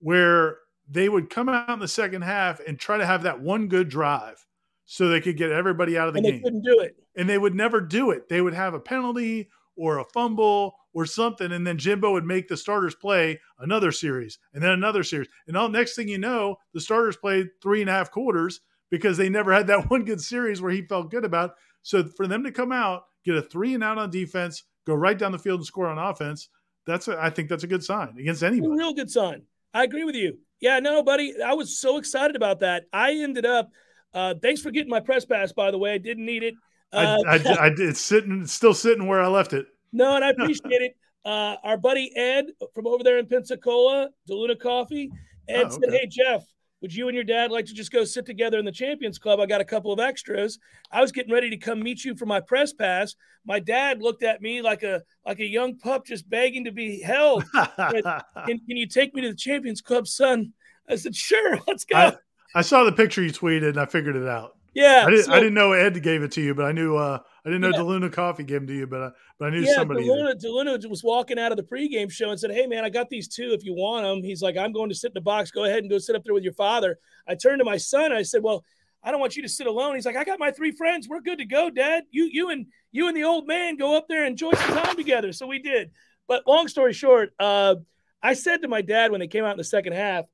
where 0.00 0.56
they 0.88 1.08
would 1.08 1.30
come 1.30 1.48
out 1.48 1.68
in 1.70 1.78
the 1.78 1.88
second 1.88 2.22
half 2.22 2.60
and 2.60 2.78
try 2.78 2.98
to 2.98 3.06
have 3.06 3.22
that 3.24 3.40
one 3.40 3.68
good 3.68 3.88
drive 3.88 4.44
so 4.84 5.08
they 5.08 5.20
could 5.20 5.36
get 5.36 5.50
everybody 5.50 5.98
out 5.98 6.08
of 6.08 6.14
the 6.14 6.18
and 6.18 6.26
game. 6.26 6.36
They 6.36 6.42
couldn't 6.42 6.62
do 6.62 6.80
it. 6.80 6.96
And 7.16 7.28
they 7.28 7.38
would 7.38 7.54
never 7.54 7.80
do 7.80 8.10
it. 8.10 8.28
They 8.28 8.40
would 8.40 8.54
have 8.54 8.74
a 8.74 8.80
penalty 8.80 9.50
or 9.76 9.98
a 9.98 10.04
fumble 10.04 10.76
or 10.94 11.04
something, 11.04 11.52
and 11.52 11.66
then 11.66 11.76
Jimbo 11.76 12.12
would 12.12 12.24
make 12.24 12.48
the 12.48 12.56
starters 12.56 12.94
play 12.94 13.38
another 13.58 13.92
series 13.92 14.38
and 14.54 14.62
then 14.62 14.70
another 14.70 15.02
series. 15.02 15.28
And 15.46 15.56
all 15.56 15.68
next 15.68 15.94
thing 15.94 16.08
you 16.08 16.16
know, 16.16 16.56
the 16.72 16.80
starters 16.80 17.16
played 17.16 17.48
three 17.62 17.82
and 17.82 17.90
a 17.90 17.92
half 17.92 18.10
quarters 18.10 18.60
because 18.90 19.18
they 19.18 19.28
never 19.28 19.52
had 19.52 19.66
that 19.66 19.90
one 19.90 20.04
good 20.04 20.20
series 20.20 20.62
where 20.62 20.72
he 20.72 20.82
felt 20.82 21.10
good 21.10 21.24
about. 21.24 21.52
So 21.82 22.04
for 22.04 22.26
them 22.26 22.44
to 22.44 22.52
come 22.52 22.72
out, 22.72 23.02
get 23.24 23.36
a 23.36 23.42
three 23.42 23.74
and 23.74 23.84
out 23.84 23.98
on 23.98 24.10
defense, 24.10 24.64
go 24.86 24.94
right 24.94 25.18
down 25.18 25.32
the 25.32 25.38
field 25.38 25.60
and 25.60 25.66
score 25.66 25.88
on 25.88 25.98
offense, 25.98 26.48
that's 26.86 27.08
a, 27.08 27.18
I 27.20 27.30
think 27.30 27.48
that's 27.48 27.64
a 27.64 27.68
good 27.68 27.84
sign 27.84 28.16
against 28.18 28.42
anybody. 28.42 28.72
A 28.72 28.76
real 28.76 28.94
good 28.94 29.10
sign. 29.10 29.42
I 29.76 29.84
agree 29.84 30.04
with 30.04 30.14
you. 30.14 30.38
Yeah, 30.58 30.78
no, 30.80 31.02
buddy, 31.02 31.34
I 31.44 31.52
was 31.52 31.78
so 31.78 31.98
excited 31.98 32.34
about 32.34 32.60
that. 32.60 32.84
I 32.94 33.12
ended 33.12 33.44
up. 33.44 33.68
Uh, 34.14 34.32
thanks 34.40 34.62
for 34.62 34.70
getting 34.70 34.88
my 34.88 35.00
press 35.00 35.26
pass, 35.26 35.52
by 35.52 35.70
the 35.70 35.76
way. 35.76 35.92
I 35.92 35.98
didn't 35.98 36.24
need 36.24 36.42
it. 36.42 36.54
Uh, 36.94 37.18
I, 37.28 37.34
I, 37.34 37.66
I, 37.66 37.70
it's 37.76 38.00
sitting, 38.00 38.40
it's 38.40 38.54
still 38.54 38.72
sitting 38.72 39.06
where 39.06 39.20
I 39.20 39.26
left 39.26 39.52
it. 39.52 39.66
No, 39.92 40.16
and 40.16 40.24
I 40.24 40.30
appreciate 40.30 40.82
it. 40.82 40.96
Uh, 41.26 41.56
our 41.64 41.76
buddy 41.76 42.12
Ed 42.14 42.44
from 42.72 42.86
over 42.86 43.02
there 43.02 43.18
in 43.18 43.26
Pensacola, 43.26 44.10
DeLuna 44.30 44.56
Coffee, 44.60 45.10
Ed 45.48 45.56
oh, 45.56 45.66
okay. 45.66 45.74
said, 45.82 45.92
Hey, 45.92 46.06
Jeff, 46.06 46.44
would 46.82 46.94
you 46.94 47.08
and 47.08 47.14
your 47.14 47.24
dad 47.24 47.50
like 47.50 47.66
to 47.66 47.74
just 47.74 47.90
go 47.90 48.04
sit 48.04 48.26
together 48.26 48.58
in 48.58 48.64
the 48.64 48.72
Champions 48.72 49.18
Club? 49.18 49.40
I 49.40 49.46
got 49.46 49.60
a 49.60 49.64
couple 49.64 49.92
of 49.92 50.00
extras. 50.00 50.58
I 50.90 51.00
was 51.00 51.10
getting 51.10 51.32
ready 51.32 51.50
to 51.50 51.56
come 51.56 51.80
meet 51.80 52.04
you 52.04 52.14
for 52.14 52.26
my 52.26 52.40
press 52.40 52.72
pass. 52.72 53.14
My 53.46 53.60
dad 53.60 54.02
looked 54.02 54.22
at 54.22 54.42
me 54.42 54.60
like 54.60 54.82
a 54.82 55.02
like 55.24 55.40
a 55.40 55.46
young 55.46 55.78
pup 55.78 56.04
just 56.04 56.28
begging 56.28 56.64
to 56.64 56.72
be 56.72 57.00
held. 57.00 57.44
said, 57.54 58.04
can, 58.04 58.58
can, 58.58 58.76
you 58.76 58.86
take 58.86 59.14
me 59.14 59.22
to 59.22 59.30
the 59.30 59.36
Champions 59.36 59.80
Club, 59.80 60.06
son? 60.06 60.52
I 60.88 60.96
said, 60.96 61.16
Sure, 61.16 61.58
let's 61.66 61.84
go. 61.84 61.96
I, 61.96 62.16
I 62.54 62.62
saw 62.62 62.84
the 62.84 62.92
picture 62.92 63.22
you 63.22 63.32
tweeted 63.32 63.70
and 63.70 63.80
I 63.80 63.86
figured 63.86 64.16
it 64.16 64.28
out. 64.28 64.56
Yeah, 64.74 65.04
I 65.06 65.10
didn't, 65.10 65.24
so, 65.24 65.32
I 65.32 65.38
didn't 65.38 65.54
know 65.54 65.72
Ed 65.72 66.02
gave 66.02 66.22
it 66.22 66.32
to 66.32 66.42
you, 66.42 66.54
but 66.54 66.66
I 66.66 66.72
knew 66.72 66.96
uh, 66.96 67.20
I 67.46 67.50
didn't 67.50 67.60
know 67.60 67.68
yeah. 67.68 67.78
DeLuna 67.78 68.12
Coffee 68.12 68.42
gave 68.42 68.62
them 68.62 68.66
to 68.66 68.74
you, 68.74 68.88
but 68.88 69.00
I, 69.00 69.10
but 69.38 69.46
I 69.46 69.50
knew 69.50 69.60
yeah, 69.60 69.74
somebody. 69.76 70.04
DeLuna, 70.04 70.34
DeLuna 70.34 70.90
was 70.90 71.04
walking 71.04 71.38
out 71.38 71.52
of 71.52 71.56
the 71.56 71.62
pregame 71.62 72.10
show 72.10 72.30
and 72.30 72.40
said, 72.40 72.50
"Hey 72.50 72.66
man, 72.66 72.84
I 72.84 72.90
got 72.90 73.08
these 73.08 73.28
two. 73.28 73.52
If 73.52 73.64
you 73.64 73.72
want 73.72 74.04
them." 74.04 74.24
He's 74.24 74.42
like, 74.42 74.56
"I'm 74.56 74.72
going 74.72 74.88
to 74.88 74.96
sit 74.96 75.12
in 75.12 75.14
the 75.14 75.20
box. 75.20 75.52
Go 75.52 75.64
ahead 75.64 75.78
and 75.78 75.88
go 75.88 75.98
sit 75.98 76.16
up 76.16 76.24
there 76.24 76.34
with 76.34 76.42
your 76.42 76.54
father." 76.54 76.98
I 77.28 77.36
turned 77.36 77.60
to 77.60 77.64
my 77.64 77.76
son. 77.76 78.10
I 78.10 78.22
said, 78.22 78.42
"Well, 78.42 78.64
I 79.00 79.12
don't 79.12 79.20
want 79.20 79.36
you 79.36 79.42
to 79.42 79.48
sit 79.48 79.68
alone." 79.68 79.94
He's 79.94 80.06
like, 80.06 80.16
"I 80.16 80.24
got 80.24 80.40
my 80.40 80.50
three 80.50 80.72
friends. 80.72 81.08
We're 81.08 81.20
good 81.20 81.38
to 81.38 81.44
go, 81.44 81.70
Dad. 81.70 82.02
You 82.10 82.24
you 82.24 82.50
and 82.50 82.66
you 82.90 83.06
and 83.06 83.16
the 83.16 83.22
old 83.22 83.46
man 83.46 83.76
go 83.76 83.96
up 83.96 84.08
there 84.08 84.24
and 84.24 84.32
enjoy 84.32 84.50
some 84.50 84.76
time 84.78 84.96
together." 84.96 85.32
So 85.32 85.46
we 85.46 85.60
did. 85.60 85.92
But 86.26 86.48
long 86.48 86.66
story 86.66 86.94
short, 86.94 87.32
uh, 87.38 87.76
I 88.20 88.34
said 88.34 88.62
to 88.62 88.68
my 88.68 88.82
dad 88.82 89.12
when 89.12 89.20
they 89.20 89.28
came 89.28 89.44
out 89.44 89.52
in 89.52 89.58
the 89.58 89.62
second 89.62 89.92
half, 89.92 90.24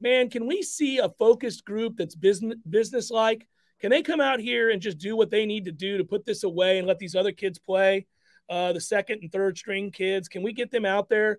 "Man, 0.00 0.28
can 0.28 0.48
we 0.48 0.62
see 0.62 0.98
a 0.98 1.10
focused 1.10 1.64
group 1.64 1.96
that's 1.96 2.16
business 2.16 2.56
business 2.68 3.08
like?" 3.08 3.46
Can 3.80 3.90
they 3.90 4.02
come 4.02 4.20
out 4.20 4.40
here 4.40 4.70
and 4.70 4.82
just 4.82 4.98
do 4.98 5.16
what 5.16 5.30
they 5.30 5.46
need 5.46 5.64
to 5.64 5.72
do 5.72 5.98
to 5.98 6.04
put 6.04 6.26
this 6.26 6.44
away 6.44 6.78
and 6.78 6.86
let 6.86 6.98
these 6.98 7.14
other 7.14 7.32
kids 7.32 7.58
play? 7.58 8.06
Uh, 8.48 8.72
the 8.72 8.80
second 8.80 9.20
and 9.22 9.32
third 9.32 9.56
string 9.56 9.90
kids, 9.90 10.28
can 10.28 10.42
we 10.42 10.52
get 10.52 10.70
them 10.70 10.84
out 10.84 11.08
there? 11.08 11.38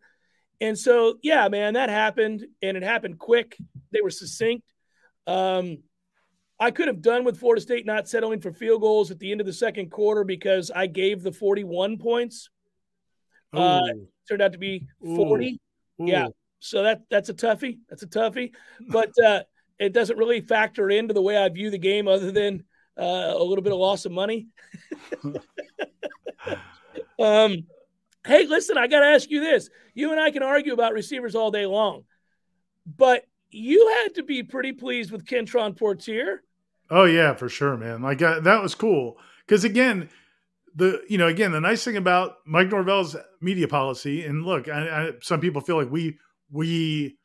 And 0.60 0.78
so, 0.78 1.18
yeah, 1.22 1.48
man, 1.50 1.74
that 1.74 1.90
happened 1.90 2.46
and 2.62 2.78
it 2.78 2.84
happened 2.84 3.20
quick. 3.20 3.58
They 3.92 4.02
were 4.02 4.12
succinct. 4.12 4.64
Um, 5.28 5.80
I 6.60 6.72
could 6.72 6.88
have 6.88 7.02
done 7.02 7.24
with 7.24 7.40
Florida 7.40 7.62
State 7.62 7.86
not 7.86 8.08
settling 8.08 8.40
for 8.40 8.54
field 8.54 8.82
goals 8.82 9.10
at 9.10 9.20
the 9.20 9.32
end 9.32 9.42
of 9.42 9.48
the 9.48 9.54
second 9.54 9.90
quarter 9.90 10.24
because 10.24 10.70
I 10.70 10.86
gave 10.86 11.24
the 11.24 11.32
41 11.32 11.98
points. 11.98 12.50
Uh, 13.52 13.82
turned 14.30 14.42
out 14.42 14.54
to 14.54 14.60
be 14.60 14.88
40. 15.04 15.60
Ooh. 16.00 16.04
Ooh. 16.04 16.08
Yeah. 16.08 16.28
So 16.60 16.84
that 16.84 17.02
that's 17.10 17.30
a 17.30 17.34
toughie. 17.34 17.80
That's 17.90 18.04
a 18.04 18.08
toughie. 18.08 18.52
But 18.88 19.12
uh, 19.24 19.42
it 19.82 19.94
doesn't 19.94 20.18
really 20.18 20.42
factor 20.42 20.92
into 20.92 21.14
the 21.14 21.22
way 21.24 21.36
I 21.36 21.50
view 21.50 21.72
the 21.72 21.80
game, 21.80 22.08
other 22.08 22.32
than 22.32 22.64
uh, 22.98 23.34
a 23.36 23.44
little 23.44 23.64
bit 23.64 23.74
of 23.74 23.80
loss 23.80 24.06
of 24.06 24.12
money. 24.12 24.48
um, 27.20 27.66
hey, 28.26 28.46
listen, 28.46 28.78
I 28.78 28.86
got 28.86 29.00
to 29.00 29.08
ask 29.08 29.30
you 29.32 29.42
this: 29.42 29.72
you 29.96 30.12
and 30.12 30.20
I 30.20 30.30
can 30.30 30.44
argue 30.44 30.74
about 30.74 30.94
receivers 30.94 31.34
all 31.34 31.50
day 31.50 31.66
long, 31.66 32.04
but 32.86 33.26
you 33.50 33.90
had 34.04 34.16
to 34.16 34.24
be 34.24 34.44
pretty 34.44 34.72
pleased 34.72 35.12
with 35.12 35.26
Kentron 35.26 35.76
Poitier. 35.76 36.38
Oh 36.92 37.06
yeah, 37.06 37.34
for 37.34 37.50
sure, 37.50 37.76
man. 37.76 38.04
Like 38.04 38.22
uh, 38.22 38.40
that 38.42 38.62
was 38.62 38.76
cool 38.76 39.18
because 39.48 39.64
again, 39.64 40.10
the 40.76 41.02
you 41.10 41.18
know 41.18 41.28
again 41.28 41.52
the 41.52 41.60
nice 41.60 41.84
thing 41.84 41.98
about 41.98 42.36
Mike 42.46 42.70
Norvell's 42.70 43.16
media 43.42 43.68
policy, 43.68 44.26
and 44.26 44.46
look, 44.46 44.70
I, 44.70 45.08
I, 45.08 45.12
some 45.22 45.40
people 45.40 45.62
feel 45.62 45.78
like 45.78 45.90
we 45.90 46.20
we 46.52 47.18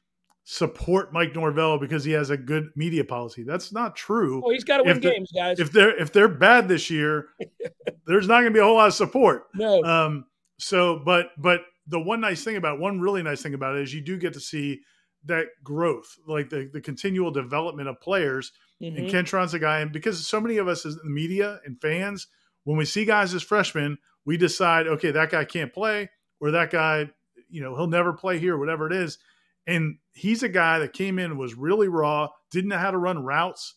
support 0.49 1.12
Mike 1.12 1.34
Norvell 1.34 1.76
because 1.76 2.05
he 2.05 2.12
has 2.12 2.30
a 2.30 2.36
good 2.36 2.70
media 2.76 3.05
policy. 3.05 3.42
That's 3.42 3.72
not 3.72 3.97
true. 3.97 4.40
Oh, 4.47 4.51
he's 4.51 4.62
got 4.62 4.76
to 4.76 4.84
win 4.84 5.01
games, 5.01 5.32
guys. 5.34 5.59
If 5.59 5.72
they're 5.72 6.01
if 6.01 6.12
they're 6.12 6.28
bad 6.28 6.68
this 6.68 6.88
year, 6.88 7.30
there's 8.07 8.28
not 8.28 8.40
going 8.40 8.53
to 8.53 8.57
be 8.57 8.61
a 8.61 8.64
whole 8.64 8.76
lot 8.76 8.86
of 8.86 8.94
support. 8.94 9.49
No. 9.55 9.82
Um. 9.82 10.24
So, 10.59 11.03
but 11.05 11.30
but 11.36 11.62
the 11.88 11.99
one 11.99 12.20
nice 12.20 12.44
thing 12.44 12.57
about 12.57 12.78
one 12.78 13.01
really 13.01 13.24
nice 13.24 13.42
thing 13.42 13.55
about 13.55 13.76
it 13.76 13.82
is 13.82 13.92
you 13.92 14.01
do 14.01 14.16
get 14.16 14.34
to 14.34 14.40
see 14.40 14.80
that 15.24 15.47
growth, 15.64 16.16
like 16.28 16.49
the 16.49 16.70
the 16.72 16.80
continual 16.80 17.32
development 17.32 17.88
of 17.88 18.01
players. 18.01 18.53
Mhm. 18.80 18.99
And 18.99 19.09
Kentron's 19.09 19.55
a 19.55 19.59
guy, 19.59 19.80
and 19.80 19.90
because 19.90 20.24
so 20.24 20.40
many 20.40 20.59
of 20.59 20.68
us 20.68 20.86
as 20.86 20.97
the 20.97 21.11
media 21.11 21.61
and 21.64 21.80
fans, 21.80 22.28
when 22.62 22.76
we 22.76 22.84
see 22.84 23.05
guys 23.05 23.34
as 23.34 23.42
freshmen, 23.42 23.99
we 24.24 24.36
decide, 24.36 24.86
okay, 24.86 25.11
that 25.11 25.30
guy 25.30 25.44
can't 25.44 25.72
play, 25.72 26.11
or 26.38 26.53
that 26.53 26.70
guy, 26.70 27.11
you 27.49 27.62
know, 27.62 27.74
he'll 27.74 27.86
never 27.88 28.12
play 28.12 28.38
here, 28.38 28.57
whatever 28.57 28.86
it 28.86 28.92
is. 28.92 29.18
And 29.66 29.98
he's 30.12 30.42
a 30.42 30.48
guy 30.48 30.78
that 30.78 30.92
came 30.92 31.18
in 31.18 31.38
was 31.38 31.54
really 31.54 31.88
raw, 31.88 32.28
didn't 32.50 32.70
know 32.70 32.78
how 32.78 32.90
to 32.90 32.98
run 32.98 33.22
routes, 33.22 33.74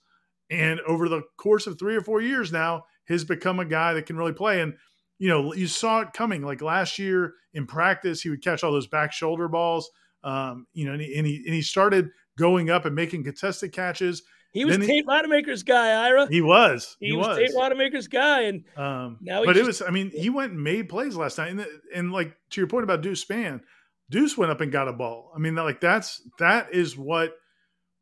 and 0.50 0.80
over 0.82 1.10
the 1.10 1.22
course 1.38 1.68
of 1.68 1.78
three 1.78 1.96
or 1.96 2.02
four 2.02 2.22
years 2.22 2.52
now, 2.52 2.84
has 3.06 3.24
become 3.24 3.60
a 3.60 3.66
guy 3.66 3.94
that 3.94 4.06
can 4.06 4.18
really 4.18 4.34
play. 4.34 4.62
And 4.62 4.74
you 5.18 5.28
know, 5.28 5.54
you 5.54 5.68
saw 5.68 6.02
it 6.02 6.14
coming. 6.14 6.42
Like 6.44 6.62
last 6.62 6.98
year 6.98 7.34
in 7.54 7.66
practice, 7.68 8.22
he 8.22 8.30
would 8.30 8.44
catch 8.44 8.64
all 8.64 8.72
those 8.72 8.88
back 8.88 9.12
shoulder 9.12 9.48
balls. 9.48 9.90
Um, 10.24 10.68
you 10.74 10.86
know, 10.86 10.94
and 10.94 11.02
he, 11.02 11.18
and 11.18 11.28
he 11.28 11.44
and 11.46 11.54
he 11.54 11.62
started 11.62 12.10
going 12.38 12.70
up 12.70 12.86
and 12.86 12.96
making 12.96 13.24
contested 13.24 13.74
catches. 13.74 14.24
He 14.52 14.66
was 14.66 14.78
Then 14.78 14.82
he- 14.82 15.02
Tate 15.02 15.06
Rodemaker's 15.06 15.62
guy, 15.64 16.08
Ira. 16.08 16.28
He 16.28 16.42
was. 16.42 16.98
He, 17.00 17.16
was, 17.16 17.38
Tate 17.38 17.56
Rodemaker's 17.56 18.08
guy, 18.08 18.44
and 18.44 18.64
Um, 18.76 19.18
Now 19.22 19.42
he 19.42 19.46
but 19.46 19.58
it 19.58 19.66
was. 19.66 19.82
I 19.82 19.92
mean, 19.92 20.10
he 20.10 20.30
went 20.30 20.54
and 20.54 20.64
made 20.64 20.90
plays 20.90 21.16
last 21.16 21.38
night, 21.38 21.52
and, 21.52 21.66
and 21.94 22.12
like 22.12 22.36
to 22.52 22.62
your 22.62 22.68
point 22.68 22.84
about 22.84 23.02
Deuce 23.02 23.24
Spann, 23.24 23.62
Deuce 24.10 24.38
went 24.38 24.52
up 24.52 24.62
and 24.62 24.72
got 24.72 24.88
a 24.88 24.94
ball. 24.94 25.32
I 25.36 25.40
mean, 25.40 25.56
like 25.56 25.80
that's 25.82 26.22
that 26.40 26.74
is 26.74 26.98
what 26.98 27.34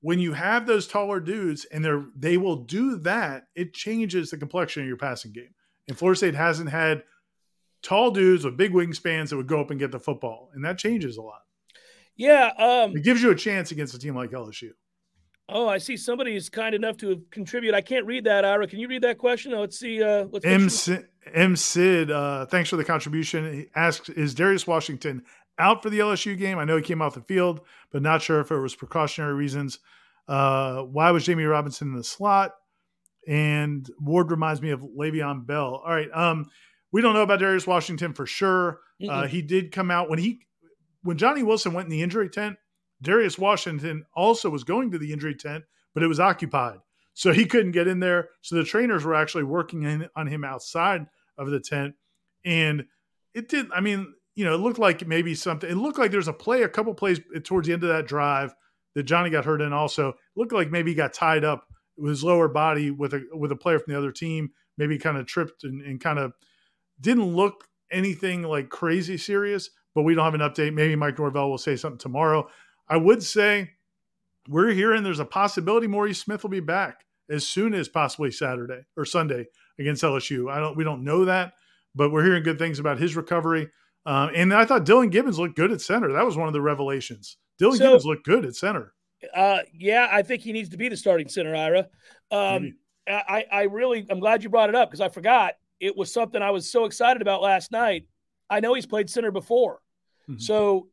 when 0.02 0.20
you 0.20 0.34
have 0.34 0.66
those 0.66 0.88
taller 0.88 1.20
dudes 1.20 1.66
and 1.66 1.84
they're 1.84 2.06
they 2.16 2.38
will 2.38 2.64
do 2.64 2.98
that. 3.00 3.48
It 3.56 3.74
changes 3.74 4.30
the 4.32 4.38
complexion 4.38 4.84
of 4.84 4.88
your 4.88 4.98
passing 4.98 5.32
game. 5.34 5.54
And 5.88 5.98
Florida 5.98 6.18
State 6.18 6.36
hasn't 6.36 6.70
had 6.70 7.04
tall 7.82 8.12
dudes 8.12 8.44
with 8.46 8.58
big 8.58 8.72
wingspans 8.74 9.30
that 9.30 9.38
would 9.38 9.48
go 9.48 9.62
up 9.62 9.72
and 9.72 9.80
get 9.80 9.92
the 9.92 10.00
football, 10.00 10.50
and 10.54 10.66
that 10.66 10.78
changes 10.78 11.18
a 11.18 11.22
lot. 11.22 11.42
yeah. 12.16 12.52
Um, 12.58 12.96
It 12.96 13.04
gives 13.04 13.22
you 13.22 13.32
a 13.32 13.36
chance 13.36 13.72
against 13.72 13.94
a 13.94 14.00
team 14.00 14.16
like 14.16 14.32
LSU. 14.32 14.72
oh, 15.50 15.68
I 15.70 15.78
see 15.78 15.96
somebody 15.96 16.36
is 16.36 16.50
kind 16.50 16.76
enough 16.76 16.98
to 16.98 17.22
contribute. 17.32 17.74
I 17.74 17.82
can't 17.82 18.06
read 18.06 18.26
that, 18.26 18.44
Ira. 18.44 18.68
Can 18.68 18.80
you 18.80 18.88
read 18.90 19.04
that 19.04 19.18
question? 19.18 19.54
Oh, 19.54 19.62
let's 19.62 19.80
see. 19.80 20.04
Uh, 20.04 20.26
let's 20.32 20.46
M. 20.46 20.68
Sid, 20.70 21.08
M. 21.34 21.56
Sid 21.56 22.12
uh, 22.12 22.46
thanks 22.48 22.70
for 22.70 22.76
the 22.76 22.84
contribution. 22.84 23.54
He 23.54 23.66
asks, 23.76 24.10
is 24.10 24.34
Darius 24.36 24.68
Washington 24.68 25.24
out 25.60 25.84
for 25.84 25.90
the 25.90 26.00
LSU 26.00 26.38
game? 26.38 26.60
I 26.60 26.66
know 26.66 26.78
he 26.78 26.84
came 26.84 27.02
off 27.02 27.16
the 27.16 27.22
field, 27.22 27.62
but 27.92 28.02
not 28.02 28.22
sure 28.22 28.40
if 28.40 28.52
it 28.52 28.60
was 28.60 28.76
precautionary 28.76 29.34
reasons. 29.34 29.80
Uh, 30.28 30.82
why 30.82 31.12
was 31.12 31.26
Jammie 31.26 31.50
Robinson 31.50 31.90
in 31.90 31.96
the 31.96 32.04
slot? 32.04 32.54
And 33.28 33.90
Ward 34.00 34.32
reminds 34.32 34.62
me 34.62 34.72
of 34.72 34.82
Le'Veon 34.82 35.46
Bell. 35.46 35.82
All 35.86 35.92
right. 35.92 36.10
Um, 36.14 36.46
we 36.92 37.02
don't 37.02 37.14
know 37.14 37.24
about 37.24 37.40
Darius 37.40 37.68
Washington 37.68 38.14
for 38.14 38.26
sure. 38.26 38.80
Uh, 39.08 39.28
he 39.28 39.42
did 39.42 39.72
come 39.72 39.92
out 39.92 40.10
when 40.10 40.20
he 40.20 40.40
when 41.04 41.18
Johnny 41.18 41.44
Wilson 41.44 41.74
went 41.74 41.86
in 41.86 41.92
the 41.92 42.02
injury 42.02 42.30
tent. 42.30 42.58
Darius 43.02 43.38
Washington 43.38 44.06
also 44.16 44.50
was 44.50 44.64
going 44.64 44.92
to 44.92 44.98
the 44.98 45.14
injury 45.14 45.36
tent, 45.36 45.66
but 45.94 46.02
it 46.02 46.08
was 46.08 46.20
occupied, 46.20 46.80
so 47.14 47.32
he 47.32 47.46
couldn't 47.46 47.74
get 47.74 47.88
in 47.88 48.00
there. 48.00 48.30
So 48.42 48.56
the 48.56 48.64
trainers 48.64 49.06
were 49.06 49.14
actually 49.14 49.44
working 49.44 49.84
in, 49.84 50.10
on 50.16 50.26
him 50.28 50.44
outside 50.44 51.06
of 51.38 51.52
the 51.52 51.60
tent, 51.60 51.94
and 52.44 52.86
it 53.36 53.50
did. 53.50 53.68
I 53.72 53.82
mean, 53.82 54.14
you 54.38 54.46
know, 54.46 54.54
it 54.54 54.60
looked 54.60 54.78
like 54.78 55.06
maybe 55.08 55.34
something. 55.34 55.68
It 55.68 55.78
looked 55.78 55.98
like 55.98 56.12
there's 56.12 56.28
a 56.28 56.34
play, 56.34 56.62
a 56.62 56.70
couple 56.70 56.94
plays 56.94 57.20
towards 57.44 57.68
the 57.68 57.74
end 57.74 57.82
of 57.82 57.90
that 57.90 58.06
drive 58.06 58.54
that 58.94 59.02
Johnny 59.04 59.32
got 59.32 59.46
hurt 59.46 59.62
in. 59.62 59.74
Also, 59.74 60.10
it 60.10 60.16
looked 60.36 60.54
like 60.54 60.70
maybe 60.70 60.92
he 60.92 60.96
got 60.96 61.12
tied 61.12 61.44
up 61.44 61.66
with 61.98 62.12
his 62.12 62.24
lower 62.24 62.48
body 62.48 62.92
with 62.92 63.16
a 63.16 63.24
with 63.34 63.52
a 63.52 63.56
player 63.56 63.80
from 63.80 63.92
the 63.92 63.98
other 63.98 64.12
team. 64.12 64.52
Maybe 64.78 65.00
kind 65.00 65.18
of 65.18 65.26
tripped 65.26 65.64
and, 65.64 65.82
and 65.82 66.00
kind 66.00 66.20
of 66.20 66.34
didn't 67.02 67.36
look 67.36 67.64
anything 67.92 68.44
like 68.44 68.70
crazy 68.70 69.18
serious, 69.18 69.72
but 69.96 70.04
we 70.04 70.14
don't 70.14 70.24
have 70.24 70.36
an 70.36 70.42
update. 70.42 70.72
Maybe 70.72 70.96
Mike 70.96 71.18
Norvell 71.18 71.50
will 71.50 71.58
say 71.58 71.76
something 71.76 71.98
tomorrow. 71.98 72.48
I 72.88 72.98
would 72.98 73.24
say 73.24 73.72
we're 74.48 74.70
hearing 74.70 75.02
there's 75.02 75.20
a 75.20 75.26
possibility 75.26 75.88
Maurice 75.88 76.22
Smith 76.22 76.44
will 76.44 76.52
be 76.52 76.60
back 76.60 77.06
as 77.28 77.44
soon 77.48 77.74
as 77.74 77.90
possibly 77.90 78.30
Saturday 78.30 78.82
or 78.96 79.04
Sunday 79.04 79.48
against 79.80 80.04
LSU. 80.04 80.52
I 80.52 80.60
don't 80.60 80.78
we 80.78 80.84
don't 80.84 81.04
know 81.04 81.26
that, 81.26 81.54
but 81.96 82.12
we're 82.12 82.24
hearing 82.24 82.44
good 82.44 82.60
things 82.60 82.78
about 82.78 83.00
his 83.00 83.16
recovery. 83.16 83.72
Um, 84.08 84.32
and 84.34 84.54
I 84.54 84.64
thought 84.66 84.86
Dillan 84.86 85.12
Gibbons 85.12 85.38
looked 85.38 85.56
good 85.58 85.72
at 85.72 85.82
center. 85.82 86.12
That 86.14 86.26
was 86.26 86.38
one 86.38 86.48
of 86.48 86.54
the 86.54 86.62
revelations. 86.62 87.38
Dillan 87.62 87.74
So- 87.78 87.84
Gibbons 87.86 88.06
looked 88.06 88.26
good 88.26 88.46
at 88.46 88.56
center. 88.56 88.94
Uh, 89.36 89.60
yeah, 89.74 90.08
I 90.12 90.22
think 90.22 90.44
he 90.44 90.54
needs 90.54 90.70
to 90.70 90.78
be 90.78 90.90
the 90.90 90.96
starting 90.96 91.28
center, 91.28 91.56
Ira. 91.56 91.88
Um, 92.32 92.78
I, 93.08 93.46
I 93.52 93.62
really, 93.64 94.06
I'm 94.10 94.20
glad 94.20 94.44
you 94.44 94.50
brought 94.50 94.70
it 94.70 94.76
up 94.76 94.90
because 94.90 95.02
I 95.02 95.10
forgot. 95.10 95.56
It 95.80 95.98
was 95.98 96.12
something 96.14 96.42
I 96.42 96.52
was 96.52 96.72
so 96.72 96.86
excited 96.86 97.22
about 97.22 97.42
last 97.42 97.72
night. 97.72 98.06
I 98.50 98.60
know 98.60 98.74
he's 98.76 98.86
played 98.86 99.10
center 99.10 99.32
before. 99.32 99.80
Mhm. 100.30 100.42
So 100.42 100.90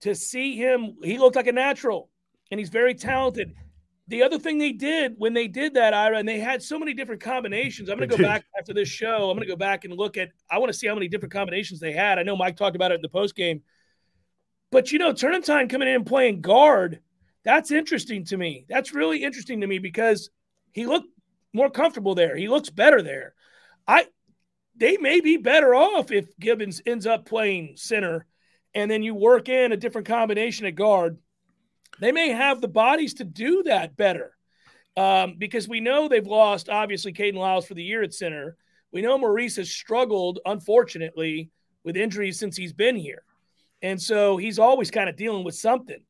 to 0.00 0.14
see 0.14 0.56
him, 0.56 0.96
he 1.02 1.18
looked 1.18 1.36
like 1.36 1.46
a 1.46 1.52
natural 1.52 2.10
and 2.50 2.58
he's 2.58 2.70
very 2.70 2.94
talented. 2.94 3.54
The 4.10 4.24
other 4.24 4.40
thing 4.40 4.58
they 4.58 4.72
did 4.72 5.14
when 5.18 5.34
they 5.34 5.46
did 5.46 5.74
that, 5.74 5.94
Ira, 5.94 6.18
and 6.18 6.28
they 6.28 6.40
had 6.40 6.64
so 6.64 6.80
many 6.80 6.94
different 6.94 7.20
combinations. 7.20 7.88
I'm 7.88 7.96
going 7.96 8.10
to 8.10 8.16
go 8.16 8.22
back 8.22 8.44
after 8.58 8.74
this 8.74 8.88
show. 8.88 9.30
I'm 9.30 9.36
going 9.36 9.46
to 9.46 9.52
go 9.52 9.54
back 9.54 9.84
and 9.84 9.94
look 9.94 10.16
at, 10.16 10.30
I 10.50 10.58
want 10.58 10.72
to 10.72 10.76
see 10.76 10.88
how 10.88 10.94
many 10.94 11.06
different 11.06 11.32
combinations 11.32 11.78
they 11.78 11.92
had. 11.92 12.18
I 12.18 12.24
know 12.24 12.36
Mike 12.36 12.56
talked 12.56 12.74
about 12.74 12.90
it 12.90 12.96
in 12.96 13.02
the 13.02 13.08
post 13.08 13.36
game. 13.36 13.62
But, 14.72 14.90
you 14.90 14.98
know, 14.98 15.12
turn 15.12 15.40
time 15.42 15.68
coming 15.68 15.86
in 15.86 15.94
and 15.94 16.06
playing 16.06 16.40
guard, 16.40 16.98
that's 17.44 17.70
interesting 17.70 18.24
to 18.26 18.36
me. 18.36 18.66
That's 18.68 18.92
really 18.92 19.22
interesting 19.22 19.60
to 19.60 19.68
me 19.68 19.78
because 19.78 20.30
he 20.72 20.86
looked 20.86 21.08
more 21.52 21.70
comfortable 21.70 22.16
there. 22.16 22.36
He 22.36 22.48
looks 22.48 22.68
better 22.68 23.02
there. 23.02 23.34
I 23.86 24.08
they 24.76 24.96
may 24.96 25.20
be 25.20 25.36
better 25.36 25.72
off 25.72 26.10
if 26.10 26.36
Gibbons 26.38 26.82
ends 26.84 27.06
up 27.06 27.26
playing 27.26 27.74
center 27.76 28.26
and 28.74 28.90
then 28.90 29.02
you 29.02 29.14
work 29.14 29.48
in 29.48 29.72
a 29.72 29.76
different 29.76 30.08
combination 30.08 30.66
at 30.66 30.74
guard. 30.74 31.18
They 32.00 32.12
may 32.12 32.30
have 32.30 32.60
the 32.60 32.68
bodies 32.68 33.14
to 33.14 33.24
do 33.24 33.62
that 33.64 33.96
better. 33.96 34.36
Um, 34.96 35.36
because 35.38 35.68
we 35.68 35.80
know 35.80 36.08
they've 36.08 36.26
lost 36.26 36.68
obviously 36.68 37.12
Kayden 37.12 37.36
Lyles 37.36 37.66
for 37.66 37.74
the 37.74 37.82
year 37.82 38.02
at 38.02 38.12
center. 38.12 38.56
We 38.92 39.02
know 39.02 39.18
Maurice 39.18 39.56
has 39.56 39.70
struggled, 39.70 40.40
unfortunately, 40.44 41.50
with 41.84 41.96
injuries 41.96 42.38
since 42.38 42.56
he's 42.56 42.72
been 42.72 42.96
here. 42.96 43.22
And 43.82 44.00
so 44.00 44.36
he's 44.36 44.58
always 44.58 44.90
kind 44.90 45.08
of 45.08 45.16
dealing 45.16 45.44
with 45.44 45.54
something. 45.54 46.02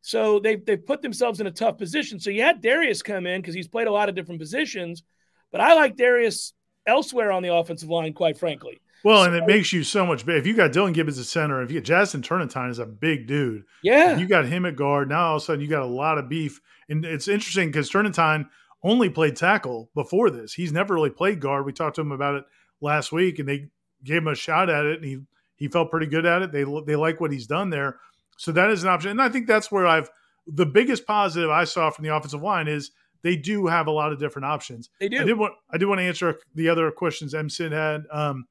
So 0.00 0.38
they've, 0.40 0.62
they've 0.64 0.84
put 0.84 1.00
themselves 1.00 1.40
in 1.40 1.46
a 1.46 1.52
tough 1.52 1.78
position. 1.78 2.20
So 2.20 2.30
you 2.30 2.42
had 2.42 2.60
Darius 2.60 3.02
come 3.02 3.26
in 3.26 3.40
because 3.40 3.54
he's 3.54 3.68
played 3.68 3.86
a 3.86 3.92
lot 3.92 4.08
of 4.08 4.14
different 4.14 4.40
positions, 4.40 5.02
but 5.50 5.60
I 5.60 5.74
like 5.74 5.96
Darius 5.96 6.52
elsewhere 6.86 7.32
on 7.32 7.42
the 7.42 7.54
offensive 7.54 7.88
line, 7.88 8.12
quite 8.12 8.36
frankly. 8.36 8.80
Well, 9.04 9.24
and 9.24 9.34
it 9.34 9.46
makes 9.46 9.72
you 9.72 9.84
so 9.84 10.06
much 10.06 10.24
better. 10.24 10.38
If 10.38 10.46
you 10.46 10.54
got 10.54 10.72
Dillan 10.72 10.94
Gibbons 10.94 11.18
at 11.18 11.26
center, 11.26 11.62
if 11.62 11.70
you 11.70 11.78
get 11.78 11.84
Justin 11.84 12.22
Turnetine 12.22 12.70
is 12.70 12.78
a 12.78 12.86
big 12.86 13.26
dude, 13.26 13.64
Yeah. 13.82 14.16
you 14.16 14.26
got 14.26 14.46
him 14.46 14.64
at 14.64 14.76
guard. 14.76 15.08
Now 15.10 15.26
all 15.28 15.36
of 15.36 15.42
a 15.42 15.44
sudden 15.44 15.60
you 15.60 15.68
got 15.68 15.82
a 15.82 15.86
lot 15.86 16.18
of 16.18 16.28
beef. 16.28 16.60
And 16.88 17.04
it's 17.04 17.28
interesting 17.28 17.68
because 17.68 17.90
Turnetine 17.90 18.48
only 18.82 19.08
played 19.10 19.36
tackle 19.36 19.90
before 19.94 20.30
this. 20.30 20.54
He's 20.54 20.72
never 20.72 20.94
really 20.94 21.10
played 21.10 21.40
guard. 21.40 21.64
We 21.66 21.72
talked 21.72 21.96
to 21.96 22.02
him 22.02 22.12
about 22.12 22.34
it 22.36 22.44
last 22.80 23.12
week, 23.12 23.38
and 23.38 23.48
they 23.48 23.68
gave 24.02 24.18
him 24.18 24.28
a 24.28 24.34
shot 24.34 24.68
at 24.70 24.84
it, 24.86 24.96
and 24.96 25.04
he 25.04 25.18
he 25.56 25.68
felt 25.68 25.90
pretty 25.90 26.06
good 26.06 26.26
at 26.26 26.42
it. 26.42 26.52
They 26.52 26.64
they 26.86 26.96
like 26.96 27.20
what 27.20 27.30
he's 27.32 27.46
done 27.46 27.70
there, 27.70 27.98
so 28.36 28.52
that 28.52 28.70
is 28.70 28.82
an 28.82 28.90
option. 28.90 29.10
And 29.12 29.22
I 29.22 29.28
think 29.28 29.46
that's 29.46 29.70
where 29.72 29.86
I've 29.86 30.10
the 30.46 30.66
biggest 30.66 31.06
positive 31.06 31.48
I 31.50 31.64
saw 31.64 31.88
from 31.90 32.04
the 32.04 32.14
offensive 32.14 32.42
line 32.42 32.68
is 32.68 32.90
they 33.22 33.36
do 33.36 33.66
have 33.66 33.86
a 33.86 33.90
lot 33.90 34.12
of 34.12 34.18
different 34.18 34.44
options. 34.44 34.90
They 35.00 35.08
do. 35.08 35.20
I 35.20 35.24
did 35.24 35.38
want 35.38 35.54
I 35.70 35.78
did 35.78 35.86
want 35.86 36.00
to 36.00 36.04
answer 36.04 36.38
the 36.54 36.68
other 36.68 36.90
questions 36.90 37.34
M. 37.34 37.48
Sid 37.48 37.72
had. 37.72 38.02
Um, 38.10 38.46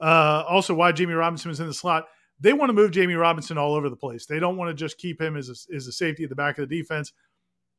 uh, 0.00 0.44
also, 0.48 0.74
why 0.74 0.92
Jammie 0.92 1.18
Robinson 1.18 1.48
was 1.48 1.60
in 1.60 1.66
the 1.66 1.74
slot. 1.74 2.06
They 2.38 2.52
want 2.52 2.68
to 2.68 2.74
move 2.74 2.90
Jammie 2.90 3.18
Robinson 3.18 3.56
all 3.56 3.74
over 3.74 3.88
the 3.88 3.96
place. 3.96 4.26
They 4.26 4.38
don't 4.38 4.56
want 4.56 4.68
to 4.68 4.74
just 4.74 4.98
keep 4.98 5.20
him 5.20 5.36
as 5.36 5.48
a, 5.48 5.74
as 5.74 5.86
a 5.86 5.92
safety 5.92 6.24
at 6.24 6.28
the 6.28 6.36
back 6.36 6.58
of 6.58 6.68
the 6.68 6.76
defense. 6.78 7.12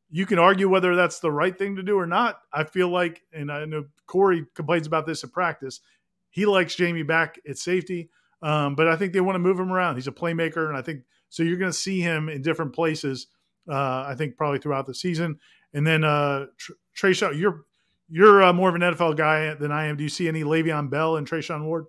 You 0.09 0.25
can 0.25 0.39
argue 0.39 0.69
whether 0.69 0.95
that's 0.95 1.19
the 1.19 1.31
right 1.31 1.55
thing 1.55 1.75
to 1.75 1.83
do 1.83 1.97
or 1.97 2.07
not. 2.07 2.39
I 2.51 2.63
feel 2.63 2.89
like, 2.89 3.21
and 3.33 3.51
I 3.51 3.65
know 3.65 3.85
Corey 4.07 4.45
complains 4.55 4.87
about 4.87 5.05
this 5.05 5.23
in 5.23 5.29
practice. 5.29 5.81
He 6.29 6.45
likes 6.45 6.75
Jammie 6.75 7.05
back 7.05 7.39
at 7.47 7.57
safety, 7.57 8.09
um, 8.41 8.75
but 8.75 8.87
I 8.87 8.95
think 8.95 9.13
they 9.13 9.21
want 9.21 9.35
to 9.35 9.39
move 9.39 9.59
him 9.59 9.71
around. 9.71 9.95
He's 9.95 10.07
a 10.07 10.11
playmaker, 10.11 10.69
and 10.69 10.77
I 10.77 10.81
think 10.81 11.01
so. 11.29 11.43
You're 11.43 11.57
going 11.57 11.71
to 11.71 11.77
see 11.77 11.99
him 11.99 12.29
in 12.29 12.41
different 12.41 12.73
places. 12.73 13.27
Uh, 13.69 14.05
I 14.07 14.15
think 14.17 14.37
probably 14.37 14.59
throughout 14.59 14.85
the 14.85 14.93
season. 14.93 15.39
And 15.73 15.85
then 15.85 16.03
uh, 16.03 16.45
Tr- 16.57 16.73
Trayshawn, 16.95 17.37
you're 17.37 17.65
you're 18.09 18.41
uh, 18.41 18.53
more 18.53 18.69
of 18.69 18.75
an 18.75 18.81
NFL 18.81 19.17
guy 19.17 19.53
than 19.55 19.71
I 19.71 19.87
am. 19.87 19.97
Do 19.97 20.03
you 20.03 20.09
see 20.09 20.27
any 20.27 20.43
Le'Veon 20.43 20.89
Bell 20.89 21.17
and 21.17 21.29
Treshaun 21.29 21.65
Ward? 21.65 21.85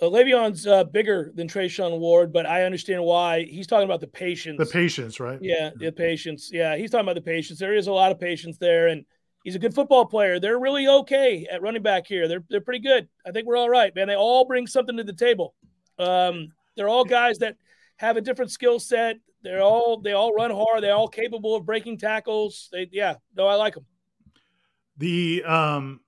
Uh, 0.00 0.06
Le'Veon's 0.06 0.66
uh, 0.66 0.84
bigger 0.84 1.30
than 1.34 1.46
Treshaun 1.46 1.98
Ward, 2.00 2.32
but 2.32 2.46
I 2.46 2.64
understand 2.64 3.04
why. 3.04 3.44
He's 3.44 3.66
talking 3.66 3.84
about 3.84 4.00
the 4.00 4.08
patience. 4.08 4.58
The 4.58 4.66
patience, 4.66 5.20
right? 5.20 5.38
Yeah, 5.40 5.70
the 5.76 5.92
patience. 5.92 6.50
Yeah, 6.52 6.76
he's 6.76 6.90
talking 6.90 7.04
about 7.04 7.14
the 7.14 7.22
patience. 7.22 7.60
There 7.60 7.74
is 7.74 7.86
a 7.86 7.92
lot 7.92 8.10
of 8.10 8.18
patience 8.18 8.58
there, 8.58 8.88
and 8.88 9.04
he's 9.44 9.54
a 9.54 9.58
good 9.60 9.74
football 9.74 10.04
player. 10.04 10.40
They're 10.40 10.58
really 10.58 10.88
okay 10.88 11.46
at 11.50 11.62
running 11.62 11.82
back 11.82 12.06
here. 12.08 12.26
They're 12.26 12.42
they're 12.50 12.60
pretty 12.60 12.80
good. 12.80 13.08
I 13.24 13.30
think 13.30 13.46
we're 13.46 13.56
all 13.56 13.70
right, 13.70 13.94
man. 13.94 14.08
They 14.08 14.16
all 14.16 14.44
bring 14.44 14.66
something 14.66 14.96
to 14.96 15.04
the 15.04 15.12
table. 15.12 15.54
Um, 15.98 16.48
they're 16.76 16.88
all 16.88 17.04
guys 17.04 17.38
that 17.38 17.56
have 17.96 18.16
a 18.16 18.20
different 18.20 18.50
skill 18.50 18.80
set. 18.80 19.18
They're 19.42 19.62
all 19.62 20.00
they 20.00 20.12
all 20.12 20.32
run 20.32 20.50
hard. 20.50 20.82
They're 20.82 20.94
all 20.94 21.08
capable 21.08 21.54
of 21.54 21.64
breaking 21.64 21.98
tackles. 21.98 22.68
They 22.72 22.88
yeah, 22.90 23.14
no, 23.36 23.46
I 23.46 23.54
like 23.54 23.74
them. 23.74 23.86
The 24.96 25.44
um, 25.44 26.00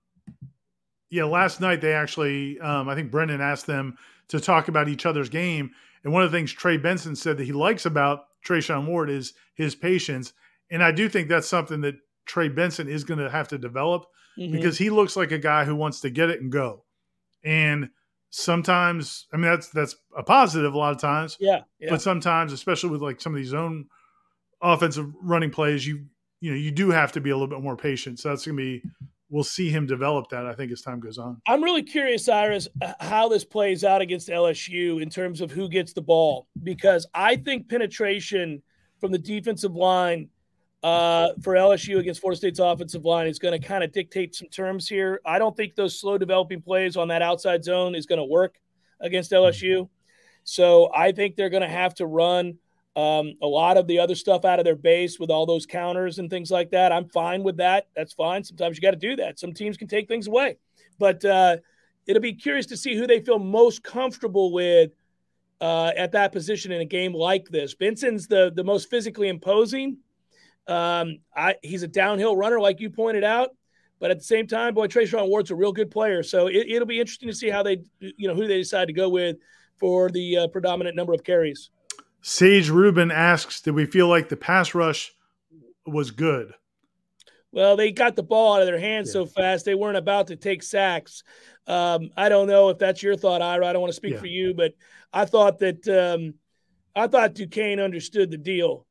yeah, 1.11 1.25
last 1.25 1.61
night 1.61 1.81
they 1.81 1.93
actually, 1.93 2.59
um, 2.61 2.89
I 2.89 2.95
think 2.95 3.11
Brendan 3.11 3.41
asked 3.41 3.67
them 3.67 3.97
to 4.29 4.41
talk 4.41 4.69
about 4.69 4.89
each 4.89 5.07
other's 5.07 5.29
game, 5.29 5.71
and 6.05 6.13
one 6.13 6.23
of 6.23 6.31
the 6.33 6.37
things 6.37 6.53
Trey 6.53 6.77
Benson 6.77 7.15
said 7.17 7.37
that 7.39 7.45
he 7.45 7.53
likes 7.53 7.87
about 7.87 8.25
Treshaun 8.45 8.87
Ward 8.87 9.11
is 9.11 9.33
his 9.55 9.75
patience, 9.75 10.33
and 10.71 10.83
I 10.83 10.93
do 10.93 11.09
think 11.09 11.29
that's 11.29 11.47
something 11.49 11.81
that 11.83 11.97
Trey 12.25 12.49
Benson 12.49 12.89
is 12.89 13.05
going 13.05 13.21
to 13.21 13.31
have 13.31 13.49
to 13.49 13.59
develop 13.59 14.07
Mhm. 14.39 14.53
because 14.53 14.79
he 14.79 14.91
looks 14.91 15.17
like 15.17 15.31
a 15.33 15.39
guy 15.39 15.65
who 15.65 15.75
wants 15.77 16.01
to 16.01 16.11
get 16.11 16.29
it 16.29 16.41
and 16.41 16.51
go. 16.53 16.85
And 17.45 17.91
sometimes, 18.31 19.27
I 19.33 19.37
mean, 19.37 19.51
that's 19.51 19.69
that's 19.69 19.97
a 20.17 20.23
positive 20.23 20.75
a 20.75 20.79
lot 20.79 20.93
of 20.93 21.01
times, 21.01 21.37
yeah, 21.41 21.63
yeah. 21.79 21.91
but 21.91 22.03
sometimes, 22.03 22.53
especially 22.53 22.91
with 22.91 23.01
like 23.03 23.21
some 23.21 23.33
of 23.33 23.39
these 23.39 23.49
zone 23.51 23.87
offensive 24.61 25.07
running 25.23 25.51
plays, 25.51 25.87
you 25.87 26.07
you 26.41 26.51
know 26.51 26.57
you 26.57 26.71
do 26.71 26.91
have 26.91 27.13
to 27.13 27.21
be 27.21 27.31
a 27.31 27.35
little 27.35 27.49
bit 27.49 27.63
more 27.63 27.77
patient. 27.77 28.19
So 28.19 28.29
that's 28.31 28.45
going 28.45 28.57
to 28.57 28.63
be 28.63 28.83
we'll 29.29 29.45
see 29.45 29.71
him 29.71 29.87
develop 29.87 30.29
that. 30.31 30.47
I 30.47 30.55
think 30.55 30.73
as 30.73 30.83
time 30.83 31.01
goes 31.01 31.19
on. 31.19 31.41
I'm 31.47 31.63
really 31.63 31.83
curious, 31.83 32.29
Iris, 32.29 32.69
how 33.01 33.29
this 33.29 33.45
plays 33.45 33.85
out 33.85 34.01
against 34.01 34.29
LSU 34.29 35.03
in 35.03 35.11
terms 35.11 35.41
of 35.41 35.51
who 35.51 35.69
gets 35.69 35.93
the 35.93 36.03
ball, 36.03 36.47
because 36.63 37.07
I 37.15 37.37
think 37.37 37.69
penetration 37.69 38.63
from 39.01 39.13
the 39.13 39.19
defensive 39.19 39.75
line 39.75 40.29
uh, 40.83 41.31
for 41.43 41.55
LSU 41.55 41.99
against 41.99 42.21
Florida 42.21 42.37
State's 42.37 42.61
offensive 42.61 43.05
line 43.05 43.27
is 43.27 43.39
going 43.39 43.61
to 43.61 43.67
kind 43.67 43.83
of 43.83 43.93
dictate 43.93 44.35
some 44.35 44.49
terms 44.49 44.89
here. 44.89 45.21
I 45.27 45.39
don't 45.39 45.57
think 45.57 45.75
those 45.75 45.99
slow 45.99 46.19
developing 46.19 46.63
plays 46.63 46.97
on 46.97 47.09
that 47.09 47.23
outside 47.23 47.65
zone 47.65 47.95
is 47.95 48.07
going 48.07 48.21
to 48.21 48.25
work 48.25 48.57
against 49.01 49.33
LSU. 49.33 49.89
So 50.45 50.91
I 50.95 51.11
think 51.11 51.35
they're 51.35 51.51
going 51.51 51.63
to 51.63 51.69
have 51.69 51.95
to 51.97 52.07
run 52.07 52.59
um, 52.97 53.35
a 53.43 53.47
lot 53.47 53.77
of 53.77 53.87
the 53.87 53.99
other 53.99 54.15
stuff 54.15 54.45
out 54.45 54.59
of 54.59 54.65
their 54.65 54.75
base 54.75 55.21
with 55.21 55.31
all 55.31 55.45
those 55.45 55.67
counters 55.67 56.19
and 56.19 56.31
things 56.31 56.51
like 56.51 56.71
that. 56.71 56.93
I'm 56.93 57.09
fine 57.09 57.43
with 57.43 57.59
that. 57.59 57.89
That's 57.95 58.15
fine. 58.15 58.43
Sometimes 58.43 58.77
you 58.77 58.81
got 58.81 58.93
to 58.93 58.97
do 58.97 59.17
that. 59.17 59.39
Some 59.39 59.53
teams 59.53 59.77
can 59.77 59.87
take 59.87 60.09
things 60.09 60.27
away, 60.27 60.57
but 60.99 61.25
uh, 61.25 61.59
it'll 62.07 62.23
be 62.23 62.33
curious 62.33 62.67
to 62.67 62.77
see 62.77 62.97
who 62.97 63.07
they 63.07 63.21
feel 63.21 63.39
most 63.39 63.85
comfortable 63.85 64.51
with 64.51 64.93
uh, 65.61 65.93
at 65.97 66.13
that 66.13 66.33
position 66.33 66.73
in 66.73 66.81
a 66.81 66.87
game 66.87 67.13
like 67.13 67.49
this. 67.49 67.75
Benson's 67.75 68.27
the 68.27 68.51
the 68.55 68.65
most 68.65 68.89
physically 68.91 69.29
imposing. 69.29 69.99
Um, 70.67 71.19
I, 71.35 71.57
he's 71.63 71.83
a 71.83 71.89
downhill 71.89 72.37
runner, 72.37 72.59
like 72.61 72.81
you 72.81 72.91
pointed 72.91 73.25
out. 73.25 73.51
But 73.99 74.11
at 74.11 74.19
the 74.19 74.25
same 74.25 74.47
time, 74.47 74.75
boy, 74.75 74.89
Treshaun 74.89 75.29
Ward's 75.29 75.51
a 75.51 75.55
real 75.55 75.73
good 75.73 75.91
player. 75.91 76.23
So 76.23 76.49
it, 76.49 76.67
it'll 76.69 76.87
be 76.87 77.01
interesting 77.01 77.29
to 77.29 77.35
see 77.35 77.49
how 77.49 77.63
they, 77.63 77.83
you 78.01 78.29
know, 78.29 78.35
who 78.35 78.47
they 78.47 78.59
decide 78.59 78.87
to 78.87 78.93
go 78.93 79.09
with 79.09 79.37
for 79.79 80.11
the 80.11 80.37
uh, 80.37 80.49
predominant 80.49 80.97
number 80.97 81.15
of 81.15 81.25
carries. 81.25 81.71
Sage 82.29 82.71
Rubin 82.71 83.13
asks, 83.13 83.61
"Did 83.61 83.75
we 83.77 83.87
feel 83.87 84.09
like 84.09 84.29
the 84.29 84.37
pass 84.37 84.75
rush 84.75 85.15
was 85.87 86.11
good?" 86.11 86.53
Well, 87.53 87.77
they 87.77 87.93
got 87.93 88.17
the 88.17 88.25
ball 88.25 88.55
out 88.55 88.63
of 88.63 88.67
their 88.67 88.81
hands 88.81 89.13
so 89.13 89.27
fast 89.27 89.65
they 89.65 89.77
weren't 89.77 89.97
about 89.97 90.27
to 90.27 90.37
take 90.37 90.65
sacks. 90.65 91.23
Um, 91.69 92.11
I 92.17 92.29
don't 92.29 92.49
know 92.49 92.69
if 92.71 92.79
that's 92.79 93.01
your 93.01 93.17
thought, 93.17 93.43
Ira. 93.43 93.67
I 93.69 93.73
don't 93.73 93.81
want 93.81 93.93
to 93.93 93.97
speak 93.97 94.15
Yeah. 94.15 94.19
for 94.19 94.27
you, 94.27 94.55
but 94.55 94.73
I 95.13 95.25
thought 95.25 95.61
that 95.61 95.87
um, 95.87 96.35
I 96.97 97.07
thought 97.07 97.35
Duquesne 97.35 97.79
understood 97.79 98.33
the 98.33 98.39
deal. 98.39 98.87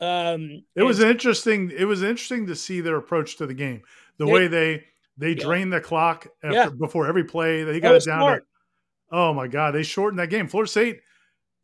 Um, 0.00 0.62
It 0.74 0.82
was 0.82 1.00
interesting. 1.00 1.70
It 1.76 1.84
was 1.84 2.02
interesting 2.02 2.46
to 2.46 2.56
see 2.56 2.80
their 2.80 2.96
approach 2.96 3.36
to 3.36 3.46
the 3.46 3.54
game. 3.54 3.82
The 4.16 4.24
They- 4.24 4.32
way 4.32 4.48
they 4.48 4.84
they 5.18 5.30
Yeah. 5.32 5.44
drained 5.44 5.72
the 5.74 5.80
clock 5.82 6.26
after, 6.42 6.54
Yeah. 6.56 6.68
before 6.70 7.06
every 7.06 7.24
play. 7.24 7.64
They 7.64 7.80
got 7.80 7.96
it 7.96 8.04
down 8.04 8.38
to. 8.38 8.42
Oh 9.12 9.34
my 9.34 9.46
god! 9.46 9.74
They 9.74 9.82
shortened 9.82 10.20
that 10.20 10.30
game. 10.30 10.48
Florida 10.48 10.70
State, 10.70 11.00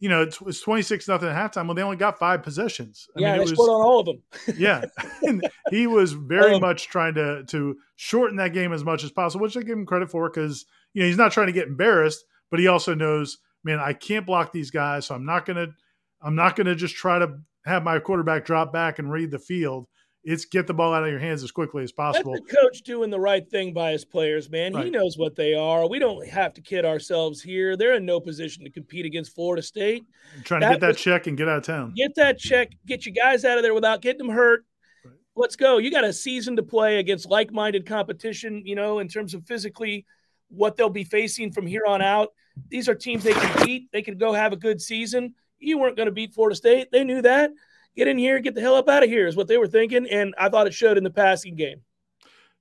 you 0.01 0.09
know, 0.09 0.23
it 0.23 0.41
was 0.41 0.61
twenty 0.61 0.83
six 0.83 1.09
nothing 1.09 1.29
at 1.29 1.37
halftime. 1.37 1.67
Well, 1.67 1.75
they 1.75 1.83
only 1.83 1.97
got 1.97 2.19
five 2.19 2.43
possessions. 2.43 3.07
I 3.17 3.21
yeah, 3.21 3.33
mean, 3.33 3.39
they 3.39 3.53
it 3.53 3.55
scored 3.55 3.71
on 3.71 3.81
all 3.81 4.01
of 4.01 4.07
them. 4.07 4.23
yeah. 4.59 4.85
And 5.23 5.43
he 5.71 5.87
was 5.87 6.13
very 6.13 6.55
Um, 6.55 6.61
much 6.61 6.89
trying 6.89 7.15
to 7.15 7.45
to 7.45 7.77
shorten 7.97 8.37
that 8.37 8.53
game 8.53 8.73
as 8.73 8.85
much 8.85 9.05
as 9.05 9.11
possible, 9.11 9.43
which 9.43 9.57
I 9.57 9.61
give 9.61 9.79
him 9.79 9.87
credit 9.87 10.11
for 10.11 10.29
because 10.29 10.67
you 10.93 11.03
know 11.03 11.07
he's 11.09 11.17
not 11.17 11.33
trying 11.33 11.47
to 11.47 11.53
get 11.53 11.69
embarrassed, 11.69 12.25
but 12.51 12.61
he 12.61 12.67
also 12.67 12.95
knows, 12.95 13.39
man, 13.63 13.79
I 13.81 13.93
can't 13.93 14.27
block 14.27 14.53
these 14.53 14.71
guys, 14.71 15.07
so 15.07 15.15
I'm 15.15 15.25
not 15.25 15.47
gonna 15.47 15.69
I'm 16.21 16.35
not 16.35 16.57
gonna 16.57 16.75
just 16.75 16.97
try 16.97 17.19
to 17.19 17.39
have 17.65 17.83
my 17.83 17.99
quarterback 17.99 18.45
drop 18.45 18.73
back 18.73 18.99
and 18.99 19.11
read 19.11 19.31
the 19.31 19.39
field. 19.39 19.87
It's 20.25 20.47
get 20.47 20.67
the 20.67 20.73
ball 20.73 20.95
out 20.95 21.03
of 21.05 21.11
your 21.11 21.19
hands 21.19 21.43
as 21.43 21.51
quickly 21.51 21.83
as 21.85 21.91
That's 21.91 21.97
possible. 22.17 22.33
the 22.33 22.41
coach 22.57 22.81
doing 22.83 23.11
the 23.11 23.21
right 23.21 23.47
thing 23.49 23.75
by 23.75 23.93
his 23.93 24.05
players, 24.07 24.49
man. 24.51 24.75
He 24.75 24.89
knows 24.89 25.19
what 25.19 25.37
they 25.37 25.53
are. 25.55 25.87
We 25.87 25.99
don't 25.99 26.27
have 26.27 26.55
to 26.55 26.63
kid 26.63 26.87
ourselves 26.87 27.43
here. 27.43 27.77
They're 27.77 27.95
in 27.95 28.07
no 28.07 28.21
position 28.21 28.65
to 28.65 28.71
compete 28.71 29.05
against 29.05 29.35
Florida 29.35 29.63
State. 29.63 30.05
trying 30.45 30.63
to 30.63 30.69
get 30.71 30.81
that 30.81 30.87
was- 30.89 31.01
check 31.01 31.27
and 31.27 31.37
get 31.37 31.49
out 31.49 31.59
of 31.59 31.65
town. 31.65 31.93
Get 31.95 32.15
that 32.15 32.39
check, 32.39 32.73
get 32.87 33.05
you 33.05 33.13
guys 33.13 33.45
out 33.45 33.59
of 33.59 33.63
there 33.63 33.75
without 33.75 34.01
getting 34.01 34.19
them 34.27 34.35
hurt. 34.35 34.65
Right. 35.05 35.15
Let's 35.37 35.57
go. 35.57 35.77
You 35.77 35.91
got 35.91 36.05
a 36.05 36.13
season 36.13 36.57
to 36.57 36.63
play 36.63 36.99
against 37.01 37.29
like 37.29 37.53
minded 37.53 37.85
competition, 37.85 38.63
you 38.65 38.77
know, 38.77 39.01
in 39.01 39.09
terms 39.09 39.35
of 39.35 39.45
physically 39.47 40.07
what 40.49 40.77
they'll 40.77 40.89
be 40.89 41.05
facing 41.05 41.53
from 41.53 41.67
here 41.67 41.85
on 41.87 42.01
out. 42.01 42.29
These 42.71 42.89
are 42.89 42.95
teams 42.95 43.25
they 43.25 43.33
can 43.33 43.67
beat. 43.67 43.91
They 43.93 44.01
can 44.03 44.17
go 44.17 44.33
have 44.33 44.53
a 44.53 44.57
good 44.57 44.81
season. 44.81 45.35
You 45.59 45.79
weren't 45.79 45.97
going 45.97 46.07
to 46.07 46.13
beat 46.13 46.33
Florida 46.33 46.55
State. 46.57 46.89
They 46.93 47.05
knew 47.05 47.21
that. 47.23 47.51
Get 47.97 48.09
in 48.09 48.19
here, 48.19 48.41
get 48.41 48.55
the 48.55 48.61
hell 48.61 48.75
up 48.75 48.89
out 48.89 49.03
of 49.05 49.09
here, 49.09 49.27
is 49.27 49.37
what 49.37 49.47
they 49.49 49.57
were 49.59 49.69
thinking. 49.69 50.07
And 50.11 50.35
I 50.39 50.49
thought 50.49 50.67
it 50.67 50.75
showed 50.75 50.99
in 50.99 51.05
the 51.05 51.11
passing 51.11 51.55
game. 51.57 51.83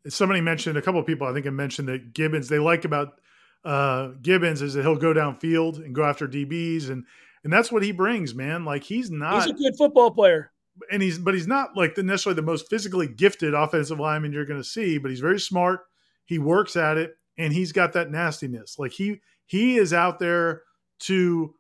somebody 0.08 0.42
mentioned 0.42 0.78
a 0.78 0.82
couple 0.82 1.00
of 1.00 1.06
people 1.08 1.26
i 1.26 1.34
think 1.34 1.48
I 1.48 1.50
mentioned 1.50 1.88
that 1.88 2.14
gibbons 2.14 2.50
they 2.50 2.60
like 2.60 2.84
about 2.86 3.20
uh 3.64 4.10
gibbons 4.22 4.62
is 4.62 4.74
that 4.74 4.82
he'll 4.82 4.98
go 4.98 5.14
downfield 5.14 5.78
and 5.78 5.96
go 5.96 6.04
after 6.04 6.28
dbs 6.28 6.90
and 6.90 7.06
and 7.46 7.52
that's 7.54 7.72
what 7.72 7.84
he 7.84 7.94
brings 7.94 8.36
man 8.36 8.66
like 8.66 8.84
he's 8.84 9.10
not 9.10 9.36
He's 9.44 9.52
a 9.52 9.54
good 9.54 9.76
football 9.78 10.12
player. 10.12 10.52
and 10.92 11.02
he's 11.02 11.18
but 11.18 11.34
he's 11.34 11.48
not 11.48 11.78
like 11.78 11.96
the 11.96 12.04
necessarily 12.04 12.36
the 12.36 12.42
most 12.42 12.70
physically 12.70 13.08
gifted 13.08 13.54
offensive 13.54 13.98
lineman 14.00 14.34
you're 14.34 14.46
going 14.46 14.60
to 14.60 14.68
see 14.68 14.98
but 14.98 15.10
he's 15.10 15.22
very 15.22 15.40
smart 15.40 15.82
he 16.26 16.38
works 16.38 16.76
at 16.76 16.98
it 16.98 17.16
and 17.38 17.54
he's 17.54 17.72
got 17.72 17.94
that 17.94 18.12
nastiness 18.12 18.78
like 18.78 18.92
he 18.92 19.22
he 19.46 19.78
is 19.78 19.94
out 19.94 20.20
there 20.20 20.64
to 21.00 21.56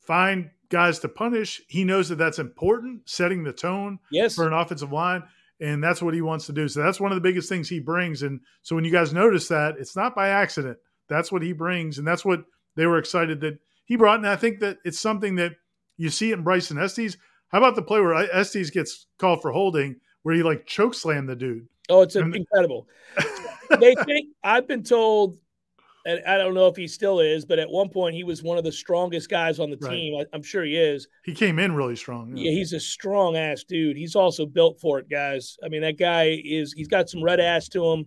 find 0.00 0.50
guys 0.70 0.98
to 1.00 1.08
punish 1.08 1.60
he 1.68 1.84
knows 1.84 2.08
that 2.08 2.16
that's 2.16 2.38
important 2.38 3.08
setting 3.08 3.42
the 3.44 3.52
tone 3.52 3.98
Yes. 4.10 4.34
for 4.34 4.46
an 4.46 4.52
offensive 4.52 4.92
line, 4.92 5.22
and 5.60 5.82
that's 5.82 6.02
what 6.02 6.14
he 6.14 6.20
wants 6.20 6.46
to 6.46 6.52
do. 6.52 6.68
So 6.68 6.82
that's 6.82 7.00
one 7.00 7.10
of 7.10 7.16
the 7.16 7.22
biggest 7.22 7.48
things 7.48 7.68
he 7.68 7.80
brings. 7.80 8.22
And 8.22 8.40
so 8.62 8.74
when 8.76 8.84
you 8.84 8.92
guys 8.92 9.12
notice 9.12 9.48
that, 9.48 9.76
it's 9.78 9.96
not 9.96 10.14
by 10.14 10.28
accident. 10.28 10.78
That's 11.08 11.32
what 11.32 11.42
he 11.42 11.52
brings, 11.52 11.98
and 11.98 12.06
that's 12.06 12.24
what 12.24 12.44
they 12.76 12.86
were 12.86 12.98
excited 12.98 13.40
that 13.40 13.58
he 13.86 13.96
brought. 13.96 14.18
And 14.18 14.28
I 14.28 14.36
think 14.36 14.60
that 14.60 14.78
it's 14.84 15.00
something 15.00 15.36
that 15.36 15.52
you 15.96 16.10
see 16.10 16.30
it 16.30 16.34
in 16.38 16.44
Bryson 16.44 16.78
Estes. 16.78 17.16
How 17.48 17.58
about 17.58 17.74
the 17.76 17.82
play 17.82 18.00
where 18.00 18.14
Estes 18.14 18.70
gets 18.70 19.06
called 19.18 19.40
for 19.40 19.50
holding, 19.52 19.96
where 20.22 20.34
he 20.34 20.42
like 20.42 20.66
choke 20.66 20.92
slammed 20.94 21.28
the 21.30 21.34
dude? 21.36 21.66
Oh, 21.88 22.02
it's 22.02 22.14
And- 22.14 22.36
incredible. 22.36 22.86
they 23.80 23.94
think 24.04 24.28
I've 24.44 24.68
been 24.68 24.82
told, 24.82 25.38
and 26.08 26.24
I 26.26 26.38
don't 26.38 26.54
know 26.54 26.66
if 26.68 26.76
he 26.76 26.86
still 26.88 27.20
is, 27.20 27.44
but 27.44 27.58
at 27.58 27.68
one 27.70 27.88
point 27.88 28.14
he 28.14 28.24
was 28.24 28.42
one 28.42 28.56
of 28.58 28.64
the 28.64 28.72
strongest 28.72 29.28
guys 29.28 29.58
on 29.58 29.70
the 29.70 29.76
Right. 29.80 29.90
team. 29.90 30.14
I, 30.20 30.24
I'm 30.32 30.42
sure 30.42 30.64
he 30.64 30.76
is. 30.76 31.06
He 31.24 31.34
came 31.34 31.58
in 31.58 31.74
really 31.74 31.96
strong. 31.96 32.36
Yeah, 32.36 32.50
he's 32.52 32.72
a 32.72 32.80
strong 32.80 33.36
ass 33.36 33.64
dude. 33.64 33.96
He's 33.96 34.16
also 34.16 34.46
built 34.46 34.80
for 34.80 34.98
it, 34.98 35.08
guys. 35.10 35.56
I 35.62 35.68
mean, 35.68 35.82
that 35.82 35.98
guy 35.98 36.40
is. 36.44 36.72
He's 36.72 36.88
got 36.88 37.08
some 37.08 37.22
red 37.22 37.40
ass 37.40 37.68
to 37.70 37.84
him. 37.92 38.06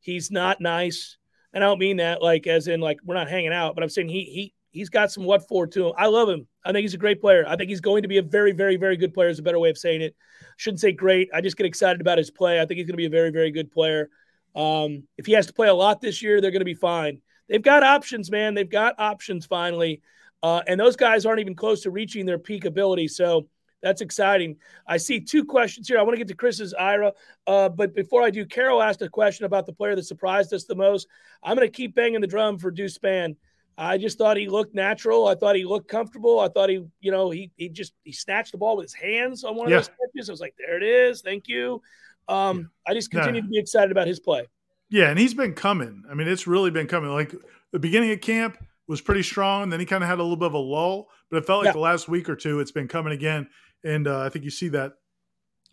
He's 0.00 0.30
not 0.30 0.60
nice, 0.60 1.16
and 1.52 1.62
I 1.62 1.66
don't 1.68 1.78
mean 1.78 1.98
that 1.98 2.22
like 2.22 2.46
as 2.46 2.66
in 2.68 2.80
like 2.80 2.98
we're 3.04 3.14
not 3.14 3.28
hanging 3.28 3.52
out, 3.52 3.74
but 3.74 3.82
I'm 3.84 3.90
saying 3.90 4.08
he 4.08 4.24
he 4.24 4.54
he's 4.70 4.88
got 4.88 5.12
some 5.12 5.24
what 5.24 5.46
for 5.48 5.66
to 5.68 5.88
him. 5.88 5.92
I 5.96 6.06
love 6.06 6.28
him. 6.28 6.46
I 6.64 6.72
think 6.72 6.82
he's 6.82 6.94
a 6.94 6.98
great 6.98 7.20
player. 7.20 7.44
I 7.46 7.56
think 7.56 7.68
he's 7.68 7.80
going 7.80 8.02
to 8.02 8.08
be 8.08 8.18
a 8.18 8.22
very 8.22 8.52
very 8.52 8.76
very 8.76 8.96
good 8.96 9.12
player. 9.14 9.28
Is 9.28 9.38
a 9.38 9.42
better 9.42 9.58
way 9.58 9.70
of 9.70 9.78
saying 9.78 10.00
it. 10.02 10.16
Shouldn't 10.56 10.80
say 10.80 10.92
great. 10.92 11.28
I 11.34 11.40
just 11.40 11.56
get 11.56 11.66
excited 11.66 12.00
about 12.00 12.18
his 12.18 12.30
play. 12.30 12.60
I 12.60 12.66
think 12.66 12.78
he's 12.78 12.86
going 12.86 12.94
to 12.94 12.96
be 12.96 13.06
a 13.06 13.10
very 13.10 13.30
very 13.30 13.50
good 13.50 13.70
player. 13.70 14.08
Um, 14.54 15.04
if 15.16 15.26
he 15.26 15.32
has 15.32 15.46
to 15.46 15.52
play 15.52 15.68
a 15.68 15.74
lot 15.74 16.00
this 16.00 16.20
year, 16.22 16.40
they're 16.40 16.50
going 16.50 16.60
to 16.60 16.64
be 16.64 16.74
fine. 16.74 17.20
They've 17.52 17.60
got 17.60 17.82
options, 17.82 18.30
man. 18.30 18.54
They've 18.54 18.66
got 18.66 18.94
options 18.98 19.44
finally. 19.44 20.00
Uh, 20.42 20.62
and 20.66 20.80
those 20.80 20.96
guys 20.96 21.26
aren't 21.26 21.40
even 21.40 21.54
close 21.54 21.82
to 21.82 21.90
reaching 21.90 22.24
their 22.24 22.38
peak 22.38 22.64
ability. 22.64 23.08
So 23.08 23.46
that's 23.82 24.00
exciting. 24.00 24.56
I 24.86 24.96
see 24.96 25.20
two 25.20 25.44
questions 25.44 25.86
here. 25.86 25.98
I 25.98 26.02
want 26.02 26.14
to 26.14 26.18
get 26.18 26.28
to 26.28 26.34
Chris's 26.34 26.72
Ira. 26.72 27.12
Uh, 27.46 27.68
but 27.68 27.94
before 27.94 28.22
I 28.22 28.30
do, 28.30 28.46
Carol 28.46 28.80
asked 28.80 29.02
a 29.02 29.08
question 29.10 29.44
about 29.44 29.66
the 29.66 29.72
player 29.74 29.94
that 29.94 30.04
surprised 30.04 30.54
us 30.54 30.64
the 30.64 30.74
most. 30.74 31.08
I'm 31.42 31.54
going 31.54 31.68
to 31.68 31.70
keep 31.70 31.94
banging 31.94 32.22
the 32.22 32.26
drum 32.26 32.58
for 32.58 32.70
Deuce 32.70 32.96
Spann. 32.96 33.36
I 33.76 33.98
just 33.98 34.16
thought 34.16 34.38
he 34.38 34.48
looked 34.48 34.74
natural. 34.74 35.26
I 35.26 35.34
thought 35.34 35.54
he 35.54 35.64
looked 35.64 35.88
comfortable. 35.88 36.40
I 36.40 36.48
thought 36.48 36.70
he, 36.70 36.82
you 37.00 37.10
know, 37.10 37.28
he 37.28 37.50
he 37.56 37.68
just 37.68 37.92
he 38.02 38.12
snatched 38.12 38.52
the 38.52 38.58
ball 38.58 38.78
with 38.78 38.84
his 38.84 38.94
hands 38.94 39.44
on 39.44 39.56
one 39.56 39.66
of 39.66 39.72
those 39.72 39.88
catches. 40.14 40.30
I 40.30 40.32
was 40.32 40.40
like, 40.40 40.54
there 40.58 40.78
it 40.78 40.82
is. 40.82 41.20
Thank 41.20 41.48
you. 41.48 41.82
Um, 42.28 42.70
I 42.86 42.94
just 42.94 43.12
No. 43.12 43.20
continue 43.20 43.42
to 43.42 43.48
be 43.48 43.58
excited 43.58 43.90
about 43.90 44.06
his 44.06 44.20
play. 44.20 44.48
Yeah, 44.92 45.08
and 45.10 45.18
he's 45.18 45.34
been 45.34 45.54
coming. 45.54 46.04
I 46.10 46.14
mean, 46.14 46.28
it's 46.28 46.46
really 46.46 46.70
been 46.70 46.86
coming. 46.86 47.10
Like 47.10 47.34
the 47.72 47.78
beginning 47.78 48.12
of 48.12 48.20
camp 48.20 48.58
was 48.86 49.00
pretty 49.00 49.22
strong. 49.22 49.70
Then 49.70 49.80
he 49.80 49.86
kind 49.86 50.04
of 50.04 50.08
had 50.10 50.18
a 50.18 50.22
little 50.22 50.36
bit 50.36 50.46
of 50.46 50.54
a 50.54 50.58
lull, 50.58 51.08
but 51.30 51.38
it 51.38 51.46
felt 51.46 51.60
like 51.60 51.66
Yeah. 51.66 51.72
the 51.72 51.78
last 51.78 52.08
week 52.08 52.28
or 52.28 52.36
two, 52.36 52.60
it's 52.60 52.70
been 52.72 52.88
coming 52.88 53.12
again. 53.12 53.48
And 53.84 54.06
uh, 54.06 54.20
I 54.20 54.28
think 54.28 54.44
you 54.44 54.50
see 54.50 54.68
that 54.68 54.92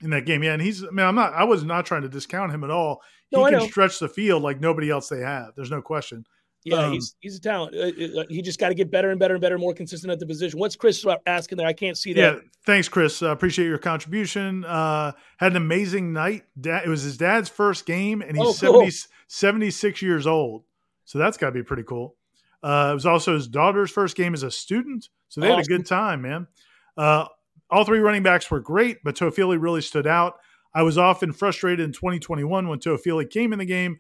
in 0.02 0.10
that 0.12 0.26
game. 0.26 0.42
Yeah, 0.42 0.54
and 0.54 0.62
he's. 0.62 0.84
I 0.84 0.90
mean, 0.92 1.06
I'm 1.06 1.16
not. 1.16 1.34
I 1.34 1.44
was 1.44 1.64
not 1.64 1.86
trying 1.86 2.04
to 2.04 2.10
discount 2.10 2.54
him 2.54 2.64
at 2.64 2.72
all. 2.72 3.02
He 3.30 3.38
I 3.38 3.50
can 3.52 3.60
know. 3.60 3.68
stretch 3.68 4.00
the 4.00 4.08
field 4.08 4.42
like 4.42 4.60
nobody 4.62 4.90
else 4.90 5.10
they 5.10 5.20
have. 5.20 5.50
There's 5.56 5.70
no 5.70 5.82
question. 5.82 6.26
Yeah, 6.70 6.86
Um, 6.86 6.94
he's 6.94 7.16
he's 7.20 7.36
a 7.38 7.42
talent. 7.42 7.76
Uh, 7.76 8.22
uh, 8.22 8.24
he 8.30 8.42
just 8.42 8.60
got 8.60 8.70
to 8.70 8.76
get 8.76 8.90
better 8.92 9.10
and 9.12 9.20
better 9.20 9.34
and 9.36 9.42
better, 9.42 9.58
more 9.58 9.74
consistent 9.74 10.12
at 10.12 10.20
the 10.20 10.26
position. 10.26 10.60
What's 10.60 10.76
Chris 10.76 11.06
asking 11.26 11.58
there? 11.58 11.68
I 11.68 11.74
can't 11.74 11.98
see 11.98 12.14
that. 12.14 12.20
Yeah, 12.36 12.40
thanks, 12.66 12.88
Chris. 12.90 13.22
Uh, 13.22 13.30
appreciate 13.32 13.68
your 13.68 13.78
contribution. 13.78 14.64
Uh, 14.66 15.12
had 15.38 15.52
an 15.52 15.58
amazing 15.58 16.14
night. 16.14 16.44
Dad, 16.60 16.84
it 16.86 16.90
was 16.90 17.04
his 17.04 17.18
dad's 17.18 17.50
first 17.50 17.86
game, 17.86 18.22
and 18.22 18.38
he's 18.38 18.46
Oh, 18.46 18.52
70, 18.52 18.80
cool. 18.80 18.90
76 19.28 20.02
years 20.02 20.28
old. 20.28 20.64
So 21.06 21.18
that's 21.18 21.38
got 21.38 21.48
to 21.48 21.52
be 21.54 21.64
pretty 21.64 21.84
cool. 21.84 22.16
Uh, 22.62 22.90
it 22.92 22.94
was 22.94 23.06
also 23.06 23.34
his 23.36 23.48
daughter's 23.48 23.90
first 23.90 24.16
game 24.18 24.34
as 24.34 24.44
a 24.44 24.52
student. 24.52 25.10
So 25.30 25.42
they 25.42 25.50
had 25.50 25.60
a 25.60 25.64
good 25.64 25.86
time, 25.86 26.22
man. 26.22 26.48
Uh, 26.98 27.26
all 27.70 27.84
three 27.86 28.00
running 28.00 28.24
backs 28.24 28.50
were 28.52 28.60
great, 28.60 28.98
but 29.04 29.16
Toafili 29.16 29.62
really 29.62 29.82
stood 29.82 30.06
out. 30.08 30.36
I 30.74 30.84
was 30.84 30.98
often 30.98 31.32
frustrated 31.32 31.80
in 31.84 31.94
2021 31.94 32.68
when 32.68 32.80
Toafili 32.80 33.30
came 33.30 33.54
in 33.54 33.60
the 33.60 33.66
game. 33.66 34.00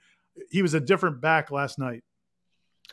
He 0.52 0.62
was 0.62 0.74
a 0.74 0.80
different 0.80 1.22
back 1.22 1.52
last 1.52 1.80
night. 1.80 2.04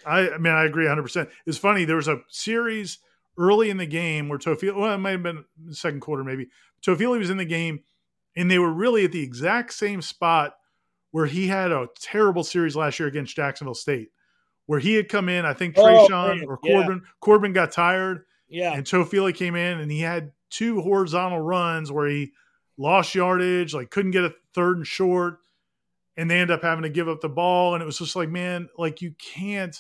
I, 0.05 0.31
I 0.31 0.39
mean, 0.39 0.53
I 0.53 0.65
agree 0.65 0.87
100%. 0.87 1.29
It's 1.47 1.59
funny. 1.59 1.85
There 1.85 1.97
was 1.97 2.09
a 2.09 2.21
series 2.29 2.99
early 3.39 3.71
in 3.71 3.77
the 3.77 3.87
game 3.87 4.29
where 4.29 4.39
Toafili, 4.39 4.75
well, 4.77 4.95
it 4.95 4.99
might 4.99 5.11
have 5.13 5.23
been 5.23 5.45
second 5.71 6.01
quarter 6.01 6.25
maybe. 6.25 6.49
Toafili 6.85 7.19
was 7.19 7.31
in 7.31 7.37
the 7.39 7.45
game, 7.45 7.81
and 8.37 8.51
they 8.51 8.59
were 8.59 8.73
really 8.73 9.05
at 9.05 9.13
the 9.13 9.23
exact 9.23 9.73
same 9.73 10.03
spot 10.03 10.55
where 11.11 11.27
he 11.27 11.47
had 11.47 11.73
a 11.73 11.89
terrible 11.99 12.45
series 12.45 12.77
last 12.77 12.99
year 12.99 13.09
against 13.09 13.35
Jacksonville 13.37 13.75
State, 13.75 14.11
where 14.67 14.79
he 14.81 14.95
had 14.95 15.09
come 15.09 15.29
in. 15.29 15.45
I 15.47 15.55
think 15.55 15.75
Oh, 15.79 15.83
Treshaun 16.09 16.39
man, 16.41 16.45
or 16.47 16.59
yeah. 16.63 16.73
Corbin 16.75 17.03
Corbin 17.21 17.53
got 17.53 17.73
tired, 17.73 18.25
Yeah. 18.49 18.73
and 18.75 18.85
Toafili 18.85 19.35
came 19.35 19.55
in 19.57 19.81
and 19.81 19.91
he 19.91 20.01
had 20.01 20.33
two 20.51 20.81
horizontal 20.83 21.41
runs 21.41 21.91
where 21.91 22.09
he 22.09 22.33
lost 22.77 23.15
yardage, 23.15 23.73
like 23.75 23.91
couldn't 23.91 24.11
get 24.13 24.25
a 24.25 24.35
third 24.55 24.77
and 24.77 24.87
short, 24.87 25.39
and 26.17 26.31
they 26.31 26.39
end 26.39 26.51
up 26.51 26.63
having 26.63 26.83
to 26.83 26.89
give 26.89 27.09
up 27.09 27.21
the 27.21 27.29
ball. 27.29 27.75
And 27.75 27.83
it 27.83 27.87
was 27.87 27.99
just 27.99 28.17
like, 28.17 28.29
man, 28.29 28.69
like 28.77 29.03
you 29.03 29.15
can't 29.19 29.77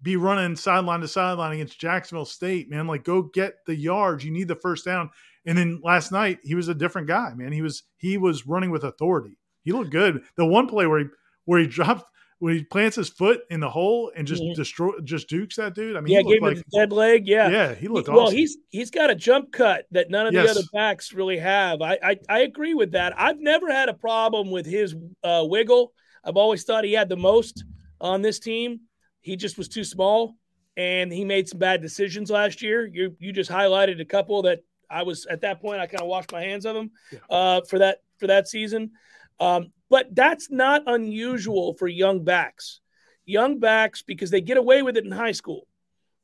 be 0.00 0.16
running 0.16 0.56
sideline 0.56 1.00
to 1.00 1.08
sideline 1.08 1.52
against 1.52 1.80
Jacksonville 1.80 2.24
State, 2.24 2.70
man. 2.70 2.86
Like 2.86 3.04
go 3.04 3.22
get 3.22 3.54
the 3.66 3.76
yards. 3.76 4.24
You 4.24 4.30
need 4.32 4.48
the 4.48 4.56
first 4.56 4.84
down. 4.84 5.10
And 5.46 5.56
then 5.56 5.80
last 5.82 6.12
night 6.12 6.38
he 6.42 6.54
was 6.54 6.68
a 6.68 6.74
different 6.74 7.08
guy, 7.08 7.32
man. 7.34 7.52
He 7.52 7.62
was 7.62 7.84
he 7.96 8.18
was 8.18 8.46
running 8.46 8.70
with 8.70 8.84
authority. 8.84 9.38
He 9.62 9.72
looked 9.72 9.90
good. 9.90 10.22
The 10.36 10.46
one 10.46 10.68
play 10.68 10.86
where 10.86 11.00
he 11.00 11.06
where 11.44 11.60
he 11.60 11.66
drops 11.66 12.04
when 12.42 12.56
he 12.56 12.64
plants 12.64 12.96
his 12.96 13.08
foot 13.08 13.42
in 13.50 13.60
the 13.60 13.70
hole 13.70 14.10
and 14.16 14.26
just 14.26 14.42
Mhm. 14.42 14.56
destroy 14.56 14.98
just 15.04 15.28
dukes 15.28 15.54
that 15.54 15.76
dude. 15.76 15.94
I 15.94 16.00
mean, 16.00 16.12
yeah, 16.12 16.22
he 16.22 16.24
gave 16.24 16.38
him 16.38 16.42
like 16.42 16.56
the 16.56 16.64
dead 16.76 16.90
leg. 16.92 17.28
Yeah. 17.28 17.48
yeah, 17.48 17.72
he 17.72 17.86
looked 17.86 18.08
well, 18.08 18.22
awesome. 18.22 18.36
he's 18.36 18.58
he's 18.70 18.90
got 18.90 19.10
a 19.10 19.14
jump 19.14 19.52
cut 19.52 19.86
that 19.92 20.10
none 20.10 20.26
of 20.26 20.32
the 20.34 20.42
Yes. 20.42 20.50
other 20.56 20.66
backs 20.72 21.12
really 21.12 21.38
have. 21.38 21.80
I, 21.82 21.98
I 22.02 22.18
I 22.28 22.38
agree 22.40 22.74
with 22.74 22.90
that. 22.92 23.12
I've 23.16 23.38
never 23.38 23.70
had 23.70 23.88
a 23.88 23.94
problem 23.94 24.50
with 24.50 24.66
his 24.66 24.92
uh, 25.22 25.44
wiggle. 25.48 25.92
I've 26.24 26.36
always 26.36 26.64
thought 26.64 26.82
he 26.82 26.94
had 26.94 27.08
the 27.08 27.16
most 27.16 27.62
on 28.00 28.22
this 28.22 28.40
team. 28.40 28.80
He 29.20 29.36
just 29.36 29.56
was 29.56 29.68
too 29.68 29.84
small, 29.84 30.34
and 30.76 31.12
he 31.12 31.24
made 31.24 31.48
some 31.48 31.60
bad 31.60 31.80
decisions 31.80 32.28
last 32.28 32.60
year. 32.60 32.84
You 32.92 33.16
you 33.20 33.32
just 33.32 33.52
highlighted 33.52 34.00
a 34.00 34.04
couple 34.04 34.42
that 34.42 34.64
I 34.90 35.04
was 35.04 35.26
at 35.26 35.42
that 35.42 35.60
point. 35.60 35.80
I 35.80 35.86
kind 35.86 36.02
of 36.02 36.08
washed 36.08 36.32
my 36.32 36.42
hands 36.42 36.66
of 36.66 36.74
them 36.74 36.90
uh, 37.30 37.60
for 37.70 37.78
that 37.78 37.98
for 38.18 38.26
that 38.26 38.48
season. 38.48 38.90
Um, 39.38 39.72
but 39.92 40.14
that's 40.14 40.50
not 40.50 40.84
unusual 40.86 41.74
for 41.74 41.86
young 41.86 42.24
backs. 42.24 42.80
Young 43.26 43.58
backs 43.58 44.00
because 44.00 44.30
they 44.30 44.40
get 44.40 44.56
away 44.56 44.80
with 44.80 44.96
it 44.96 45.04
in 45.04 45.12
high 45.12 45.32
school. 45.32 45.66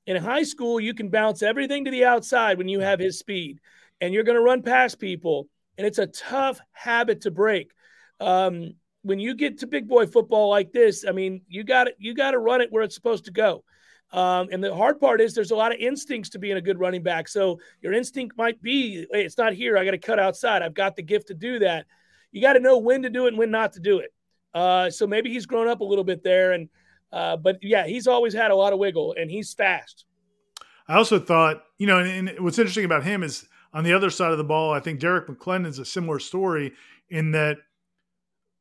In 0.06 0.16
high 0.16 0.44
school, 0.44 0.80
you 0.80 0.94
can 0.94 1.10
bounce 1.10 1.42
everything 1.42 1.84
to 1.84 1.90
the 1.90 2.06
outside 2.06 2.56
when 2.56 2.68
you 2.68 2.80
have 2.80 2.98
his 2.98 3.18
speed, 3.18 3.60
and 4.00 4.14
you're 4.14 4.24
going 4.24 4.38
to 4.38 4.42
run 4.42 4.62
past 4.62 4.98
people. 4.98 5.48
And 5.76 5.86
it's 5.86 5.98
a 5.98 6.06
tough 6.06 6.58
habit 6.72 7.20
to 7.20 7.30
break. 7.30 7.72
Um, 8.20 8.72
when 9.02 9.18
you 9.18 9.34
get 9.34 9.58
to 9.58 9.66
big 9.66 9.86
boy 9.86 10.06
football 10.06 10.48
like 10.48 10.72
this, 10.72 11.04
I 11.06 11.12
mean, 11.12 11.42
you 11.46 11.62
got 11.62 11.84
to 11.84 11.92
you 11.98 12.14
got 12.14 12.30
to 12.30 12.38
run 12.38 12.62
it 12.62 12.72
where 12.72 12.82
it's 12.82 12.94
supposed 12.94 13.26
to 13.26 13.32
go. 13.32 13.64
Um, 14.12 14.48
and 14.50 14.64
the 14.64 14.74
hard 14.74 14.98
part 14.98 15.20
is 15.20 15.34
there's 15.34 15.50
a 15.50 15.56
lot 15.56 15.74
of 15.74 15.78
instincts 15.78 16.30
to 16.30 16.38
being 16.38 16.56
a 16.56 16.62
good 16.62 16.80
running 16.80 17.02
back. 17.02 17.28
So 17.28 17.60
your 17.82 17.92
instinct 17.92 18.38
might 18.38 18.62
be, 18.62 19.06
hey, 19.12 19.26
it's 19.26 19.36
not 19.36 19.52
here. 19.52 19.76
I 19.76 19.84
got 19.84 19.90
to 19.90 19.98
cut 19.98 20.18
outside. 20.18 20.62
I've 20.62 20.72
got 20.72 20.96
the 20.96 21.02
gift 21.02 21.28
to 21.28 21.34
do 21.34 21.58
that. 21.58 21.84
You 22.32 22.42
got 22.42 22.54
to 22.54 22.60
know 22.60 22.78
when 22.78 23.02
to 23.02 23.10
do 23.10 23.26
it 23.26 23.28
and 23.28 23.38
when 23.38 23.50
not 23.50 23.72
to 23.74 23.80
do 23.80 23.98
it. 23.98 24.12
Uh, 24.54 24.90
so 24.90 25.06
maybe 25.06 25.30
he's 25.30 25.46
grown 25.46 25.68
up 25.68 25.80
a 25.80 25.84
little 25.84 26.04
bit 26.04 26.22
there. 26.22 26.52
And 26.52 26.68
uh, 27.12 27.36
but 27.36 27.58
yeah, 27.62 27.86
he's 27.86 28.06
always 28.06 28.34
had 28.34 28.50
a 28.50 28.56
lot 28.56 28.72
of 28.72 28.78
wiggle 28.78 29.14
and 29.18 29.30
he's 29.30 29.54
fast. 29.54 30.04
I 30.86 30.96
also 30.96 31.18
thought, 31.18 31.64
you 31.78 31.86
know, 31.86 31.98
and, 31.98 32.28
and 32.28 32.40
what's 32.40 32.58
interesting 32.58 32.84
about 32.84 33.04
him 33.04 33.22
is 33.22 33.46
on 33.72 33.84
the 33.84 33.92
other 33.92 34.10
side 34.10 34.32
of 34.32 34.38
the 34.38 34.44
ball, 34.44 34.72
I 34.72 34.80
think 34.80 35.00
Derrick 35.00 35.26
McLendon's 35.28 35.78
a 35.78 35.84
similar 35.84 36.18
story 36.18 36.72
in 37.10 37.32
that 37.32 37.58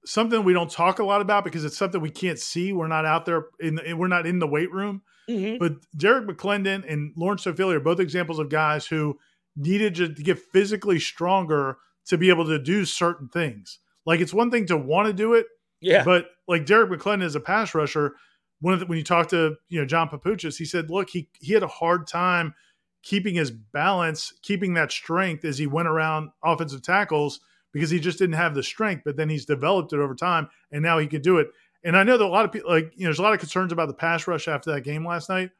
something 0.05 0.43
we 0.43 0.53
don't 0.53 0.71
talk 0.71 0.99
a 0.99 1.03
lot 1.03 1.21
about 1.21 1.43
because 1.43 1.65
it's 1.65 1.77
something 1.77 1.99
we 2.01 2.09
can't 2.09 2.39
see. 2.39 2.73
We're 2.73 2.87
not 2.87 3.05
out 3.05 3.25
there 3.25 3.47
in, 3.59 3.79
we're 3.97 4.07
not 4.07 4.25
in 4.25 4.39
the 4.39 4.47
weight 4.47 4.71
room. 4.71 5.01
Mhm. 5.29 5.59
But 5.59 5.73
Derrick 5.95 6.27
McLendon 6.27 6.89
and 6.89 7.11
Lawrence 7.17 7.43
Toafili 7.43 7.75
are 7.75 7.81
both 7.81 7.99
examples 7.99 8.39
of 8.39 8.49
guys 8.49 8.87
who 8.87 9.19
needed 9.55 9.95
to 9.95 10.07
get 10.09 10.39
physically 10.39 10.99
stronger 10.99 11.77
to 12.07 12.17
be 12.17 12.29
able 12.29 12.45
to 12.45 12.59
do 12.59 12.85
certain 12.85 13.27
things. 13.29 13.79
Like 14.05 14.19
it's 14.21 14.33
one 14.33 14.51
thing 14.51 14.65
to 14.67 14.77
want 14.77 15.07
to 15.07 15.13
do 15.13 15.33
it, 15.33 15.47
Yeah. 15.81 16.03
but 16.03 16.27
like 16.47 16.65
Derrick 16.65 16.89
McLendon 16.89 17.23
is 17.23 17.35
a 17.35 17.39
pass 17.39 17.75
rusher, 17.75 18.15
one 18.61 18.73
of 18.73 18.79
the, 18.79 18.85
when 18.87 18.97
you 18.97 19.03
talk 19.03 19.27
to 19.29 19.55
you 19.69 19.79
know 19.79 19.85
John 19.85 20.09
Papuchis, 20.09 20.57
he 20.57 20.65
said, 20.65 20.89
look, 20.89 21.09
he 21.09 21.29
he 21.39 21.53
had 21.53 21.63
a 21.63 21.67
hard 21.67 22.07
time 22.07 22.55
keeping 23.03 23.35
his 23.35 23.51
balance, 23.51 24.33
keeping 24.41 24.73
that 24.73 24.91
strength 24.91 25.45
as 25.45 25.57
he 25.57 25.67
went 25.67 25.87
around 25.87 26.29
offensive 26.43 26.81
tackles 26.81 27.39
because 27.71 27.89
he 27.89 27.99
just 27.99 28.17
didn't 28.17 28.35
have 28.35 28.55
the 28.55 28.63
strength. 28.63 29.03
But 29.05 29.15
then 29.17 29.29
he's 29.29 29.45
developed 29.45 29.93
it 29.93 29.99
over 29.99 30.15
time, 30.15 30.49
and 30.71 30.81
now 30.81 30.97
he 30.97 31.07
can 31.07 31.21
do 31.21 31.37
it. 31.37 31.49
And 31.83 31.95
I 31.95 32.03
know 32.03 32.17
that 32.17 32.25
a 32.25 32.27
lot 32.27 32.45
of 32.45 32.51
people 32.51 32.71
like 32.71 32.91
you 32.95 33.01
know 33.01 33.05
there's 33.07 33.19
a 33.19 33.23
lot 33.23 33.33
of 33.33 33.39
concerns 33.39 33.71
about 33.71 33.87
the 33.89 33.93
pass 33.93 34.25
rush 34.27 34.47
after 34.47 34.71
that 34.71 34.81
game 34.81 35.05
last 35.05 35.29
night. 35.29 35.51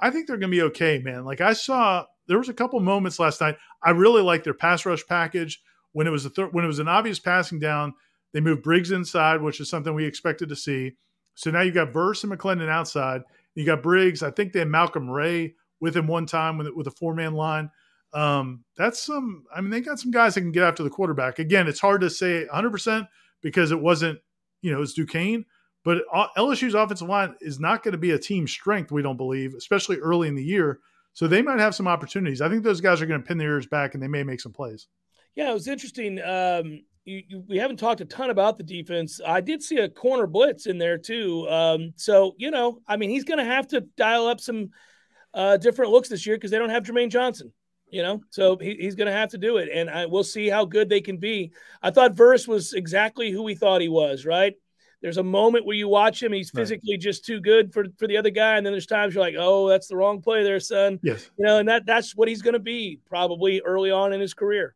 I 0.00 0.10
think 0.10 0.26
they're 0.26 0.36
going 0.38 0.50
to 0.50 0.56
be 0.56 0.62
okay, 0.62 0.98
man. 0.98 1.24
Like 1.24 1.40
I 1.40 1.52
saw 1.52 2.06
there 2.28 2.38
was 2.38 2.48
a 2.48 2.54
couple 2.54 2.78
moments 2.80 3.18
last 3.18 3.40
night. 3.40 3.56
I 3.82 3.90
really 3.90 4.22
liked 4.22 4.44
their 4.44 4.54
pass 4.54 4.86
rush 4.86 5.04
package 5.06 5.60
when 5.92 6.06
it 6.06 6.10
was 6.10 6.24
a 6.24 6.30
thir- 6.30 6.50
when 6.50 6.64
it 6.64 6.68
was 6.68 6.78
an 6.78 6.88
obvious 6.88 7.18
passing 7.18 7.58
down. 7.58 7.94
They 8.32 8.40
moved 8.40 8.62
Briggs 8.62 8.90
inside, 8.90 9.40
which 9.40 9.60
is 9.60 9.70
something 9.70 9.94
we 9.94 10.04
expected 10.04 10.48
to 10.50 10.56
see. 10.56 10.92
So 11.34 11.50
now 11.50 11.62
you've 11.62 11.74
got 11.74 11.92
Verse 11.92 12.22
and 12.24 12.32
McLendon 12.32 12.68
outside. 12.68 13.22
You 13.54 13.64
got 13.64 13.82
Briggs. 13.82 14.22
I 14.22 14.30
think 14.30 14.52
they 14.52 14.58
had 14.60 14.68
Malcolm 14.68 15.08
Ray 15.08 15.54
with 15.80 15.96
him 15.96 16.06
one 16.06 16.26
time 16.26 16.58
with, 16.58 16.68
with 16.74 16.86
a 16.86 16.92
four 16.92 17.14
man 17.14 17.34
line. 17.34 17.70
Um, 18.12 18.64
that's 18.76 19.02
some. 19.02 19.44
I 19.54 19.60
mean, 19.60 19.70
they 19.70 19.80
got 19.80 19.98
some 19.98 20.10
guys 20.10 20.34
that 20.34 20.42
can 20.42 20.52
get 20.52 20.62
after 20.62 20.82
the 20.82 20.90
quarterback. 20.90 21.38
Again, 21.38 21.66
it's 21.66 21.80
hard 21.80 22.00
to 22.02 22.10
say 22.10 22.44
100 22.44 22.70
percent 22.70 23.06
because 23.40 23.70
it 23.70 23.80
wasn't, 23.80 24.18
you 24.62 24.72
know, 24.72 24.82
it's 24.82 24.94
Duquesne. 24.94 25.44
But 25.84 26.02
LSU's 26.36 26.74
offensive 26.74 27.08
line 27.08 27.34
is 27.40 27.60
not 27.60 27.82
going 27.82 27.92
to 27.92 27.98
be 27.98 28.10
a 28.10 28.18
team 28.18 28.46
strength. 28.46 28.92
We 28.92 29.02
don't 29.02 29.16
believe, 29.16 29.54
especially 29.54 29.96
early 29.98 30.28
in 30.28 30.34
the 30.34 30.44
year. 30.44 30.80
So 31.18 31.26
they 31.26 31.42
might 31.42 31.58
have 31.58 31.74
some 31.74 31.88
opportunities. 31.88 32.40
I 32.40 32.48
think 32.48 32.62
those 32.62 32.80
guys 32.80 33.02
are 33.02 33.06
going 33.06 33.20
to 33.20 33.26
pin 33.26 33.38
their 33.38 33.50
ears 33.50 33.66
back 33.66 33.94
and 33.94 34.00
they 34.00 34.06
may 34.06 34.22
make 34.22 34.40
some 34.40 34.52
plays. 34.52 34.86
Yeah, 35.34 35.50
it 35.50 35.52
was 35.52 35.66
interesting. 35.66 36.20
Um, 36.20 36.82
you, 37.04 37.22
you, 37.26 37.44
we 37.48 37.58
haven't 37.58 37.78
talked 37.78 38.00
a 38.00 38.04
ton 38.04 38.30
about 38.30 38.56
the 38.56 38.62
defense. 38.62 39.20
I 39.26 39.40
did 39.40 39.60
see 39.60 39.78
a 39.78 39.88
corner 39.88 40.28
blitz 40.28 40.66
in 40.66 40.78
there 40.78 40.96
too. 40.96 41.48
Um, 41.48 41.92
so 41.96 42.36
you 42.38 42.52
know, 42.52 42.82
I 42.86 42.96
mean, 42.96 43.10
he's 43.10 43.24
going 43.24 43.38
to 43.38 43.44
have 43.44 43.66
to 43.68 43.80
dial 43.96 44.28
up 44.28 44.40
some 44.40 44.70
uh, 45.34 45.56
different 45.56 45.90
looks 45.90 46.08
this 46.08 46.24
year 46.24 46.36
because 46.36 46.52
they 46.52 46.58
don't 46.58 46.70
have 46.70 46.84
Jermaine 46.84 47.10
Johnson. 47.10 47.52
You 47.90 48.04
know, 48.04 48.20
so 48.30 48.56
he, 48.56 48.76
he's 48.78 48.94
going 48.94 49.08
to 49.08 49.12
have 49.12 49.30
to 49.30 49.38
do 49.38 49.56
it, 49.56 49.70
and 49.74 49.90
I, 49.90 50.06
we'll 50.06 50.22
see 50.22 50.48
how 50.48 50.66
good 50.66 50.88
they 50.88 51.00
can 51.00 51.16
be. 51.16 51.50
I 51.82 51.90
thought 51.90 52.14
Verse 52.14 52.46
was 52.46 52.74
exactly 52.74 53.32
who 53.32 53.42
we 53.42 53.56
thought 53.56 53.80
he 53.80 53.88
was. 53.88 54.24
Right? 54.24 54.54
There's 55.00 55.18
a 55.18 55.22
moment 55.22 55.64
where 55.64 55.76
you 55.76 55.88
watch 55.88 56.22
him; 56.22 56.32
he's 56.32 56.50
Right. 56.52 56.62
physically 56.62 56.96
just 56.96 57.24
too 57.24 57.40
good 57.40 57.72
for 57.72 57.86
for 57.98 58.08
the 58.08 58.16
other 58.16 58.30
guy, 58.30 58.56
and 58.56 58.66
then 58.66 58.72
there's 58.72 58.86
times 58.86 59.14
you're 59.14 59.22
like, 59.22 59.36
"Oh, 59.38 59.68
that's 59.68 59.86
the 59.86 59.96
wrong 59.96 60.20
play 60.20 60.42
there, 60.42 60.58
son." 60.60 60.98
Yes. 61.02 61.30
You 61.38 61.46
know, 61.46 61.58
and 61.58 61.68
that 61.68 61.86
that's 61.86 62.16
what 62.16 62.28
he's 62.28 62.42
going 62.42 62.54
to 62.54 62.58
be 62.60 63.00
probably 63.06 63.60
early 63.60 63.90
on 63.90 64.12
in 64.12 64.20
his 64.20 64.34
career. 64.34 64.74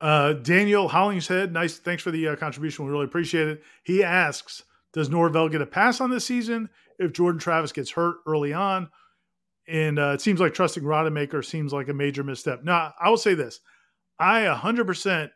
Uh, 0.00 0.34
Daniel 0.34 0.86
Hollingshead, 0.86 1.52
nice. 1.52 1.78
Thanks 1.78 2.02
for 2.02 2.10
the 2.10 2.28
uh, 2.28 2.36
contribution. 2.36 2.84
We 2.84 2.90
really 2.90 3.06
appreciate 3.06 3.48
it. 3.48 3.62
He 3.84 4.04
asks, 4.04 4.64
does 4.92 5.08
Norvell 5.08 5.48
get 5.48 5.62
a 5.62 5.66
pass 5.66 6.00
on 6.02 6.10
this 6.10 6.26
season 6.26 6.68
if 6.98 7.12
Jordan 7.14 7.38
Travis 7.40 7.72
gets 7.72 7.90
hurt 7.90 8.16
early 8.26 8.52
on? 8.52 8.90
And 9.66 9.98
uh, 9.98 10.10
it 10.10 10.20
seems 10.20 10.40
like 10.40 10.52
trusting 10.52 10.82
Rodemaker 10.82 11.42
seems 11.42 11.72
like 11.72 11.88
a 11.88 11.94
major 11.94 12.22
misstep. 12.22 12.64
Now, 12.64 12.92
I 13.00 13.08
will 13.08 13.16
say 13.16 13.32
this. 13.32 13.60
I 14.18 14.42
100% 14.42 15.30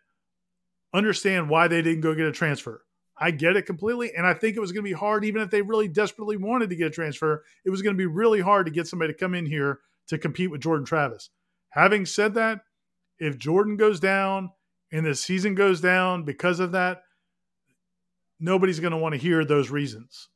understand 0.93 1.49
why 1.49 1.69
they 1.69 1.81
didn't 1.81 2.03
go 2.03 2.15
get 2.15 2.27
a 2.27 2.33
transfer. 2.33 2.85
I 3.21 3.31
get 3.31 3.57
it 3.57 3.67
completely. 3.67 4.15
And 4.15 4.27
I 4.27 4.35
think 4.35 4.57
it 4.57 4.61
was 4.61 4.73
going 4.73 4.85
to 4.85 4.91
be 4.91 4.97
hard, 4.97 5.25
even 5.25 5.43
if 5.43 5.51
they 5.51 5.63
really 5.63 5.89
desperately 5.89 6.37
wanted 6.37 6.71
to 6.71 6.77
get 6.77 6.89
a 6.89 6.91
transfer, 6.91 7.45
it 7.65 7.71
was 7.71 7.83
going 7.83 7.95
to 7.95 7.99
be 7.99 8.07
really 8.07 8.41
hard 8.41 8.67
to 8.67 8.73
get 8.73 8.87
somebody 8.87 9.13
to 9.13 9.19
come 9.19 9.35
in 9.35 9.47
here 9.47 9.81
to 10.09 10.19
compete 10.19 10.51
with 10.51 10.61
Jordan 10.61 10.87
Travis. 10.87 11.31
Having 11.71 12.07
said 12.07 12.35
that, 12.35 12.61
if 13.19 13.39
Jordan 13.39 13.77
goes 13.77 14.01
down 14.01 14.51
and 14.93 15.05
the 15.05 15.15
season 15.15 15.55
goes 15.55 15.81
down 15.81 16.25
because 16.25 16.61
of 16.61 16.73
that, 16.73 17.03
nobody's 18.41 18.81
going 18.81 18.93
to 18.93 18.99
want 18.99 19.15
to 19.15 19.21
hear 19.21 19.45
those 19.45 19.71
reasons. 19.71 20.29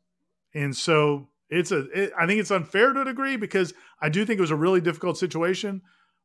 And 0.55 0.77
so 0.77 1.29
it's 1.49 1.71
a, 1.71 1.87
it, 1.91 2.13
I 2.19 2.27
think 2.27 2.41
it's 2.41 2.51
unfair 2.51 2.93
to 2.93 3.03
a 3.03 3.05
degree 3.05 3.37
because 3.37 3.73
I 4.01 4.09
do 4.09 4.25
think 4.25 4.39
it 4.39 4.43
was 4.43 4.51
a 4.51 4.57
really 4.57 4.81
difficult 4.81 5.17
situation, 5.17 5.83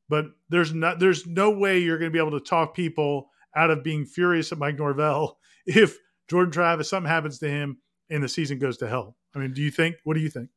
but 0.10 0.26
there's 0.50 0.74
not, 0.74 1.00
there's 1.00 1.26
no 1.28 1.52
way 1.52 1.80
you're 1.80 2.00
going 2.00 2.12
to 2.12 2.14
be 2.14 2.26
able 2.26 2.38
to 2.38 2.46
talk 2.46 2.76
people 2.76 3.30
out 3.56 3.70
of 3.72 3.84
being 3.84 4.06
furious 4.06 4.52
at 4.52 4.58
Mike 4.58 4.78
Norvell 4.78 5.38
if 5.66 5.98
Jordan 6.28 6.52
Travis, 6.52 6.90
something 6.90 7.10
happens 7.10 7.40
to 7.40 7.50
him 7.50 7.78
and 8.10 8.24
the 8.24 8.30
season 8.30 8.60
goes 8.60 8.78
to 8.78 8.88
hell. 8.88 9.16
I 9.36 9.40
mean, 9.40 9.54
do 9.54 9.62
you 9.62 9.72
think, 9.72 9.98
what 10.04 10.16
do 10.16 10.20
you 10.20 10.30
think? 10.30 10.50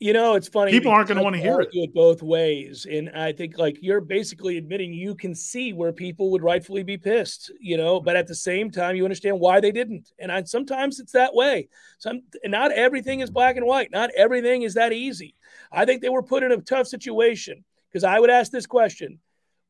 You 0.00 0.12
know, 0.12 0.34
it's 0.34 0.48
funny. 0.48 0.72
People 0.72 0.90
aren't 0.90 1.08
gonna 1.08 1.22
wanna 1.22 1.38
hear 1.38 1.60
it. 1.60 1.68
argue 1.68 1.86
both 1.94 2.20
ways, 2.20 2.84
and 2.84 3.08
I 3.10 3.32
think 3.32 3.58
like 3.58 3.78
you're 3.80 4.00
basically 4.00 4.58
admitting 4.58 4.92
you 4.92 5.14
can 5.14 5.34
see 5.34 5.72
where 5.72 5.92
people 5.92 6.30
would 6.32 6.42
rightfully 6.42 6.82
be 6.82 6.98
pissed. 6.98 7.52
You 7.60 7.76
know, 7.76 8.00
but 8.00 8.16
at 8.16 8.26
the 8.26 8.34
same 8.34 8.70
time, 8.70 8.96
you 8.96 9.04
understand 9.04 9.38
why 9.38 9.60
they 9.60 9.70
didn't, 9.70 10.12
and 10.18 10.32
I, 10.32 10.42
sometimes 10.42 10.98
it's 10.98 11.12
that 11.12 11.32
way. 11.34 11.68
Some 11.98 12.22
not 12.44 12.72
everything 12.72 13.20
is 13.20 13.30
black 13.30 13.56
and 13.56 13.64
white. 13.64 13.92
Not 13.92 14.10
everything 14.16 14.62
is 14.62 14.74
that 14.74 14.92
easy. 14.92 15.36
I 15.72 15.84
think 15.84 16.02
they 16.02 16.10
were 16.10 16.22
put 16.22 16.42
in 16.42 16.52
a 16.52 16.58
tough 16.58 16.88
situation 16.88 17.64
because 17.90 18.04
I 18.04 18.18
would 18.18 18.30
ask 18.30 18.50
this 18.50 18.66
question: 18.66 19.20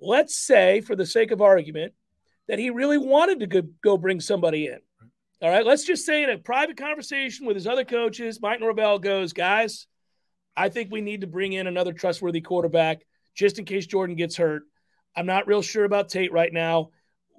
let's 0.00 0.36
say, 0.36 0.80
for 0.80 0.96
the 0.96 1.07
sake 1.07 1.32
of 1.32 1.42
argument, 1.42 1.92
that 2.48 2.59
he 2.59 2.70
really 2.70 2.98
wanted 2.98 3.40
to 3.40 3.46
go, 3.46 3.62
go 3.82 3.96
bring 3.98 4.20
somebody 4.20 4.66
in. 4.66 4.78
All 5.43 5.51
right, 5.51 5.66
let's 5.66 5.85
just 5.85 6.07
say 6.07 6.22
in 6.22 6.30
a 6.30 6.39
private 6.39 6.76
conversation 6.76 7.45
with 7.45 7.57
his 7.57 7.66
other 7.66 7.85
coaches, 7.85 8.41
Mike 8.41 8.61
Norvell 8.61 8.99
goes, 8.99 9.32
guys, 9.32 9.87
I 10.57 10.68
think 10.68 10.91
we 10.91 11.01
need 11.01 11.22
to 11.22 11.26
bring 11.26 11.53
in 11.53 11.66
another 11.66 11.93
trustworthy 11.93 12.41
quarterback 12.41 13.03
just 13.35 13.59
in 13.59 13.64
case 13.64 13.87
Jordan 13.87 14.16
gets 14.16 14.37
hurt. 14.37 14.62
I'm 15.16 15.26
not 15.26 15.47
real 15.47 15.62
sure 15.62 15.85
about 15.85 16.09
Tate 16.09 16.32
right 16.32 16.53
now. 16.53 16.91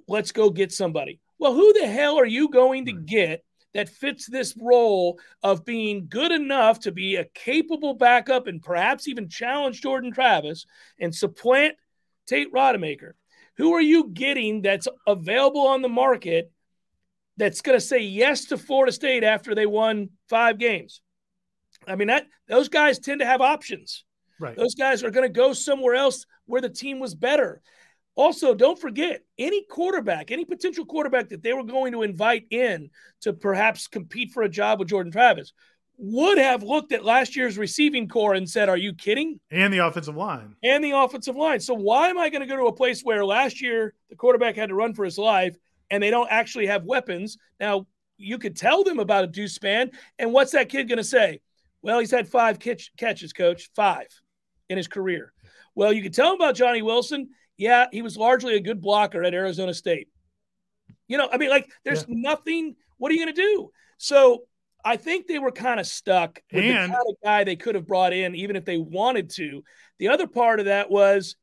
Let's 0.08 0.32
go 0.32 0.50
get 0.50 0.72
somebody. 0.72 1.20
Well, 1.38 1.54
who 1.54 1.72
the 1.72 1.86
hell 1.86 2.18
are 2.18 2.26
you 2.26 2.48
going 2.48 2.86
to 2.86 2.92
get 2.92 3.44
that 3.74 3.88
fits 3.88 4.26
this 4.26 4.56
role 4.56 5.18
of 5.42 5.64
being 5.64 6.06
good 6.08 6.32
enough 6.32 6.80
to 6.80 6.92
be 6.92 7.16
a 7.16 7.24
capable 7.24 7.94
backup 7.94 8.46
and 8.46 8.62
perhaps 8.62 9.08
even 9.08 9.28
challenge 9.28 9.82
Jordan 9.82 10.12
Travis 10.12 10.66
and 11.00 11.14
supplant 11.14 11.74
Tate 12.26 12.52
Rodemaker? 12.52 13.12
Who 13.56 13.74
are 13.74 13.82
you 13.82 14.08
getting 14.08 14.62
that's 14.62 14.88
available 15.06 15.66
on 15.66 15.82
the 15.82 15.88
market 15.88 16.50
that's 17.36 17.60
going 17.60 17.76
to 17.76 17.84
say 17.84 18.00
yes 18.00 18.46
to 18.46 18.58
Florida 18.58 18.92
State 18.92 19.24
after 19.24 19.54
they 19.54 19.66
won 19.66 20.10
five 20.28 20.58
games? 20.58 21.00
I 21.86 21.96
mean, 21.96 22.08
that 22.08 22.26
those 22.48 22.68
guys 22.68 22.98
tend 22.98 23.20
to 23.20 23.26
have 23.26 23.40
options. 23.40 24.04
Right. 24.38 24.56
Those 24.56 24.74
guys 24.74 25.02
are 25.02 25.10
going 25.10 25.26
to 25.26 25.32
go 25.32 25.52
somewhere 25.52 25.94
else 25.94 26.26
where 26.46 26.60
the 26.60 26.68
team 26.68 26.98
was 26.98 27.14
better. 27.14 27.62
Also, 28.14 28.54
don't 28.54 28.78
forget 28.78 29.22
any 29.38 29.64
quarterback, 29.64 30.30
any 30.30 30.44
potential 30.44 30.86
quarterback 30.86 31.28
that 31.28 31.42
they 31.42 31.52
were 31.52 31.64
going 31.64 31.92
to 31.92 32.02
invite 32.02 32.46
in 32.50 32.88
to 33.20 33.32
perhaps 33.34 33.88
compete 33.88 34.32
for 34.32 34.42
a 34.42 34.48
job 34.48 34.78
with 34.78 34.88
Jordan 34.88 35.12
Travis 35.12 35.52
would 35.98 36.38
have 36.38 36.62
looked 36.62 36.92
at 36.92 37.04
last 37.04 37.36
year's 37.36 37.56
receiving 37.56 38.08
corps 38.08 38.34
and 38.34 38.48
said, 38.48 38.68
Are 38.68 38.76
you 38.76 38.94
kidding? 38.94 39.40
And 39.50 39.72
the 39.72 39.78
offensive 39.78 40.16
line. 40.16 40.56
And 40.62 40.82
the 40.82 40.92
offensive 40.92 41.36
line. 41.36 41.60
So, 41.60 41.74
why 41.74 42.08
am 42.08 42.18
I 42.18 42.28
going 42.30 42.42
to 42.42 42.46
go 42.46 42.56
to 42.56 42.66
a 42.66 42.72
place 42.72 43.02
where 43.02 43.24
last 43.24 43.62
year 43.62 43.94
the 44.10 44.16
quarterback 44.16 44.56
had 44.56 44.68
to 44.70 44.74
run 44.74 44.94
for 44.94 45.04
his 45.04 45.18
life 45.18 45.56
and 45.90 46.02
they 46.02 46.10
don't 46.10 46.30
actually 46.30 46.66
have 46.66 46.84
weapons? 46.84 47.38
Now, 47.60 47.86
you 48.18 48.38
could 48.38 48.56
tell 48.56 48.84
them 48.84 48.98
about 48.98 49.24
a 49.24 49.28
Deuce 49.28 49.58
Spann. 49.58 49.94
And 50.18 50.32
what's 50.32 50.52
that 50.52 50.68
kid 50.68 50.88
going 50.88 50.98
to 50.98 51.04
say? 51.04 51.40
Well, 51.82 51.98
he's 51.98 52.10
had 52.10 52.28
five 52.28 52.58
catch, 52.58 52.90
catches, 52.96 53.32
coach, 53.32 53.70
five 53.74 54.08
in 54.68 54.76
his 54.76 54.88
career. 54.88 55.32
Well, 55.74 55.92
you 55.92 56.02
could 56.02 56.14
tell 56.14 56.30
him 56.30 56.36
about 56.36 56.54
Johnny 56.54 56.82
Wilson. 56.82 57.28
Yeah, 57.58 57.86
he 57.92 58.02
was 58.02 58.16
largely 58.16 58.56
a 58.56 58.60
good 58.60 58.80
blocker 58.80 59.22
at 59.22 59.34
Arizona 59.34 59.74
State. 59.74 60.08
You 61.08 61.18
know, 61.18 61.28
I 61.30 61.36
mean, 61.36 61.50
like, 61.50 61.70
there's 61.84 62.04
yeah. 62.08 62.14
nothing. 62.16 62.76
What 62.98 63.10
are 63.10 63.14
you 63.14 63.24
going 63.24 63.34
to 63.34 63.40
do? 63.40 63.70
So 63.98 64.44
I 64.84 64.96
think 64.96 65.26
they 65.26 65.38
were 65.38 65.52
kind 65.52 65.80
of 65.80 65.86
stuck 65.86 66.40
with 66.52 66.64
and, 66.64 66.90
the 66.90 66.94
kind 66.94 67.06
of 67.08 67.16
guy 67.22 67.44
they 67.44 67.56
could 67.56 67.74
have 67.74 67.86
brought 67.86 68.12
in, 68.12 68.34
even 68.34 68.56
if 68.56 68.64
they 68.64 68.78
wanted 68.78 69.30
to. 69.30 69.62
The 69.98 70.08
other 70.08 70.26
part 70.26 70.60
of 70.60 70.66
that 70.66 70.90
was 70.90 71.36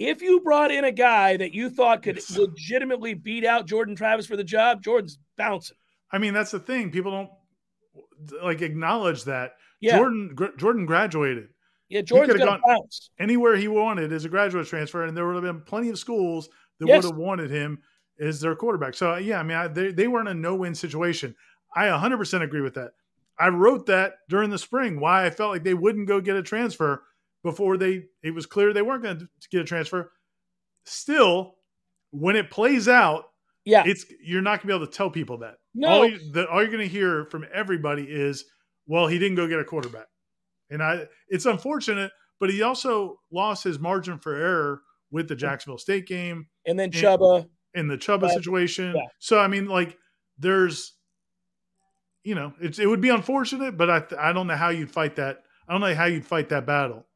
if 0.00 0.22
you 0.22 0.40
brought 0.40 0.70
in 0.70 0.84
a 0.84 0.90
guy 0.90 1.36
that 1.36 1.52
you 1.52 1.68
thought 1.68 2.02
could 2.02 2.18
legitimately 2.34 3.12
beat 3.12 3.44
out 3.44 3.66
Jordan 3.66 3.94
Travis 3.94 4.26
for 4.26 4.34
the 4.34 4.42
job, 4.42 4.82
Jordan's 4.82 5.18
bouncing. 5.36 5.76
I 6.10 6.16
mean, 6.16 6.32
that's 6.32 6.50
the 6.50 6.58
thing. 6.58 6.90
People 6.90 7.12
don't 7.12 8.42
like 8.42 8.62
acknowledge 8.62 9.24
that. 9.24 9.52
Yeah. 9.78 9.98
Jordan 9.98 10.34
Jordan 10.56 10.86
graduated. 10.86 11.48
Yeah, 11.90 12.00
Jordan's 12.00 12.38
going 12.38 12.48
to 12.48 12.62
bounce 12.66 13.10
anywhere 13.18 13.56
he 13.56 13.68
wanted 13.68 14.12
as 14.12 14.24
a 14.24 14.28
graduate 14.28 14.66
transfer, 14.66 15.04
and 15.04 15.14
there 15.14 15.26
would 15.26 15.34
have 15.34 15.44
been 15.44 15.60
plenty 15.60 15.90
of 15.90 15.98
schools 15.98 16.48
that 16.78 16.88
yes. 16.88 17.02
would 17.02 17.10
have 17.10 17.18
wanted 17.18 17.50
him 17.50 17.80
as 18.18 18.40
their 18.40 18.54
quarterback. 18.54 18.94
So 18.94 19.16
yeah, 19.16 19.38
I 19.38 19.42
mean, 19.42 19.56
I, 19.56 19.68
they 19.68 19.92
they 19.92 20.08
were 20.08 20.22
in 20.22 20.28
a 20.28 20.34
no 20.34 20.54
win 20.54 20.74
situation. 20.74 21.34
I 21.76 21.86
100% 21.86 22.42
agree 22.42 22.62
with 22.62 22.74
that. 22.74 22.92
I 23.38 23.48
wrote 23.48 23.86
that 23.86 24.14
during 24.28 24.50
the 24.50 24.58
spring 24.58 24.98
why 24.98 25.26
I 25.26 25.30
felt 25.30 25.52
like 25.52 25.62
they 25.62 25.74
wouldn't 25.74 26.08
go 26.08 26.20
get 26.20 26.36
a 26.36 26.42
transfer 26.42 27.04
before 27.42 27.76
they 27.76 28.04
it 28.22 28.32
was 28.34 28.46
clear 28.46 28.72
they 28.72 28.82
weren't 28.82 29.02
going 29.02 29.18
to 29.18 29.28
get 29.50 29.60
a 29.60 29.64
transfer. 29.64 30.12
Still, 30.84 31.56
when 32.10 32.36
it 32.36 32.50
plays 32.50 32.88
out, 32.88 33.24
yeah, 33.64 33.84
it's 33.86 34.06
you're 34.22 34.42
not 34.42 34.58
going 34.58 34.60
to 34.60 34.66
be 34.66 34.74
able 34.74 34.86
to 34.86 34.92
tell 34.92 35.10
people 35.10 35.38
that. 35.38 35.56
No, 35.74 35.88
all, 35.88 36.08
you, 36.08 36.32
the, 36.32 36.48
all 36.48 36.60
you're 36.62 36.70
going 36.70 36.86
to 36.86 36.88
hear 36.88 37.26
from 37.26 37.46
everybody 37.52 38.04
is, 38.04 38.44
"Well, 38.86 39.06
he 39.06 39.18
didn't 39.18 39.36
go 39.36 39.46
get 39.46 39.60
a 39.60 39.64
quarterback." 39.64 40.06
And 40.70 40.82
I, 40.82 41.06
it's 41.28 41.46
unfortunate, 41.46 42.12
but 42.38 42.50
he 42.50 42.62
also 42.62 43.20
lost 43.32 43.64
his 43.64 43.78
margin 43.78 44.18
for 44.18 44.34
error 44.34 44.82
with 45.10 45.28
the 45.28 45.36
Jacksonville 45.36 45.78
State 45.78 46.06
game, 46.06 46.46
and 46.66 46.78
then 46.78 46.90
Chubba 46.90 47.48
in 47.74 47.88
the 47.88 47.96
Chubba 47.96 48.30
situation. 48.30 48.94
Yeah. 48.96 49.02
So 49.18 49.38
I 49.38 49.48
mean, 49.48 49.66
like, 49.66 49.96
there's, 50.38 50.94
you 52.24 52.34
know, 52.34 52.52
it's 52.60 52.78
it 52.78 52.86
would 52.86 53.00
be 53.00 53.10
unfortunate, 53.10 53.76
but 53.76 53.90
I 53.90 54.02
I 54.18 54.32
don't 54.32 54.46
know 54.46 54.56
how 54.56 54.70
you'd 54.70 54.90
fight 54.90 55.16
that. 55.16 55.38
I 55.68 55.72
don't 55.72 55.80
know 55.80 55.94
how 55.94 56.06
you'd 56.06 56.26
fight 56.26 56.48
that 56.48 56.66
battle. 56.66 57.06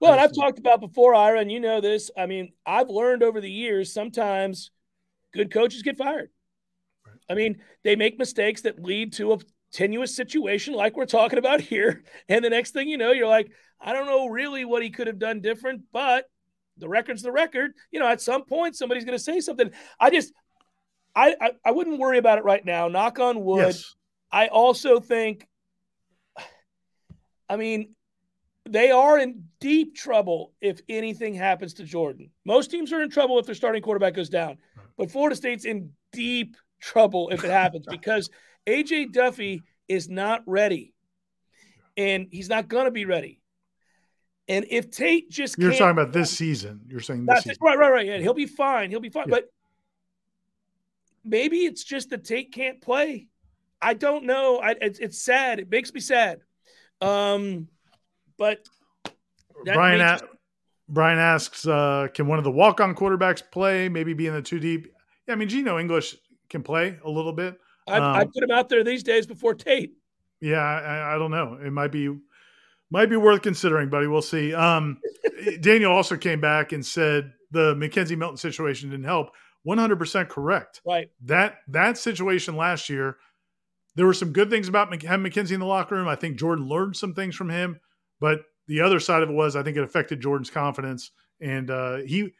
Well, 0.00 0.18
I've 0.18 0.34
talked 0.34 0.58
about 0.58 0.80
before, 0.80 1.14
Ira, 1.14 1.40
and 1.40 1.50
you 1.50 1.60
know 1.60 1.80
this. 1.80 2.10
I 2.16 2.26
mean, 2.26 2.52
I've 2.64 2.88
learned 2.88 3.22
over 3.22 3.40
the 3.40 3.50
years 3.50 3.92
sometimes 3.92 4.70
good 5.32 5.52
coaches 5.52 5.82
get 5.82 5.96
fired. 5.96 6.30
Right. 7.06 7.16
I 7.30 7.34
mean, 7.34 7.60
they 7.84 7.96
make 7.96 8.18
mistakes 8.18 8.62
that 8.62 8.82
lead 8.82 9.14
to 9.14 9.32
a 9.32 9.38
tenuous 9.72 10.16
situation 10.16 10.74
like 10.74 10.96
we're 10.96 11.06
talking 11.06 11.38
about 11.38 11.60
here. 11.60 12.02
And 12.28 12.44
the 12.44 12.50
next 12.50 12.72
thing 12.72 12.88
you 12.88 12.96
know, 12.96 13.12
you're 13.12 13.28
like, 13.28 13.50
I 13.80 13.92
don't 13.92 14.06
know 14.06 14.26
really 14.26 14.64
what 14.64 14.82
he 14.82 14.90
could 14.90 15.06
have 15.06 15.18
done 15.18 15.40
different, 15.40 15.82
but 15.92 16.24
the 16.78 16.88
record's 16.88 17.22
the 17.22 17.32
record. 17.32 17.72
You 17.90 18.00
know, 18.00 18.08
at 18.08 18.20
some 18.20 18.44
point 18.44 18.76
somebody's 18.76 19.04
going 19.04 19.18
to 19.18 19.22
say 19.22 19.40
something. 19.40 19.70
I 20.00 20.10
just, 20.10 20.32
I, 21.14 21.34
I, 21.40 21.50
I, 21.64 21.70
wouldn't 21.70 21.98
worry 21.98 22.18
about 22.18 22.38
it 22.38 22.44
right 22.44 22.64
now. 22.64 22.88
Knock 22.88 23.18
on 23.18 23.42
wood. 23.42 23.66
Yes. 23.66 23.94
I 24.30 24.48
also 24.48 25.00
think, 25.00 25.46
I 27.48 27.56
mean, 27.56 27.95
they 28.72 28.90
are 28.90 29.18
in 29.18 29.44
deep 29.60 29.94
trouble 29.94 30.52
if 30.60 30.80
anything 30.88 31.34
happens 31.34 31.74
to 31.74 31.84
Jordan. 31.84 32.30
Most 32.44 32.70
teams 32.70 32.92
are 32.92 33.02
in 33.02 33.10
trouble 33.10 33.38
if 33.38 33.46
their 33.46 33.54
starting 33.54 33.82
quarterback 33.82 34.14
goes 34.14 34.28
down, 34.28 34.58
but 34.96 35.10
Florida 35.10 35.36
State's 35.36 35.64
in 35.64 35.92
deep 36.12 36.56
trouble 36.80 37.30
if 37.30 37.44
it 37.44 37.50
happens 37.50 37.86
because 37.90 38.30
AJ 38.66 39.12
Duffy 39.12 39.62
is 39.88 40.08
not 40.08 40.42
ready, 40.46 40.92
and 41.96 42.26
he's 42.30 42.48
not 42.48 42.68
going 42.68 42.86
to 42.86 42.90
be 42.90 43.04
ready. 43.04 43.40
And 44.48 44.64
if 44.70 44.90
Tate 44.90 45.30
just 45.30 45.58
you're 45.58 45.72
talking 45.72 45.90
about 45.90 46.12
this 46.12 46.30
season, 46.30 46.80
you're 46.86 47.00
saying 47.00 47.26
this 47.26 47.44
season. 47.44 47.58
right, 47.62 47.78
right, 47.78 47.90
right. 47.90 48.06
Yeah, 48.06 48.18
he'll 48.18 48.34
be 48.34 48.46
fine. 48.46 48.90
He'll 48.90 49.00
be 49.00 49.10
fine. 49.10 49.28
Yeah. 49.28 49.36
But 49.36 49.50
maybe 51.24 51.58
it's 51.58 51.82
just 51.82 52.10
that 52.10 52.24
Tate 52.24 52.52
can't 52.52 52.80
play. 52.80 53.26
I 53.82 53.94
don't 53.94 54.24
know. 54.24 54.58
I, 54.58 54.76
it's, 54.80 54.98
it's 55.00 55.20
sad. 55.20 55.58
It 55.58 55.70
makes 55.70 55.92
me 55.92 56.00
sad. 56.00 56.40
Um, 57.00 57.68
but 58.38 58.66
Brian 59.64 60.00
a- 60.00 60.20
Brian 60.88 61.18
asks, 61.18 61.66
uh, 61.66 62.08
can 62.14 62.26
one 62.28 62.38
of 62.38 62.44
the 62.44 62.50
walk-on 62.50 62.94
quarterbacks 62.94 63.42
play? 63.50 63.88
Maybe 63.88 64.14
be 64.14 64.26
in 64.26 64.34
the 64.34 64.42
two 64.42 64.60
deep. 64.60 64.86
Yeah, 65.26 65.34
I 65.34 65.36
mean 65.36 65.48
Gino 65.48 65.78
English 65.78 66.16
can 66.48 66.62
play 66.62 66.98
a 67.04 67.10
little 67.10 67.32
bit. 67.32 67.58
I, 67.88 67.96
um, 67.98 68.02
I 68.02 68.24
put 68.24 68.42
him 68.42 68.50
out 68.50 68.68
there 68.68 68.84
these 68.84 69.02
days 69.02 69.26
before 69.26 69.54
Tate. 69.54 69.94
Yeah, 70.40 70.58
I, 70.58 71.14
I, 71.14 71.18
don't 71.18 71.30
know. 71.30 71.58
It 71.62 71.72
might 71.72 71.92
be 71.92 72.14
might 72.90 73.06
be 73.06 73.16
worth 73.16 73.42
considering, 73.42 73.88
buddy. 73.88 74.06
We'll 74.06 74.22
see. 74.22 74.54
Um, 74.54 75.00
Daniel 75.60 75.92
also 75.92 76.16
came 76.16 76.40
back 76.40 76.72
and 76.72 76.84
said 76.84 77.32
the 77.50 77.74
McKenzie 77.74 78.18
Milton 78.18 78.36
situation 78.36 78.90
didn't 78.90 79.06
help. 79.06 79.30
One 79.62 79.78
hundred 79.78 79.98
percent 79.98 80.28
correct. 80.28 80.80
Right. 80.86 81.10
That 81.24 81.58
that 81.68 81.98
situation 81.98 82.56
last 82.56 82.88
year, 82.88 83.16
there 83.96 84.06
were 84.06 84.14
some 84.14 84.32
good 84.32 84.50
things 84.50 84.68
about 84.68 85.02
having 85.02 85.30
McKenzie 85.30 85.52
in 85.52 85.60
the 85.60 85.66
locker 85.66 85.96
room. 85.96 86.06
I 86.06 86.16
think 86.16 86.38
Jordan 86.38 86.68
learned 86.68 86.96
some 86.96 87.14
things 87.14 87.34
from 87.34 87.50
him, 87.50 87.80
but 88.20 88.40
the 88.68 88.80
other 88.80 89.00
side 89.00 89.22
of 89.22 89.30
it 89.30 89.34
was 89.34 89.56
I 89.56 89.62
think 89.62 89.76
it 89.76 89.82
affected 89.82 90.20
Jordan's 90.20 90.50
confidence, 90.50 91.10
and 91.40 91.70
uh, 91.70 91.98
he 91.98 92.32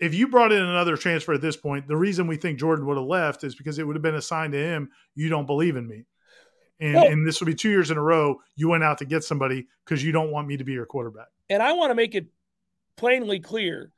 if 0.00 0.14
you 0.14 0.28
brought 0.28 0.52
in 0.52 0.62
another 0.62 0.96
transfer 0.96 1.34
at 1.34 1.40
this 1.40 1.56
point, 1.56 1.88
the 1.88 1.96
reason 1.96 2.26
we 2.26 2.36
think 2.36 2.58
Jordan 2.58 2.86
would 2.86 2.96
have 2.96 3.06
left 3.06 3.44
is 3.44 3.54
because 3.54 3.78
it 3.78 3.86
would 3.86 3.96
have 3.96 4.02
been 4.02 4.14
a 4.14 4.22
sign 4.22 4.52
to 4.52 4.58
him, 4.58 4.90
you 5.14 5.28
don't 5.28 5.46
believe 5.46 5.76
in 5.76 5.88
me. 5.88 6.04
And, 6.80 6.94
well, 6.94 7.08
and 7.08 7.26
this 7.26 7.40
would 7.40 7.46
be 7.46 7.54
two 7.54 7.70
years 7.70 7.90
in 7.90 7.96
a 7.96 8.02
row 8.02 8.36
you 8.54 8.68
went 8.68 8.84
out 8.84 8.98
to 8.98 9.04
get 9.04 9.24
somebody 9.24 9.66
because 9.84 10.04
you 10.04 10.12
don't 10.12 10.30
want 10.30 10.46
me 10.46 10.56
to 10.56 10.64
be 10.64 10.72
your 10.72 10.86
quarterback. 10.86 11.26
And 11.50 11.60
I 11.60 11.72
want 11.72 11.90
to 11.90 11.96
make 11.96 12.14
it 12.14 12.26
plainly 12.96 13.40
clear 13.40 13.90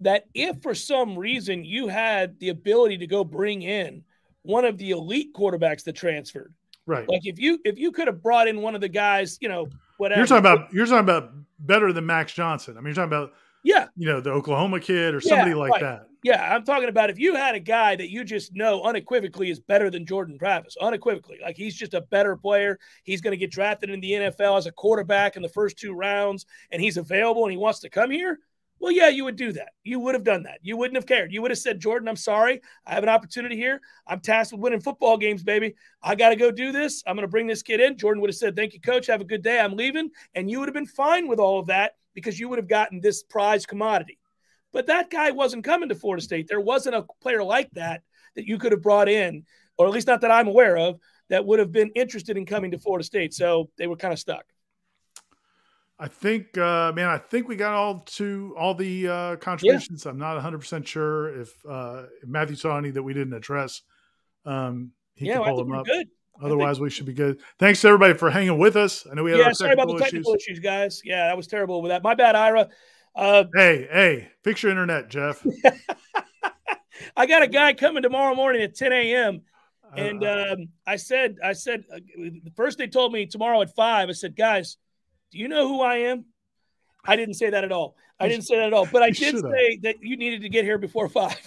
that 0.00 0.24
if 0.32 0.62
for 0.62 0.74
some 0.74 1.18
reason 1.18 1.64
you 1.64 1.88
had 1.88 2.38
the 2.40 2.48
ability 2.48 2.98
to 2.98 3.06
go 3.06 3.22
bring 3.22 3.62
in 3.62 4.02
one 4.42 4.64
of 4.64 4.78
the 4.78 4.90
elite 4.90 5.34
quarterbacks 5.34 5.84
that 5.84 5.94
transferred, 5.94 6.54
right? 6.86 7.08
Like 7.08 7.26
if 7.26 7.38
you 7.38 7.58
if 7.64 7.78
you 7.78 7.92
could 7.92 8.06
have 8.06 8.22
brought 8.22 8.48
in 8.48 8.62
one 8.62 8.74
of 8.74 8.80
the 8.80 8.88
guys, 8.88 9.38
you 9.40 9.48
know, 9.48 9.68
whatever. 9.98 10.20
You're 10.20 10.26
talking 10.26 10.38
about 10.38 10.72
you're 10.72 10.86
talking 10.86 11.00
about 11.00 11.32
better 11.58 11.92
than 11.92 12.06
Max 12.06 12.32
Johnson. 12.32 12.76
I 12.76 12.80
mean, 12.80 12.86
you're 12.86 13.06
talking 13.06 13.16
about 13.16 13.32
yeah. 13.64 13.86
You 13.96 14.06
know, 14.06 14.20
the 14.20 14.30
Oklahoma 14.30 14.80
kid 14.80 15.14
or 15.14 15.20
somebody 15.20 15.50
yeah, 15.50 15.56
like 15.56 15.72
right. 15.72 15.82
that. 15.82 16.06
Yeah, 16.24 16.54
I'm 16.54 16.64
talking 16.64 16.88
about 16.88 17.10
if 17.10 17.18
you 17.18 17.34
had 17.34 17.56
a 17.56 17.60
guy 17.60 17.96
that 17.96 18.10
you 18.10 18.22
just 18.22 18.54
know 18.54 18.82
unequivocally 18.82 19.50
is 19.50 19.58
better 19.58 19.90
than 19.90 20.06
Jordan 20.06 20.38
Travis, 20.38 20.76
unequivocally, 20.80 21.38
like 21.42 21.56
he's 21.56 21.74
just 21.74 21.94
a 21.94 22.00
better 22.00 22.36
player. 22.36 22.78
He's 23.02 23.20
going 23.20 23.32
to 23.32 23.36
get 23.36 23.50
drafted 23.50 23.90
in 23.90 24.00
the 24.00 24.12
NFL 24.12 24.58
as 24.58 24.66
a 24.66 24.72
quarterback 24.72 25.34
in 25.34 25.42
the 25.42 25.48
first 25.48 25.78
two 25.78 25.94
rounds, 25.94 26.46
and 26.70 26.80
he's 26.80 26.96
available 26.96 27.44
and 27.44 27.50
he 27.50 27.58
wants 27.58 27.80
to 27.80 27.90
come 27.90 28.10
here. 28.10 28.38
Well, 28.82 28.90
yeah, 28.90 29.10
you 29.10 29.22
would 29.22 29.36
do 29.36 29.52
that. 29.52 29.74
You 29.84 30.00
would 30.00 30.16
have 30.16 30.24
done 30.24 30.42
that. 30.42 30.58
You 30.60 30.76
wouldn't 30.76 30.96
have 30.96 31.06
cared. 31.06 31.32
You 31.32 31.40
would 31.40 31.52
have 31.52 31.58
said, 31.58 31.78
Jordan, 31.78 32.08
I'm 32.08 32.16
sorry. 32.16 32.60
I 32.84 32.94
have 32.94 33.04
an 33.04 33.08
opportunity 33.08 33.54
here. 33.54 33.80
I'm 34.08 34.18
tasked 34.18 34.52
with 34.52 34.60
winning 34.60 34.80
football 34.80 35.16
games, 35.16 35.44
baby. 35.44 35.76
I 36.02 36.16
got 36.16 36.30
to 36.30 36.36
go 36.36 36.50
do 36.50 36.72
this. 36.72 37.00
I'm 37.06 37.14
going 37.14 37.22
to 37.22 37.30
bring 37.30 37.46
this 37.46 37.62
kid 37.62 37.78
in. 37.78 37.96
Jordan 37.96 38.20
would 38.20 38.30
have 38.30 38.36
said, 38.36 38.56
Thank 38.56 38.74
you, 38.74 38.80
coach. 38.80 39.06
Have 39.06 39.20
a 39.20 39.24
good 39.24 39.40
day. 39.40 39.60
I'm 39.60 39.76
leaving. 39.76 40.10
And 40.34 40.50
you 40.50 40.58
would 40.58 40.68
have 40.68 40.74
been 40.74 40.86
fine 40.86 41.28
with 41.28 41.38
all 41.38 41.60
of 41.60 41.66
that 41.66 41.92
because 42.12 42.40
you 42.40 42.48
would 42.48 42.58
have 42.58 42.66
gotten 42.66 43.00
this 43.00 43.22
prize 43.22 43.66
commodity. 43.66 44.18
But 44.72 44.86
that 44.86 45.10
guy 45.10 45.30
wasn't 45.30 45.62
coming 45.62 45.88
to 45.90 45.94
Florida 45.94 46.20
State. 46.24 46.48
There 46.48 46.60
wasn't 46.60 46.96
a 46.96 47.06
player 47.20 47.44
like 47.44 47.70
that 47.74 48.02
that 48.34 48.48
you 48.48 48.58
could 48.58 48.72
have 48.72 48.82
brought 48.82 49.08
in, 49.08 49.44
or 49.78 49.86
at 49.86 49.92
least 49.92 50.08
not 50.08 50.22
that 50.22 50.32
I'm 50.32 50.48
aware 50.48 50.76
of, 50.76 50.98
that 51.28 51.46
would 51.46 51.60
have 51.60 51.70
been 51.70 51.92
interested 51.94 52.36
in 52.36 52.46
coming 52.46 52.72
to 52.72 52.78
Florida 52.80 53.04
State. 53.04 53.32
So 53.32 53.70
they 53.78 53.86
were 53.86 53.96
kind 53.96 54.12
of 54.12 54.18
stuck. 54.18 54.44
I 56.02 56.08
think, 56.08 56.58
uh, 56.58 56.90
man, 56.96 57.08
I 57.08 57.16
think 57.16 57.46
we 57.46 57.54
got 57.54 57.74
all 57.74 58.00
to 58.00 58.56
all 58.58 58.74
the 58.74 59.06
uh, 59.06 59.36
contributions. 59.36 60.04
Yeah. 60.04 60.10
I'm 60.10 60.18
not 60.18 60.34
100 60.34 60.58
percent 60.58 60.88
sure 60.88 61.40
if, 61.40 61.54
uh, 61.64 62.06
if 62.20 62.28
Matthew 62.28 62.56
saw 62.56 62.76
any 62.76 62.90
that 62.90 63.02
we 63.04 63.14
didn't 63.14 63.34
address. 63.34 63.82
Um, 64.44 64.90
he 65.14 65.28
yeah, 65.28 65.34
can 65.34 65.44
pull 65.44 65.58
them 65.58 65.72
up. 65.72 65.86
Good. 65.86 66.08
Otherwise, 66.42 66.80
we 66.80 66.90
should 66.90 67.06
be 67.06 67.12
good. 67.12 67.40
Thanks 67.60 67.82
to 67.82 67.86
everybody 67.86 68.14
for 68.14 68.30
hanging 68.30 68.58
with 68.58 68.74
us. 68.74 69.06
I 69.08 69.14
know 69.14 69.22
we 69.22 69.30
had 69.30 69.38
yeah, 69.38 69.52
sorry 69.52 69.74
about 69.74 69.86
the 69.86 69.98
technical 69.98 70.34
issues. 70.34 70.48
issues. 70.48 70.58
guys. 70.58 71.02
Yeah, 71.04 71.28
that 71.28 71.36
was 71.36 71.46
terrible 71.46 71.80
with 71.82 71.90
that. 71.90 72.02
My 72.02 72.16
bad, 72.16 72.34
Ira. 72.34 72.68
Uh, 73.14 73.44
hey, 73.54 73.86
hey, 73.92 74.28
fix 74.42 74.60
your 74.64 74.70
internet, 74.72 75.08
Jeff. 75.08 75.46
I 77.16 77.26
got 77.26 77.42
a 77.42 77.46
guy 77.46 77.74
coming 77.74 78.02
tomorrow 78.02 78.34
morning 78.34 78.62
at 78.62 78.74
10 78.74 78.92
a.m. 78.92 79.42
And 79.96 80.24
uh, 80.24 80.46
um, 80.54 80.68
I 80.84 80.96
said, 80.96 81.36
I 81.44 81.52
said, 81.52 81.84
uh, 81.94 82.00
first 82.56 82.78
they 82.78 82.88
told 82.88 83.12
me 83.12 83.26
tomorrow 83.26 83.60
at 83.62 83.72
five. 83.76 84.08
I 84.08 84.12
said, 84.12 84.34
guys, 84.34 84.78
do 85.32 85.38
you 85.38 85.48
know 85.48 85.66
who 85.66 85.80
I 85.80 85.96
am? 85.96 86.26
I 87.04 87.16
didn't 87.16 87.34
say 87.34 87.50
that 87.50 87.64
at 87.64 87.72
all. 87.72 87.96
I 88.20 88.28
didn't 88.28 88.44
say 88.44 88.56
that 88.56 88.66
at 88.66 88.72
all. 88.72 88.86
But 88.86 89.02
I 89.02 89.10
did 89.10 89.38
say 89.38 89.78
that 89.82 89.96
you 90.00 90.16
needed 90.16 90.42
to 90.42 90.48
get 90.48 90.64
here 90.64 90.78
before 90.78 91.08
five. 91.08 91.38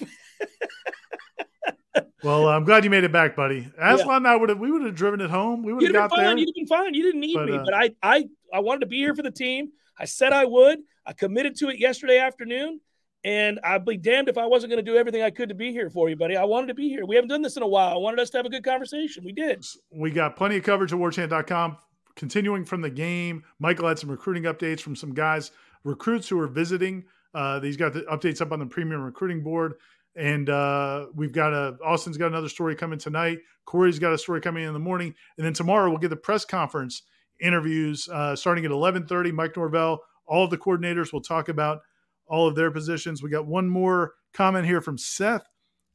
well, 2.23 2.49
I'm 2.49 2.65
glad 2.65 2.83
you 2.83 2.89
made 2.89 3.03
it 3.03 3.11
back, 3.11 3.35
buddy. 3.35 3.71
Aslan 3.79 4.23
yeah. 4.23 4.33
I 4.33 4.35
would 4.35 4.49
have 4.49 4.59
we 4.59 4.71
would 4.71 4.83
have 4.83 4.95
driven 4.95 5.21
it 5.21 5.29
home. 5.29 5.63
We 5.63 5.73
would 5.73 5.83
have 5.83 5.93
got 5.93 6.09
fine. 6.09 6.19
there. 6.19 6.37
You'd 6.37 6.49
have 6.49 6.55
been 6.55 6.67
fine. 6.67 6.93
You 6.93 7.03
didn't 7.03 7.21
need 7.21 7.35
but, 7.35 7.45
me, 7.45 7.57
uh, 7.57 7.63
but 7.63 7.73
I 7.73 7.91
I 8.01 8.27
I 8.51 8.59
wanted 8.59 8.81
to 8.81 8.87
be 8.87 8.97
here 8.97 9.15
for 9.15 9.21
the 9.21 9.31
team. 9.31 9.69
I 9.97 10.05
said 10.05 10.33
I 10.33 10.45
would. 10.45 10.79
I 11.05 11.13
committed 11.13 11.55
to 11.57 11.69
it 11.69 11.79
yesterday 11.79 12.17
afternoon, 12.17 12.81
and 13.23 13.59
I'd 13.63 13.85
be 13.85 13.95
damned 13.95 14.27
if 14.27 14.37
I 14.37 14.47
wasn't 14.47 14.71
going 14.71 14.83
to 14.83 14.91
do 14.91 14.97
everything 14.97 15.21
I 15.21 15.29
could 15.29 15.49
to 15.49 15.55
be 15.55 15.71
here 15.71 15.89
for 15.89 16.09
you, 16.09 16.15
buddy. 16.15 16.35
I 16.35 16.43
wanted 16.43 16.67
to 16.67 16.73
be 16.73 16.89
here. 16.89 17.05
We 17.05 17.15
haven't 17.15 17.29
done 17.29 17.43
this 17.43 17.55
in 17.55 17.63
a 17.63 17.67
while. 17.67 17.93
I 17.93 17.97
wanted 17.97 18.19
us 18.19 18.31
to 18.31 18.37
have 18.37 18.45
a 18.45 18.49
good 18.49 18.63
conversation. 18.63 19.23
We 19.23 19.31
did. 19.31 19.63
We 19.91 20.11
got 20.11 20.35
plenty 20.35 20.57
of 20.57 20.63
coverage 20.63 20.91
at 20.91 20.99
warchant.com. 20.99 21.77
Continuing 22.15 22.65
from 22.65 22.81
the 22.81 22.89
game, 22.89 23.43
Michael 23.59 23.87
had 23.87 23.99
some 23.99 24.11
recruiting 24.11 24.43
updates 24.43 24.79
from 24.79 24.95
some 24.95 25.13
guys, 25.13 25.51
recruits 25.83 26.27
who 26.29 26.39
are 26.39 26.47
visiting. 26.47 27.05
Uh, 27.33 27.59
he's 27.59 27.77
got 27.77 27.93
the 27.93 28.01
updates 28.01 28.41
up 28.41 28.51
on 28.51 28.59
the 28.59 28.65
premium 28.65 29.01
recruiting 29.01 29.43
board. 29.43 29.73
And 30.17 30.49
uh, 30.49 31.07
we've 31.13 31.33
got 31.33 31.51
a 31.51 31.77
Austin's 31.83 32.15
got 32.15 32.27
another 32.27 32.47
story 32.47 32.73
coming 32.73 32.97
tonight. 32.97 33.39
Corey's 33.65 33.99
got 33.99 34.13
a 34.13 34.17
story 34.17 34.39
coming 34.39 34.63
in 34.63 34.71
the 34.71 34.79
morning, 34.79 35.13
and 35.37 35.45
then 35.45 35.51
tomorrow 35.51 35.89
we'll 35.89 35.99
get 35.99 36.09
the 36.09 36.15
press 36.15 36.45
conference 36.45 37.01
interviews 37.41 38.07
uh, 38.07 38.33
starting 38.33 38.63
at 38.63 38.71
eleven 38.71 39.05
thirty. 39.05 39.33
Mike 39.33 39.57
Norvell, 39.57 39.99
all 40.25 40.45
of 40.45 40.51
the 40.51 40.57
coordinators 40.57 41.11
will 41.11 41.19
talk 41.19 41.49
about 41.49 41.79
all 42.27 42.47
of 42.47 42.55
their 42.55 42.71
positions. 42.71 43.21
We 43.21 43.29
got 43.29 43.45
one 43.45 43.67
more 43.67 44.13
comment 44.33 44.65
here 44.65 44.79
from 44.79 44.97
Seth. 44.97 45.45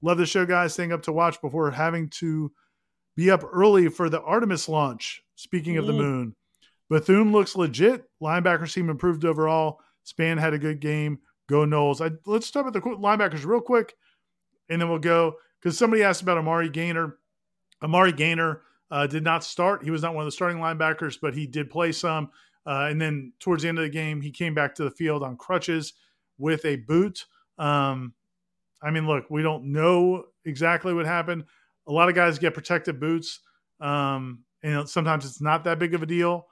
Love 0.03 0.19
the 0.19 0.27
show, 0.27 0.45
guys. 0.45 0.75
Staying 0.75 0.93
up 0.93 1.03
to 1.05 1.13
watch 1.13 1.41
before 1.41 1.71
having 1.71 2.11
to 2.11 2.53
be 3.17 3.31
up 3.31 3.43
early 3.51 3.89
for 3.89 4.11
the 4.11 4.21
Artemis 4.21 4.69
launch. 4.69 5.23
Speaking 5.41 5.79
of 5.79 5.87
the 5.87 5.93
mm-hmm. 5.93 6.03
moon, 6.03 6.37
Bethune 6.91 7.33
looks 7.33 7.57
legit. 7.57 8.05
Linebackers 8.23 8.73
seem 8.73 8.91
improved 8.91 9.25
overall. 9.25 9.81
Spann 10.05 10.39
had 10.39 10.53
a 10.53 10.59
good 10.59 10.81
game. 10.81 11.19
Go 11.49 11.65
Noles. 11.65 12.05
I, 12.05 12.15
let's 12.27 12.51
talk 12.51 12.67
about 12.67 12.75
the 12.75 12.81
linebackers 12.81 13.47
real 13.47 13.61
quick 13.61 13.95
and 14.69 14.81
then 14.81 14.89
we'll 14.89 14.99
go 14.99 15.37
because 15.61 15.79
somebody 15.79 16.03
asked 16.03 16.23
about 16.23 16.37
Amari 16.39 16.69
Gainer. 16.69 17.19
Amari 17.83 18.13
Gainer 18.13 18.63
uh, 18.91 19.07
did 19.07 19.25
not 19.25 19.43
start. 19.43 19.83
He 19.83 19.91
was 19.91 20.03
not 20.03 20.15
one 20.15 20.23
of 20.23 20.27
the 20.27 20.33
starting 20.33 20.59
linebackers, 20.59 21.19
but 21.21 21.35
he 21.35 21.47
did 21.47 21.71
play 21.71 21.93
some. 21.93 22.31
Uh, 22.67 22.89
and 22.91 23.01
then 23.01 23.33
towards 23.41 23.63
the 23.63 23.69
end 23.71 23.79
of 23.79 23.85
the 23.85 23.91
game, 23.91 24.21
he 24.21 24.31
came 24.31 24.55
back 24.55 24.75
to 24.75 24.85
the 24.85 24.91
field 24.91 25.23
on 25.23 25.39
crutches 25.39 25.95
with 26.39 26.67
a 26.67 26.77
boot. 26.77 27.25
Um, 27.59 28.13
I 28.83 28.91
mean, 28.91 29.07
look, 29.07 29.25
we 29.31 29.43
don't 29.43 29.73
know 29.73 30.25
exactly 30.45 30.93
what 30.93 31.07
happened. 31.07 31.45
A 31.87 31.93
lot 31.93 32.11
of 32.11 32.15
guys 32.15 32.39
get 32.39 32.53
protective 32.53 33.01
boots, 33.01 33.41
um, 33.81 34.45
and 34.63 34.89
sometimes 34.89 35.25
it's 35.25 35.41
not 35.41 35.65
that 35.65 35.79
big 35.79 35.95
of 35.95 36.03
a 36.03 36.07
deal. 36.07 36.47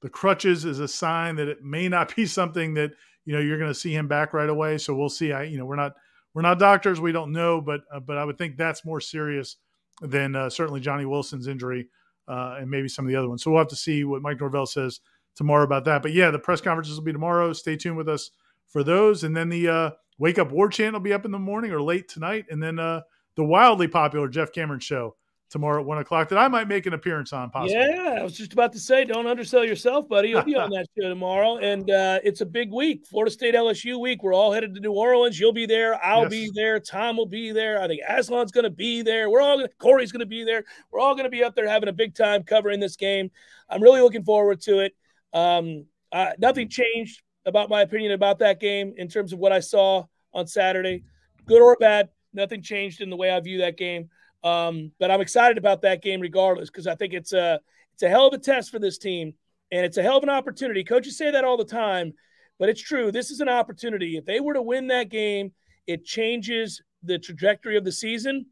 The 0.00 0.08
crutches 0.08 0.64
is 0.64 0.80
a 0.80 0.88
sign 0.88 1.36
that 1.36 1.48
it 1.48 1.62
may 1.62 1.88
not 1.88 2.14
be 2.16 2.26
something 2.26 2.74
that 2.74 2.92
you 3.24 3.32
know 3.32 3.40
you're 3.40 3.58
going 3.58 3.70
to 3.70 3.78
see 3.78 3.94
him 3.94 4.08
back 4.08 4.32
right 4.32 4.48
away. 4.48 4.78
So 4.78 4.94
we'll 4.94 5.08
see. 5.08 5.32
I 5.32 5.44
you 5.44 5.58
know 5.58 5.66
we're 5.66 5.76
not 5.76 5.94
we're 6.34 6.42
not 6.42 6.58
doctors, 6.58 7.00
we 7.00 7.12
don't 7.12 7.32
know, 7.32 7.60
but 7.60 7.82
uh, 7.92 8.00
but 8.00 8.18
I 8.18 8.24
would 8.24 8.38
think 8.38 8.56
that's 8.56 8.84
more 8.84 9.00
serious 9.00 9.56
than 10.00 10.34
uh, 10.34 10.50
certainly 10.50 10.80
Johnny 10.80 11.04
Wilson's 11.04 11.46
injury 11.46 11.88
uh, 12.28 12.56
and 12.58 12.70
maybe 12.70 12.88
some 12.88 13.04
of 13.04 13.10
the 13.10 13.16
other 13.16 13.28
ones. 13.28 13.42
So 13.42 13.50
we'll 13.50 13.60
have 13.60 13.68
to 13.68 13.76
see 13.76 14.04
what 14.04 14.22
Mike 14.22 14.40
Norvell 14.40 14.66
says 14.66 15.00
tomorrow 15.36 15.64
about 15.64 15.84
that. 15.84 16.02
But 16.02 16.12
yeah, 16.12 16.30
the 16.30 16.38
press 16.38 16.60
conferences 16.60 16.96
will 16.96 17.04
be 17.04 17.12
tomorrow. 17.12 17.52
Stay 17.52 17.76
tuned 17.76 17.96
with 17.96 18.08
us 18.08 18.30
for 18.66 18.82
those, 18.82 19.24
and 19.24 19.36
then 19.36 19.48
the 19.48 19.68
uh, 19.68 19.90
Wake 20.18 20.38
Up 20.38 20.50
War 20.50 20.68
Chant 20.68 20.94
will 20.94 21.00
be 21.00 21.12
up 21.12 21.24
in 21.24 21.30
the 21.30 21.38
morning 21.38 21.72
or 21.72 21.82
late 21.82 22.08
tonight, 22.08 22.46
and 22.50 22.62
then 22.62 22.78
uh, 22.78 23.02
the 23.36 23.44
wildly 23.44 23.88
popular 23.88 24.28
Jeff 24.28 24.52
Cameron 24.52 24.80
show 24.80 25.16
tomorrow 25.52 25.80
at 25.80 25.86
one 25.86 25.98
o'clock 25.98 26.30
that 26.30 26.38
I 26.38 26.48
might 26.48 26.66
make 26.66 26.86
an 26.86 26.94
appearance 26.94 27.32
on. 27.32 27.50
Possibly. 27.50 27.78
Yeah, 27.78 28.16
I 28.18 28.22
was 28.22 28.36
just 28.36 28.52
about 28.54 28.72
to 28.72 28.78
say, 28.78 29.04
don't 29.04 29.26
undersell 29.26 29.64
yourself, 29.64 30.08
buddy. 30.08 30.30
You'll 30.30 30.42
be 30.42 30.56
on 30.56 30.70
that 30.72 30.86
show 30.98 31.08
tomorrow, 31.08 31.58
and 31.58 31.88
uh, 31.90 32.18
it's 32.24 32.40
a 32.40 32.46
big 32.46 32.72
week, 32.72 33.06
Florida 33.06 33.30
State 33.30 33.54
LSU 33.54 34.00
week. 34.00 34.22
We're 34.22 34.34
all 34.34 34.52
headed 34.52 34.74
to 34.74 34.80
New 34.80 34.92
Orleans. 34.92 35.38
You'll 35.38 35.52
be 35.52 35.66
there. 35.66 36.02
I'll 36.04 36.22
yes. 36.22 36.30
be 36.30 36.50
there. 36.54 36.80
Tom 36.80 37.16
will 37.16 37.26
be 37.26 37.52
there. 37.52 37.80
I 37.80 37.86
think 37.86 38.00
Aslan's 38.08 38.50
going 38.50 38.64
to 38.64 38.70
be 38.70 39.02
there. 39.02 39.30
We're 39.30 39.42
all 39.42 39.58
gonna, 39.58 39.68
Corey's 39.78 40.10
going 40.10 40.20
to 40.20 40.26
be 40.26 40.42
there. 40.42 40.64
We're 40.90 41.00
all 41.00 41.14
going 41.14 41.24
to 41.24 41.30
be 41.30 41.44
up 41.44 41.54
there 41.54 41.68
having 41.68 41.88
a 41.88 41.92
big 41.92 42.14
time 42.14 42.42
covering 42.42 42.80
this 42.80 42.96
game. 42.96 43.30
I'm 43.68 43.82
really 43.82 44.00
looking 44.00 44.24
forward 44.24 44.60
to 44.62 44.80
it. 44.80 44.96
Um, 45.32 45.84
uh, 46.10 46.32
nothing 46.38 46.68
changed 46.68 47.22
about 47.46 47.68
my 47.68 47.82
opinion 47.82 48.12
about 48.12 48.38
that 48.38 48.60
game 48.60 48.94
in 48.96 49.08
terms 49.08 49.32
of 49.32 49.38
what 49.38 49.52
I 49.52 49.60
saw 49.60 50.04
on 50.32 50.46
Saturday, 50.46 51.04
good 51.46 51.60
or 51.60 51.76
bad. 51.78 52.08
Nothing 52.32 52.62
changed 52.62 53.00
in 53.00 53.10
the 53.10 53.16
way 53.16 53.30
I 53.30 53.38
view 53.40 53.58
that 53.58 53.76
game. 53.76 54.08
Um, 54.44 54.92
but 54.98 55.10
I'm 55.10 55.20
excited 55.20 55.58
about 55.58 55.82
that 55.82 56.02
game 56.02 56.20
regardless 56.20 56.70
because 56.70 56.86
I 56.86 56.94
think 56.94 57.12
it's 57.12 57.32
a 57.32 57.60
it's 57.94 58.02
a 58.02 58.08
hell 58.08 58.26
of 58.26 58.34
a 58.34 58.38
test 58.38 58.70
for 58.70 58.78
this 58.78 58.98
team 58.98 59.34
and 59.70 59.86
it's 59.86 59.96
a 59.96 60.02
hell 60.02 60.18
of 60.18 60.22
an 60.22 60.30
opportunity. 60.30 60.84
Coaches 60.84 61.16
say 61.16 61.30
that 61.30 61.44
all 61.44 61.56
the 61.56 61.64
time, 61.64 62.12
but 62.58 62.68
it's 62.68 62.80
true. 62.80 63.10
This 63.10 63.30
is 63.30 63.40
an 63.40 63.48
opportunity. 63.48 64.16
If 64.16 64.26
they 64.26 64.40
were 64.40 64.54
to 64.54 64.62
win 64.62 64.88
that 64.88 65.08
game, 65.08 65.52
it 65.86 66.04
changes 66.04 66.82
the 67.02 67.18
trajectory 67.18 67.76
of 67.76 67.84
the 67.84 67.92
season. 67.92 68.46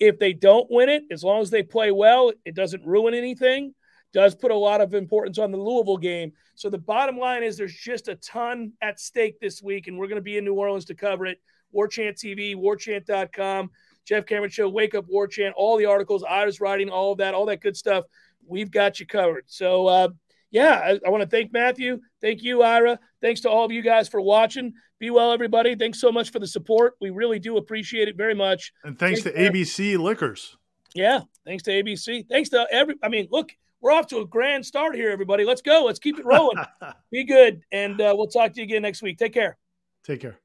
If 0.00 0.18
they 0.18 0.32
don't 0.32 0.70
win 0.70 0.88
it, 0.88 1.04
as 1.10 1.22
long 1.22 1.42
as 1.42 1.50
they 1.50 1.62
play 1.62 1.92
well, 1.92 2.32
it 2.44 2.54
doesn't 2.54 2.84
ruin 2.84 3.14
anything. 3.14 3.74
Does 4.12 4.34
put 4.34 4.50
a 4.50 4.56
lot 4.56 4.80
of 4.80 4.94
importance 4.94 5.38
on 5.38 5.52
the 5.52 5.58
Louisville 5.58 5.96
game. 5.96 6.32
So 6.54 6.68
the 6.68 6.78
bottom 6.78 7.18
line 7.18 7.42
is 7.42 7.56
there's 7.56 7.74
just 7.74 8.08
a 8.08 8.16
ton 8.16 8.72
at 8.82 9.00
stake 9.00 9.40
this 9.40 9.62
week, 9.62 9.86
and 9.86 9.98
we're 9.98 10.08
going 10.08 10.16
to 10.16 10.22
be 10.22 10.36
in 10.36 10.44
New 10.44 10.54
Orleans 10.54 10.86
to 10.86 10.94
cover 10.94 11.26
it. 11.26 11.38
War 11.70 11.88
Chant 11.88 12.16
TV, 12.16 12.54
warchant.com. 12.54 13.70
Jeff 14.04 14.26
Cameron 14.26 14.50
Show, 14.50 14.68
Wake 14.68 14.94
Up 14.94 15.06
War 15.08 15.26
Chant, 15.26 15.54
all 15.56 15.76
the 15.76 15.86
articles, 15.86 16.24
I 16.28 16.44
was 16.44 16.60
writing, 16.60 16.88
all 16.88 17.12
of 17.12 17.18
that, 17.18 17.34
all 17.34 17.46
that 17.46 17.60
good 17.60 17.76
stuff. 17.76 18.04
We've 18.46 18.70
got 18.70 19.00
you 19.00 19.06
covered. 19.06 19.44
So, 19.46 19.86
uh, 19.86 20.08
yeah, 20.50 20.80
I, 20.84 21.00
I 21.06 21.10
want 21.10 21.22
to 21.22 21.28
thank 21.28 21.52
Matthew. 21.52 22.00
Thank 22.20 22.42
you, 22.42 22.62
Ira. 22.62 22.98
Thanks 23.20 23.40
to 23.42 23.50
all 23.50 23.64
of 23.64 23.72
you 23.72 23.82
guys 23.82 24.08
for 24.08 24.20
watching. 24.20 24.74
Be 24.98 25.10
well, 25.10 25.32
everybody. 25.32 25.74
Thanks 25.74 26.00
so 26.00 26.12
much 26.12 26.30
for 26.30 26.38
the 26.38 26.46
support. 26.46 26.94
We 27.00 27.10
really 27.10 27.38
do 27.38 27.56
appreciate 27.56 28.08
it 28.08 28.16
very 28.16 28.34
much. 28.34 28.72
And 28.84 28.98
thanks 28.98 29.22
to 29.22 29.32
ABC 29.32 29.98
Liquors. 29.98 30.56
Yeah, 30.94 31.22
thanks 31.46 31.62
to 31.64 31.70
ABC. 31.70 32.28
Thanks 32.28 32.50
to 32.50 32.66
every. 32.70 32.96
I 33.02 33.08
mean, 33.08 33.28
look, 33.30 33.50
we're 33.80 33.92
off 33.92 34.06
to 34.08 34.18
a 34.18 34.26
grand 34.26 34.64
start 34.64 34.94
here, 34.94 35.10
everybody. 35.10 35.44
Let's 35.44 35.62
go. 35.62 35.84
Let's 35.84 35.98
keep 35.98 36.18
it 36.18 36.24
rolling. 36.26 36.58
Be 37.10 37.24
good, 37.24 37.62
and 37.72 38.00
uh, 38.00 38.14
we'll 38.16 38.28
talk 38.28 38.52
to 38.52 38.58
you 38.58 38.64
again 38.64 38.82
next 38.82 39.02
week. 39.02 39.18
Take 39.18 39.32
care. 39.32 39.56
Take 40.04 40.20
care. 40.20 40.41